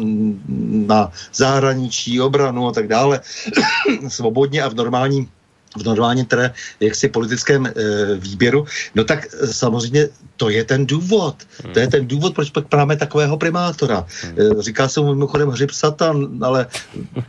na 0.88 1.12
zahraničí, 1.34 2.22
obranu 2.22 2.68
a 2.68 2.72
tak 2.72 2.88
dále, 2.88 3.22
svobodně 4.10 4.64
a 4.64 4.70
v 4.70 4.76
normálním 4.76 5.30
v 5.76 5.84
normálním 5.84 6.26
teda 6.26 6.56
jaksi 6.80 7.12
politickém 7.12 7.68
e, 7.68 7.72
výběru, 8.16 8.66
no 8.96 9.04
tak 9.04 9.28
samozřejmě 9.52 10.08
to 10.38 10.50
je 10.50 10.64
ten 10.64 10.86
důvod. 10.86 11.36
Hmm. 11.64 11.74
To 11.74 11.80
je 11.80 11.88
ten 11.88 12.08
důvod, 12.08 12.36
proč 12.36 12.50
pak 12.50 12.74
máme 12.74 12.98
takového 12.98 13.38
primátora. 13.38 14.06
Hmm. 14.24 14.60
E, 14.60 14.62
říká 14.62 14.88
se 14.88 15.00
mu 15.02 15.14
mimochodem 15.14 15.50
hřib 15.50 15.72
satan, 15.72 16.28
ale... 16.42 16.68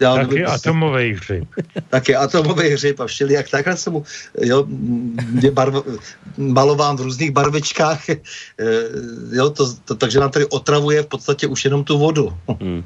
Já 0.01 0.15
taky 0.15 0.35
nevím, 0.35 0.47
atomový 0.47 1.13
hřib. 1.13 1.45
Taky 1.89 2.17
atomový 2.17 2.69
hřib 2.69 3.01
a 3.01 3.07
všelijak 3.07 3.51
takhle 3.51 3.77
se 3.77 3.91
mu 3.91 4.05
jo, 4.41 4.67
je 5.43 5.51
barv, 5.51 5.75
malován 6.37 6.97
v 6.97 7.01
různých 7.01 7.31
barvičkách, 7.31 8.09
e, 8.09 8.17
jo, 9.33 9.51
to, 9.51 9.75
to, 9.85 9.95
takže 9.95 10.21
nám 10.21 10.31
tady 10.31 10.47
otravuje 10.47 11.03
v 11.03 11.07
podstatě 11.07 11.47
už 11.47 11.65
jenom 11.65 11.85
tu 11.85 11.99
vodu. 11.99 12.33
Hmm. 12.61 12.85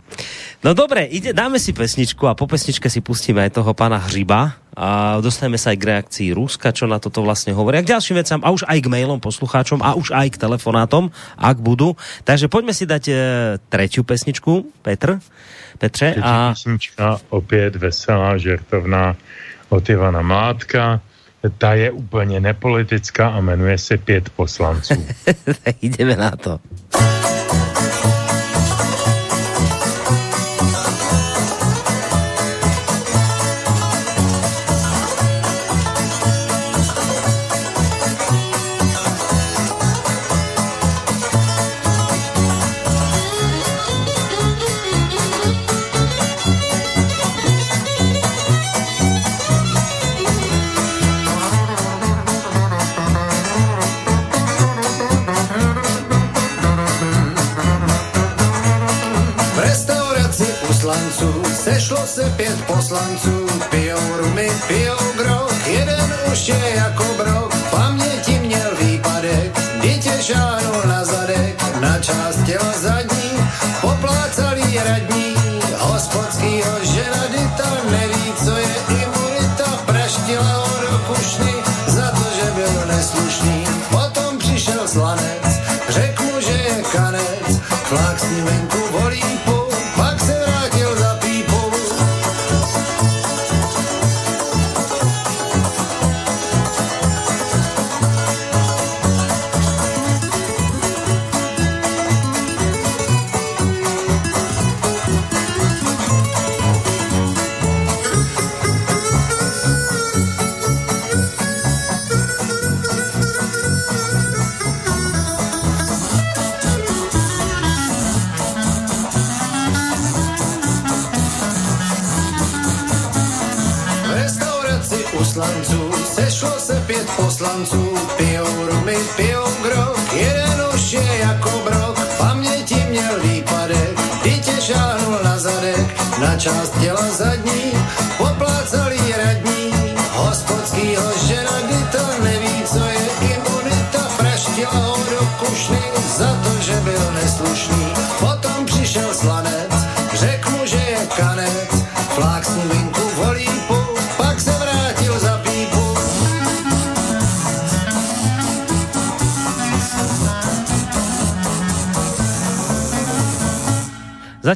No 0.64 0.74
dobré, 0.74 1.05
ide, 1.05 1.32
dáme 1.32 1.56
si 1.56 1.72
pesničku 1.72 2.28
a 2.28 2.36
po 2.36 2.44
pesničke 2.44 2.90
si 2.92 3.01
pustíme 3.01 3.40
aj 3.40 3.56
toho 3.56 3.72
pána 3.72 3.97
Hřiba 3.97 4.60
a 4.76 5.18
dostaneme 5.18 5.59
sa 5.59 5.74
aj 5.74 5.78
k 5.80 5.88
reakcii 5.88 6.28
Ruska, 6.36 6.70
čo 6.70 6.86
na 6.86 7.02
toto 7.02 7.24
vlastne 7.24 7.51
hovorí, 7.51 7.80
a 7.80 7.84
k 7.84 7.90
ďalším 7.90 8.22
vecám, 8.22 8.40
a 8.44 8.55
už 8.55 8.68
aj 8.68 8.78
k 8.78 8.92
mailom 8.92 9.18
poslucháčom, 9.18 9.82
a 9.82 9.98
už 9.98 10.09
aj 10.12 10.36
k 10.36 10.40
telefonátom, 10.40 11.10
ak 11.38 11.56
budú. 11.58 11.96
Takže 12.24 12.50
poďme 12.50 12.74
si 12.74 12.84
dať 12.86 13.04
e, 13.08 13.14
tretiu 13.68 14.04
pesničku, 14.04 14.66
Petr. 14.82 15.18
Petře. 15.78 16.10
Třetí 16.10 16.26
a... 16.26 16.50
pesnička, 16.50 17.18
opět 17.28 17.76
veselá, 17.76 18.36
žertovná 18.38 19.16
od 19.68 19.88
Ivana 19.88 20.22
Mátka. 20.22 21.00
Ta 21.58 21.74
je 21.74 21.90
úplně 21.90 22.40
nepolitická 22.40 23.28
a 23.28 23.40
jmenuje 23.40 23.78
se 23.78 23.98
Pět 23.98 24.30
poslanců. 24.30 25.06
Jdeme 25.82 26.16
na 26.16 26.30
to. 26.30 26.60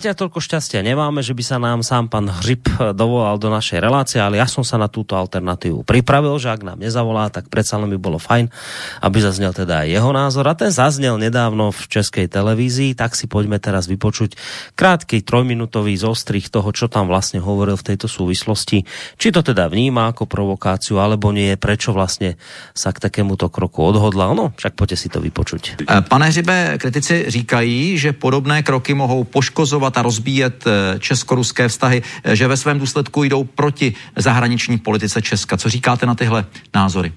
Zatiaľ 0.04 0.20
toľko 0.20 0.44
šťastia 0.44 0.84
nemáme, 0.84 1.24
že 1.24 1.32
by 1.32 1.40
sa 1.40 1.56
nám 1.56 1.80
sám 1.80 2.12
pán 2.12 2.28
Hřib 2.28 2.68
dovolal 2.92 3.40
do 3.40 3.48
našej 3.48 3.80
relácie, 3.80 4.20
ale 4.20 4.36
ja 4.36 4.44
som 4.44 4.60
sa 4.60 4.76
na 4.76 4.84
túto 4.84 5.16
alternatívu 5.16 5.80
pripravil, 5.80 6.36
že 6.36 6.52
ak 6.52 6.60
nám 6.60 6.76
nezavolá, 6.76 7.32
tak 7.32 7.48
predsa 7.48 7.80
len 7.80 7.88
by 7.88 7.96
bolo 7.96 8.20
fajn, 8.20 8.52
aby 9.00 9.18
zaznel 9.24 9.56
teda 9.56 9.80
aj 9.80 9.96
jeho 9.96 10.12
názor. 10.12 10.44
A 10.44 10.52
ten 10.52 10.68
zaznel 10.68 11.16
nedávno 11.16 11.72
v 11.72 11.88
českej 11.88 12.28
televízii, 12.28 12.92
tak 12.92 13.16
si 13.16 13.24
poďme 13.24 13.56
teraz 13.56 13.88
vypočuť 13.88 14.36
krátky 14.76 15.24
trojminútový 15.24 15.96
zostrih 15.96 16.52
toho, 16.52 16.68
čo 16.76 16.92
tam 16.92 17.08
vlastne 17.08 17.40
hovoril 17.40 17.80
v 17.80 17.96
tejto 17.96 18.04
súvislosti. 18.04 18.84
Či 19.16 19.32
to 19.32 19.40
teda 19.40 19.72
vníma 19.72 20.12
ako 20.12 20.28
provokáciu, 20.28 21.00
alebo 21.00 21.32
nie, 21.32 21.56
prečo 21.56 21.96
vlastne 21.96 22.36
sa 22.76 22.92
k 22.92 23.00
takémuto 23.08 23.48
kroku 23.48 23.80
odhodlal. 23.80 24.36
No, 24.36 24.52
však 24.52 24.76
poďte 24.76 25.00
si 25.00 25.08
to 25.08 25.24
vypočuť. 25.24 25.80
Eh, 25.80 26.04
Pane 26.04 26.28
Hřibe, 26.28 26.76
kritici 26.76 27.32
říkají, 27.32 27.96
že 27.96 28.12
podobné 28.12 28.60
kroky 28.60 28.92
mohou 28.92 29.24
poškozovat 29.24 29.93
a 29.96 30.02
rozbíjet 30.02 30.64
eh, 30.66 30.98
česko-ruské 30.98 31.68
vztahy, 31.68 32.02
eh, 32.24 32.36
že 32.36 32.48
ve 32.48 32.56
svém 32.56 32.78
důsledku 32.78 33.24
jdou 33.24 33.44
proti 33.44 33.94
zahraniční 34.16 34.78
politice 34.78 35.22
Česka. 35.22 35.56
Co 35.56 35.68
říkáte 35.68 36.06
na 36.06 36.14
tyhle 36.14 36.44
názory? 36.74 37.12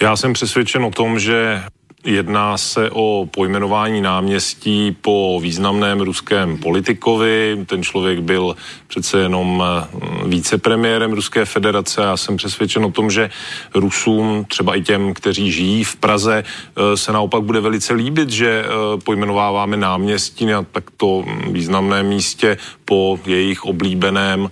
Já 0.00 0.16
jsem 0.16 0.32
přesvědčen 0.32 0.84
o 0.84 0.90
tom, 0.90 1.18
že 1.18 1.62
Jedná 2.04 2.58
se 2.58 2.90
o 2.90 3.28
pojmenování 3.30 4.00
náměstí 4.00 4.96
po 5.00 5.40
významném 5.42 6.00
ruském 6.00 6.58
politikovi. 6.58 7.64
Ten 7.66 7.82
člověk 7.82 8.20
byl 8.20 8.56
přece 8.86 9.18
jenom 9.18 9.64
eh, 9.66 9.86
vicepremiérem 10.26 11.12
Ruské 11.12 11.44
federace. 11.44 12.00
Já 12.00 12.16
jsem 12.16 12.36
přesvědčen 12.36 12.84
o 12.84 12.90
tom, 12.90 13.10
že 13.10 13.30
Rusům, 13.74 14.44
třeba 14.48 14.76
i 14.76 14.82
těm, 14.82 15.14
kteří 15.14 15.52
žijí 15.52 15.84
v 15.84 15.96
Praze, 15.96 16.44
eh, 16.44 16.96
se 16.96 17.12
naopak 17.12 17.42
bude 17.42 17.60
velice 17.60 17.94
líbit, 17.94 18.30
že 18.30 18.64
eh, 18.64 19.00
pojmenováváme 19.04 19.76
náměstí 19.76 20.46
na 20.46 20.62
takto 20.62 21.24
významném 21.50 22.06
místě 22.06 22.56
po 22.84 23.20
jejich 23.26 23.64
oblíbeném 23.64 24.50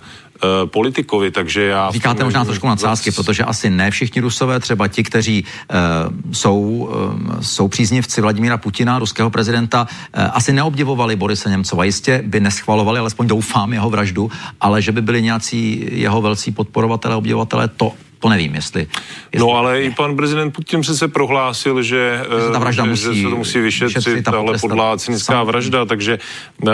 politikovi, 0.65 1.31
takže 1.31 1.63
já... 1.63 1.91
Říkáte 1.91 2.23
možná 2.23 2.45
trošku 2.45 2.67
nadsázky, 2.67 3.11
protože 3.11 3.43
asi 3.43 3.69
ne 3.69 3.91
všichni 3.91 4.21
Rusové, 4.21 4.59
třeba 4.59 4.87
ti, 4.87 5.03
kteří 5.03 5.43
uh, 5.43 6.33
jsou, 6.33 6.61
uh, 6.61 7.41
jsou 7.41 7.67
příznivci 7.67 8.21
Vladimíra 8.21 8.57
Putina, 8.57 8.99
ruského 8.99 9.29
prezidenta, 9.29 9.87
uh, 10.17 10.23
asi 10.33 10.53
neobdivovali 10.53 11.15
Borise 11.15 11.49
Němcova. 11.49 11.83
Jistě 11.83 12.23
by 12.25 12.39
neschvalovali, 12.39 12.99
alespoň 12.99 13.27
doufám, 13.27 13.73
jeho 13.73 13.89
vraždu, 13.89 14.31
ale 14.61 14.81
že 14.81 14.91
by 14.91 15.01
byli 15.01 15.21
nějací 15.21 15.87
jeho 15.91 16.21
velcí 16.21 16.51
podporovatelé, 16.51 17.15
obdivovatelé, 17.15 17.67
to 17.67 17.93
to 18.19 18.29
nevím, 18.29 18.55
jestli... 18.55 18.87
jestli 19.31 19.47
No 19.47 19.55
ale 19.55 19.81
i 19.81 19.91
pan 19.91 20.15
prezident 20.15 20.51
Putin 20.51 20.81
přece 20.81 21.07
prohlásil, 21.07 21.83
že, 21.83 22.21
se 22.45 22.51
ta 22.51 22.59
vražda 22.59 22.83
že, 22.83 22.89
musí 22.89 23.03
že 23.03 23.23
se 23.23 23.29
to 23.29 23.35
musí 23.37 23.59
vyšetřit, 23.59 23.97
vyšetřit 23.97 24.27
a 24.27 24.31
tahle 24.31 24.45
potrestat. 24.45 24.69
podlá 24.69 24.97
cynická 24.97 25.43
vražda, 25.43 25.85
takže 25.85 26.19
uh, 26.61 26.69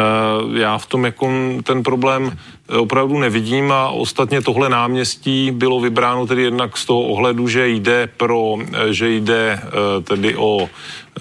já 0.53 0.77
v 0.77 0.85
tom 0.85 1.05
jako 1.05 1.31
ten 1.63 1.83
problém 1.83 2.31
eh, 2.31 2.62
opravdu 2.69 3.19
nevidím 3.19 3.71
a 3.71 3.89
ostatně 3.89 4.41
tohle 4.41 4.69
náměstí 4.69 5.51
bylo 5.51 5.79
vybráno 5.79 6.27
tedy 6.27 6.43
jednak 6.43 6.77
z 6.77 6.85
toho 6.85 7.01
ohledu, 7.01 7.47
že 7.47 7.67
jde 7.67 8.09
pro, 8.17 8.57
eh, 8.73 8.93
že 8.93 9.09
jde 9.09 9.59
eh, 9.63 10.01
tedy 10.03 10.35
o 10.35 10.69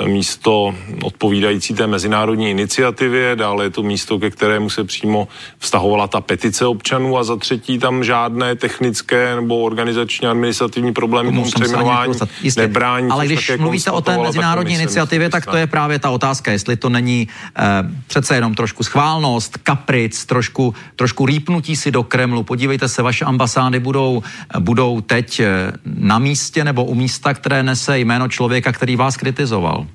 eh, 0.00 0.08
místo 0.08 0.74
odpovídající 1.02 1.74
té 1.74 1.86
mezinárodní 1.86 2.50
iniciativě, 2.50 3.36
dále 3.36 3.64
je 3.64 3.70
to 3.70 3.82
místo, 3.82 4.18
ke 4.18 4.30
kterému 4.30 4.70
se 4.70 4.84
přímo 4.84 5.28
vztahovala 5.58 6.06
ta 6.06 6.20
petice 6.20 6.66
občanů 6.66 7.18
a 7.18 7.24
za 7.24 7.36
třetí 7.36 7.78
tam 7.78 8.04
žádné 8.04 8.56
technické 8.56 9.36
nebo 9.36 9.58
organizační 9.58 10.28
administrativní 10.28 10.92
problémy 10.92 11.28
Tomu 11.28 11.42
ani 11.42 11.52
přejmenování 11.52 12.14
nebrání. 12.56 13.10
Ale 13.10 13.26
když 13.26 13.46
také 13.46 13.62
mluvíte 13.62 13.90
o 13.90 14.00
té 14.00 14.18
mezinárodní 14.18 14.74
iniciativě, 14.74 15.30
tak 15.30 15.46
to 15.46 15.56
je 15.56 15.66
právě 15.66 15.98
ta 15.98 16.10
otázka, 16.10 16.52
jestli 16.52 16.76
to 16.76 16.88
není 16.88 17.28
eh, 17.58 17.62
přece 18.06 18.34
jenom 18.34 18.54
trošku 18.54 18.82
schválnost, 18.82 19.56
kapric, 19.56 20.24
trošku, 20.24 20.74
trošku 20.96 21.26
rýpnutí 21.32 21.76
si 21.76 21.90
do 21.90 22.02
Kremlu. 22.02 22.42
Podívejte 22.42 22.88
se, 22.88 23.02
vaše 23.02 23.24
ambasády 23.24 23.80
budou, 23.80 24.22
budou 24.58 25.00
teď 25.00 25.40
eh, 25.40 25.72
na 25.84 26.18
místě 26.18 26.64
nebo 26.64 26.84
u 26.84 26.94
místa, 26.94 27.34
které 27.34 27.62
nese 27.62 27.98
jméno 27.98 28.28
člověka, 28.28 28.72
který 28.72 28.96
vás 28.96 29.16
kritizoval. 29.16 29.86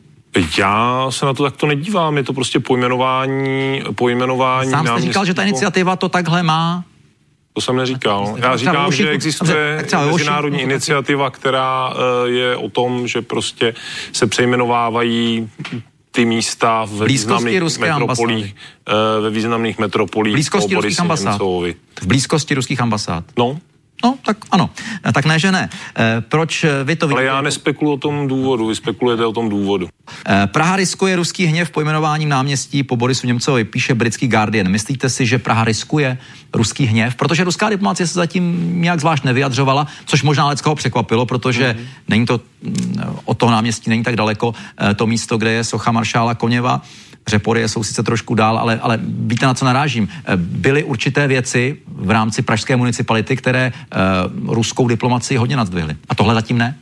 Já 0.58 1.08
se 1.10 1.26
na 1.26 1.34
to 1.34 1.44
takto 1.44 1.68
nedívám, 1.68 2.18
je 2.18 2.24
to 2.24 2.34
prostě 2.34 2.60
pojmenování, 2.60 3.82
pojmenování 3.96 4.72
Sám 4.72 4.88
jste 4.88 5.02
říkal, 5.02 5.26
že 5.26 5.34
ta 5.34 5.44
iniciativa 5.44 5.96
to 5.96 6.10
takhle 6.10 6.44
má. 6.44 6.84
To 7.54 7.62
jsem 7.62 7.76
neříkal. 7.76 8.36
Já 8.38 8.58
říkám, 8.58 8.92
že 8.92 9.10
existuje 9.10 9.86
mezinárodní 10.12 10.62
iniciativa, 10.62 11.30
která 11.30 11.94
eh, 11.94 12.30
je 12.30 12.56
o 12.56 12.70
tom, 12.70 13.08
že 13.08 13.22
prostě 13.22 13.74
se 14.14 14.28
přejmenovávají 14.28 15.50
ty 16.18 16.26
místa 16.26 16.86
v 16.86 16.98
Blízkosti 16.98 17.60
ruské 17.60 17.94
metropolích, 17.94 18.56
eh, 18.88 19.22
ve 19.22 19.30
významných 19.30 19.78
metropolích 19.78 20.34
Blízkosti 20.34 20.76
po 20.76 20.82
ruských 20.82 21.00
ambasád. 21.00 21.32
Němcovovi. 21.32 21.76
V 22.02 22.08
blízkosti 22.08 22.56
ruských 22.56 22.82
ambasád. 22.82 23.24
No, 23.38 23.60
No, 24.04 24.18
tak 24.26 24.38
ano. 24.52 24.70
Eh, 25.06 25.12
Tak 25.12 25.26
ne, 25.26 25.40
že 25.40 25.52
ne. 25.52 25.70
Eh, 25.98 26.22
Proč 26.22 26.64
eh, 26.64 26.84
vy 26.84 26.96
to 26.96 27.06
ale 27.06 27.16
vidíte? 27.16 27.26
já 27.26 27.42
nespekuluji 27.42 27.94
o 27.94 27.98
tom 27.98 28.28
důvodu, 28.28 28.68
vy 28.68 28.76
spekulujete 28.76 29.26
o 29.26 29.34
tom 29.34 29.50
důvodu. 29.50 29.90
Eh, 30.26 30.48
Praha 30.48 30.76
riskuje 30.76 31.16
ruský 31.16 31.46
hněv 31.46 31.70
pojmenováním 31.72 32.30
náměstí 32.30 32.84
po 32.84 32.96
Borisu 32.96 33.28
Němcovi, 33.28 33.64
píše 33.64 33.96
britský 33.96 34.28
Guardian. 34.28 34.70
Myslíte 34.70 35.10
si, 35.10 35.26
že 35.26 35.40
Praha 35.40 35.64
riskuje 35.64 36.18
ruský 36.54 36.86
hněv? 36.86 37.16
Protože 37.16 37.44
ruská 37.44 37.70
diplomacie 37.70 38.08
se 38.08 38.14
zatím 38.14 38.72
nějak 38.82 39.00
zvlášť 39.00 39.24
nevyjadřovala, 39.24 39.88
což 40.06 40.24
možná 40.24 40.48
Leckoho 40.48 40.76
překvapilo, 40.76 41.26
protože 41.26 41.74
mm-hmm. 41.74 41.86
není 42.08 42.26
to 42.26 42.42
mm, 42.62 42.96
od 43.26 43.38
toho 43.38 43.52
náměstí 43.52 43.90
není 43.90 44.04
tak 44.04 44.16
daleko 44.16 44.54
to 44.96 45.08
místo, 45.08 45.38
kde 45.38 45.52
je 45.52 45.64
socha 45.64 45.92
maršála 45.92 46.36
Koněva. 46.36 46.82
Řepory 47.28 47.70
jsou 47.70 47.84
sice 47.84 48.04
trošku 48.04 48.36
dál, 48.36 48.58
ale, 48.58 48.80
ale 48.80 49.00
víte, 49.04 49.46
na 49.46 49.54
co 49.54 49.66
narážím. 49.66 50.08
Eh, 50.26 50.38
Byly 50.38 50.84
určité 50.84 51.28
věci 51.28 51.78
v 51.88 52.10
rámci 52.12 52.42
pražské 52.42 52.76
municipality, 52.76 53.36
které 53.36 53.72
uh, 54.44 54.54
ruskou 54.56 54.88
diplomacii 54.88 55.38
hodně 55.38 55.58
nadzdvihly. 55.58 55.96
A 56.10 56.16
tohle 56.16 56.34
zatím 56.34 56.58
ne? 56.58 56.78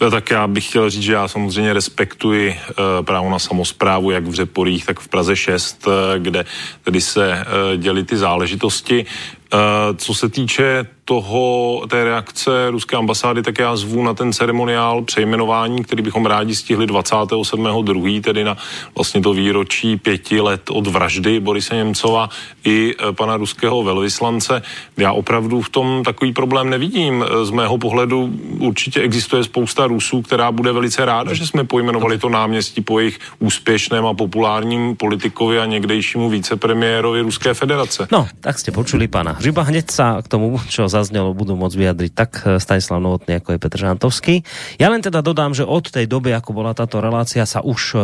No, 0.00 0.10
tak 0.10 0.30
já 0.30 0.46
bych 0.46 0.68
chtěl 0.68 0.90
říct, 0.90 1.02
že 1.02 1.12
já 1.12 1.28
samozřejmě 1.28 1.72
respektuji 1.72 2.50
uh, 2.50 3.04
právo 3.04 3.30
na 3.30 3.38
samozprávu, 3.38 4.10
jak 4.10 4.24
v 4.26 4.34
Řeporích, 4.34 4.86
tak 4.86 5.00
v 5.00 5.08
Praze 5.08 5.36
6, 5.36 5.86
uh, 5.86 5.92
kde 6.18 6.44
tedy 6.82 7.00
se 7.00 7.28
uh, 7.30 7.80
děly 7.80 8.04
ty 8.04 8.16
záležitosti. 8.16 9.06
Uh, 9.54 9.96
co 9.96 10.14
se 10.14 10.28
týče 10.28 10.86
toho, 11.08 11.82
té 11.88 12.04
reakce 12.04 12.70
ruské 12.70 12.96
ambasády, 12.96 13.42
tak 13.42 13.58
já 13.58 13.76
zvu 13.76 14.02
na 14.02 14.14
ten 14.14 14.32
ceremoniál 14.32 15.02
přejmenování, 15.02 15.84
který 15.84 16.02
bychom 16.02 16.26
rádi 16.26 16.54
stihli 16.54 16.86
27.2., 16.86 18.20
tedy 18.20 18.44
na 18.44 18.56
vlastně 18.96 19.20
to 19.20 19.32
výročí 19.32 19.96
pěti 19.96 20.40
let 20.40 20.62
od 20.70 20.86
vraždy 20.86 21.40
Borise 21.40 21.76
Němcova 21.76 22.28
i 22.64 22.94
e, 23.08 23.12
pana 23.12 23.36
ruského 23.36 23.82
velvyslance. 23.82 24.62
Já 24.96 25.12
opravdu 25.12 25.60
v 25.60 25.68
tom 25.68 26.04
takový 26.04 26.32
problém 26.32 26.70
nevidím. 26.70 27.24
E, 27.24 27.44
z 27.44 27.50
mého 27.50 27.78
pohledu 27.78 28.30
určitě 28.58 29.00
existuje 29.00 29.44
spousta 29.44 29.86
Rusů, 29.86 30.22
která 30.22 30.52
bude 30.52 30.72
velice 30.72 31.04
ráda, 31.04 31.34
že 31.34 31.46
jsme 31.46 31.64
pojmenovali 31.64 32.18
to 32.18 32.28
náměstí 32.28 32.80
po 32.80 32.98
jejich 32.98 33.18
úspěšném 33.38 34.06
a 34.06 34.14
populárním 34.14 34.96
politikovi 34.96 35.58
a 35.58 35.66
někdejšímu 35.66 36.30
vicepremiérovi 36.30 37.20
Ruské 37.20 37.54
federace. 37.54 38.08
No, 38.12 38.28
tak 38.40 38.58
jste 38.58 38.70
počuli 38.72 39.08
pana 39.08 39.37
Hřiba. 39.38 39.62
Hneď 39.62 39.86
sa 39.86 40.18
k 40.18 40.26
tomu, 40.26 40.58
čo 40.66 40.90
zaznelo, 40.90 41.30
budú 41.30 41.54
môcť 41.54 41.76
vyjadriť 41.78 42.12
tak 42.12 42.30
eh, 42.42 42.58
Stanislav 42.58 42.98
Novotný, 42.98 43.38
ako 43.38 43.54
je 43.54 43.62
Petr 43.62 43.78
Žantovský. 43.78 44.34
Ja 44.82 44.90
len 44.90 44.98
teda 44.98 45.22
dodám, 45.22 45.54
že 45.54 45.62
od 45.62 45.86
tej 45.86 46.10
doby, 46.10 46.34
ako 46.34 46.50
bola 46.58 46.74
táto 46.74 46.98
relácia, 46.98 47.46
sa 47.46 47.62
už 47.62 47.94
uh, 47.94 48.02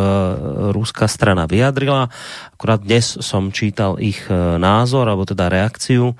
ruská 0.71 1.11
strana 1.11 1.51
vyjadrila. 1.51 2.07
Akurát 2.55 2.79
dnes 2.79 3.19
som 3.19 3.51
čítal 3.51 3.99
ich 3.99 4.31
uh, 4.31 4.63
názor, 4.63 5.11
alebo 5.11 5.27
teda 5.27 5.51
reakciu. 5.51 6.15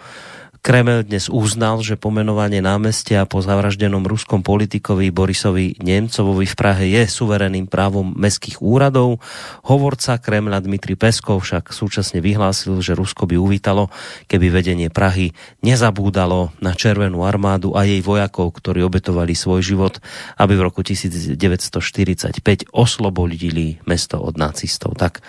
Kreml 0.65 1.05
dnes 1.05 1.29
uznal, 1.29 1.85
že 1.85 2.01
pomenovanie 2.01 2.65
námestia 2.65 3.29
po 3.29 3.45
zavraždenom 3.45 4.01
ruskom 4.09 4.41
politikovi 4.41 5.13
Borisovi 5.13 5.77
Nemcovovi 5.77 6.49
v 6.49 6.57
Prahe 6.57 6.89
je 6.89 7.05
suverénnym 7.05 7.69
právom 7.69 8.17
mestských 8.17 8.65
úradov. 8.65 9.21
Hovorca 9.69 10.17
Kremla 10.17 10.65
Dmitri 10.65 10.97
Peskov 10.97 11.45
však 11.45 11.69
súčasne 11.69 12.25
vyhlásil, 12.25 12.81
že 12.81 12.97
Rusko 12.97 13.29
by 13.29 13.37
uvítalo, 13.37 13.93
keby 14.25 14.49
vedenie 14.49 14.89
Prahy 14.89 15.37
nezabúdalo 15.61 16.57
na 16.65 16.73
Červenú 16.73 17.29
armádu 17.29 17.77
a 17.77 17.85
jej 17.85 18.01
vojakov, 18.01 18.57
ktorí 18.57 18.81
obetovali 18.89 19.37
svoj 19.37 19.61
život, 19.61 20.01
aby 20.41 20.57
v 20.57 20.65
roku 20.65 20.81
1945 20.81 22.41
oslobodili 22.73 23.85
mesto 23.85 24.17
od 24.17 24.41
nacistov. 24.41 24.97
Tak 24.97 25.21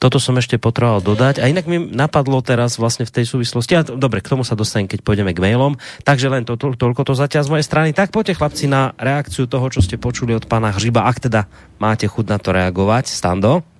toto 0.00 0.16
som 0.16 0.40
ešte 0.40 0.56
potreboval 0.56 1.04
dodať. 1.04 1.44
A 1.44 1.52
inak 1.52 1.68
mi 1.68 1.76
napadlo 1.76 2.40
teraz 2.40 2.80
vlastne 2.80 3.04
v 3.04 3.12
tej 3.12 3.28
súvislosti, 3.28 3.76
a 3.76 3.84
dobre, 3.84 4.24
k 4.24 4.32
tomu 4.32 4.48
sa 4.48 4.56
dostanem, 4.56 4.77
keď 4.86 5.02
pôjdeme 5.02 5.32
k 5.32 5.42
mailom. 5.42 5.74
Takže 6.04 6.28
len 6.28 6.44
to, 6.44 6.54
to, 6.54 6.76
toľko 6.76 7.02
to 7.08 7.16
zatiaľ 7.16 7.42
z 7.48 7.52
mojej 7.56 7.66
strany. 7.66 7.90
Tak 7.96 8.12
poďte 8.12 8.38
chlapci 8.38 8.68
na 8.68 8.92
reakciu 9.00 9.48
toho, 9.48 9.66
čo 9.72 9.80
ste 9.82 9.96
počuli 9.96 10.36
od 10.36 10.44
pána 10.44 10.70
Hřiba, 10.70 11.08
ak 11.08 11.26
teda 11.26 11.48
máte 11.80 12.04
chuť 12.04 12.26
na 12.28 12.38
to 12.38 12.52
reagovať. 12.52 13.08
Stando? 13.08 13.77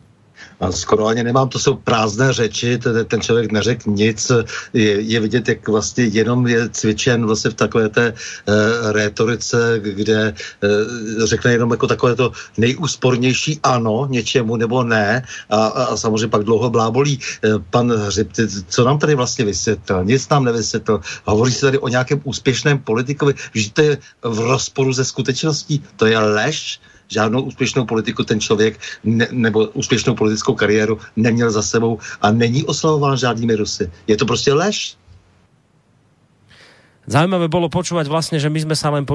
A 0.61 0.73
skoro 0.73 1.07
ani 1.07 1.23
nemám, 1.23 1.49
to 1.49 1.59
jsou 1.59 1.75
prázdné 1.75 2.33
řeči, 2.33 2.79
ten, 3.07 3.21
člověk 3.21 3.53
neřekl 3.53 3.91
nic, 3.91 4.33
je, 4.73 5.01
je 5.01 5.21
vidět, 5.21 5.49
jak 5.49 5.69
vlastně 5.69 6.05
jenom 6.05 6.47
je 6.47 6.69
cvičen 6.69 7.27
vlastně 7.27 7.51
v 7.51 7.55
takové 7.55 7.89
té 7.89 8.13
uh, 8.13 8.55
rétorice, 8.93 9.81
kde 9.83 10.35
uh, 10.63 11.25
řekne 11.25 11.53
jenom 11.53 11.71
jako 11.71 11.87
takové 11.87 12.15
to 12.15 12.33
nejúspornější 12.57 13.61
ano 13.63 14.07
něčemu 14.11 14.57
nebo 14.57 14.83
ne 14.83 15.23
a, 15.51 15.67
a, 15.67 15.85
a 15.85 15.97
samozřejmě 15.97 16.29
pak 16.29 16.45
dlouho 16.45 16.71
blábolí. 16.71 17.19
Uh, 17.45 17.63
pan 17.71 17.93
Hřib, 17.93 18.33
co 18.69 18.85
nám 18.85 18.99
tady 18.99 19.15
vlastně 19.15 19.45
vysvětlil? 19.45 20.05
Nic 20.05 20.29
nám 20.29 20.45
nevysvětlil. 20.45 21.01
Hovoří 21.25 21.55
se 21.55 21.61
tady 21.61 21.79
o 21.79 21.89
nějakém 21.89 22.21
úspěšném 22.25 22.79
politikovi, 22.79 23.35
že 23.55 23.73
to 23.73 23.83
je 23.83 23.99
v 24.23 24.39
rozporu 24.41 24.93
ze 24.93 25.05
skutečností, 25.05 25.83
to 25.97 26.07
je 26.07 26.19
lež, 26.19 26.81
žádnou 27.09 27.43
úspěšnou 27.43 27.85
politiku 27.85 28.25
ten 28.25 28.41
člověk 28.41 28.81
ne, 29.05 29.29
nebo 29.31 29.67
úspěšnou 29.67 30.15
politickou 30.15 30.55
kariéru 30.55 30.99
neměl 31.17 31.51
za 31.51 31.63
sebou 31.63 31.99
a 32.21 32.31
není 32.31 32.65
oslavován 32.65 33.17
žádnými 33.17 33.55
Rusy. 33.55 33.91
Je 34.07 34.17
to 34.17 34.27
prostě 34.27 34.53
lež. 34.53 34.97
Zaujímavé 37.09 37.49
bolo 37.49 37.73
počúvať 37.73 38.05
vlastne, 38.05 38.37
že 38.37 38.53
my 38.53 38.69
sme 38.69 38.77
sa 38.77 38.93
len 38.93 39.09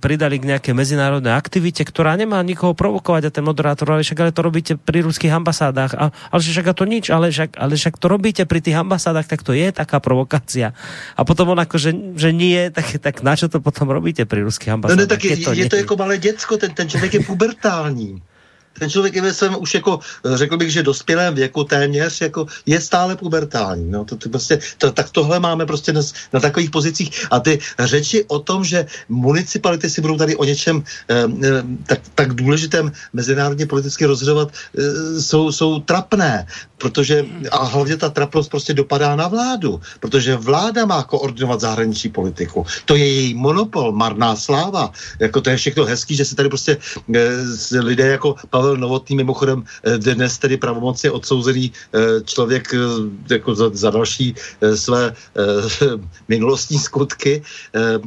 pridali 0.00 0.40
k 0.40 0.48
nejakej 0.48 0.72
medzinárodnej 0.72 1.36
aktivite, 1.36 1.84
ktorá 1.84 2.16
nemá 2.16 2.40
nikoho 2.40 2.72
provokovať 2.72 3.28
a 3.28 3.30
ten 3.30 3.44
moderátor, 3.44 3.92
ale 3.92 4.00
však 4.00 4.18
ale 4.24 4.32
to 4.32 4.40
robíte 4.40 4.72
pri 4.80 5.04
ruských 5.04 5.28
ambasádách. 5.28 5.92
A, 5.92 6.08
ale 6.08 6.40
však 6.40 6.72
to 6.72 6.88
nič, 6.88 7.12
ale 7.12 7.28
však, 7.28 7.60
ale 7.60 7.76
však 7.76 8.00
to 8.00 8.06
robíte 8.08 8.42
pri 8.48 8.64
tých 8.64 8.80
ambasádách, 8.80 9.28
tak 9.28 9.44
to 9.44 9.52
je 9.52 9.68
taká 9.76 10.00
provokácia. 10.00 10.72
A 11.20 11.28
potom 11.28 11.52
on 11.52 11.60
ako, 11.60 11.76
že, 11.76 11.92
že 12.16 12.32
nie, 12.32 12.72
tak, 12.72 12.96
tak 12.96 13.20
na 13.20 13.36
čo 13.36 13.52
to 13.52 13.60
potom 13.60 13.92
robíte 13.92 14.24
pri 14.24 14.40
ruských 14.40 14.80
ambasádách? 14.80 14.96
No, 14.96 15.04
ne, 15.04 15.12
tak 15.12 15.20
je, 15.20 15.36
je, 15.36 15.44
to, 15.44 15.50
je 15.52 15.68
to 15.68 15.76
jako 15.76 15.94
malé 16.00 16.16
děcko, 16.16 16.56
ten, 16.56 16.72
ten 16.72 16.88
člověk 16.88 17.14
je 17.14 17.20
pubertální 17.28 18.22
ten 18.78 18.90
člověk 18.90 19.14
je 19.14 19.22
ve 19.22 19.34
svém 19.34 19.56
už 19.58 19.74
jako, 19.74 20.00
řekl 20.34 20.56
bych, 20.56 20.70
že 20.70 20.82
dospělém 20.82 21.34
věku 21.34 21.64
téměř, 21.64 22.20
jako 22.20 22.46
je 22.66 22.80
stále 22.80 23.16
pubertální. 23.16 23.90
No, 23.90 24.04
to, 24.04 24.16
to 24.16 24.28
prostě, 24.28 24.58
to, 24.78 24.92
tak 24.92 25.10
tohle 25.10 25.40
máme 25.40 25.66
prostě 25.66 25.92
na, 25.92 26.00
na 26.32 26.40
takových 26.40 26.70
pozicích. 26.70 27.26
A 27.30 27.40
ty 27.40 27.58
řeči 27.78 28.24
o 28.28 28.38
tom, 28.38 28.64
že 28.64 28.86
municipality 29.08 29.90
si 29.90 30.00
budou 30.00 30.16
tady 30.16 30.36
o 30.36 30.44
něčem 30.44 30.82
eh, 31.08 31.14
eh, 31.44 31.62
tak, 31.86 32.00
tak 32.14 32.34
důležitém 32.34 32.92
mezinárodně 33.12 33.66
politicky 33.66 34.04
rozhodovat, 34.04 34.48
eh, 34.52 35.20
jsou, 35.20 35.52
jsou 35.52 35.80
trapné, 35.80 36.46
protože 36.78 37.24
a 37.50 37.64
hlavně 37.64 37.96
ta 37.96 38.10
trapnost 38.10 38.50
prostě 38.50 38.74
dopadá 38.74 39.16
na 39.16 39.28
vládu, 39.28 39.80
protože 40.00 40.36
vláda 40.36 40.86
má 40.86 41.02
koordinovat 41.02 41.60
zahraniční 41.60 42.10
politiku. 42.10 42.66
To 42.84 42.96
je 42.96 43.06
její 43.06 43.34
monopol, 43.34 43.92
marná 43.92 44.36
sláva. 44.36 44.92
Jako 45.20 45.40
to 45.40 45.50
je 45.50 45.56
všechno 45.56 45.84
hezký, 45.84 46.16
že 46.16 46.24
se 46.24 46.36
tady 46.36 46.48
prostě 46.48 46.76
eh, 47.14 47.80
lidé 47.80 48.08
jako 48.08 48.34
Pavel 48.50 48.63
Pavel 48.64 48.80
Novotný, 48.80 49.16
mimochodem 49.16 49.64
eh, 49.84 49.98
dnes 49.98 50.38
tedy 50.38 50.56
pravomocně 50.56 51.10
odsouzený 51.10 51.68
eh, 51.68 51.98
člověk 52.24 52.74
eh, 52.74 53.34
jako 53.34 53.54
za, 53.54 53.70
za 53.72 53.90
další 53.90 54.34
své 54.74 55.14
minulostní 56.28 56.78
skutky. 56.78 57.42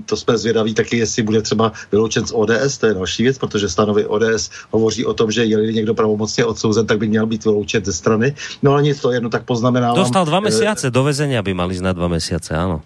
To 0.06 0.18
jsme 0.18 0.38
zvědaví 0.38 0.74
taky, 0.74 0.98
jestli 0.98 1.24
bude 1.24 1.42
třeba 1.42 1.72
vyloučen 1.92 2.26
z 2.26 2.32
ODS, 2.34 2.78
to 2.78 2.86
je 2.86 2.94
další 2.94 3.24
věc, 3.24 3.38
protože 3.38 3.70
stanovy 3.70 4.06
ODS 4.06 4.50
hovoří 4.72 5.06
o 5.06 5.14
tom, 5.14 5.32
že 5.32 5.46
je 5.46 5.74
někdo 5.74 5.94
pravomocně 5.94 6.46
odsouzen, 6.46 6.88
tak 6.88 6.98
by 6.98 7.08
měl 7.08 7.26
být 7.26 7.46
vyloučen 7.46 7.86
ze 7.86 7.94
strany. 7.94 8.36
No 8.64 8.72
ale 8.72 8.84
nic, 8.84 9.00
to 9.00 9.12
jedno 9.12 9.30
tak 9.30 9.46
poznamenávám. 9.46 9.96
Dostal 9.96 10.26
dva 10.26 10.40
měsíce 10.40 10.92
do 10.92 11.04
vezení, 11.04 11.38
aby 11.38 11.54
mali 11.54 11.76
znát 11.76 11.94
dva 11.94 12.08
měsíce, 12.08 12.56
ano. 12.56 12.82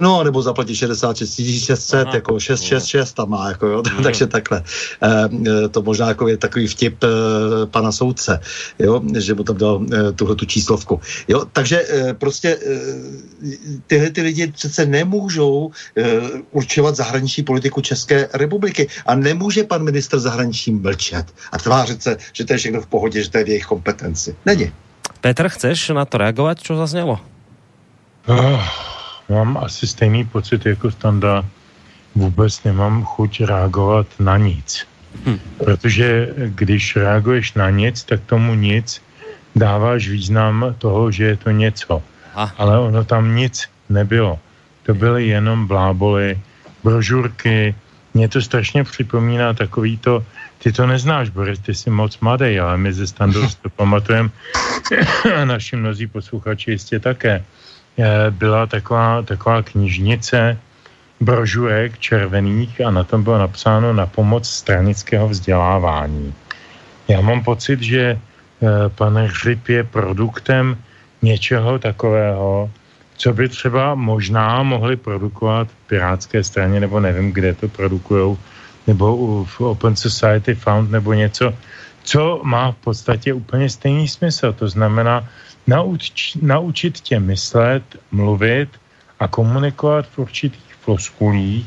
No, 0.00 0.24
nebo 0.24 0.42
zaplatí 0.42 0.76
66 0.76 1.40
600, 1.64 2.06
Aha. 2.06 2.14
jako 2.14 2.40
666 2.40 3.12
tam 3.12 3.30
má, 3.30 3.48
jako 3.48 3.66
jo, 3.66 3.82
mm. 3.96 4.02
takže 4.02 4.26
takhle. 4.26 4.62
E, 5.02 5.68
to 5.68 5.82
možná 5.82 6.08
jako 6.08 6.28
je 6.28 6.36
takový 6.36 6.66
vtip 6.66 7.04
e, 7.04 7.06
pana 7.66 7.92
soudce, 7.92 8.40
jo, 8.78 9.02
že 9.18 9.34
mu 9.34 9.44
tam 9.44 9.56
dal 9.56 9.80
e, 9.92 10.12
tuhle 10.12 10.36
tu 10.36 10.44
číslovku. 10.44 11.00
Jo, 11.28 11.44
takže 11.52 11.82
e, 11.88 12.14
prostě 12.14 12.48
e, 12.48 12.80
tyhle 13.86 14.10
ty 14.10 14.22
lidi 14.22 14.46
přece 14.46 14.86
nemůžou 14.86 15.70
e, 15.96 16.20
určovat 16.50 16.96
zahraniční 16.96 17.42
politiku 17.42 17.80
České 17.80 18.28
republiky 18.32 18.88
a 19.06 19.14
nemůže 19.14 19.64
pan 19.64 19.82
ministr 19.82 20.18
zahraničí 20.18 20.72
mlčet 20.72 21.26
a 21.52 21.58
tvářit 21.58 22.02
se, 22.02 22.16
že 22.32 22.44
to 22.44 22.52
je 22.52 22.58
všechno 22.58 22.80
v 22.80 22.86
pohodě, 22.86 23.22
že 23.22 23.30
to 23.30 23.38
je 23.38 23.44
v 23.44 23.48
jejich 23.48 23.66
kompetenci. 23.66 24.36
Není. 24.46 24.72
Petr, 25.20 25.48
chceš 25.48 25.88
na 25.88 26.04
to 26.04 26.18
reagovat, 26.18 26.58
co 26.60 26.76
zaznělo? 26.76 27.20
Mám 29.30 29.58
asi 29.62 29.86
stejný 29.86 30.24
pocit 30.26 30.66
jako 30.66 30.90
Standa. 30.90 31.44
Vůbec 32.14 32.64
nemám 32.64 33.04
chuť 33.04 33.40
reagovat 33.40 34.06
na 34.18 34.36
nic. 34.36 34.86
Hm. 35.26 35.38
Protože 35.58 36.34
když 36.46 36.96
reaguješ 36.96 37.54
na 37.54 37.70
nic, 37.70 38.04
tak 38.04 38.20
tomu 38.26 38.54
nic 38.54 39.02
dáváš 39.56 40.08
význam 40.08 40.74
toho, 40.78 41.10
že 41.10 41.24
je 41.24 41.36
to 41.36 41.50
něco. 41.50 42.02
Ale 42.58 42.78
ono 42.78 43.04
tam 43.04 43.34
nic 43.34 43.70
nebylo. 43.88 44.38
To 44.82 44.94
byly 44.94 45.26
jenom 45.26 45.66
bláboly, 45.66 46.38
brožurky. 46.84 47.74
Mě 48.14 48.28
to 48.28 48.42
strašně 48.42 48.84
připomíná 48.84 49.54
takový 49.54 49.98
to, 49.98 50.24
ty 50.58 50.72
to 50.72 50.86
neznáš, 50.86 51.30
Boris, 51.30 51.58
ty 51.58 51.74
jsi 51.74 51.90
moc 51.90 52.18
mladý, 52.18 52.58
ale 52.58 52.76
my 52.76 52.92
ze 52.92 53.06
Standou 53.06 53.46
to 53.62 53.70
pamatujeme, 53.70 54.30
naši 55.44 55.76
mnozí 55.76 56.06
posluchači 56.06 56.70
jistě 56.70 56.98
také 56.98 57.44
byla 58.30 58.66
taková, 58.66 59.22
taková 59.22 59.62
knižnice 59.62 60.58
brožurek 61.20 61.98
červených 61.98 62.80
a 62.80 62.90
na 62.90 63.04
tom 63.04 63.22
bylo 63.22 63.38
napsáno 63.38 63.92
na 63.92 64.06
pomoc 64.06 64.48
stranického 64.48 65.28
vzdělávání. 65.28 66.34
Já 67.08 67.20
mám 67.20 67.44
pocit, 67.44 67.82
že 67.82 68.02
eh, 68.16 68.18
pan 68.88 69.16
Hřib 69.16 69.68
je 69.68 69.84
produktem 69.84 70.76
něčeho 71.22 71.78
takového, 71.78 72.70
co 73.16 73.32
by 73.32 73.48
třeba 73.48 73.94
možná 73.94 74.62
mohli 74.62 74.96
produkovat 74.96 75.68
v 75.68 75.88
Pirátské 75.88 76.44
straně, 76.44 76.80
nebo 76.80 77.00
nevím, 77.00 77.32
kde 77.32 77.54
to 77.54 77.68
produkují, 77.68 78.38
nebo 78.86 79.44
v 79.44 79.60
Open 79.60 79.96
Society 79.96 80.54
Found, 80.54 80.90
nebo 80.90 81.12
něco, 81.12 81.52
co 82.02 82.40
má 82.44 82.72
v 82.72 82.76
podstatě 82.76 83.32
úplně 83.32 83.68
stejný 83.68 84.08
smysl. 84.08 84.52
To 84.52 84.68
znamená, 84.68 85.28
nauč, 85.66 86.34
naučit 86.42 87.00
tě 87.00 87.20
myslet, 87.20 87.82
mluvit 88.10 88.68
a 89.20 89.28
komunikovat 89.28 90.06
v 90.06 90.18
určitých 90.18 90.74
floskulích 90.80 91.66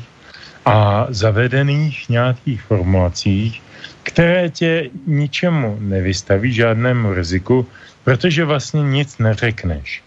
a 0.64 1.06
zavedených 1.08 2.08
nějakých 2.08 2.62
formulacích, 2.62 3.62
které 4.02 4.50
tě 4.50 4.90
ničemu 5.06 5.76
nevystaví, 5.80 6.52
žádnému 6.52 7.14
riziku, 7.14 7.66
protože 8.04 8.44
vlastně 8.44 8.82
nic 8.82 9.18
neřekneš. 9.18 10.02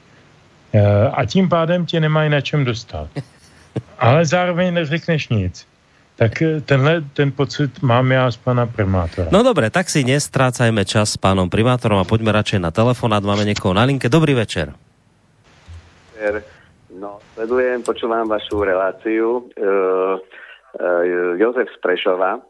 E, 0.73 1.09
a 1.09 1.25
tím 1.25 1.49
pádem 1.49 1.85
tě 1.85 1.99
nemají 1.99 2.29
na 2.29 2.41
čem 2.41 2.65
dostat. 2.65 3.09
Ale 3.99 4.25
zároveň 4.25 4.73
neřekneš 4.73 5.29
nic. 5.29 5.67
Tak 6.17 6.41
e, 6.41 6.61
tenhle 6.61 7.01
ten 7.13 7.31
pocit 7.31 7.81
mám 7.81 8.11
já 8.11 8.31
z 8.31 8.37
pana 8.37 8.65
primátora. 8.65 9.29
No 9.31 9.43
dobré, 9.45 9.69
tak 9.69 9.85
si 9.85 10.01
nestrácajme 10.01 10.81
čas 10.81 11.13
s 11.13 11.17
pánom 11.21 11.45
primátorom 11.45 12.01
a 12.01 12.09
poďme 12.09 12.33
radšej 12.33 12.57
na 12.57 12.73
telefonát. 12.73 13.21
Máme 13.21 13.45
někoho 13.45 13.73
na 13.77 13.85
linke. 13.85 14.09
Dobrý 14.09 14.33
večer. 14.33 14.73
No, 16.97 17.21
sledujem, 17.37 17.85
počúvam 17.85 18.25
vašu 18.25 18.65
reláciu. 18.65 19.45
Uh, 19.53 20.17
uh, 20.17 21.37
Jozef 21.37 21.69
Sprešova. 21.77 22.41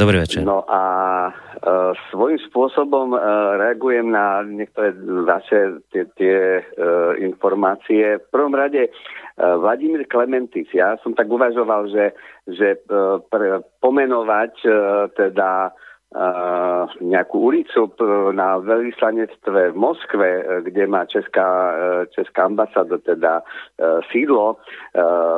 Dobrý 0.00 0.24
večer. 0.24 0.40
No 0.40 0.64
a 0.64 0.82
uh, 1.28 1.92
svojím 2.08 2.40
spôsobom 2.48 3.12
uh, 3.12 3.20
reagujem 3.60 4.08
na 4.08 4.40
niektoré 4.40 4.96
vaše 5.28 5.84
tie, 5.92 6.08
tie 6.16 6.64
uh, 6.64 7.12
informácie. 7.20 8.24
V 8.24 8.26
prvom 8.32 8.56
rade 8.56 8.88
uh, 8.88 9.19
Vladimír 9.40 10.04
Klementis. 10.04 10.68
Ja 10.76 11.00
som 11.00 11.16
tak 11.16 11.32
uvažoval, 11.32 11.88
že, 11.88 12.12
že 12.44 12.76
uh, 12.92 13.24
pre, 13.32 13.64
pomenovať 13.80 14.54
uh, 14.68 14.74
teda 15.16 15.72
Uh, 16.10 16.90
nejakú 16.98 17.38
ulicu 17.38 17.86
na 18.34 18.58
veľvyslanectve 18.58 19.70
v 19.70 19.76
Moskve, 19.78 20.42
uh, 20.42 20.58
kde 20.66 20.90
má 20.90 21.06
česká, 21.06 21.46
uh, 21.70 22.02
česká 22.10 22.50
ambasáda, 22.50 22.98
teda 22.98 23.46
sídlo. 24.10 24.58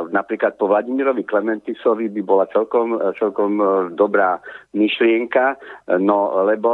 Napríklad 0.09 0.57
po 0.57 0.73
Vladimirovi 0.73 1.29
Klementisovi 1.29 2.09
by 2.09 2.23
bola 2.25 2.49
celkom, 2.57 2.97
celkom 3.21 3.61
dobrá 3.93 4.41
myšlienka, 4.73 5.61
no 6.01 6.33
lebo 6.49 6.73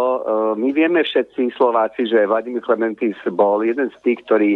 my 0.55 0.69
vieme 0.71 1.03
všetci 1.03 1.59
Slováci, 1.59 2.07
že 2.07 2.31
Vladimír 2.31 2.63
Klementis 2.63 3.19
bol 3.35 3.67
jeden 3.67 3.91
z 3.91 3.99
tých, 4.07 4.23
ktorý, 4.25 4.53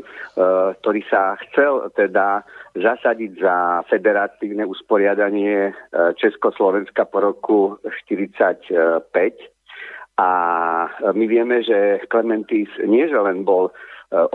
ktorý 0.79 1.03
sa 1.11 1.35
chcel 1.51 1.91
teda 1.99 2.47
zasadiť 2.73 3.33
za 3.37 3.85
federatívne 3.85 4.65
usporiadanie 4.65 5.77
Československa 6.17 7.05
po 7.05 7.19
roku 7.21 7.59
45 7.85 8.73
a 10.19 10.31
my 11.13 11.25
vieme, 11.25 11.65
že 11.65 12.05
Clementis 12.13 12.69
nie 12.85 13.09
že 13.09 13.17
len 13.17 13.49
bol 13.49 13.69
e, 13.69 13.73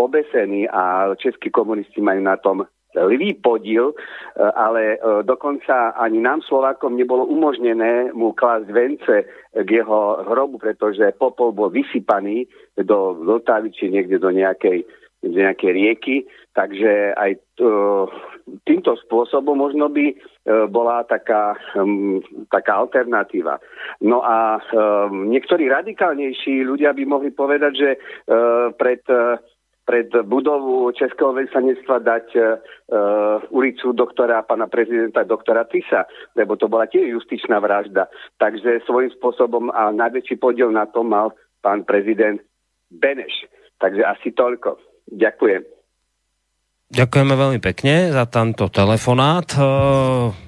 obesený 0.02 0.66
a 0.68 1.14
českí 1.22 1.54
komunisti 1.54 2.02
majú 2.02 2.22
na 2.26 2.38
tom 2.42 2.66
lvý 2.98 3.38
podiel, 3.38 3.94
e, 3.94 3.96
ale 4.42 4.98
e, 4.98 5.22
dokonca 5.22 5.94
ani 5.94 6.18
nám 6.18 6.42
Slovákom 6.42 6.98
nebolo 6.98 7.30
umožnené 7.30 8.10
mu 8.10 8.34
klásť 8.34 8.68
vence 8.74 9.16
k 9.54 9.70
jeho 9.70 10.26
hrobu, 10.26 10.58
pretože 10.58 11.14
popol 11.22 11.54
bol 11.54 11.70
vysypaný 11.70 12.50
do 12.74 13.14
Vltavy 13.22 13.70
či 13.70 13.94
niekde 13.94 14.18
do 14.18 14.34
nejakej, 14.34 14.82
do 15.24 15.34
nejakej 15.34 15.72
rieky, 15.74 16.16
takže 16.54 17.18
aj 17.18 17.42
to, 17.58 17.68
týmto 18.64 18.94
spôsobom 19.06 19.58
možno 19.58 19.90
by 19.90 20.14
bola 20.70 21.04
taká, 21.04 21.58
taká 22.54 22.74
alternatíva. 22.80 23.60
No 24.00 24.24
a 24.24 24.62
um, 24.62 25.28
niektorí 25.28 25.68
radikálnejší 25.68 26.64
ľudia 26.64 26.96
by 26.96 27.04
mohli 27.04 27.36
povedať, 27.36 27.74
že 27.76 27.90
uh, 27.98 28.72
pred 28.78 29.04
pred 29.88 30.12
budovu 30.28 30.92
Českého 30.92 31.32
veľvyslanectva 31.32 32.04
dať 32.04 32.26
uh, 32.36 32.44
ulicu 33.56 33.96
doktora, 33.96 34.44
pana 34.44 34.68
prezidenta 34.68 35.24
doktora 35.24 35.64
Tisa, 35.64 36.04
lebo 36.36 36.60
to 36.60 36.68
bola 36.68 36.92
tiež 36.92 37.08
justičná 37.08 37.64
vražda. 37.64 38.12
Takže 38.36 38.84
svojím 38.84 39.16
spôsobom 39.16 39.72
a 39.72 39.96
najväčší 39.96 40.44
podiel 40.44 40.76
na 40.76 40.92
tom 40.92 41.16
mal 41.16 41.32
pán 41.64 41.88
prezident 41.88 42.44
Beneš. 42.92 43.48
Takže 43.80 44.04
asi 44.04 44.36
toľko. 44.36 44.76
Ďakujem. 45.08 45.64
Ďakujeme 46.88 47.34
veľmi 47.36 47.60
pekne 47.60 48.16
za 48.16 48.24
tento 48.32 48.72
telefonát. 48.72 49.52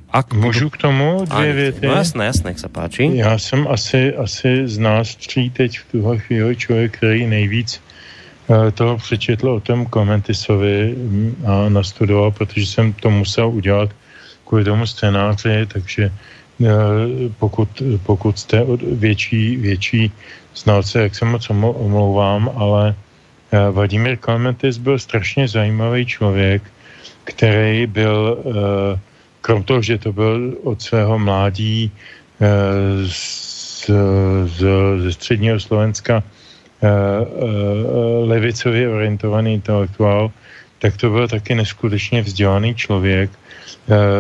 Ak 0.09 0.33
Můžu 0.33 0.69
k 0.69 0.77
tomu 0.77 1.25
dvě 1.25 1.53
věty? 1.53 1.87
No 1.87 1.93
jasné, 1.93 2.25
jasné, 2.25 2.49
jak 2.51 2.59
se 2.59 2.69
páči. 2.69 3.11
Já 3.13 3.37
jsem 3.37 3.67
asi, 3.67 4.15
asi 4.15 4.67
z 4.67 4.77
nás 4.79 5.15
tří 5.15 5.49
teď 5.49 5.79
v 5.79 5.85
tuhle 5.91 6.17
chvíli 6.17 6.55
člověk, 6.55 6.97
který 6.97 7.27
nejvíc 7.27 7.81
uh, 8.47 8.71
toho 8.71 8.97
přečetl 8.97 9.49
o 9.49 9.59
tom 9.59 9.85
Komentisovi 9.85 10.95
mm, 10.97 11.45
a 11.47 11.69
nastudoval, 11.69 12.31
protože 12.31 12.65
jsem 12.65 12.93
to 12.93 13.09
musel 13.09 13.49
udělat 13.49 13.89
kvůli 14.47 14.63
tomu 14.63 14.87
scénáři, 14.87 15.67
takže 15.73 16.11
uh, 16.59 16.67
pokud, 17.39 17.69
pokud 18.03 18.39
jste 18.39 18.65
větší, 18.81 19.57
větší 19.57 20.11
znalce, 20.55 21.01
jak 21.01 21.15
se 21.15 21.25
moc 21.25 21.49
omlouvám, 21.49 22.51
ale 22.55 22.95
Vladimír 23.71 24.17
Klementis 24.17 24.77
byl 24.77 24.99
strašně 24.99 25.47
zajímavý 25.47 26.05
člověk, 26.05 26.61
který 27.23 27.87
byl 27.87 28.37
uh, 28.43 28.53
krom 29.41 29.63
toho, 29.63 29.81
že 29.81 29.97
to 29.97 30.13
byl 30.13 30.57
od 30.63 30.81
svého 30.81 31.19
mládí 31.19 31.89
eh, 31.89 32.47
z, 33.07 33.89
z, 34.45 34.59
ze 34.97 35.11
středního 35.13 35.59
Slovenska 35.59 36.23
eh, 36.23 36.87
eh, 36.87 37.25
levicově 38.25 38.89
orientovaný 38.89 39.53
intelektuál, 39.53 40.31
tak 40.79 40.97
to 40.97 41.09
byl 41.09 41.27
taky 41.27 41.55
neskutečně 41.55 42.21
vzdělaný 42.21 42.75
člověk, 42.75 43.31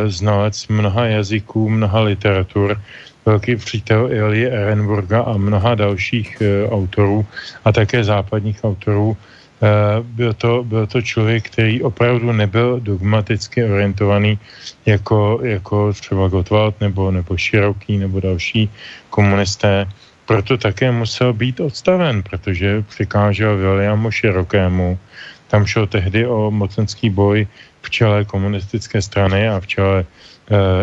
znalec 0.07 0.67
mnoha 0.67 1.05
jazyků, 1.05 1.69
mnoha 1.69 2.01
literatur, 2.01 2.81
velký 3.25 3.55
přítel 3.55 4.09
Elie 4.11 4.49
Ehrenburga 4.49 5.21
a 5.21 5.37
mnoha 5.37 5.75
dalších 5.75 6.41
autorů 6.69 7.25
a 7.65 7.71
také 7.71 8.03
západních 8.03 8.63
autorů, 8.63 9.17
Eh, 9.59 9.99
byl 10.03 10.33
to, 10.33 10.63
byl 10.63 10.87
to 10.87 11.01
člověk, 11.01 11.51
který 11.51 11.83
opravdu 11.83 12.31
nebyl 12.31 12.79
dogmaticky 12.79 13.63
orientovaný 13.63 14.39
jako, 14.85 15.39
jako 15.43 15.93
třeba 15.93 16.27
Gottwald 16.27 16.81
nebo, 16.81 17.11
nebo 17.11 17.37
Široký 17.37 17.97
nebo 17.97 18.19
další 18.19 18.69
komunisté. 19.09 19.85
Proto 20.25 20.57
také 20.57 20.91
musel 20.91 21.33
být 21.33 21.59
odstaven, 21.59 22.23
protože 22.23 22.81
přikážel 22.87 23.57
Williamu 23.57 24.11
Širokému. 24.11 24.99
Tam 25.47 25.65
šel 25.65 25.87
tehdy 25.87 26.27
o 26.27 26.51
mocenský 26.51 27.09
boj 27.09 27.47
v 27.81 27.89
čele 27.89 28.25
komunistické 28.25 29.01
strany 29.01 29.49
a 29.49 29.59
v 29.59 29.67
čele 29.67 30.05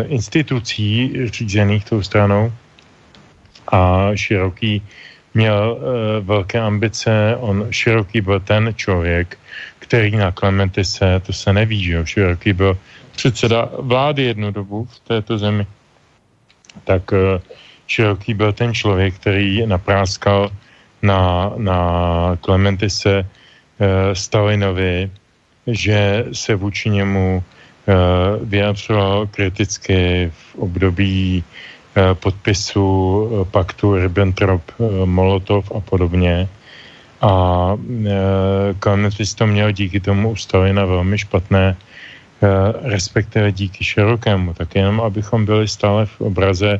institucí 0.07 1.13
řízených 1.25 1.85
tou 1.85 2.01
stranou. 2.01 2.53
A 3.71 4.11
Široký 4.15 4.81
měl 5.37 5.77
uh, 5.77 6.25
velké 6.25 6.59
ambice, 6.59 7.37
on 7.39 7.67
široký 7.69 8.21
byl 8.21 8.39
ten 8.39 8.73
člověk, 8.75 9.37
který 9.79 10.17
na 10.17 10.31
Klementise, 10.31 11.21
to 11.25 11.33
se 11.33 11.53
neví, 11.53 11.83
že 11.83 12.05
široký 12.05 12.53
byl 12.53 12.77
předseda 13.15 13.69
vlády 13.79 14.23
jednu 14.23 14.51
dobu 14.51 14.85
v 14.85 14.99
této 14.99 15.37
zemi, 15.37 15.67
tak 16.83 17.11
uh, 17.11 17.37
široký 17.87 18.33
byl 18.33 18.53
ten 18.53 18.73
člověk, 18.73 19.15
který 19.15 19.65
napráskal 19.67 20.49
na, 21.01 21.53
na 21.57 21.79
Klementise 22.41 23.21
uh, 23.21 23.85
Stalinovi, 24.13 25.11
že 25.67 26.25
se 26.33 26.55
vůči 26.55 26.89
němu 26.89 27.43
uh, 27.87 27.93
vyjadřoval 28.49 29.27
kriticky 29.27 30.31
v 30.33 30.55
období 30.55 31.43
Eh, 31.97 32.13
podpisu 32.13 32.85
eh, 32.85 33.45
paktu 33.49 33.97
Ribbentrop-Molotov 33.97 35.65
eh, 35.65 35.73
a 35.73 35.79
podobně. 35.81 36.33
A 37.21 37.73
Kalmetis 38.79 39.33
to 39.33 39.47
měl 39.47 39.71
díky 39.71 39.99
tomu 39.99 40.29
u 40.29 40.37
na 40.71 40.85
velmi 40.85 41.17
špatné, 41.17 41.77
respektive 42.83 43.51
díky 43.51 43.83
širokému. 43.83 44.53
Tak 44.53 44.75
jenom, 44.75 45.01
abychom 45.01 45.45
byli 45.45 45.67
stále 45.67 46.05
v 46.05 46.21
obraze, 46.21 46.77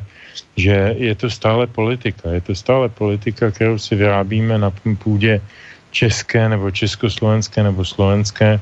že 0.56 0.94
je 0.94 1.14
to 1.14 1.26
stále 1.30 1.66
politika. 1.66 2.30
Je 2.30 2.40
to 2.40 2.54
stále 2.54 2.88
politika, 2.88 3.50
kterou 3.50 3.78
si 3.78 3.98
vyrábíme 3.98 4.58
na 4.58 4.70
půdě 4.98 5.42
české 5.90 6.48
nebo 6.48 6.70
československé 6.70 7.62
nebo 7.62 7.82
slovenské. 7.84 8.60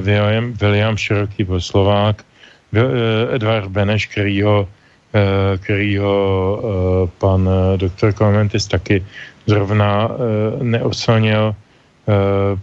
William, 0.00 0.52
William 0.52 0.96
Široký 0.96 1.44
byl 1.44 1.60
Slovák, 1.60 2.24
Edvard 3.34 3.68
Beneš, 3.68 4.06
který 4.06 4.42
ho 4.42 4.68
Eh, 5.14 5.58
kterýho 5.62 6.10
eh, 6.58 7.10
pan 7.22 7.46
eh, 7.46 7.78
doktor 7.78 8.12
Klementis 8.12 8.66
taky 8.66 8.98
zrovna 9.46 10.08
neoslnil, 10.62 11.54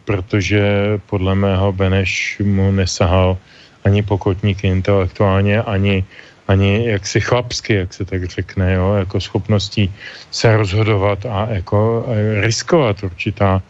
protože 0.06 0.98
podle 1.06 1.36
mého 1.36 1.72
Beneš 1.72 2.42
mu 2.42 2.72
nesahal 2.72 3.38
ani 3.86 4.02
pokotník 4.02 4.64
intelektuálně, 4.64 5.62
ani, 5.62 6.06
ani 6.48 6.90
jaksi 6.90 7.22
chlapsky, 7.22 7.74
jak 7.74 7.94
se 7.94 8.06
tak 8.06 8.26
řekne, 8.26 8.74
jo, 8.74 8.94
jako 8.94 9.22
schopností 9.22 9.94
se 10.32 10.58
rozhodovat 10.58 11.26
a 11.26 11.48
jako 11.50 12.06
riskovat 12.42 13.04
určitá, 13.04 13.62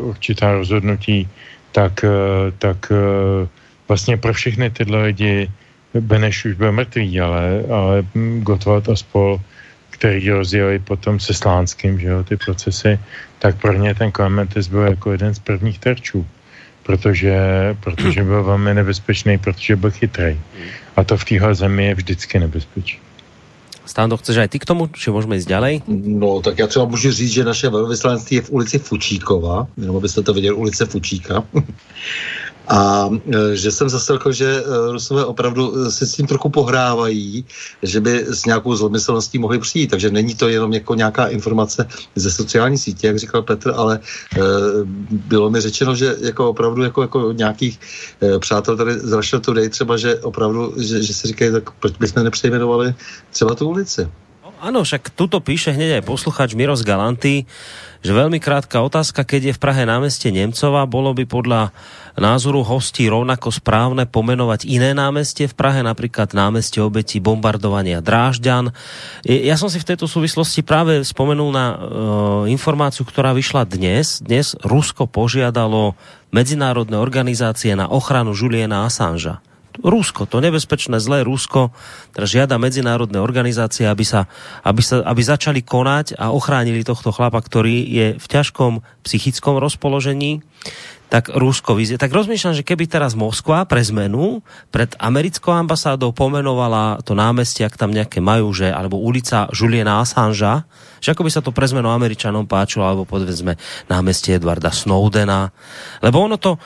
určitá 0.00 0.52
rozhodnutí, 0.52 1.28
tak, 1.72 2.04
tak 2.58 2.92
vlastně 3.88 4.16
pro 4.16 4.32
všechny 4.32 4.70
tyhle 4.70 5.02
lidi 5.02 5.50
Beneš 6.00 6.44
už 6.44 6.54
byl 6.54 6.72
mrtvý, 6.72 7.20
ale, 7.20 7.64
ale 7.70 8.04
Gottwald 8.40 8.88
a 8.88 8.96
spol, 8.96 9.40
který 9.90 10.30
rozjeli 10.30 10.78
potom 10.78 11.20
se 11.20 11.34
Slánským, 11.34 12.00
že 12.00 12.08
jo, 12.08 12.24
ty 12.24 12.36
procesy, 12.36 12.98
tak 13.38 13.60
pro 13.60 13.72
ně 13.72 13.94
ten 13.94 14.12
Klementis 14.12 14.68
byl 14.68 14.80
jako 14.80 15.12
jeden 15.12 15.34
z 15.34 15.38
prvních 15.38 15.78
terčů, 15.78 16.26
protože, 16.82 17.36
protože 17.80 18.24
byl 18.24 18.44
velmi 18.44 18.74
nebezpečný, 18.74 19.38
protože 19.38 19.76
byl 19.76 19.90
chytrý. 19.90 20.40
A 20.96 21.04
to 21.04 21.16
v 21.16 21.24
téhle 21.24 21.54
zemi 21.54 21.84
je 21.84 21.94
vždycky 21.94 22.38
nebezpečí. 22.38 22.98
Stando, 23.86 24.16
chceš 24.16 24.36
aj 24.36 24.48
ty 24.48 24.58
k 24.58 24.64
tomu, 24.64 24.86
či 24.86 25.10
můžeme 25.10 25.36
jít 25.36 25.48
ďalej? 25.48 25.82
No, 25.88 26.40
tak 26.40 26.58
já 26.58 26.66
třeba 26.66 26.84
můžu 26.84 27.10
říct, 27.10 27.32
že 27.32 27.44
naše 27.44 27.68
velvyslanectví 27.68 28.36
je 28.36 28.42
v 28.42 28.50
ulici 28.50 28.78
Fučíkova, 28.78 29.66
jenom 29.76 29.96
abyste 29.96 30.22
to 30.22 30.34
viděli, 30.34 30.56
ulice 30.56 30.86
Fučíka. 30.86 31.44
A 32.72 33.10
e, 33.12 33.56
že 33.56 33.70
jsem 33.70 33.88
zaslechl, 33.88 34.32
že 34.32 34.64
e, 34.64 34.92
Rusové 34.92 35.24
opravdu 35.24 35.76
e, 35.76 35.90
se 35.90 36.06
s 36.06 36.12
tím 36.12 36.26
trochu 36.26 36.48
pohrávají, 36.48 37.44
že 37.82 38.00
by 38.00 38.24
s 38.28 38.44
nějakou 38.44 38.76
zlomyslností 38.76 39.38
mohli 39.38 39.58
přijít. 39.58 39.90
Takže 39.90 40.10
není 40.10 40.34
to 40.34 40.48
jenom 40.48 40.72
jako 40.72 40.94
nějaká 40.94 41.26
informace 41.26 41.88
ze 42.14 42.30
sociální 42.30 42.78
sítě, 42.78 43.06
jak 43.06 43.18
říkal 43.18 43.42
Petr, 43.42 43.72
ale 43.76 44.00
bylo 45.10 45.50
mi 45.50 45.60
řečeno, 45.60 45.94
že 45.94 46.16
jako 46.20 46.50
opravdu 46.50 46.82
jako, 46.82 47.02
jako 47.02 47.32
nějakých 47.32 47.80
přátel 48.38 48.76
tady 48.76 48.98
z 48.98 49.12
Russia 49.12 49.40
Today 49.40 49.68
třeba, 49.68 49.96
že 49.96 50.18
opravdu, 50.18 50.74
že, 50.80 51.02
že 51.02 51.14
si 51.14 51.28
říkají, 51.28 51.52
tak 51.52 51.70
proč 51.70 51.96
bychom 51.96 52.24
nepřejmenovali 52.24 52.94
třeba 53.30 53.54
tu 53.54 53.68
ulici. 53.68 54.08
Ano, 54.62 54.86
však 54.86 55.18
tuto 55.18 55.42
píše 55.42 55.74
hneď 55.74 55.98
aj 55.98 56.06
posluchač 56.06 56.54
Miros 56.54 56.86
Galanty, 56.86 57.50
že 57.98 58.14
veľmi 58.14 58.38
krátka 58.38 58.78
otázka, 58.78 59.26
keď 59.26 59.50
je 59.50 59.56
v 59.58 59.62
Prahe 59.62 59.82
námestie 59.82 60.30
Nemcova, 60.30 60.86
bolo 60.86 61.10
by 61.18 61.26
podľa 61.26 61.74
názoru 62.14 62.62
hostí 62.62 63.10
rovnako 63.10 63.50
správne 63.50 64.06
pomenovať 64.06 64.70
iné 64.70 64.94
námestie 64.94 65.50
v 65.50 65.58
Prahe, 65.58 65.82
napríklad 65.82 66.30
námestie 66.30 66.78
obetí 66.78 67.18
bombardovania 67.18 67.98
Drážďan. 67.98 68.70
Ja 69.26 69.58
som 69.58 69.66
si 69.66 69.82
v 69.82 69.88
tejto 69.90 70.06
súvislosti 70.06 70.62
práve 70.62 71.02
spomenul 71.02 71.50
na 71.50 71.66
uh, 71.66 71.78
informáciu, 72.46 73.02
ktorá 73.02 73.34
vyšla 73.34 73.66
dnes. 73.66 74.22
Dnes 74.22 74.54
Rusko 74.62 75.10
požiadalo 75.10 75.98
medzinárodné 76.30 77.02
organizácie 77.02 77.74
na 77.74 77.90
ochranu 77.90 78.30
Juliana 78.30 78.86
Assangea 78.86 79.42
Rusko, 79.80 80.28
to 80.28 80.44
nebezpečné 80.44 81.00
zlé 81.00 81.24
Rusko, 81.24 81.72
teda 82.12 82.26
žiada 82.28 82.56
medzinárodné 82.60 83.16
organizácie, 83.16 83.88
aby, 83.88 84.04
sa, 84.04 84.28
aby, 84.60 84.82
sa, 84.84 85.00
aby 85.06 85.22
začali 85.24 85.64
konať 85.64 86.20
a 86.20 86.34
ochránili 86.34 86.84
tohto 86.84 87.08
chlapa, 87.14 87.40
ktorý 87.40 87.86
je 87.88 88.06
v 88.20 88.26
ťažkom 88.26 88.84
psychickom 89.06 89.56
rozpoložení 89.56 90.44
tak 91.12 91.28
Rusko 91.28 91.76
vyzie. 91.76 92.00
Tak 92.00 92.08
rozmýšľam, 92.08 92.56
že 92.56 92.64
keby 92.64 92.88
teraz 92.88 93.12
Moskva 93.12 93.68
pre 93.68 93.84
zmenu 93.84 94.40
pred 94.72 94.96
americkou 94.96 95.52
ambasádou 95.52 96.16
pomenovala 96.16 97.04
to 97.04 97.12
námestie, 97.12 97.68
ak 97.68 97.76
tam 97.76 97.92
nejaké 97.92 98.24
majú, 98.24 98.48
že, 98.56 98.72
alebo 98.72 98.96
ulica 98.96 99.44
Juliana 99.52 100.00
Assangea, 100.00 100.64
že 101.04 101.12
ako 101.12 101.28
by 101.28 101.30
sa 101.36 101.44
to 101.44 101.52
pre 101.52 101.68
zmenu 101.68 101.92
Američanom 101.92 102.48
páčilo, 102.48 102.88
alebo 102.88 103.04
povedzme 103.04 103.60
námestie 103.92 104.40
Edwarda 104.40 104.72
Snowdena. 104.72 105.52
Lebo 106.00 106.16
ono 106.24 106.40
to, 106.40 106.56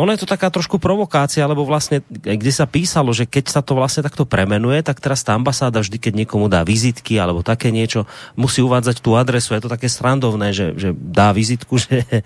ono 0.00 0.16
je 0.16 0.24
to 0.24 0.32
taká 0.32 0.48
trošku 0.48 0.80
provokácia, 0.80 1.44
lebo 1.44 1.68
vlastne, 1.68 2.00
kde 2.08 2.48
sa 2.48 2.64
písalo, 2.64 3.12
že 3.12 3.28
keď 3.28 3.52
sa 3.52 3.60
to 3.60 3.76
vlastne 3.76 4.00
takto 4.00 4.24
premenuje, 4.24 4.80
tak 4.80 4.96
teraz 4.96 5.20
tá 5.20 5.36
ambasáda 5.36 5.84
vždy, 5.84 6.00
keď 6.00 6.12
niekomu 6.24 6.48
dá 6.48 6.64
vizitky 6.64 7.20
alebo 7.20 7.44
také 7.44 7.68
niečo, 7.68 8.08
musí 8.32 8.64
uvádzať 8.64 9.04
tú 9.04 9.20
adresu. 9.20 9.52
Je 9.52 9.60
to 9.60 9.68
také 9.68 9.92
srandovné, 9.92 10.56
že, 10.56 10.72
že 10.72 10.96
dá 10.96 11.36
vizitku, 11.36 11.76
že, 11.84 12.24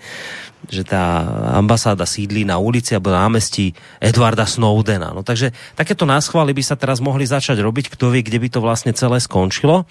že 0.71 0.83
tá 0.87 1.27
ambasáda 1.59 2.07
sídlí 2.07 2.47
na 2.47 2.55
ulici 2.63 2.95
alebo 2.95 3.11
na 3.11 3.27
námestí 3.27 3.75
Edwarda 3.99 4.47
Snowdena. 4.47 5.11
No 5.11 5.27
takže 5.27 5.51
takéto 5.75 6.07
náschvály 6.07 6.55
by 6.55 6.63
sa 6.63 6.79
teraz 6.79 7.03
mohli 7.03 7.27
začať 7.27 7.59
robiť, 7.59 7.91
kto 7.91 8.07
vie, 8.07 8.23
kde 8.23 8.39
by 8.39 8.47
to 8.55 8.59
vlastne 8.63 8.95
celé 8.95 9.19
skončilo. 9.19 9.83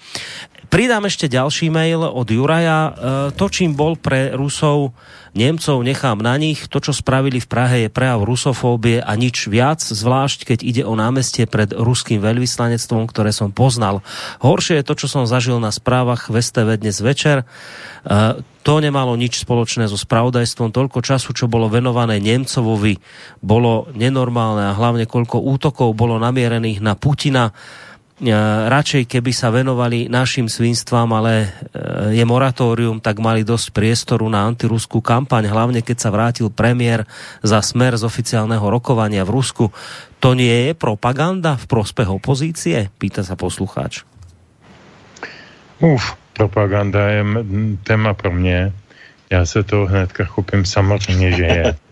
Pridám 0.71 1.05
ešte 1.05 1.29
ďalší 1.29 1.69
mail 1.69 2.01
od 2.01 2.27
Juraja. 2.27 2.79
E, 2.79 2.91
to, 3.35 3.45
čím 3.51 3.77
bol 3.77 3.99
pre 3.99 4.33
Rusov 4.33 4.95
Němcov 5.35 5.83
nechám 5.83 6.23
na 6.23 6.39
nich. 6.39 6.71
To, 6.71 6.79
čo 6.79 6.95
spravili 6.95 7.43
v 7.43 7.51
Prahe, 7.51 7.75
je 7.85 7.89
prejav 7.91 8.23
rusofóbie 8.23 9.03
a 9.03 9.11
nič 9.19 9.51
viac, 9.51 9.83
zvlášť 9.83 10.47
keď 10.47 10.59
ide 10.63 10.83
o 10.87 10.95
námestie 10.95 11.43
pred 11.43 11.75
ruským 11.75 12.23
veľvyslanectvom, 12.23 13.03
ktoré 13.11 13.35
som 13.35 13.51
poznal. 13.51 13.99
Horšie 14.39 14.79
je 14.79 14.87
to, 14.87 14.95
čo 14.95 15.11
som 15.11 15.27
zažil 15.27 15.59
na 15.59 15.75
správach 15.75 16.31
v 16.31 16.39
STV 16.39 16.79
dnes 16.79 17.03
večer. 17.03 17.43
Uh, 18.07 18.39
to 18.63 18.79
nemalo 18.79 19.11
nič 19.19 19.43
spoločné 19.43 19.91
so 19.91 19.99
spravodajstvom. 19.99 20.71
Toľko 20.71 21.03
času, 21.03 21.35
čo 21.35 21.51
bolo 21.51 21.67
venované 21.67 22.23
Nemcovovi, 22.23 22.95
bolo 23.43 23.91
nenormálne 23.91 24.71
a 24.71 24.77
hlavne 24.77 25.03
koľko 25.03 25.43
útokov 25.43 25.91
bolo 25.99 26.15
namierených 26.15 26.79
na 26.79 26.95
Putina 26.95 27.51
E, 27.51 27.94
radšej 28.71 29.11
keby 29.11 29.31
sa 29.35 29.51
venovali 29.51 30.07
našim 30.07 30.47
svinstvám, 30.47 31.09
ale 31.11 31.33
e, 31.35 31.47
je 32.15 32.23
moratórium, 32.23 33.03
tak 33.03 33.19
mali 33.19 33.43
dosť 33.43 33.75
priestoru 33.75 34.31
na 34.31 34.47
antiruskú 34.47 35.03
kampaň, 35.03 35.51
hlavne 35.51 35.83
keď 35.83 35.97
sa 35.99 36.09
vrátil 36.15 36.47
premiér 36.47 37.03
za 37.43 37.59
smer 37.59 37.99
z 37.99 38.07
oficiálneho 38.07 38.63
rokovania 38.71 39.27
v 39.27 39.35
Rusku. 39.35 39.65
To 40.23 40.31
nie 40.31 40.71
je 40.71 40.71
propaganda 40.71 41.59
v 41.59 41.67
prospech 41.67 42.07
opozície? 42.07 42.87
Pýta 42.95 43.27
sa 43.27 43.35
poslucháč. 43.35 44.07
Uf, 45.83 46.15
propaganda 46.31 47.11
je 47.11 47.23
téma 47.83 48.15
pro 48.15 48.31
mě. 48.31 48.71
Já 49.29 49.45
se 49.45 49.63
to 49.63 49.85
hnedka 49.85 50.25
chopím 50.25 50.65
samozřejmě, 50.65 51.31
že 51.31 51.45
je. 51.45 51.65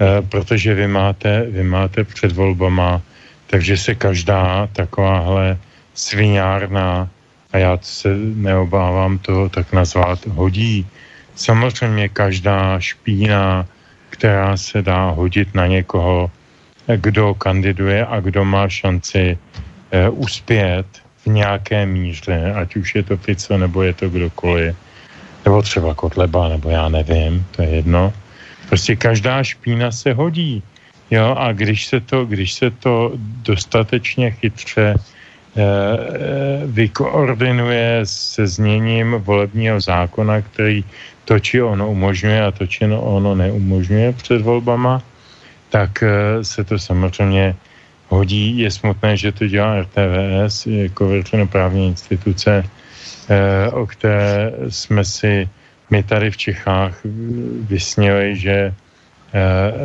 E, 0.00 0.22
protože 0.22 0.74
vy 0.74 0.88
máte, 0.88 1.46
vy 1.46 1.62
máte 1.62 2.04
před 2.04 2.32
volbama 2.32 3.02
takže 3.50 3.76
se 3.76 3.94
každá 3.94 4.68
takováhle 4.72 5.58
sviňárna, 5.94 7.08
a 7.52 7.58
já 7.58 7.78
se 7.82 8.14
neobávám 8.16 9.18
toho 9.18 9.48
tak 9.48 9.72
nazvat, 9.72 10.26
hodí. 10.26 10.86
Samozřejmě 11.34 12.08
každá 12.08 12.80
špína, 12.80 13.66
která 14.10 14.56
se 14.56 14.82
dá 14.82 15.10
hodit 15.10 15.54
na 15.54 15.66
někoho, 15.66 16.30
kdo 16.96 17.34
kandiduje 17.34 18.06
a 18.06 18.20
kdo 18.20 18.44
má 18.44 18.68
šanci 18.68 19.38
eh, 19.90 20.08
uspět 20.08 20.86
v 21.22 21.26
nějaké 21.26 21.86
míře, 21.86 22.52
ať 22.54 22.76
už 22.76 22.94
je 22.94 23.02
to 23.02 23.16
Fico, 23.16 23.58
nebo 23.58 23.82
je 23.82 23.92
to 23.92 24.08
kdokoliv, 24.08 24.76
nebo 25.44 25.62
třeba 25.62 25.94
Kotleba, 25.94 26.48
nebo 26.48 26.70
já 26.70 26.88
nevím, 26.88 27.46
to 27.50 27.62
je 27.62 27.68
jedno. 27.68 28.12
Prostě 28.68 28.96
každá 28.96 29.42
špína 29.42 29.90
se 29.90 30.12
hodí. 30.12 30.62
Jo, 31.10 31.34
a 31.38 31.52
když 31.52 31.86
se 31.86 32.00
to, 32.00 32.24
když 32.24 32.52
se 32.52 32.70
to 32.70 33.12
dostatečně 33.42 34.30
chytře 34.30 34.94
eh, 34.94 35.02
eh, 35.56 36.62
vykoordinuje 36.66 38.00
se 38.04 38.46
zněním 38.46 39.12
volebního 39.18 39.80
zákona, 39.80 40.42
který 40.42 40.84
to, 41.24 41.38
či 41.38 41.62
ono 41.62 41.90
umožňuje 41.90 42.42
a 42.42 42.50
to, 42.50 42.66
či 42.66 42.86
ono 42.86 43.34
neumožňuje 43.34 44.12
před 44.12 44.42
volbama, 44.42 45.02
tak 45.70 46.02
eh, 46.02 46.44
se 46.44 46.64
to 46.64 46.78
samozřejmě 46.78 47.54
hodí. 48.08 48.58
Je 48.58 48.70
smutné, 48.70 49.16
že 49.16 49.32
to 49.32 49.46
dělá 49.46 49.82
RTVS 49.82 50.66
jako 50.66 51.08
veřejnoprávní 51.08 51.86
instituce, 51.86 52.64
o 53.72 53.86
které 53.86 54.52
jsme 54.68 55.04
si 55.04 55.48
my 55.90 56.02
tady 56.02 56.30
v 56.30 56.36
Čechách 56.36 56.98
vysněli, 57.70 58.36
že 58.36 58.74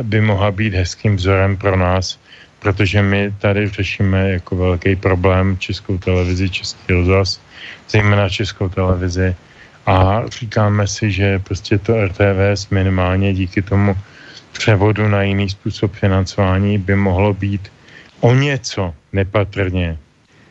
by 0.02 0.20
mohla 0.20 0.50
být 0.50 0.74
hezkým 0.74 1.16
vzorem 1.16 1.56
pro 1.56 1.76
nás, 1.76 2.18
protože 2.58 3.02
my 3.02 3.32
tady 3.38 3.68
řešíme 3.68 4.30
jako 4.30 4.56
velký 4.56 4.96
problém 4.96 5.58
českou 5.58 5.98
televizi, 5.98 6.50
český 6.50 6.92
rozhlas, 6.92 7.40
zejména 7.90 8.28
českou 8.28 8.68
televizi 8.68 9.36
a 9.86 10.22
říkáme 10.26 10.86
si, 10.86 11.10
že 11.12 11.38
prostě 11.38 11.78
to 11.78 12.06
RTVS 12.06 12.70
minimálně 12.70 13.34
díky 13.34 13.62
tomu 13.62 13.96
převodu 14.52 15.08
na 15.08 15.22
jiný 15.22 15.48
způsob 15.50 15.92
financování 15.92 16.78
by 16.78 16.96
mohlo 16.96 17.34
být 17.34 17.72
o 18.20 18.34
něco 18.34 18.94
nepatrně 19.12 19.98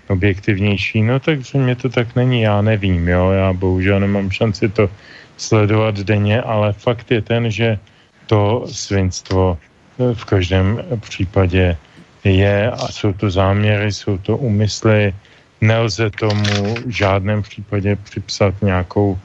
objektivnější. 0.08 1.02
No 1.02 1.20
tak 1.20 1.40
mě 1.54 1.76
to 1.76 1.90
tak 1.90 2.16
není, 2.16 2.42
já 2.42 2.62
nevím, 2.62 3.08
jo, 3.08 3.32
já 3.32 3.54
bohužel 3.54 4.00
nemám 4.00 4.32
šanci 4.32 4.70
to 4.70 4.90
sledovat 5.38 6.00
denně, 6.00 6.42
ale 6.42 6.74
fakt 6.74 7.12
je 7.12 7.22
ten, 7.22 7.52
že 7.52 7.80
to 8.26 8.66
svinstvo 8.72 9.58
eh, 10.00 10.14
v 10.14 10.26
každém 10.26 10.82
případě 11.00 11.78
je 12.24 12.72
a 12.72 12.88
jsou 12.88 13.14
to 13.14 13.30
záměry, 13.30 13.92
jsou 13.92 14.18
to 14.18 14.38
úmysly, 14.38 15.14
nelze 15.62 16.10
tomu 16.10 16.76
v 16.86 16.90
žádném 16.90 17.42
případě 17.42 17.96
připsat 17.96 18.54
nějakou, 18.62 19.20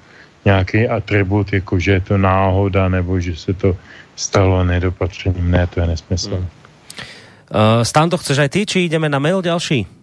nějaký 0.45 0.89
atribut, 0.89 1.53
jako 1.53 1.79
že 1.79 1.93
je 1.93 2.01
to 2.01 2.19
náhoda 2.19 2.89
nebo 2.89 3.21
že 3.21 3.37
se 3.37 3.53
to 3.55 3.77
stalo 4.17 4.65
nedopatřením. 4.65 5.51
Ne, 5.51 5.67
to 5.67 5.81
je 5.81 5.87
nesmysl. 5.87 6.37
Hmm. 6.37 6.49
Uh, 7.51 7.83
Stan, 7.83 8.11
to 8.11 8.15
chceš 8.15 8.39
aj 8.39 8.49
ty, 8.49 8.61
či 8.63 8.87
ideme 8.87 9.11
na 9.11 9.19
mail 9.19 9.43
ďalší? 9.43 10.00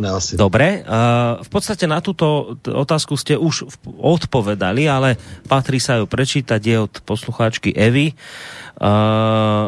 Ne 0.00 0.10
asi. 0.14 0.38
Dobre, 0.38 0.86
uh, 0.86 1.42
v 1.42 1.48
podstate 1.50 1.90
na 1.90 1.98
túto 1.98 2.54
otázku 2.62 3.18
ste 3.18 3.34
už 3.34 3.66
odpovedali, 3.98 4.86
ale 4.86 5.18
patrí 5.50 5.82
sa 5.82 5.98
ju 5.98 6.06
prečítať, 6.06 6.60
je 6.62 6.76
od 6.78 6.94
poslucháčky 7.02 7.74
Evy, 7.74 8.14
uh, 8.14 9.66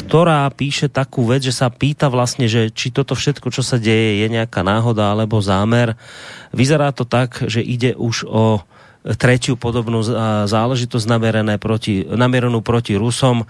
ktorá 0.00 0.48
píše 0.48 0.88
takú 0.88 1.28
vec, 1.28 1.44
že 1.44 1.52
sa 1.52 1.68
pýta 1.68 2.08
vlastne, 2.08 2.48
že 2.48 2.72
či 2.72 2.88
toto 2.88 3.12
všetko, 3.12 3.52
čo 3.52 3.60
sa 3.60 3.76
deje, 3.76 4.24
je 4.24 4.26
nejaká 4.32 4.64
náhoda 4.64 5.12
alebo 5.12 5.44
zámer. 5.44 5.92
Vyzerá 6.56 6.96
to 6.96 7.04
tak, 7.04 7.44
že 7.44 7.60
ide 7.60 7.92
už 7.92 8.24
o 8.24 8.64
tretiu 9.16 9.56
podobnú 9.56 10.04
záležitosť 10.44 11.06
namerené 11.08 11.56
proti, 11.56 12.04
namerenú 12.04 12.60
proti 12.60 12.96
Rusom. 12.96 13.44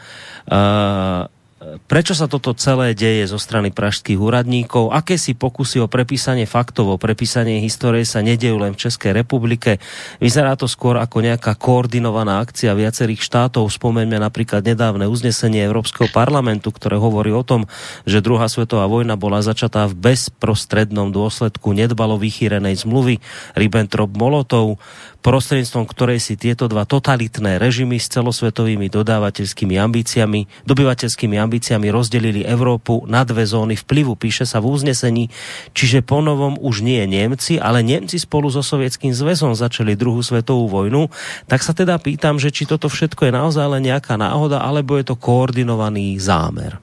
Uh, 0.47 1.27
prečo 1.61 2.16
sa 2.16 2.24
toto 2.24 2.57
celé 2.57 2.97
deje 2.97 3.28
zo 3.28 3.37
strany 3.37 3.69
pražských 3.69 4.16
úradníkov, 4.16 4.97
aké 4.97 5.20
si 5.20 5.37
pokusy 5.37 5.85
o 5.85 5.93
prepísanie 5.93 6.49
faktov, 6.49 6.89
o 6.89 6.97
prepísanie 6.97 7.61
histórie 7.61 8.09
sa 8.09 8.24
nedejú 8.24 8.57
len 8.57 8.73
v 8.73 8.89
Českej 8.89 9.12
republike. 9.12 9.77
Vyzerá 10.24 10.57
to 10.57 10.65
skôr 10.65 10.97
ako 10.97 11.20
nejaká 11.20 11.53
koordinovaná 11.61 12.41
akcia 12.41 12.73
viacerých 12.73 13.20
štátov. 13.20 13.69
Spomeňme 13.69 14.16
napríklad 14.16 14.65
nedávne 14.65 15.05
uznesenie 15.05 15.61
Európskeho 15.61 16.09
parlamentu, 16.09 16.73
ktoré 16.73 16.97
hovorí 16.97 17.28
o 17.37 17.45
tom, 17.45 17.69
že 18.09 18.24
druhá 18.24 18.49
svetová 18.49 18.89
vojna 18.89 19.20
bola 19.20 19.45
začatá 19.45 19.85
v 19.85 20.16
bezprostrednom 20.16 21.12
dôsledku 21.12 21.77
nedbalo 21.77 22.16
vychýrenej 22.16 22.89
zmluvy 22.89 23.20
Ribbentrop-Molotov 23.53 24.81
prostredníctvom 25.21 25.85
ktorej 25.85 26.19
si 26.21 26.35
tieto 26.37 26.67
dva 26.67 26.89
totalitné 26.89 27.61
režimy 27.61 28.01
s 28.01 28.09
celosvetovými 28.13 28.89
dodávateľskými 28.89 29.77
ambíciami, 29.77 30.65
dobyvateľskými 30.65 31.37
ambíciami 31.37 31.87
rozdelili 31.93 32.43
Európu 32.45 33.05
na 33.05 33.25
dve 33.25 33.45
zóny 33.45 33.77
vplyvu, 33.77 34.17
píše 34.17 34.49
sa 34.49 34.59
v 34.65 34.73
uznesení, 34.73 35.29
čiže 35.77 36.01
ponovom 36.01 36.57
už 36.57 36.81
nie 36.81 37.05
Nemci, 37.05 37.61
ale 37.61 37.85
Nemci 37.85 38.17
spolu 38.17 38.49
so 38.49 38.65
Sovietským 38.65 39.13
zväzom 39.13 39.53
začali 39.53 39.95
druhú 39.95 40.25
svetovú 40.25 40.67
vojnu, 40.73 41.13
tak 41.47 41.61
sa 41.61 41.77
teda 41.77 42.01
pýtam, 42.01 42.41
že 42.41 42.49
či 42.49 42.65
toto 42.65 42.89
všetko 42.89 43.29
je 43.29 43.33
naozaj 43.33 43.67
len 43.77 43.87
nejaká 43.87 44.17
náhoda, 44.17 44.65
alebo 44.65 44.97
je 44.97 45.05
to 45.09 45.17
koordinovaný 45.21 46.17
zámer. 46.17 46.81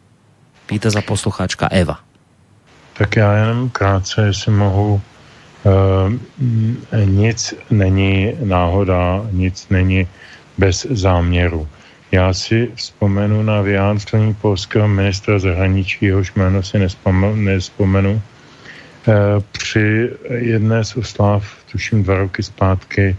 Pýta 0.69 0.93
za 0.93 1.01
poslucháčka 1.01 1.71
Eva. 1.71 1.99
Tak 2.97 3.15
já 3.15 3.37
jenom 3.37 3.69
krátce, 3.69 4.25
jestli 4.25 4.51
mohu 4.51 5.01
nic 7.05 7.53
není 7.71 8.33
náhoda, 8.43 9.27
nic 9.31 9.69
není 9.69 10.07
bez 10.57 10.87
záměru. 10.89 11.67
Já 12.11 12.33
si 12.33 12.71
vzpomenu 12.75 13.43
na 13.43 13.61
vyjádření 13.61 14.33
polského 14.33 14.87
ministra 14.87 15.39
zahraničí, 15.39 16.05
jehož 16.05 16.33
jméno 16.35 16.63
si 16.63 16.79
nespomenu, 17.35 18.21
eh, 19.07 19.13
při 19.51 20.09
jedné 20.29 20.83
z 20.83 20.95
oslav, 20.97 21.43
tuším 21.71 22.03
dva 22.03 22.17
roky 22.17 22.43
zpátky, 22.43 23.15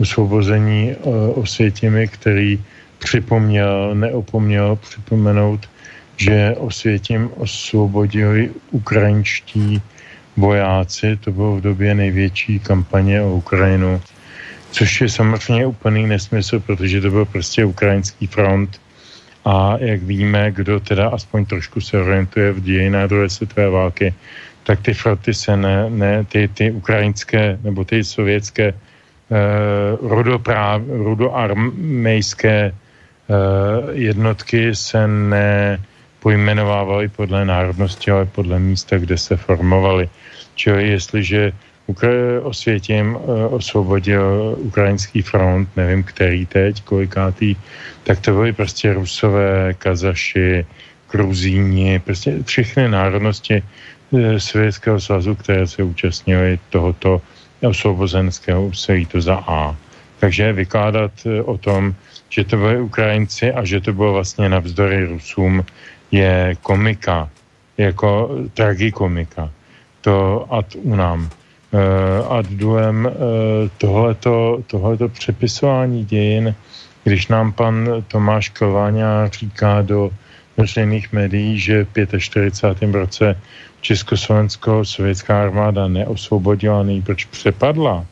osvobození 0.00 0.92
eh, 0.92 0.96
Osvětimi, 1.34 2.08
který 2.08 2.60
připomněl, 2.98 3.94
neopomněl 3.94 4.76
připomenout, 4.76 5.68
že 6.16 6.54
Osvětim 6.58 7.30
osvobodili 7.36 8.50
ukrajinští 8.70 9.82
vojáci, 10.38 11.16
to 11.16 11.32
bylo 11.32 11.56
v 11.56 11.60
době 11.60 11.94
největší 11.94 12.58
kampaně 12.58 13.22
o 13.22 13.34
Ukrajinu, 13.34 14.00
což 14.70 15.00
je 15.00 15.08
samozřejmě 15.08 15.66
úplný 15.66 16.06
nesmysl, 16.06 16.60
protože 16.60 17.00
to 17.00 17.10
byl 17.10 17.24
prostě 17.24 17.64
ukrajinský 17.64 18.26
front. 18.26 18.80
A 19.44 19.76
jak 19.78 20.02
víme, 20.02 20.50
kdo 20.50 20.80
teda 20.80 21.08
aspoň 21.08 21.46
trošku 21.46 21.80
se 21.80 22.00
orientuje 22.00 22.52
v 22.52 22.60
dějinách 22.60 23.08
druhé 23.08 23.28
světové 23.28 23.70
války, 23.70 24.14
tak 24.62 24.80
ty 24.80 24.94
fronty 24.94 25.34
se 25.34 25.56
ne, 25.56 25.90
ne 25.90 26.24
ty, 26.24 26.48
ty 26.48 26.70
ukrajinské 26.70 27.58
nebo 27.62 27.84
ty 27.84 28.04
sovětské 28.04 28.66
eh, 28.68 28.76
rudopráv, 30.02 30.82
rudoarmejské 30.88 32.58
eh, 32.68 32.74
jednotky 33.92 34.76
se 34.76 35.08
ne 35.08 35.78
pojmenovávaly 36.20 37.08
podle 37.08 37.44
národnosti, 37.44 38.10
ale 38.10 38.26
podle 38.26 38.58
místa, 38.58 38.98
kde 38.98 39.18
se 39.18 39.36
formovaly. 39.36 40.08
Čili 40.54 40.88
jestliže 40.88 41.52
Osvětím 42.42 43.16
eh, 43.16 43.46
osvobodil 43.48 44.56
ukrajinský 44.58 45.22
front, 45.22 45.68
nevím 45.76 46.04
který 46.04 46.46
teď, 46.46 46.82
kolikátý, 46.84 47.56
tak 48.04 48.20
to 48.20 48.32
byly 48.32 48.52
prostě 48.52 48.92
Rusové, 48.92 49.74
Kazaši, 49.74 50.66
Gruzíni, 51.10 51.98
prostě 51.98 52.44
všechny 52.44 52.88
národnosti 52.88 53.62
eh, 53.64 54.40
Sovětského 54.40 55.00
svazu, 55.00 55.34
které 55.34 55.66
se 55.66 55.82
účastnily 55.82 56.58
tohoto 56.68 57.22
osvobozenského 57.64 58.66
úsilí, 58.66 59.06
to 59.06 59.20
za 59.20 59.40
A. 59.48 59.76
Takže 60.20 60.52
vykládat 60.52 61.12
eh, 61.24 61.42
o 61.42 61.56
tom, 61.56 61.94
že 62.28 62.44
to 62.44 62.56
byly 62.56 62.80
Ukrajinci 62.80 63.52
a 63.52 63.64
že 63.64 63.80
to 63.80 63.92
bylo 63.96 64.12
vlastně 64.12 64.48
navzdory 64.48 65.04
Rusům, 65.08 65.64
je 66.10 66.56
komika, 66.62 67.30
jako 67.78 68.30
tragikomika 68.54 69.50
to 70.00 70.46
ad 70.50 70.72
unam. 70.82 71.28
Uh, 71.68 72.24
ad 72.32 72.48
duem 72.48 73.04
uh, 73.04 73.12
tohleto, 73.78 74.64
tohleto 74.66 75.08
přepisování 75.08 76.04
dějin, 76.04 76.54
když 77.04 77.28
nám 77.28 77.52
pan 77.52 78.04
Tomáš 78.08 78.48
Kováňa 78.48 79.28
říká 79.28 79.82
do 79.82 80.10
veřejných 80.56 81.12
médií, 81.12 81.58
že 81.60 81.84
v 81.84 82.18
45. 82.18 82.94
roce 82.94 83.40
Československo 83.80 84.84
sovětská 84.84 85.42
armáda 85.42 85.88
neosvobodila, 85.88 86.82
nejproč 86.82 87.24
přepadla, 87.24 87.94
uh, 87.94 88.04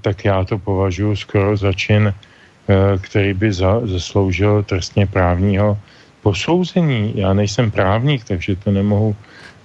tak 0.00 0.24
já 0.24 0.44
to 0.44 0.58
považuji 0.58 1.16
skoro 1.16 1.56
za 1.56 1.72
čin, 1.72 2.14
který 3.00 3.34
by 3.34 3.52
za, 3.52 3.86
zasloužil 3.86 4.62
trestně 4.62 5.06
právního 5.06 5.78
posouzení. 6.26 7.14
Já 7.14 7.30
nejsem 7.30 7.70
právník, 7.70 8.24
takže 8.26 8.58
to 8.58 8.74
nemohu 8.74 9.14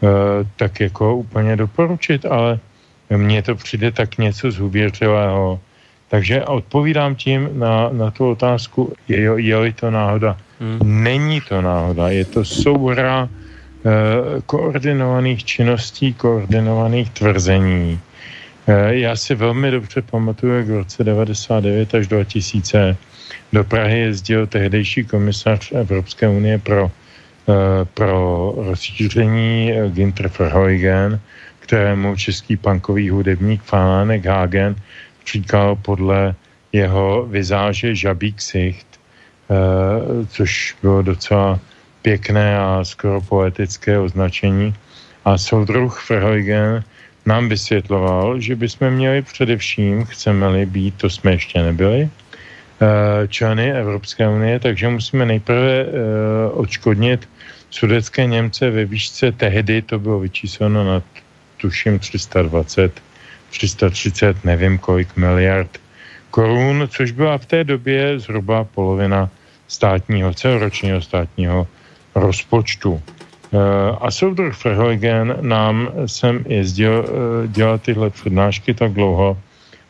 Eh, 0.01 0.45
tak 0.55 0.79
jako 0.79 1.15
úplně 1.15 1.55
doporučit, 1.55 2.25
ale 2.25 2.59
mně 3.09 3.41
to 3.41 3.55
přijde 3.55 3.91
tak 3.91 4.17
něco 4.17 4.51
zhuběřilého. 4.51 5.59
Takže 6.09 6.45
odpovídám 6.45 7.15
tím 7.15 7.49
na, 7.53 7.89
na 7.89 8.11
tu 8.11 8.29
otázku, 8.29 8.93
je, 9.07 9.29
je-li 9.35 9.73
to 9.73 9.91
náhoda. 9.91 10.37
Hmm. 10.59 11.03
Není 11.03 11.41
to 11.41 11.61
náhoda, 11.61 12.09
je 12.09 12.25
to 12.25 12.45
souhra 12.45 13.29
eh, 13.29 14.41
koordinovaných 14.45 15.45
činností, 15.45 16.13
koordinovaných 16.13 17.09
tvrzení. 17.09 17.99
Eh, 18.67 18.95
já 19.05 19.15
si 19.15 19.35
velmi 19.35 19.71
dobře 19.71 20.01
pamatuju, 20.01 20.53
jak 20.53 20.67
v 20.67 20.77
roce 20.77 21.03
99 21.03 21.95
až 21.95 22.07
2000 22.07 22.97
do 23.53 23.63
Prahy 23.63 23.99
jezdil 23.99 24.47
tehdejší 24.47 25.05
komisař 25.05 25.71
Evropské 25.71 26.27
unie 26.27 26.57
pro 26.57 26.91
Eh, 27.49 27.85
pro 27.93 28.53
rozšíření 28.57 29.73
eh, 29.73 29.89
Ginter 29.89 30.31
Verheugen, 30.39 31.19
kterému 31.59 32.15
český 32.15 32.57
punkový 32.57 33.09
hudebník 33.09 33.63
Fanánek 33.63 34.25
Hagen 34.25 34.75
říkal 35.25 35.75
podle 35.75 36.35
jeho 36.71 37.25
vizáže 37.25 37.95
Žabí 37.95 38.33
ksicht, 38.33 38.87
eh, 39.49 40.25
což 40.29 40.75
bylo 40.81 41.01
docela 41.01 41.59
pěkné 42.01 42.59
a 42.59 42.85
skoro 42.85 43.21
poetické 43.21 43.99
označení. 43.99 44.73
A 45.25 45.37
soudruh 45.37 46.09
Verheugen 46.09 46.83
nám 47.25 47.49
vysvětloval, 47.49 48.39
že 48.39 48.55
bychom 48.55 48.89
měli 48.89 49.21
především, 49.21 50.05
chceme-li 50.05 50.65
být, 50.65 50.95
to 50.97 51.09
jsme 51.09 51.31
ještě 51.31 51.61
nebyli, 51.61 52.09
členy 53.27 53.71
Evropské 53.71 54.29
unie, 54.29 54.59
takže 54.59 54.89
musíme 54.89 55.25
nejprve 55.25 55.85
uh, 55.85 55.89
odškodnit 56.59 57.29
sudecké 57.69 58.25
Němce 58.25 58.69
ve 58.69 58.85
výšce 58.85 59.31
tehdy, 59.31 59.81
to 59.81 59.99
bylo 59.99 60.19
vyčísleno 60.19 60.83
na 60.83 61.01
tuším 61.57 61.99
320, 61.99 63.01
330, 63.49 64.45
nevím 64.45 64.77
kolik 64.77 65.15
miliard 65.15 65.69
korun, 66.31 66.87
což 66.91 67.11
byla 67.11 67.37
v 67.37 67.45
té 67.45 67.63
době 67.63 68.19
zhruba 68.19 68.63
polovina 68.63 69.29
státního, 69.67 70.33
celoročního 70.33 71.01
státního 71.01 71.67
rozpočtu. 72.15 72.91
Uh, 72.91 73.61
a 74.01 74.11
soudruh 74.11 74.63
Verheugen 74.63 75.37
nám 75.41 75.91
sem 76.05 76.43
jezdil 76.47 77.05
dělat 77.47 77.81
tyhle 77.81 78.09
přednášky 78.09 78.73
tak 78.73 78.91
dlouho, 78.91 79.37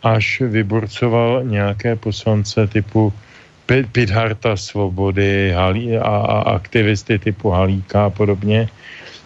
až 0.04 0.42
vyburcoval 0.42 1.44
nějaké 1.44 1.96
poslance 1.96 2.68
typu 2.68 3.14
Pidharta 3.92 4.58
Svobody 4.58 5.52
Halí, 5.56 5.98
a, 5.98 6.04
a 6.04 6.42
aktivisty 6.42 7.20
typu 7.20 7.50
Halíka 7.50 8.06
a 8.06 8.10
podobně, 8.10 8.70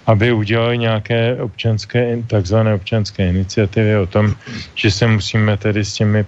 aby 0.06 0.32
udělali 0.32 0.78
nějaké 0.78 1.38
občanské, 1.42 2.18
takzvané 2.28 2.74
občanské 2.74 3.30
iniciativy 3.30 3.98
o 3.98 4.08
tom, 4.08 4.36
že 4.76 4.92
se 4.92 5.08
musíme 5.08 5.58
tedy 5.58 5.86
s 5.86 5.94
těmi, 5.94 6.20
e, 6.20 6.26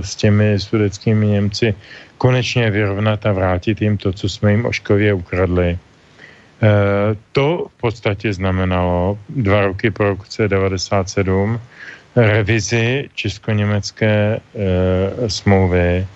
s 0.00 0.16
těmi 0.16 0.60
sudeckými 0.60 1.26
Němci 1.26 1.74
konečně 2.18 2.70
vyrovnat 2.70 3.26
a 3.26 3.32
vrátit 3.32 3.82
jim 3.82 3.98
to, 3.98 4.12
co 4.12 4.28
jsme 4.28 4.50
jim 4.50 4.66
oškově 4.66 5.14
ukradli. 5.14 5.78
To 7.32 7.66
v 7.76 7.80
podstatě 7.80 8.32
znamenalo 8.32 9.18
dva 9.28 9.66
roky 9.66 9.90
po 9.90 10.04
roce 10.04 10.48
97 10.48 11.60
revizi 12.18 13.08
česko-německé 13.14 14.40
smlouvy, 15.28 16.06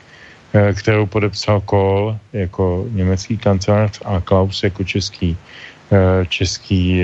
kterou 0.74 1.06
podepsal 1.06 1.60
Kohl 1.60 2.18
jako 2.32 2.86
německý 2.90 3.38
kancelář 3.38 4.00
a 4.04 4.20
Klaus 4.20 4.62
jako 4.62 4.84
český, 4.84 5.36
český 6.28 7.02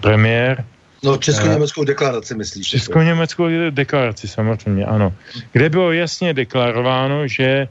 premiér. 0.00 0.64
No, 1.04 1.16
česko-německou 1.16 1.84
deklaraci 1.84 2.34
myslíš? 2.34 2.68
Česko-německou 2.68 3.44
deklaraci, 3.70 4.28
samozřejmě, 4.28 4.84
ano. 4.84 5.12
Kde 5.52 5.68
bylo 5.68 5.92
jasně 5.92 6.34
deklarováno, 6.34 7.26
že 7.26 7.68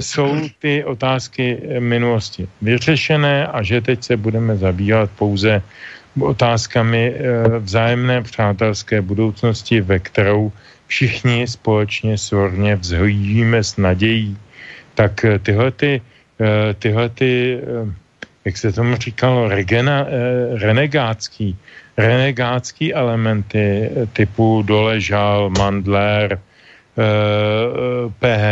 jsou 0.00 0.36
ty 0.58 0.84
otázky 0.84 1.58
minulosti 1.78 2.48
vyřešené 2.62 3.46
a 3.46 3.62
že 3.62 3.80
teď 3.80 4.04
se 4.04 4.16
budeme 4.16 4.56
zabývat 4.56 5.10
pouze 5.18 5.62
otázkami 6.20 7.14
vzájemné 7.58 8.22
přátelské 8.22 9.00
budoucnosti, 9.02 9.80
ve 9.80 9.98
kterou 9.98 10.52
všichni 10.86 11.46
společně 11.46 12.18
svorně 12.18 12.76
vzhlížíme 12.76 13.64
s 13.64 13.76
nadějí. 13.76 14.36
Tak 14.94 15.24
tyhle 15.42 15.70
ty, 15.70 16.02
tyhle 16.78 17.08
ty 17.08 17.60
jak 18.44 18.56
se 18.56 18.72
tomu 18.72 18.96
říkalo, 18.96 19.48
regena, 19.48 20.06
renegátský, 20.56 21.56
renegátský 21.96 22.94
elementy 22.94 23.90
typu 24.12 24.62
Doležal, 24.66 25.50
Mandler, 25.50 26.40
PH, 28.18 28.44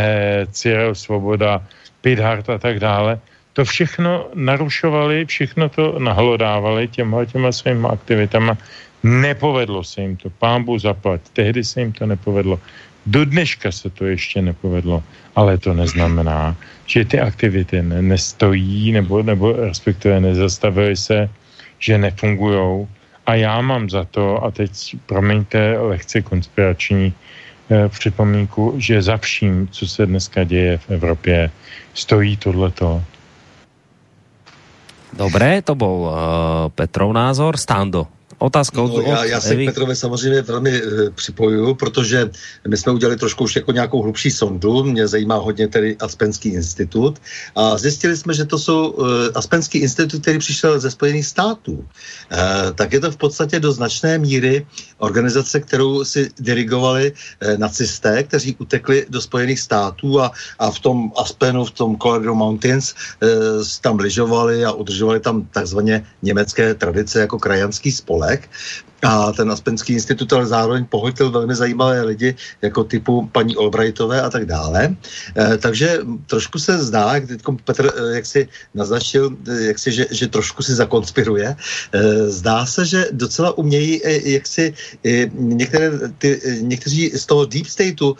Cyril 0.51 0.95
Svoboda, 0.95 1.65
Pidhart 2.01 2.49
a 2.49 2.57
tak 2.57 2.79
dále, 2.79 3.19
to 3.57 3.65
všechno 3.65 4.29
narušovali, 4.37 5.25
všechno 5.25 5.69
to 5.69 5.97
nahlodávali 5.97 6.87
těmhle 6.87 7.25
těma 7.25 7.49
svými 7.51 7.89
aktivitama. 7.89 8.57
Nepovedlo 9.03 9.81
se 9.83 10.01
jim 10.01 10.13
to, 10.17 10.29
pán 10.29 10.61
Bůh 10.63 10.81
zaplať, 10.81 11.21
tehdy 11.33 11.63
se 11.65 11.81
jim 11.81 11.91
to 11.91 12.05
nepovedlo. 12.05 12.61
Do 13.05 13.25
dneška 13.25 13.71
se 13.73 13.89
to 13.89 14.05
ještě 14.05 14.41
nepovedlo, 14.41 15.01
ale 15.35 15.57
to 15.57 15.73
neznamená, 15.73 16.53
že 16.85 17.05
ty 17.05 17.17
aktivity 17.17 17.81
nestojí 17.81 18.91
nebo, 18.91 19.25
nebo 19.25 19.57
respektive 19.57 20.21
nezastavily 20.21 20.93
se, 20.93 21.29
že 21.79 21.97
nefungujou. 21.97 22.87
A 23.25 23.35
já 23.41 23.61
mám 23.61 23.89
za 23.89 24.05
to, 24.05 24.37
a 24.43 24.51
teď 24.51 24.69
promiňte 25.05 25.81
lehce 25.81 26.21
konspirační 26.21 27.09
eh, 27.09 27.89
připomínku, 27.89 28.77
že 28.77 29.01
za 29.01 29.17
vším, 29.17 29.67
co 29.73 29.87
se 29.87 30.05
dneska 30.05 30.43
děje 30.43 30.77
v 30.77 30.89
Evropě, 31.01 31.49
stojí 31.93 32.37
tohleto. 32.37 33.16
Dobré, 35.13 35.61
to 35.61 35.75
byl 35.75 35.87
uh, 35.87 36.11
Petrov 36.75 37.13
názor. 37.13 37.57
Stando, 37.57 38.07
Otázka 38.39 38.81
no, 38.81 39.01
já, 39.01 39.23
já 39.23 39.41
se 39.41 39.55
k 39.55 39.65
Petrovi 39.65 39.95
samozřejmě 39.95 40.41
velmi 40.41 40.77
e, 40.77 41.09
připojuju, 41.09 41.75
protože 41.75 42.29
my 42.67 42.77
jsme 42.77 42.91
udělali 42.91 43.17
trošku 43.17 43.43
už 43.43 43.55
jako 43.55 43.71
nějakou 43.71 44.01
hlubší 44.01 44.31
sondu, 44.31 44.83
mě 44.83 45.07
zajímá 45.07 45.35
hodně 45.35 45.67
tedy 45.67 45.97
Aspenský 45.97 46.49
institut. 46.49 47.21
A 47.55 47.77
zjistili 47.77 48.17
jsme, 48.17 48.33
že 48.33 48.45
to 48.45 48.59
jsou 48.59 48.93
e, 48.93 49.31
Aspenský 49.33 49.77
institut, 49.77 50.21
který 50.21 50.39
přišel 50.39 50.79
ze 50.79 50.91
Spojených 50.91 51.25
států. 51.25 51.85
E, 52.31 52.73
tak 52.73 52.93
je 52.93 52.99
to 52.99 53.11
v 53.11 53.17
podstatě 53.17 53.59
do 53.59 53.71
značné 53.71 54.17
míry 54.17 54.65
organizace, 54.97 55.59
kterou 55.59 56.05
si 56.05 56.29
dirigovali 56.39 57.13
nacisté, 57.57 58.23
kteří 58.23 58.55
utekli 58.59 59.05
do 59.09 59.21
Spojených 59.21 59.59
států 59.59 60.21
a, 60.21 60.31
a 60.59 60.71
v 60.71 60.79
tom 60.79 61.11
Aspenu, 61.17 61.65
v 61.65 61.71
tom 61.71 61.97
Colorado 61.97 62.35
Mountains 62.35 62.93
tam 63.81 63.99
lyžovali 63.99 64.65
a 64.65 64.71
udržovali 64.71 65.19
tam 65.19 65.45
takzvaně 65.51 66.05
německé 66.21 66.73
tradice 66.73 67.19
jako 67.19 67.39
krajanský 67.39 67.91
spolek 67.91 68.26
spolek 68.27 68.49
a 69.03 69.31
ten 69.31 69.51
Aspenský 69.51 69.93
institut 69.93 70.33
ale 70.33 70.45
zároveň 70.45 70.85
pohltil 70.85 71.31
velmi 71.31 71.55
zajímavé 71.55 72.01
lidi, 72.01 72.35
jako 72.61 72.83
typu 72.83 73.29
paní 73.31 73.55
Albrightové 73.55 74.21
a 74.21 74.29
tak 74.29 74.45
dále. 74.45 74.95
E, 75.37 75.57
takže 75.57 75.99
trošku 76.25 76.59
se 76.59 76.83
zdá, 76.83 77.13
jak 77.15 77.27
teď 77.27 77.41
Petr 77.63 77.85
e, 77.95 78.15
jak 78.15 78.25
si 78.25 78.47
naznačil, 78.73 79.37
e, 79.47 79.63
jak 79.63 79.79
si, 79.79 79.91
že, 79.91 80.05
že 80.11 80.27
trošku 80.27 80.63
si 80.63 80.73
zakonspiruje, 80.75 81.47
e, 81.47 81.55
zdá 82.29 82.65
se, 82.65 82.85
že 82.85 83.07
docela 83.11 83.57
umějí, 83.57 84.05
e, 84.05 84.29
jak 84.29 84.47
si 84.47 84.73
e, 85.05 85.29
některé, 85.33 85.91
ty, 86.17 86.41
e, 86.45 86.61
někteří 86.61 87.11
z 87.15 87.25
toho 87.25 87.45
deep 87.45 87.67
stateu 87.67 88.15
e, 88.15 88.17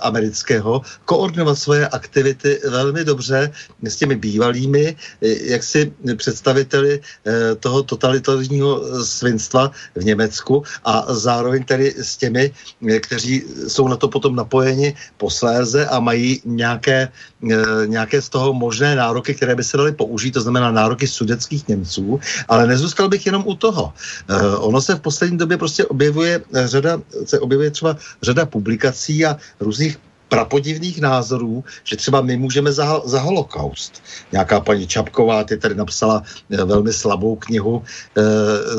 amerického 0.00 0.82
koordinovat 1.04 1.58
svoje 1.58 1.88
aktivity 1.88 2.60
velmi 2.68 3.04
dobře 3.04 3.52
s 3.82 3.96
těmi 3.96 4.16
bývalými, 4.16 4.96
e, 5.22 5.28
jak 5.52 5.62
si 5.62 5.92
představiteli 6.16 7.00
e, 7.26 7.54
toho 7.54 7.82
totalitárního 7.82 9.04
svinstva 9.04 9.70
v 9.98 10.04
Německu 10.04 10.62
a 10.84 11.04
zároveň 11.10 11.64
tedy 11.64 11.94
s 11.98 12.16
těmi, 12.16 12.54
eh, 12.88 13.00
kteří 13.00 13.42
jsou 13.68 13.88
na 13.88 13.96
to 13.96 14.08
potom 14.08 14.36
napojeni 14.36 14.94
posléze 15.18 15.86
a 15.86 16.00
mají 16.00 16.40
nějaké, 16.44 17.08
eh, 17.10 17.86
nějaké 17.86 18.22
z 18.22 18.28
toho 18.28 18.54
možné 18.54 18.94
nároky, 18.94 19.34
které 19.34 19.58
by 19.58 19.64
se 19.64 19.76
daly 19.76 19.92
použít, 19.92 20.38
to 20.38 20.40
znamená 20.40 20.70
nároky 20.70 21.06
sudeckých 21.06 21.68
Němců, 21.68 22.20
ale 22.48 22.66
nezůstal 22.66 23.08
bych 23.08 23.26
jenom 23.26 23.42
u 23.46 23.54
toho. 23.54 23.92
Eh, 23.92 24.56
ono 24.62 24.78
se 24.80 24.94
v 24.94 25.00
poslední 25.00 25.38
době 25.38 25.58
prostě 25.58 25.84
objevuje 25.84 26.42
řada, 26.54 27.02
se 27.24 27.36
objevuje 27.40 27.70
třeba 27.70 27.96
řada 28.22 28.46
publikací 28.46 29.26
a 29.26 29.36
různých 29.60 29.98
prapodivných 30.28 31.00
názorů, 31.00 31.64
že 31.84 31.96
třeba 31.96 32.20
my 32.20 32.36
můžeme 32.36 32.72
za, 32.72 33.02
za 33.04 33.20
holokaust. 33.20 34.02
Nějaká 34.32 34.60
paní 34.60 34.86
Čapková 34.86 35.44
ty 35.44 35.56
tady 35.56 35.74
napsala 35.74 36.22
e, 36.50 36.64
velmi 36.64 36.92
slabou 36.92 37.36
knihu, 37.36 37.82
e, 38.16 38.22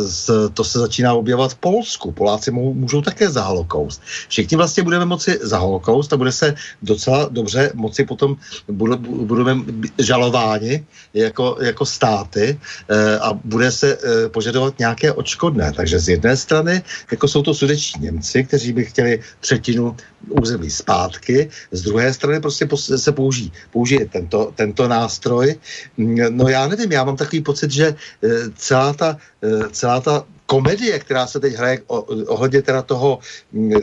z, 0.03 0.29
to 0.53 0.63
se 0.63 0.79
začíná 0.79 1.13
objevovat 1.13 1.51
v 1.53 1.55
Polsku. 1.55 2.11
Poláci 2.11 2.51
mou, 2.51 2.73
můžou 2.73 3.01
také 3.01 3.29
za 3.29 3.41
holokaust. 3.41 4.01
Všichni 4.29 4.57
vlastně 4.57 4.83
budeme 4.83 5.05
moci 5.05 5.39
za 5.41 5.57
holokaust 5.57 6.13
a 6.13 6.17
bude 6.17 6.31
se 6.31 6.55
docela 6.81 7.29
dobře 7.31 7.71
moci 7.73 8.05
potom, 8.05 8.35
budu, 8.67 8.97
budeme 9.25 9.63
žalováni 9.97 10.85
jako, 11.13 11.57
jako 11.61 11.85
státy 11.85 12.59
e, 12.89 13.19
a 13.19 13.33
bude 13.33 13.71
se 13.71 13.97
e, 13.97 14.29
požadovat 14.29 14.79
nějaké 14.79 15.13
odškodné. 15.13 15.73
Takže 15.73 15.99
z 15.99 16.09
jedné 16.09 16.37
strany, 16.37 16.83
jako 17.11 17.27
jsou 17.27 17.41
to 17.41 17.53
sudeční 17.53 18.01
Němci, 18.01 18.43
kteří 18.43 18.73
by 18.73 18.85
chtěli 18.85 19.19
třetinu 19.39 19.95
území 20.29 20.69
zpátky, 20.69 21.38
z 21.71 21.81
druhé 21.81 22.13
strany 22.13 22.39
prostě 22.39 22.67
se 22.97 23.11
použijí, 23.11 23.51
použije 23.71 24.05
tento, 24.05 24.51
tento 24.55 24.87
nástroj. 24.87 25.55
No 26.29 26.47
já 26.47 26.67
nevím, 26.67 26.91
já 26.91 27.03
mám 27.03 27.17
takový 27.17 27.41
pocit, 27.41 27.71
že 27.71 27.87
eh, 27.93 28.29
celá 28.55 28.93
ta, 28.93 29.17
eh, 29.43 29.69
celá 29.71 30.01
ta 30.01 30.25
komedie, 30.49 30.99
která 30.99 31.27
se 31.27 31.39
teď 31.39 31.53
hraje 31.53 31.79
ohledně 32.27 32.61
teda 32.61 32.81
toho 32.81 33.19
mm, 33.53 33.73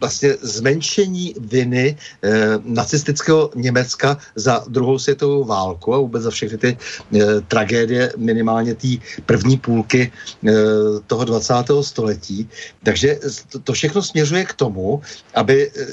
vlastně 0.00 0.36
zmenšení 0.40 1.34
viny 1.40 1.96
eh, 1.96 2.60
nacistického 2.64 3.50
Německa 3.56 4.16
za 4.36 4.64
druhou 4.68 4.98
světovou 4.98 5.44
válku 5.44 5.94
a 5.94 5.98
vůbec 5.98 6.22
za 6.22 6.30
všechny 6.30 6.58
ty 6.58 6.70
eh, 6.76 7.40
tragédie 7.48 8.12
minimálně 8.16 8.74
té 8.74 9.00
první 9.26 9.56
půlky 9.56 10.12
eh, 10.12 10.52
toho 11.06 11.24
20. 11.24 11.54
století. 11.80 12.48
Takže 12.84 13.18
to, 13.48 13.58
to 13.58 13.72
všechno 13.72 14.02
směřuje 14.02 14.44
k 14.44 14.52
tomu, 14.52 15.00
aby 15.34 15.68
eh, 15.68 15.84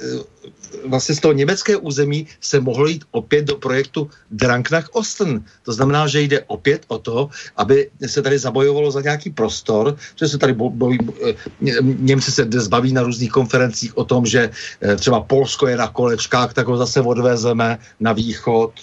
vlastně 0.85 1.15
z 1.15 1.19
toho 1.19 1.33
německé 1.33 1.77
území 1.77 2.27
se 2.41 2.59
mohlo 2.59 2.87
jít 2.87 3.03
opět 3.11 3.45
do 3.45 3.55
projektu 3.55 4.09
Dranknach 4.31 4.89
Osten. 4.93 5.43
To 5.63 5.73
znamená, 5.73 6.07
že 6.07 6.21
jde 6.21 6.43
opět 6.47 6.85
o 6.87 6.97
to, 6.97 7.29
aby 7.55 7.89
se 8.05 8.21
tady 8.21 8.39
zabojovalo 8.39 8.91
za 8.91 9.01
nějaký 9.01 9.29
prostor, 9.29 9.97
že 10.15 10.27
se 10.27 10.37
tady 10.37 10.53
bojí, 10.53 10.99
eh, 11.29 11.33
Němci 11.81 12.31
se 12.31 12.45
dnes 12.45 12.67
baví 12.67 12.93
na 12.93 13.03
různých 13.03 13.31
konferencích 13.31 13.97
o 13.97 14.03
tom, 14.03 14.25
že 14.25 14.49
eh, 14.81 14.95
třeba 14.95 15.21
Polsko 15.21 15.67
je 15.67 15.77
na 15.77 15.87
kolečkách, 15.87 16.53
tak 16.53 16.67
ho 16.67 16.77
zase 16.77 17.01
odvezeme 17.01 17.79
na 17.99 18.13
východ, 18.13 18.73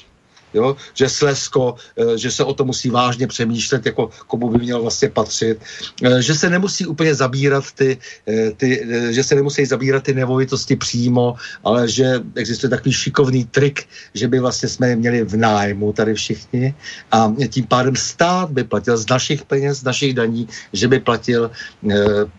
jo? 0.55 0.77
že 0.95 1.09
Slesko, 1.09 1.75
eh, 1.99 2.19
že 2.19 2.31
se 2.31 2.45
o 2.45 2.55
to 2.55 2.65
musí 2.65 2.91
vážně 2.91 3.27
přemýšlet, 3.27 3.87
jako 3.87 4.11
komu 4.27 4.51
by 4.51 4.59
měl 4.59 4.83
vlastně 4.83 5.09
patřit, 5.09 5.59
eh, 6.03 6.23
že 6.23 6.35
se 6.35 6.51
nemusí 6.51 6.87
úplně 6.87 7.15
zabírat 7.15 7.65
ty, 7.75 7.99
eh, 8.29 8.51
ty 8.57 8.87
že 9.11 9.25
se 9.25 9.35
nemusí 9.35 9.67
zabírat 9.67 10.03
ty 10.03 10.15
nemovitosti 10.15 10.77
přímo, 10.77 11.35
ale 11.65 11.89
že 11.89 12.23
existuje 12.35 12.71
takový 12.71 12.93
šikovný 12.93 13.45
trik, 13.45 13.87
že 14.15 14.29
by 14.29 14.41
vlastně 14.41 14.69
jsme 14.69 14.89
je 14.89 14.97
měli 14.97 15.19
v 15.25 15.37
nájmu 15.37 15.93
tady 15.93 16.15
všichni 16.15 16.75
a 17.13 17.33
tím 17.49 17.67
pádem 17.67 17.97
stát 17.97 18.51
by 18.51 18.65
platil 18.65 18.97
z 18.97 19.07
našich 19.09 19.45
peněz, 19.45 19.81
z 19.81 19.85
našich 19.85 20.15
daní, 20.15 20.49
že 20.73 20.89
by 20.89 21.01
platil 21.01 21.51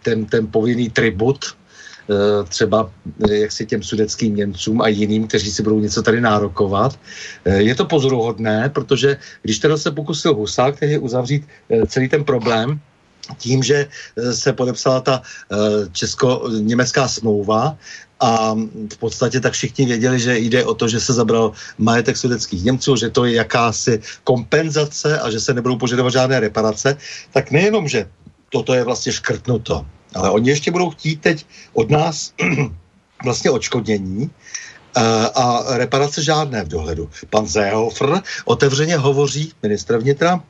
ten, 0.03 0.25
ten 0.25 0.47
povinný 0.47 0.89
tribut, 0.89 1.55
třeba 2.49 2.91
eh, 3.29 3.35
jak 3.35 3.51
si 3.51 3.65
těm 3.65 3.83
sudeckým 3.83 4.35
Němcům 4.35 4.81
a 4.81 4.87
jiným, 4.87 5.27
kteří 5.27 5.51
si 5.51 5.63
budou 5.63 5.79
něco 5.79 6.01
tady 6.01 6.21
nárokovat. 6.21 6.99
Eh, 7.45 7.61
je 7.61 7.75
to 7.75 7.85
pozoruhodné, 7.85 8.69
protože 8.69 9.17
když 9.41 9.59
teda 9.59 9.77
se 9.77 9.91
pokusil 9.91 10.33
Husák 10.33 10.79
tehdy 10.79 10.97
uzavřít 10.97 11.47
celý 11.87 12.09
ten 12.09 12.23
problém, 12.23 12.79
tím, 13.37 13.63
že 13.63 13.87
eh, 13.87 14.33
se 14.33 14.53
podepsala 14.53 15.01
ta 15.01 15.21
eh, 15.21 15.55
česko-německá 15.91 17.07
smlouva 17.07 17.77
a 18.19 18.55
v 18.93 18.97
podstatě 18.99 19.39
tak 19.39 19.53
všichni 19.53 19.85
věděli, 19.85 20.19
že 20.19 20.37
jde 20.39 20.65
o 20.65 20.73
to, 20.73 20.87
že 20.87 20.99
se 20.99 21.13
zabral 21.13 21.51
majetek 21.77 22.17
sudeckých 22.17 22.63
Němců, 22.63 22.95
že 22.95 23.09
to 23.09 23.25
je 23.25 23.33
jakási 23.33 23.99
kompenzace 24.23 25.19
a 25.19 25.31
že 25.31 25.39
se 25.39 25.53
nebudou 25.53 25.77
požadovat 25.77 26.13
žádné 26.13 26.39
reparace, 26.39 26.97
tak 27.33 27.51
nejenom, 27.51 27.87
že 27.87 28.07
toto 28.49 28.73
je 28.73 28.83
vlastně 28.83 29.11
škrtnuto, 29.11 29.85
ale 30.15 30.29
oni 30.29 30.49
ještě 30.49 30.71
budou 30.71 30.89
chtít 30.89 31.21
teď 31.21 31.45
od 31.73 31.89
nás 31.89 32.33
vlastně 33.23 33.51
odškodnění 33.51 34.29
eh, 34.97 35.01
a 35.35 35.77
reparace 35.77 36.23
žádné 36.23 36.63
v 36.63 36.67
dohledu. 36.67 37.09
Pan 37.29 37.47
Seehofer 37.47 38.21
otevřeně 38.45 38.97
hovoří, 38.97 39.53
ministr 39.63 39.97
vnitra, 39.97 40.43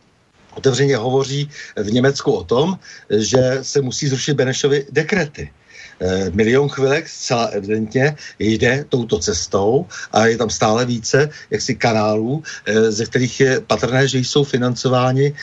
otevřeně 0.55 0.97
hovoří 0.97 1.49
v 1.83 1.91
Německu 1.91 2.31
o 2.31 2.43
tom, 2.43 2.79
že 3.09 3.59
se 3.61 3.81
musí 3.81 4.07
zrušit 4.07 4.33
Benešovy 4.33 4.85
dekrety. 4.91 5.51
E, 5.99 6.29
milion 6.31 6.69
chvilek 6.69 7.09
zcela 7.09 7.45
evidentně 7.45 8.15
jde 8.39 8.85
touto 8.89 9.19
cestou 9.19 9.85
a 10.11 10.25
je 10.25 10.37
tam 10.37 10.49
stále 10.49 10.85
více 10.85 11.29
jaksi 11.49 11.75
kanálů, 11.75 12.43
e, 12.65 12.91
ze 12.91 13.05
kterých 13.05 13.39
je 13.39 13.59
patrné, 13.59 14.07
že 14.07 14.19
jsou 14.19 14.43
financováni 14.43 15.33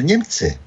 Němci. 0.00 0.58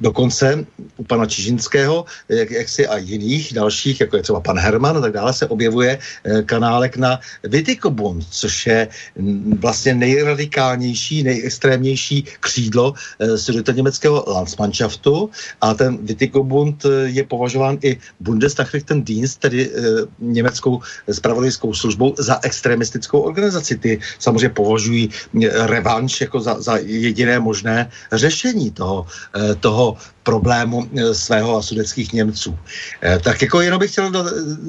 Dokonce 0.00 0.64
u 0.96 1.04
pana 1.04 1.26
Čižinského, 1.26 2.04
jak, 2.28 2.50
jak 2.50 2.68
si 2.68 2.86
a 2.86 2.96
jiných 2.96 3.52
dalších, 3.52 4.00
jako 4.00 4.16
je 4.16 4.22
třeba 4.22 4.40
pan 4.40 4.58
Herman 4.58 4.96
a 4.96 5.00
tak 5.00 5.12
dále, 5.12 5.32
se 5.32 5.46
objevuje 5.46 5.98
eh, 5.98 6.42
kanálek 6.42 6.96
na 6.96 7.20
Vitikobund, 7.42 8.26
což 8.30 8.66
je 8.66 8.88
vlastně 9.58 9.94
nejradikálnější, 9.94 11.22
nejextrémnější 11.22 12.24
křídlo 12.40 12.94
eh, 13.20 13.72
německého 13.72 14.24
Landsmannschaftu 14.26 15.30
a 15.60 15.74
ten 15.74 15.98
Vitikobund 16.02 16.84
eh, 16.84 16.88
je 17.08 17.24
považován 17.24 17.78
i 17.82 17.96
Bundesnachrichtendienst, 18.20 19.40
tedy 19.40 19.70
německou 20.18 20.80
spravodajskou 21.12 21.74
službou, 21.74 22.14
za 22.18 22.40
extremistickou 22.42 23.20
organizaci. 23.20 23.76
Ty 23.76 24.00
samozřejmě 24.18 24.48
považují 24.48 25.10
revanš 25.52 26.20
jako 26.20 26.40
za, 26.40 26.60
za 26.60 26.76
jediné 26.76 27.38
možné 27.38 27.90
řešení 28.12 28.70
toho, 28.70 29.06
toho 29.60 29.85
problému 30.22 30.88
eh, 30.90 31.14
svého 31.14 31.56
a 31.56 31.62
sudeckých 31.62 32.12
Němců. 32.12 32.58
Eh, 33.02 33.18
tak 33.22 33.42
jako 33.42 33.60
jenom 33.60 33.78
bych 33.78 33.92
chtěl 33.92 34.10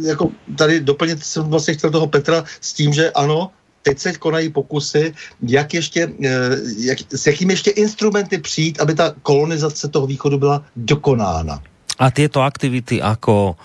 jako 0.04 0.30
tady 0.58 0.80
doplnit, 0.80 1.24
jsem 1.24 1.44
vlastně 1.50 1.74
chtěl 1.74 1.90
toho 1.90 2.08
Petra 2.08 2.44
s 2.62 2.74
tím, 2.74 2.94
že 2.94 3.12
ano, 3.12 3.50
teď 3.82 3.96
se 4.00 4.10
konají 4.20 4.50
pokusy, 4.50 5.14
jak 5.42 5.74
ještě, 5.74 6.12
eh, 6.26 6.30
jak, 6.78 6.98
s 7.10 7.28
jakými 7.28 7.54
ještě 7.54 7.72
instrumenty 7.72 8.38
přijít, 8.38 8.82
aby 8.82 8.94
ta 8.94 9.16
kolonizace 9.24 9.88
toho 9.88 10.08
východu 10.08 10.38
byla 10.38 10.62
dokonána. 10.76 11.64
A 11.98 12.12
tyto 12.12 12.46
aktivity 12.46 13.02
jako 13.02 13.58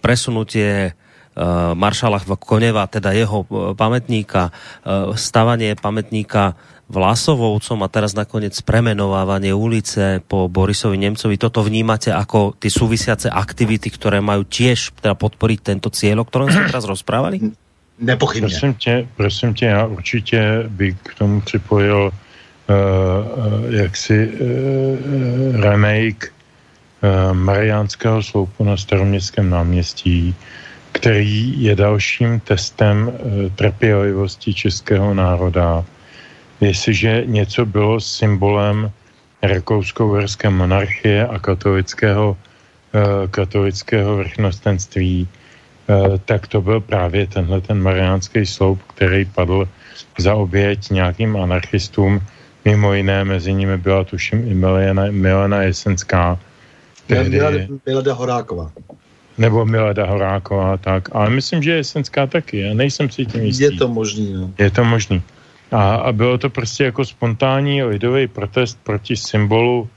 presunutie 0.00 0.92
maršala 1.74 2.20
Koneva, 2.38 2.86
teda 2.86 3.10
jeho 3.10 3.42
pamätníka, 3.74 4.52
stavanie 5.18 5.74
pamätníka 5.74 6.54
Vlasovoucom 6.94 7.82
a 7.82 7.88
teraz 7.90 8.14
nakoniec 8.14 8.54
premenovávanie 8.62 9.50
ulice 9.50 10.22
po 10.22 10.46
Borisovi 10.46 10.94
Nemcovi. 10.94 11.34
Toto 11.34 11.66
vnímate 11.66 12.14
ako 12.14 12.54
ty 12.54 12.70
súvisiace 12.70 13.26
aktivity, 13.26 13.90
které 13.90 14.22
mají 14.22 14.46
tiež 14.46 14.94
teda 15.02 15.18
podporiť 15.18 15.58
tento 15.58 15.90
cieľ, 15.90 16.22
o 16.22 16.28
ktorom 16.30 16.54
jsme 16.54 16.70
teraz 16.70 16.86
rozprávali? 16.86 17.50
Nepochybně. 17.98 18.48
Prosím 18.48 18.74
tě, 18.74 19.08
prosím 19.16 19.54
tě, 19.54 19.66
já 19.66 19.86
určitě 19.86 20.64
bych 20.68 20.94
k 21.02 21.14
tomu 21.14 21.40
připojil 21.40 22.10
uh, 22.10 22.14
uh, 22.74 23.74
jaksi 23.74 24.28
uh, 24.28 25.60
remake 25.60 26.30
uh, 26.30 27.34
Mariánského 27.34 28.22
sloupu 28.22 28.64
na 28.64 28.76
staroměstském 28.76 29.50
náměstí, 29.50 30.34
který 30.92 31.62
je 31.62 31.74
dalším 31.76 32.40
testem 32.40 33.08
uh, 33.08 33.14
trpělivosti 33.54 34.54
českého 34.54 35.14
národa 35.14 35.84
jestliže 36.64 37.22
něco 37.26 37.66
bylo 37.66 38.00
symbolem 38.00 38.90
rakousko-uherské 39.42 40.50
monarchie 40.50 41.26
a 41.26 41.38
katolického, 41.38 42.36
uh, 42.36 43.28
katolického 43.30 44.16
vrchnostenství, 44.16 45.28
uh, 45.28 46.16
tak 46.24 46.46
to 46.46 46.60
byl 46.60 46.80
právě 46.80 47.26
tenhle 47.26 47.60
ten 47.60 47.82
mariánský 47.82 48.46
sloup, 48.46 48.82
který 48.96 49.24
padl 49.24 49.68
za 50.18 50.34
oběť 50.34 50.90
nějakým 50.90 51.36
anarchistům. 51.36 52.20
Mimo 52.64 52.94
jiné, 52.94 53.24
mezi 53.24 53.52
nimi 53.52 53.76
byla 53.76 54.04
tuším 54.04 54.48
i 54.48 54.54
Milena, 54.54 55.04
Milena 55.10 55.62
Jesenská. 55.62 56.38
Tehdy, 57.06 57.40
Milada 57.86 58.14
Horáková. 58.14 58.72
Nebo 59.38 59.64
Milada 59.64 60.06
Horáková, 60.06 60.76
tak. 60.76 61.08
Ale 61.12 61.30
myslím, 61.30 61.62
že 61.62 61.72
Jesenská 61.72 62.26
taky. 62.26 62.60
Já 62.60 62.74
nejsem 62.74 63.10
si 63.10 63.26
tím 63.26 63.42
jistý. 63.42 63.64
Je 63.64 63.72
to 63.72 63.88
možný, 63.88 64.32
no. 64.32 64.50
Je 64.58 64.70
to 64.70 64.84
možný. 64.84 65.22
A, 65.74 65.94
a 65.94 66.12
bylo 66.12 66.38
to 66.38 66.50
prostě 66.50 66.84
jako 66.84 67.04
spontánní 67.04 67.82
lidový 67.82 68.26
protest 68.26 68.78
proti 68.84 69.16
symbolu 69.16 69.88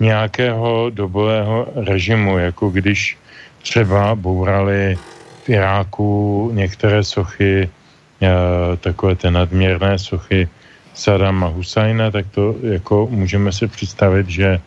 nějakého 0.00 0.90
dobového 0.90 1.68
režimu, 1.76 2.38
jako 2.38 2.70
když 2.70 3.18
třeba 3.62 4.14
bourali 4.14 4.96
v 5.44 5.48
Iráku 5.48 6.50
některé 6.54 7.04
sochy, 7.04 7.68
e, 7.68 8.30
takové 8.76 9.14
ty 9.16 9.30
nadměrné 9.30 9.98
sochy 9.98 10.48
Sadama 10.94 11.46
Husajna, 11.46 12.10
tak 12.10 12.26
to 12.32 12.56
jako 12.62 13.08
můžeme 13.10 13.52
si 13.52 13.66
představit, 13.68 14.28
že 14.28 14.48
e, 14.48 14.60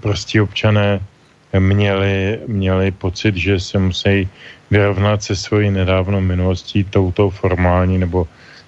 prostě 0.00 0.42
občané 0.42 1.00
měli, 1.58 2.38
měli 2.46 2.90
pocit, 2.90 3.36
že 3.36 3.60
se 3.60 3.78
musí 3.78 4.28
vyrovnat 4.70 5.22
se 5.22 5.36
svojí 5.36 5.70
nedávnou 5.70 6.20
minulostí 6.20 6.84
touto 6.84 7.30
formální 7.30 7.98
nebo 7.98 8.26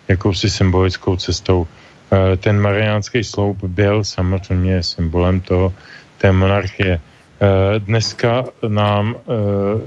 jakousi 0.09 0.51
symbolickou 0.51 1.17
cestou. 1.17 1.67
Eh, 2.13 2.37
ten 2.37 2.61
mariánský 2.61 3.25
sloup 3.25 3.65
byl 3.65 4.05
samozřejmě 4.05 4.83
symbolem 4.83 5.41
toho, 5.41 5.73
té 6.19 6.33
monarchie. 6.33 7.01
Eh, 7.01 7.79
dneska 7.79 8.45
nám 8.69 9.17
eh, 9.17 9.23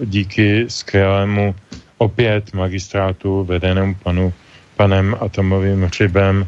díky 0.05 0.65
skvělému 0.67 1.55
opět 1.97 2.53
magistrátu 2.53 3.43
vedenému 3.43 3.95
panu, 4.03 4.33
panem 4.75 5.15
Atomovým 5.21 5.83
hřibem 5.83 6.47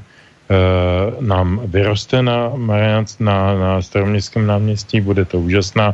nám 1.19 1.59
vyroste 1.67 2.23
na, 2.23 2.55
Mariánc, 2.55 3.19
na, 3.19 3.55
na 3.59 3.81
staroměstském 3.81 4.47
náměstí. 4.47 5.03
Bude 5.03 5.27
to 5.27 5.43
úžasná, 5.43 5.91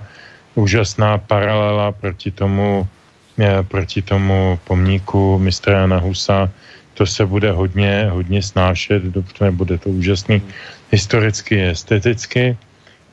úžasná 0.54 1.18
paralela 1.18 1.92
proti 1.92 2.32
tomu, 2.32 2.88
proti 3.66 4.02
tomu 4.02 4.60
pomníku 4.64 5.42
mistra 5.42 5.80
Jana 5.80 5.98
Husa, 5.98 6.54
to 6.94 7.06
se 7.06 7.26
bude 7.26 7.52
hodně, 7.52 8.08
hodně 8.12 8.42
snášet, 8.42 9.04
dobře, 9.04 9.52
bude 9.52 9.78
to 9.78 9.90
úžasný 9.90 10.42
historicky, 10.92 11.62
esteticky. 11.64 12.58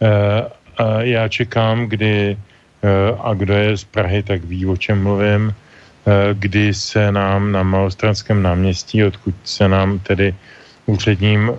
Eh, 0.02 0.42
a 0.78 1.02
já 1.02 1.28
čekám, 1.28 1.86
kdy, 1.86 2.36
eh, 2.36 3.16
a 3.20 3.34
kdo 3.34 3.54
je 3.54 3.76
z 3.76 3.84
Prahy, 3.84 4.22
tak 4.22 4.44
ví, 4.44 4.66
o 4.66 4.76
čem 4.76 5.02
mluvím, 5.02 5.52
eh, 5.52 6.34
kdy 6.34 6.74
se 6.74 7.12
nám 7.12 7.52
na 7.52 7.62
Malostranském 7.62 8.42
náměstí, 8.42 9.04
odkud 9.04 9.34
se 9.44 9.68
nám 9.68 9.98
tedy 9.98 10.34
úředním 10.86 11.52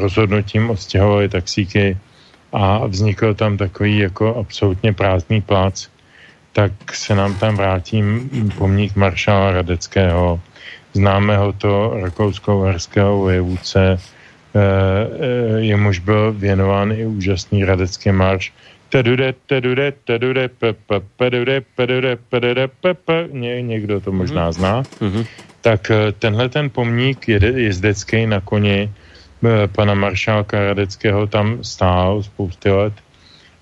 rozhodnutím 0.00 0.70
odstěhovali 0.70 1.28
taxíky 1.28 1.96
a 2.52 2.86
vznikl 2.86 3.34
tam 3.34 3.56
takový 3.56 3.98
jako 3.98 4.36
absolutně 4.36 4.92
prázdný 4.92 5.40
plác, 5.40 5.86
tak 6.52 6.72
se 6.92 7.14
nám 7.14 7.38
tam 7.38 7.56
vrátí 7.56 8.02
pomník 8.58 8.96
maršála 8.96 9.52
Radeckého, 9.62 10.40
známého 10.92 11.52
to 11.52 11.92
rakousko-uherského 12.00 13.18
vojevůdce, 13.18 13.98
jemuž 15.56 15.98
byl 15.98 16.32
věnován 16.32 16.92
i 16.92 17.06
úžasný 17.06 17.64
radecký 17.64 18.12
marš. 18.12 18.52
Někdo 23.60 24.00
to 24.00 24.12
možná 24.12 24.52
zná. 24.52 24.82
Tak 25.60 25.92
tenhle 26.18 26.48
ten 26.48 26.70
pomník 26.70 27.28
jezdecký 27.28 28.26
na 28.26 28.40
koni 28.40 28.90
pana 29.76 29.94
maršálka 29.94 30.66
Radeckého 30.66 31.26
tam 31.26 31.64
stál 31.64 32.22
spousty 32.22 32.70
let 32.70 32.92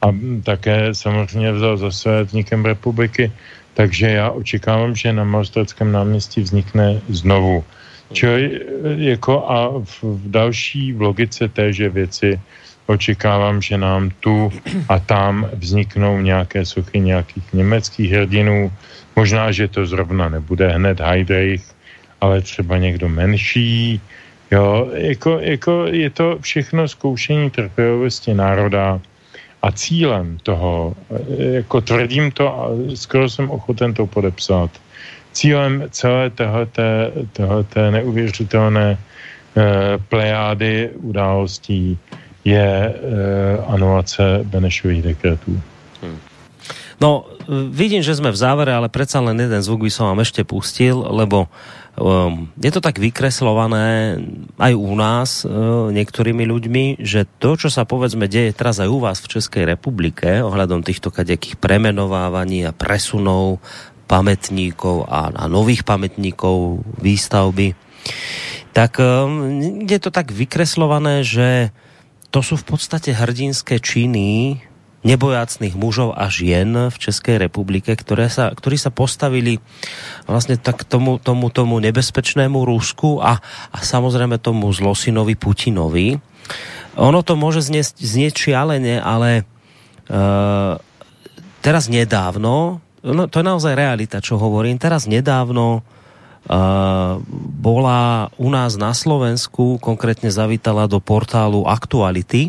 a 0.03 0.07
také 0.45 0.95
samozřejmě 0.95 1.53
vzal 1.53 1.77
za 1.77 1.91
své 1.91 2.25
vznikem 2.25 2.65
republiky 2.65 3.33
takže 3.75 4.07
já 4.11 4.31
očekávám, 4.31 4.97
že 4.97 5.13
na 5.13 5.25
Malostradském 5.25 5.93
náměstí 5.93 6.41
vznikne 6.41 7.01
znovu. 7.09 7.65
Čili 8.13 8.61
jako 8.97 9.51
a 9.51 9.69
v, 9.85 10.03
v 10.03 10.31
další 10.31 10.95
logice 10.95 11.49
téže 11.49 11.89
věci 11.89 12.41
očekávám, 12.87 13.63
že 13.63 13.79
nám 13.79 14.11
tu 14.21 14.53
a 14.89 14.99
tam 14.99 15.49
vzniknou 15.55 16.21
nějaké 16.21 16.67
sochy 16.67 17.01
nějakých 17.01 17.53
německých 17.53 18.11
hrdinů. 18.13 18.73
Možná, 19.17 19.53
že 19.53 19.69
to 19.69 19.87
zrovna 19.87 20.29
nebude 20.29 20.69
hned 20.69 21.01
Heidrich, 21.01 21.63
ale 22.21 22.43
třeba 22.43 22.79
někdo 22.79 23.09
menší. 23.09 24.01
Jo, 24.51 24.91
jako, 24.95 25.39
jako 25.39 25.87
je 25.87 26.11
to 26.11 26.39
všechno 26.41 26.89
zkoušení 26.89 27.51
trpělivosti 27.51 28.35
národa 28.35 29.01
A 29.63 29.73
cílem 29.73 30.39
toho, 30.43 30.95
jako 31.39 31.81
tvrdím 31.81 32.31
to 32.31 32.49
a 32.49 32.69
skoro 32.95 33.29
jsem 33.31 33.51
ochoten 33.51 33.95
to 33.95 34.07
podepsat, 34.07 34.71
cílem 35.33 35.85
celé 35.91 36.31
tohleté, 36.31 37.13
tohleté 37.33 37.91
neuvěřitelné 37.91 38.99
Eh, 39.57 39.99
plejády 40.09 40.91
událostí 41.03 41.99
je 42.45 42.95
eh, 42.95 43.65
anulace 43.67 44.41
Benešových 44.45 45.03
dekretů. 45.03 45.61
No, 47.01 47.25
vidím, 47.49 48.05
že 48.05 48.13
jsme 48.13 48.29
v 48.29 48.37
závere, 48.37 48.77
ale 48.77 48.93
predsa 48.93 49.25
len 49.25 49.41
jeden 49.41 49.65
zvuk 49.65 49.89
by 49.89 49.91
som 49.91 50.13
vám 50.13 50.21
ešte 50.21 50.45
pustil, 50.45 51.01
lebo 51.01 51.49
um, 51.97 52.45
je 52.61 52.69
to 52.69 52.85
tak 52.85 53.01
vykreslované 53.01 54.21
aj 54.61 54.73
u 54.77 54.93
nás 54.93 55.49
uh, 55.49 55.89
niektorými 55.97 56.45
ľuďmi, 56.45 57.01
že 57.01 57.25
to, 57.41 57.57
čo 57.57 57.73
sa 57.73 57.89
povedzme 57.89 58.29
deje 58.29 58.53
teraz 58.53 58.85
aj 58.85 58.93
u 58.93 59.01
vás 59.01 59.17
v 59.25 59.33
Českej 59.33 59.65
republike 59.65 60.45
ohľadom 60.45 60.85
týchto 60.85 61.09
kadejakých 61.09 61.57
premenovávaní 61.57 62.69
a 62.69 62.77
presunov 62.77 63.65
pamätníkov 64.05 65.09
a, 65.09 65.33
a 65.33 65.45
nových 65.49 65.89
pamätníkov 65.89 66.85
výstavby, 67.01 67.81
tak 68.77 69.01
um, 69.01 69.49
je 69.89 69.97
to 69.97 70.13
tak 70.13 70.37
vykreslované, 70.37 71.25
že 71.25 71.73
to 72.29 72.45
sú 72.45 72.61
v 72.61 72.77
podstate 72.77 73.17
hrdinské 73.17 73.81
činy 73.81 74.61
nebojácných 75.01 75.75
mužov 75.77 76.13
a 76.13 76.29
žien 76.29 76.93
v 76.93 76.97
Českej 76.97 77.41
republike, 77.41 77.97
ktoré 77.97 78.29
sa, 78.29 78.53
ktorí 78.53 78.77
sa 78.77 78.93
postavili 78.93 79.57
vlastne 80.29 80.61
tak 80.61 80.85
tomu, 80.85 81.17
tomu, 81.17 81.49
tomu 81.49 81.81
nebezpečnému 81.81 82.69
Rusku 82.69 83.17
a, 83.21 83.41
a 83.73 83.79
samozrejme 83.81 84.37
tomu 84.37 84.69
zlosinovi 84.69 85.41
Putinovi. 85.41 86.21
Ono 87.01 87.21
to 87.25 87.33
môže 87.33 87.65
znieť, 87.65 87.97
znieť 87.97 88.35
šialene, 88.37 89.01
ale 89.01 89.49
uh, 90.11 90.77
teraz 91.65 91.89
nedávno, 91.89 92.85
no 93.01 93.23
to 93.31 93.41
je 93.41 93.47
naozaj 93.47 93.73
realita, 93.73 94.21
čo 94.21 94.37
hovorím, 94.37 94.77
teraz 94.77 95.09
nedávno 95.09 95.81
bola 97.61 98.33
u 98.41 98.49
nás 98.49 98.81
na 98.81 98.97
Slovensku, 98.97 99.77
konkrétne 99.77 100.33
zavítala 100.33 100.89
do 100.89 100.97
portálu 100.97 101.69
Aktuality. 101.69 102.49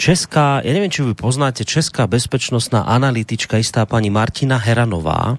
Česká, 0.00 0.64
ja 0.64 0.72
neviem, 0.72 0.88
či 0.88 1.04
vy 1.04 1.12
poznáte, 1.12 1.60
Česká 1.60 2.08
bezpečnostná 2.08 2.88
analytička, 2.88 3.60
istá 3.60 3.84
pani 3.84 4.08
Martina 4.08 4.56
Heranová. 4.56 5.36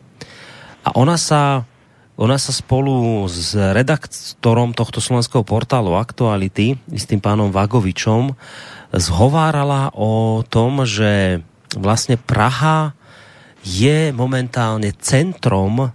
A 0.85 0.89
ona 0.93 1.17
sa, 1.17 1.65
ona 2.13 2.37
sa 2.37 2.53
spolu 2.53 3.25
s 3.25 3.57
redaktorom 3.57 4.77
tohto 4.77 5.01
slovenského 5.01 5.41
portálu 5.41 5.97
Aktuality, 5.97 6.77
s 6.93 7.09
tým 7.09 7.17
pánom 7.17 7.49
Vagovičom, 7.49 8.37
zhovárala 8.93 9.89
o 9.97 10.45
tom, 10.45 10.85
že 10.85 11.41
vlastne 11.73 12.21
Praha 12.21 12.93
je 13.65 14.13
momentálne 14.13 14.93
centrom 15.01 15.89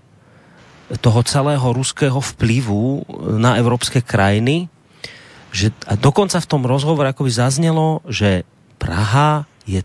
toho 1.06 1.20
celého 1.22 1.70
ruského 1.70 2.18
vplyvu 2.18 3.06
na 3.38 3.62
evropské 3.62 4.02
krajiny, 4.02 4.66
že 5.54 5.70
a 5.86 5.94
dokonca 5.94 6.42
v 6.42 6.50
tom 6.50 6.66
rozhovore 6.66 7.06
akoby 7.06 7.30
zaznelo, 7.30 8.02
že 8.10 8.42
Praha 8.76 9.48
je 9.66 9.82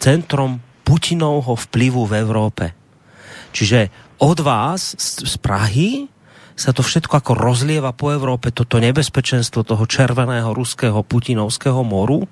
centrom 0.00 0.58
Putinovho 0.82 1.54
vplyvu 1.54 2.08
v 2.08 2.12
Európe. 2.18 2.64
Čiže 3.54 3.92
od 4.18 4.38
vás 4.42 4.98
z, 4.98 5.26
z 5.26 5.34
Prahy 5.38 5.90
sa 6.58 6.74
to 6.74 6.84
všetko 6.84 7.24
ako 7.24 7.32
rozlieva 7.38 7.94
po 7.96 8.12
Európe, 8.12 8.52
toto 8.52 8.82
nebezpečenstvo 8.82 9.64
toho 9.64 9.84
červeného 9.88 10.52
ruského 10.52 11.00
putinovského 11.00 11.80
moru 11.86 12.28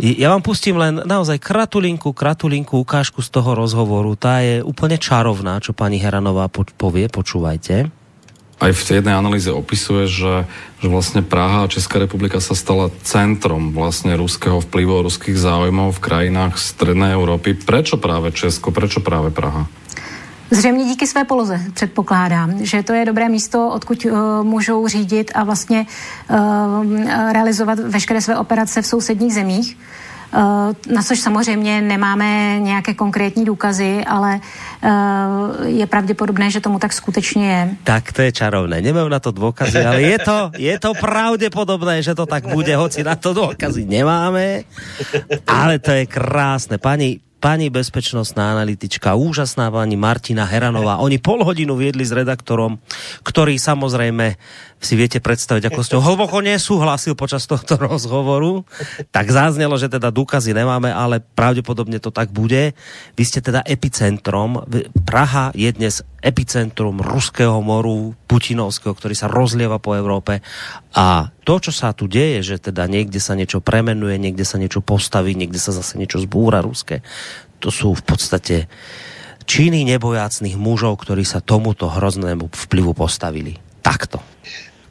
ja 0.00 0.32
vám 0.32 0.40
pustím 0.40 0.80
len 0.80 1.04
naozaj 1.04 1.36
kratulinku, 1.36 2.16
kratulinku 2.16 2.80
ukážku 2.80 3.20
z 3.20 3.28
toho 3.28 3.52
rozhovoru. 3.52 4.16
Tá 4.16 4.40
je 4.40 4.64
úplne 4.64 4.96
čarovná, 4.96 5.60
čo 5.60 5.76
pani 5.76 6.00
Heranová 6.00 6.48
povie, 6.50 7.12
počúvajte. 7.12 7.92
Aj 8.62 8.70
v 8.70 8.86
tej 8.86 9.02
jednej 9.02 9.18
analýze 9.18 9.50
opisuje, 9.50 10.06
že, 10.06 10.46
že 10.78 10.86
vlastne 10.86 11.18
Praha 11.26 11.66
a 11.66 11.70
Česká 11.70 11.98
republika 11.98 12.38
sa 12.38 12.54
stala 12.54 12.94
centrom 13.02 13.74
vlastne 13.74 14.14
ruského 14.14 14.62
vplyvu, 14.62 15.02
ruských 15.02 15.34
záujmov 15.34 15.98
v 15.98 16.04
krajinách 16.06 16.62
Strednej 16.62 17.10
Európy. 17.18 17.58
Prečo 17.58 17.98
práve 17.98 18.30
Česko, 18.30 18.70
prečo 18.70 19.02
práve 19.02 19.34
Praha? 19.34 19.66
Zřejmě 20.50 20.84
díky 20.84 21.06
své 21.06 21.24
poloze 21.24 21.60
předpokládám, 21.74 22.64
že 22.64 22.82
to 22.82 22.92
je 22.92 23.04
dobré 23.04 23.28
místo, 23.28 23.68
odkud 23.68 24.04
uh, 24.04 24.12
můžou 24.42 24.88
řídit 24.88 25.30
a 25.34 25.44
vlastně 25.44 25.86
uh, 26.30 26.36
realizovat 27.32 27.78
veškeré 27.78 28.20
své 28.20 28.38
operace 28.38 28.82
v 28.82 28.86
sousedních 28.86 29.34
zemích. 29.34 29.76
Uh, 29.76 30.01
na 30.88 31.02
což 31.02 31.20
samozřejmě 31.20 31.80
nemáme 31.80 32.58
nějaké 32.60 32.94
konkrétní 32.94 33.44
důkazy, 33.44 34.04
ale 34.04 34.40
uh, 34.40 35.66
je 35.68 35.86
pravděpodobné, 35.86 36.50
že 36.50 36.60
tomu 36.60 36.78
tak 36.78 36.92
skutečně 36.92 37.50
je. 37.50 37.62
Tak 37.84 38.12
to 38.12 38.22
je 38.22 38.32
čarovné. 38.32 38.80
Nemám 38.80 39.12
na 39.12 39.20
to 39.20 39.32
dôkazy, 39.32 39.84
ale 39.84 40.00
je 40.02 40.18
to, 40.18 40.38
je 40.56 40.76
to 40.78 40.96
pravděpodobné, 40.96 42.02
že 42.02 42.14
to 42.14 42.26
tak 42.26 42.48
bude, 42.48 42.72
hoci 42.76 43.04
na 43.04 43.16
to 43.16 43.36
dôkazy 43.36 43.84
nemáme. 43.84 44.64
Ale 45.44 45.78
to 45.78 45.92
je 45.92 46.08
krásne. 46.08 46.80
Pani, 46.80 47.20
pani 47.42 47.68
bezpečnostná 47.74 48.54
analytička, 48.54 49.18
úžasná 49.18 49.66
pani 49.68 49.98
Martina 49.98 50.46
Heranová. 50.46 51.02
Oni 51.02 51.18
pol 51.18 51.42
hodinu 51.42 51.74
viedli 51.74 52.06
s 52.06 52.14
redaktorom, 52.14 52.78
ktorý 53.26 53.58
samozrejme 53.58 54.38
si 54.82 54.98
viete 54.98 55.22
predstaviť, 55.22 55.70
ako 55.70 55.80
s 55.80 55.90
ňou 55.94 56.02
hlboko 56.02 56.42
nesúhlasil 56.42 57.14
počas 57.14 57.46
tohto 57.46 57.78
rozhovoru, 57.86 58.66
tak 59.14 59.30
záznelo, 59.30 59.78
že 59.78 59.86
teda 59.86 60.10
důkazy 60.10 60.50
nemáme, 60.50 60.90
ale 60.90 61.22
pravděpodobně 61.22 62.02
to 62.02 62.10
tak 62.10 62.34
bude. 62.34 62.74
Vy 63.14 63.22
ste 63.24 63.40
teda 63.40 63.62
epicentrom. 63.62 64.66
Praha 65.06 65.54
je 65.54 65.70
dnes 65.70 66.02
epicentrum 66.18 66.98
ruského 66.98 67.62
moru, 67.62 68.18
putinovského, 68.26 68.94
ktorý 68.94 69.14
sa 69.14 69.30
rozlieva 69.30 69.78
po 69.78 69.94
Európe. 69.94 70.42
A 70.98 71.30
to, 71.46 71.62
čo 71.62 71.70
sa 71.70 71.94
tu 71.94 72.10
deje, 72.10 72.42
že 72.42 72.56
teda 72.58 72.90
niekde 72.90 73.22
sa 73.22 73.38
niečo 73.38 73.62
premenuje, 73.62 74.18
niekde 74.18 74.42
sa 74.42 74.58
niečo 74.58 74.82
postaví, 74.82 75.38
niekde 75.38 75.62
sa 75.62 75.70
zase 75.70 75.94
niečo 75.94 76.18
zbúra 76.18 76.58
ruské, 76.58 77.06
to 77.62 77.70
sú 77.70 77.94
v 77.94 78.02
podstate 78.02 78.56
činy 79.46 79.86
nebojácných 79.86 80.58
mužov, 80.58 80.98
ktorí 81.02 81.22
sa 81.22 81.38
tomuto 81.38 81.86
hroznému 81.86 82.50
vplyvu 82.50 82.94
postavili. 82.94 83.58
Takto 83.82 84.22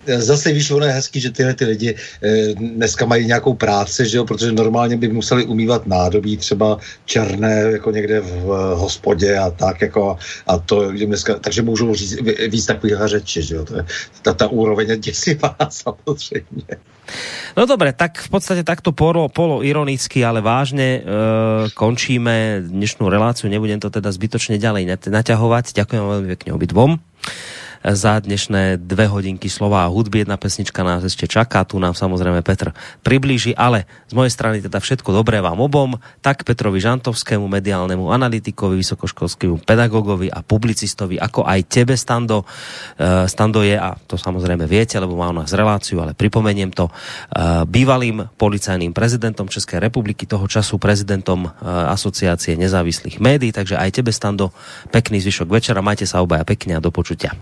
zase 0.07 0.53
víš, 0.53 0.71
ono 0.71 0.85
je 0.85 0.91
hezký, 0.91 1.19
že 1.19 1.31
tyhle 1.31 1.53
ty 1.53 1.65
lidi 1.65 1.95
e, 1.95 2.53
dneska 2.53 3.05
mají 3.05 3.25
nějakou 3.25 3.53
práci, 3.53 4.05
že 4.05 4.17
jo, 4.17 4.25
protože 4.25 4.51
normálně 4.51 4.97
by 4.97 5.07
museli 5.07 5.45
umývat 5.45 5.87
nádobí 5.87 6.37
třeba 6.37 6.77
černé, 7.05 7.61
jako 7.71 7.91
někde 7.91 8.19
v, 8.19 8.31
v 8.45 8.75
hospodě 8.77 9.37
a 9.37 9.49
tak, 9.49 9.81
jako 9.81 10.17
a 10.47 10.57
to 10.57 10.91
dneska, 10.91 11.39
takže 11.39 11.61
můžou 11.61 11.95
říct 11.95 12.17
víc 12.49 12.65
takových 12.65 12.95
řeči, 13.05 13.41
že 13.41 13.55
jo, 13.55 13.65
to 13.65 13.75
je, 13.75 13.85
ta, 14.21 14.33
ta 14.33 14.47
úroveň 14.47 14.89
je 14.89 14.97
děsivá 14.97 15.55
samozřejmě. 15.69 16.75
No 17.57 17.65
dobre, 17.65 17.91
tak 17.91 18.23
v 18.23 18.29
podstate 18.29 18.63
takto 18.63 18.95
polo, 18.95 19.27
polo 19.27 19.59
ironicky, 19.67 20.23
ale 20.23 20.39
vážne 20.39 20.87
e, 20.95 21.01
končíme 21.75 22.63
dnešnú 22.71 23.11
reláciu. 23.11 23.51
Nebudem 23.51 23.83
to 23.83 23.91
teda 23.91 24.07
zbytočne 24.15 24.55
ďalej 24.55 25.11
naťahovať. 25.11 25.75
Ďakujem 25.75 26.03
veľmi 26.07 26.27
pekne 26.31 26.51
obidvom 26.55 26.91
za 27.81 28.21
dnešné 28.21 28.77
dve 28.77 29.09
hodinky 29.09 29.49
slova 29.49 29.85
a 29.85 29.91
hudby. 29.91 30.21
Jedna 30.21 30.37
pesnička 30.37 30.85
nás 30.85 31.01
ešte 31.01 31.25
čaká, 31.25 31.65
tu 31.65 31.81
nám 31.81 31.97
samozrejme 31.97 32.45
Petr 32.45 32.77
priblíži, 33.01 33.57
ale 33.57 33.89
z 34.05 34.13
mojej 34.13 34.33
strany 34.33 34.61
teda 34.61 34.77
všetko 34.77 35.09
dobré 35.09 35.41
vám 35.41 35.57
obom, 35.57 35.97
tak 36.21 36.45
Petrovi 36.45 36.77
Žantovskému, 36.77 37.49
mediálnemu 37.49 38.13
analytikovi, 38.13 38.77
vysokoškolskému 38.77 39.65
pedagogovi 39.65 40.29
a 40.29 40.45
publicistovi, 40.45 41.17
ako 41.17 41.41
aj 41.41 41.59
tebe, 41.65 41.97
Stando. 41.97 42.45
E, 42.97 43.25
Stando 43.25 43.65
je, 43.65 43.73
a 43.73 43.97
to 43.97 44.13
samozrejme 44.13 44.69
viete, 44.69 45.01
lebo 45.01 45.17
má 45.17 45.33
u 45.33 45.35
nás 45.35 45.49
reláciu, 45.49 46.05
ale 46.05 46.13
pripomeniem 46.13 46.69
to, 46.69 46.85
e, 46.87 46.93
bývalým 47.65 48.29
policajným 48.37 48.93
prezidentom 48.93 49.49
Českej 49.49 49.81
republiky, 49.81 50.29
toho 50.29 50.45
času 50.45 50.77
prezidentom 50.77 51.49
e, 51.49 51.49
Asociácie 51.89 52.53
nezávislých 52.61 53.17
médií, 53.17 53.49
takže 53.49 53.81
aj 53.81 53.89
tebe, 54.01 54.13
Stando, 54.13 54.53
pekný 54.93 55.17
zvyšok 55.17 55.49
večera, 55.49 55.81
majte 55.81 56.05
sa 56.05 56.21
obaja 56.21 56.45
pekne 56.45 56.77
a 56.77 56.83
do 56.83 56.93
počutia. 56.93 57.33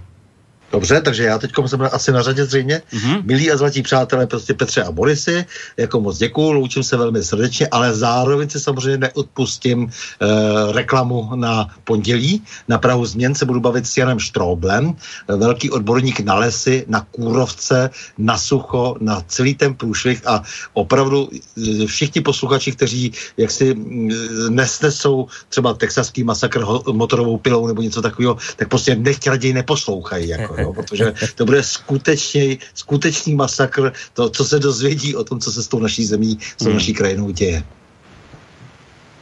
Dobře, 0.72 1.02
takže 1.02 1.24
já 1.24 1.38
teď 1.38 1.52
jsem 1.66 1.90
asi 1.92 2.12
na 2.12 2.22
řadě 2.22 2.46
zřejmě. 2.46 2.82
Mm-hmm. 2.94 3.22
Milí 3.26 3.52
a 3.52 3.58
zlatí 3.58 3.82
přátelé, 3.82 4.28
prostě 4.28 4.54
Petře 4.54 4.84
a 4.84 4.92
Borisy, 4.92 5.46
jako 5.78 6.02
moc 6.02 6.18
děkuju, 6.18 6.52
loučím 6.52 6.84
se 6.84 6.98
velmi 6.98 7.24
srdečně, 7.24 7.68
ale 7.68 7.94
zároveň 7.94 8.50
si 8.50 8.60
samozřejmě 8.60 8.98
neodpustím 8.98 9.90
eh, 9.90 10.28
reklamu 10.72 11.36
na 11.36 11.68
pondělí. 11.84 12.42
Na 12.68 12.78
Prahu 12.78 13.06
změn 13.06 13.36
se 13.36 13.46
budu 13.46 13.60
bavit 13.60 13.88
s 13.88 13.98
Janem 13.98 14.20
Štróblem, 14.20 14.94
eh, 14.94 15.36
velký 15.36 15.70
odborník 15.72 16.20
na 16.20 16.36
lesy, 16.36 16.86
na 16.88 17.02
kůrovce, 17.12 17.90
na 18.18 18.38
sucho, 18.38 18.96
na 19.00 19.22
celý 19.28 19.56
ten 19.56 19.74
průšvih 19.74 20.28
a 20.28 20.44
opravdu 20.74 21.30
eh, 21.34 21.86
všichni 21.86 22.22
posluchači, 22.22 22.72
kteří 22.72 23.12
jaksi 23.38 23.74
mm, 23.74 24.10
nesnesou 24.50 25.28
třeba 25.50 25.74
texaský 25.74 26.24
masakr 26.24 26.66
motorovou 26.92 27.38
pilou 27.38 27.68
nebo 27.68 27.82
něco 27.82 28.02
takového, 28.02 28.38
tak 28.56 28.70
prostě 28.70 28.96
nechť 28.96 29.28
raději 29.28 29.54
neposlouchají. 29.54 30.28
Jako 30.30 30.59
jo, 30.62 30.74
protože 30.74 31.14
to 31.36 31.46
bude 31.46 31.64
skutečně, 31.64 32.58
skutečný 32.74 33.36
masakr, 33.36 33.94
to, 34.14 34.30
co 34.30 34.46
se 34.46 34.60
dozvědí 34.60 35.16
o 35.16 35.24
tom, 35.24 35.40
co 35.40 35.52
se 35.52 35.64
s 35.64 35.68
tou 35.68 35.80
naší 35.80 36.06
zemí, 36.06 36.38
s 36.42 36.64
tou 36.64 36.66
hmm. 36.66 36.74
naší 36.74 36.94
krajinou 36.94 37.32
děje. 37.32 37.64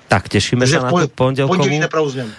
Tak, 0.07 0.31
tešíme 0.31 0.63
Takže 0.63 0.79
sa 0.79 0.87
na 0.87 0.91
tú 1.03 1.07
pondelkovú... 1.11 1.67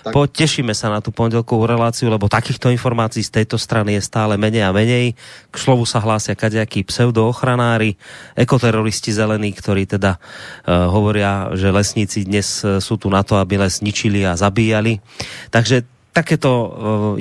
Po, 0.09 0.25
tešíme 0.25 0.73
sa 0.73 0.89
na 0.89 1.05
tú 1.05 1.13
pondelkovú 1.13 1.69
reláciu, 1.69 2.09
lebo 2.09 2.25
takýchto 2.25 2.73
informácií 2.73 3.21
z 3.21 3.45
tejto 3.45 3.61
strany 3.61 4.01
je 4.01 4.03
stále 4.09 4.41
menej 4.41 4.65
a 4.65 4.73
menej. 4.73 5.13
K 5.53 5.57
slovu 5.61 5.85
sa 5.85 6.01
hlásia 6.01 6.33
kadejakí 6.33 6.81
pseudoochranári, 6.89 8.01
ekoteroristi 8.41 9.13
zelení, 9.13 9.53
ktorí 9.53 9.85
teda 9.85 10.17
uh, 10.17 10.89
hovoria, 10.89 11.53
že 11.53 11.69
lesníci 11.69 12.25
dnes 12.25 12.65
eh, 12.65 12.81
sú 12.81 12.97
tu 12.97 13.13
na 13.13 13.21
to, 13.21 13.37
aby 13.37 13.61
les 13.61 13.85
ničili 13.85 14.25
a 14.25 14.33
zabíjali. 14.33 15.05
Takže 15.53 15.98
takéto 16.19 16.51
uh, 16.51 16.69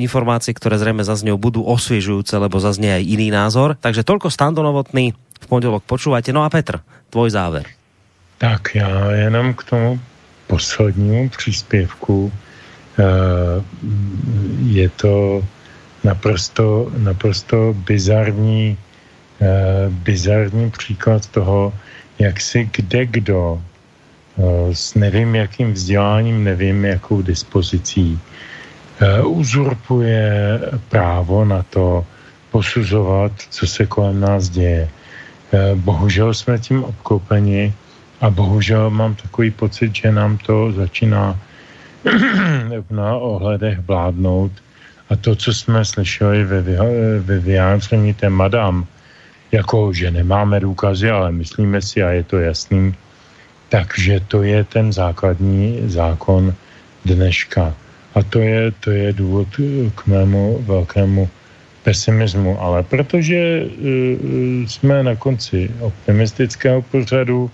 informácie, 0.01 0.57
ktoré 0.57 0.81
zrejme 0.81 1.05
zaznejú, 1.05 1.37
budú 1.37 1.61
osviežujúce, 1.61 2.33
lebo 2.41 2.57
zaznie 2.57 2.97
aj 2.97 3.03
iný 3.05 3.29
názor. 3.29 3.77
Takže 3.77 4.01
toľko 4.01 4.33
standonovotný 4.33 5.13
v 5.13 5.45
pondelok 5.45 5.85
počúvajte. 5.85 6.33
No 6.33 6.41
a 6.41 6.49
Petr, 6.49 6.81
tvoj 7.13 7.29
záver. 7.29 7.69
Tak 8.37 8.75
já 8.75 9.11
jenom 9.11 9.53
k 9.53 9.63
tomu 9.63 9.99
poslednímu 10.47 11.29
příspěvku. 11.29 12.31
eh, 12.97 13.61
Je 14.65 14.89
to 14.89 15.45
naprosto, 16.03 16.89
naprosto 16.97 17.77
bizarní, 17.77 18.77
eh, 19.41 19.89
bizarní 19.89 20.71
příklad 20.71 21.29
toho, 21.29 21.73
jak 22.19 22.41
si 22.41 22.69
kde 22.73 23.05
kdo 23.05 23.61
s 24.73 24.93
nevím 24.93 25.35
jakým 25.35 25.73
vzděláním, 25.73 26.43
nevím 26.43 26.85
jakou 26.85 27.21
dispozicí 27.21 28.19
uzurpuje 29.23 30.59
právo 30.89 31.45
na 31.45 31.63
to 31.69 32.05
posuzovat, 32.51 33.31
co 33.49 33.67
se 33.67 33.85
kolem 33.85 34.19
nás 34.19 34.49
děje. 34.49 34.89
Eh, 35.53 35.75
Bohužel 35.75 36.33
jsme 36.33 36.59
tím 36.59 36.83
obklopeni 36.83 37.73
a 38.21 38.29
bohužel 38.29 38.89
mám 38.89 39.15
takový 39.15 39.51
pocit, 39.51 39.95
že 39.95 40.11
nám 40.11 40.37
to 40.37 40.71
začíná 40.71 41.39
na 42.89 43.15
ohledech 43.15 43.79
vládnout. 43.79 44.51
A 45.09 45.15
to, 45.15 45.35
co 45.35 45.53
jsme 45.53 45.85
slyšeli 45.85 46.43
ve, 46.43 46.61
ve 47.19 47.39
vyjádření 47.39 48.13
té 48.13 48.29
madam, 48.29 48.85
jako, 49.51 49.93
že 49.93 50.11
nemáme 50.11 50.59
důkazy, 50.59 51.09
ale 51.09 51.31
myslíme 51.31 51.81
si, 51.81 52.03
a 52.03 52.09
je 52.11 52.23
to 52.23 52.37
jasný, 52.39 52.95
takže 53.69 54.19
to 54.27 54.43
je 54.43 54.63
ten 54.63 54.93
základní 54.93 55.87
zákon 55.87 56.53
dneška. 57.05 57.73
A 58.17 58.23
to 58.23 58.41
je, 58.41 58.71
to 58.81 58.89
je 58.91 59.13
důvod 59.13 59.47
eh, 59.59 59.89
k 59.95 60.07
mému 60.07 60.57
velkému 60.65 61.29
pesimismu. 61.83 62.57
Ale 62.61 62.83
protože 62.83 63.63
uh, 63.63 64.65
jsme 64.65 65.03
na 65.03 65.15
konci 65.15 65.69
optimistického 65.79 66.81
pořadu 66.81 67.51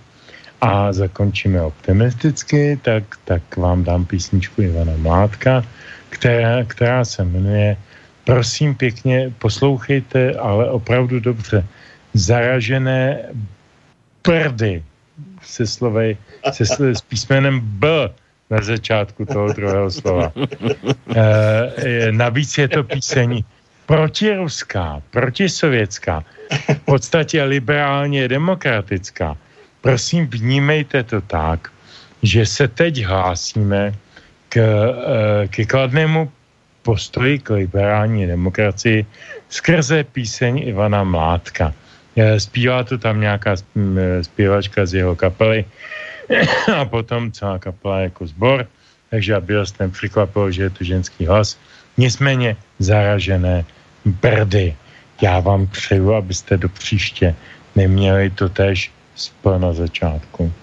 a 0.61 0.93
zakončíme 0.93 1.61
optimisticky, 1.61 2.79
tak, 2.81 3.03
tak 3.25 3.43
vám 3.57 3.83
dám 3.83 4.05
písničku 4.05 4.61
Ivana 4.61 4.93
Mládka, 4.97 5.63
která, 6.09 6.63
která 6.63 7.05
se 7.05 7.23
jmenuje 7.23 7.77
Prosím 8.23 8.75
pěkně, 8.75 9.33
poslouchejte, 9.39 10.33
ale 10.33 10.69
opravdu 10.69 11.19
dobře. 11.19 11.65
Zaražené 12.13 13.19
prdy 14.21 14.83
se 15.41 15.67
slovej, 15.67 16.17
se, 16.51 16.95
s 16.95 17.01
písmenem 17.01 17.59
B 17.59 18.09
na 18.53 18.61
začátku 18.61 19.25
toho 19.25 19.53
druhého 19.53 19.91
slova. 19.91 20.31
E, 21.13 22.11
navíc 22.11 22.57
je 22.57 22.67
to 22.67 22.83
píseň 22.83 23.43
protiruská, 23.85 25.01
protisovětská, 25.11 26.23
v 26.67 26.79
podstatě 26.85 27.43
liberálně 27.43 28.27
demokratická. 28.27 29.37
Prosím, 29.81 30.27
vnímejte 30.27 31.03
to 31.03 31.21
tak, 31.21 31.69
že 32.23 32.45
se 32.45 32.67
teď 32.67 33.03
hlásíme 33.03 33.93
k, 34.49 34.55
eh, 34.57 35.47
ke 35.47 35.65
kladnému 35.65 36.31
postoji 36.81 37.39
k 37.39 37.49
liberální 37.49 38.27
demokracii 38.27 39.05
skrze 39.49 40.03
píseň 40.03 40.63
Ivana 40.71 41.03
Mládka. 41.03 41.73
Eh, 42.15 42.39
Zpívá 42.39 42.83
to 42.83 42.97
tam 42.97 43.19
nějaká 43.19 43.55
eh, 43.59 44.23
zpěvačka 44.23 44.85
z 44.85 44.93
jeho 45.03 45.15
kapely 45.15 45.65
a 46.75 46.85
potom 46.85 47.31
celá 47.31 47.59
kapela 47.59 47.99
jako 47.99 48.27
sbor, 48.27 48.67
takže 49.09 49.35
aby 49.35 49.55
vás 49.55 49.77
nepřekvapilo, 49.79 50.51
že 50.51 50.63
je 50.63 50.69
to 50.69 50.83
ženský 50.83 51.25
hlas. 51.25 51.57
Nicméně 51.97 52.55
zaražené 52.79 53.65
brdy. 54.05 54.75
Já 55.21 55.39
vám 55.39 55.67
přeju, 55.67 56.13
abyste 56.13 56.57
do 56.57 56.69
příště 56.69 57.35
neměli 57.75 58.29
to 58.29 58.49
tež 58.49 58.91
spol 59.15 59.59
na 59.59 59.73
začátku. 59.73 60.53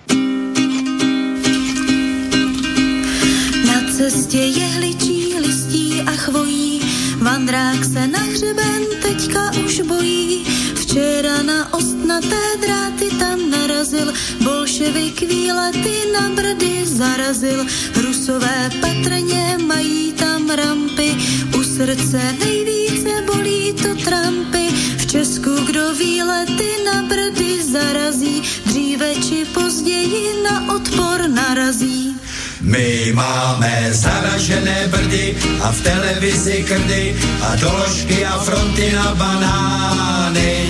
Na 3.66 3.80
cestě 3.96 4.38
jehličí, 4.38 5.34
listí 5.40 6.02
a 6.02 6.10
chvojí, 6.10 6.80
vandrák 7.22 7.84
se 7.84 8.06
na 8.06 8.18
hřeben 8.18 8.82
teďka 9.02 9.50
už 9.64 9.80
bojí. 9.80 10.49
Včera 10.90 11.38
na 11.46 11.70
ostnaté 11.70 12.58
dráty 12.58 13.14
tam 13.14 13.46
narazil, 13.46 14.10
bolševik 14.42 15.22
výlety 15.22 16.10
na 16.10 16.34
brdy 16.34 16.82
zarazil. 16.82 17.62
Rusové 17.94 18.70
patrně 18.80 19.58
mají 19.62 20.12
tam 20.12 20.50
rampy, 20.50 21.14
u 21.54 21.62
srdce 21.62 22.18
nejvíce 22.42 23.22
bolí 23.22 23.72
to 23.72 23.94
trampy. 24.02 24.66
V 24.98 25.06
Česku 25.06 25.54
kdo 25.62 25.94
výlety 25.94 26.70
na 26.84 27.02
brdy 27.02 27.62
zarazí, 27.62 28.42
dříve 28.66 29.14
či 29.14 29.46
později 29.54 30.42
na 30.42 30.74
odpor 30.74 31.30
narazí. 31.30 32.19
My 32.60 33.12
máme 33.14 33.88
zaražené 33.90 34.88
brdy 34.92 35.36
a 35.64 35.72
v 35.72 35.80
televizi 35.80 36.62
krdy 36.68 37.16
a 37.40 37.56
doložky 37.56 38.24
a 38.24 38.38
fronty 38.38 38.92
na 38.92 39.14
banány. 39.14 40.68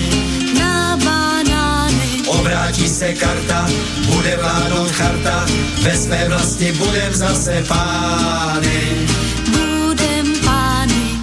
Na 0.58 0.96
banány. 0.96 2.22
Obrátí 2.26 2.88
se 2.88 3.14
karta, 3.14 3.66
bude 4.06 4.36
vládnout 4.36 4.90
charta, 4.90 5.46
ve 5.82 5.96
své 5.96 6.28
vlasti 6.28 6.72
budem 6.72 7.14
zase 7.14 7.64
pány. 7.68 9.06
Budem 9.50 10.26
pány. 10.44 11.18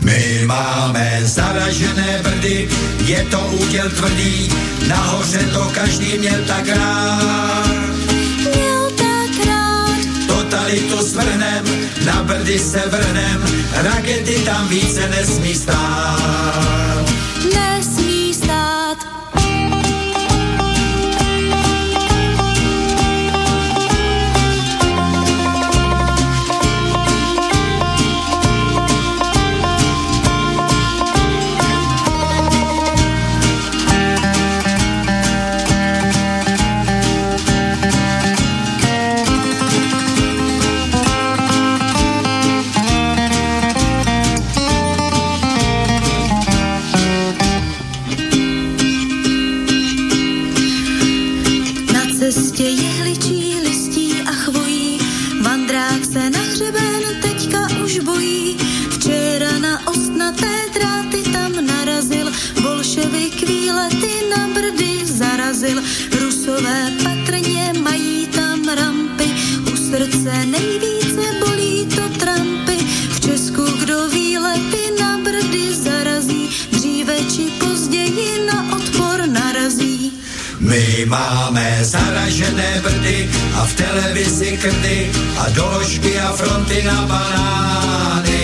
My 0.00 0.42
máme 0.46 1.20
zaražené 1.22 2.20
brdy, 2.22 2.68
je 3.04 3.24
to 3.30 3.40
úděl 3.40 3.90
tvrdý, 3.90 4.48
nahoře 4.88 5.42
to 5.52 5.70
každý 5.74 6.18
měl 6.18 6.44
tak 6.46 6.68
rád. 6.68 7.83
Totalitu 10.74 11.08
svrhnem, 11.08 11.64
na 12.06 12.22
brdy 12.22 12.58
se 12.58 12.82
vrhnem, 12.86 13.44
rakety 13.72 14.34
tam 14.44 14.68
více 14.68 15.08
nesmí 15.08 15.54
stát. 15.54 17.04
Nesmí 17.44 17.73
zarazil. 65.64 65.82
Rusové 66.20 66.92
patrně 67.02 67.72
mají 67.82 68.26
tam 68.26 68.68
rampy, 68.68 69.24
u 69.72 69.76
srdce 69.76 70.46
nejvíce 70.46 71.22
bolí 71.40 71.86
to 71.86 72.18
trampy. 72.18 72.76
V 73.10 73.20
Česku 73.20 73.64
kdo 73.64 74.08
výlety 74.08 74.90
na 75.00 75.18
brdy 75.18 75.74
zarazí, 75.74 76.50
dříve 76.72 77.16
či 77.36 77.50
později 77.58 78.46
na 78.46 78.76
odpor 78.76 79.26
narazí. 79.26 80.12
My 80.60 81.04
máme 81.06 81.78
zaražené 81.82 82.80
brdy 82.82 83.30
a 83.54 83.66
v 83.66 83.74
televizi 83.74 84.58
krdy 84.62 85.10
a 85.38 85.48
doložky 85.48 86.20
a 86.20 86.32
fronty 86.32 86.82
na 86.82 87.06
banány. 87.06 88.43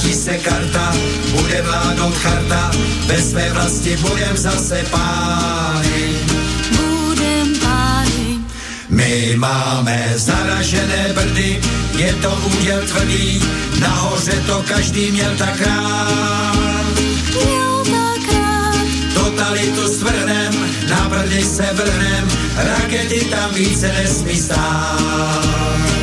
Obrátí 0.00 0.18
se 0.18 0.38
karta, 0.38 0.92
bude 1.30 1.62
vládnout 1.62 2.14
charta, 2.14 2.70
ve 3.06 3.22
své 3.22 3.52
vlasti 3.52 3.96
budem 3.96 4.36
zase 4.36 4.84
pány. 4.90 6.16
Budem 6.70 7.58
pány. 7.60 8.38
My 8.88 9.34
máme 9.36 10.12
zaražené 10.16 11.12
brdy, 11.14 11.60
je 11.96 12.12
to 12.12 12.30
úděl 12.30 12.82
tvrdý, 12.86 13.42
nahoře 13.80 14.42
to 14.46 14.64
každý 14.68 15.10
měl 15.10 15.36
tak 15.36 15.60
rád. 15.60 16.86
Měl 17.34 17.84
tak 17.84 18.32
rád. 18.32 18.86
Totalitu 19.14 19.88
svrhnem, 19.88 20.52
na 20.90 21.08
brdy 21.08 21.44
se 21.44 21.68
vrhnem, 21.72 22.28
rakety 22.56 23.20
tam 23.20 23.54
více 23.54 23.88
nesmí 23.88 24.36
stát. 24.36 25.99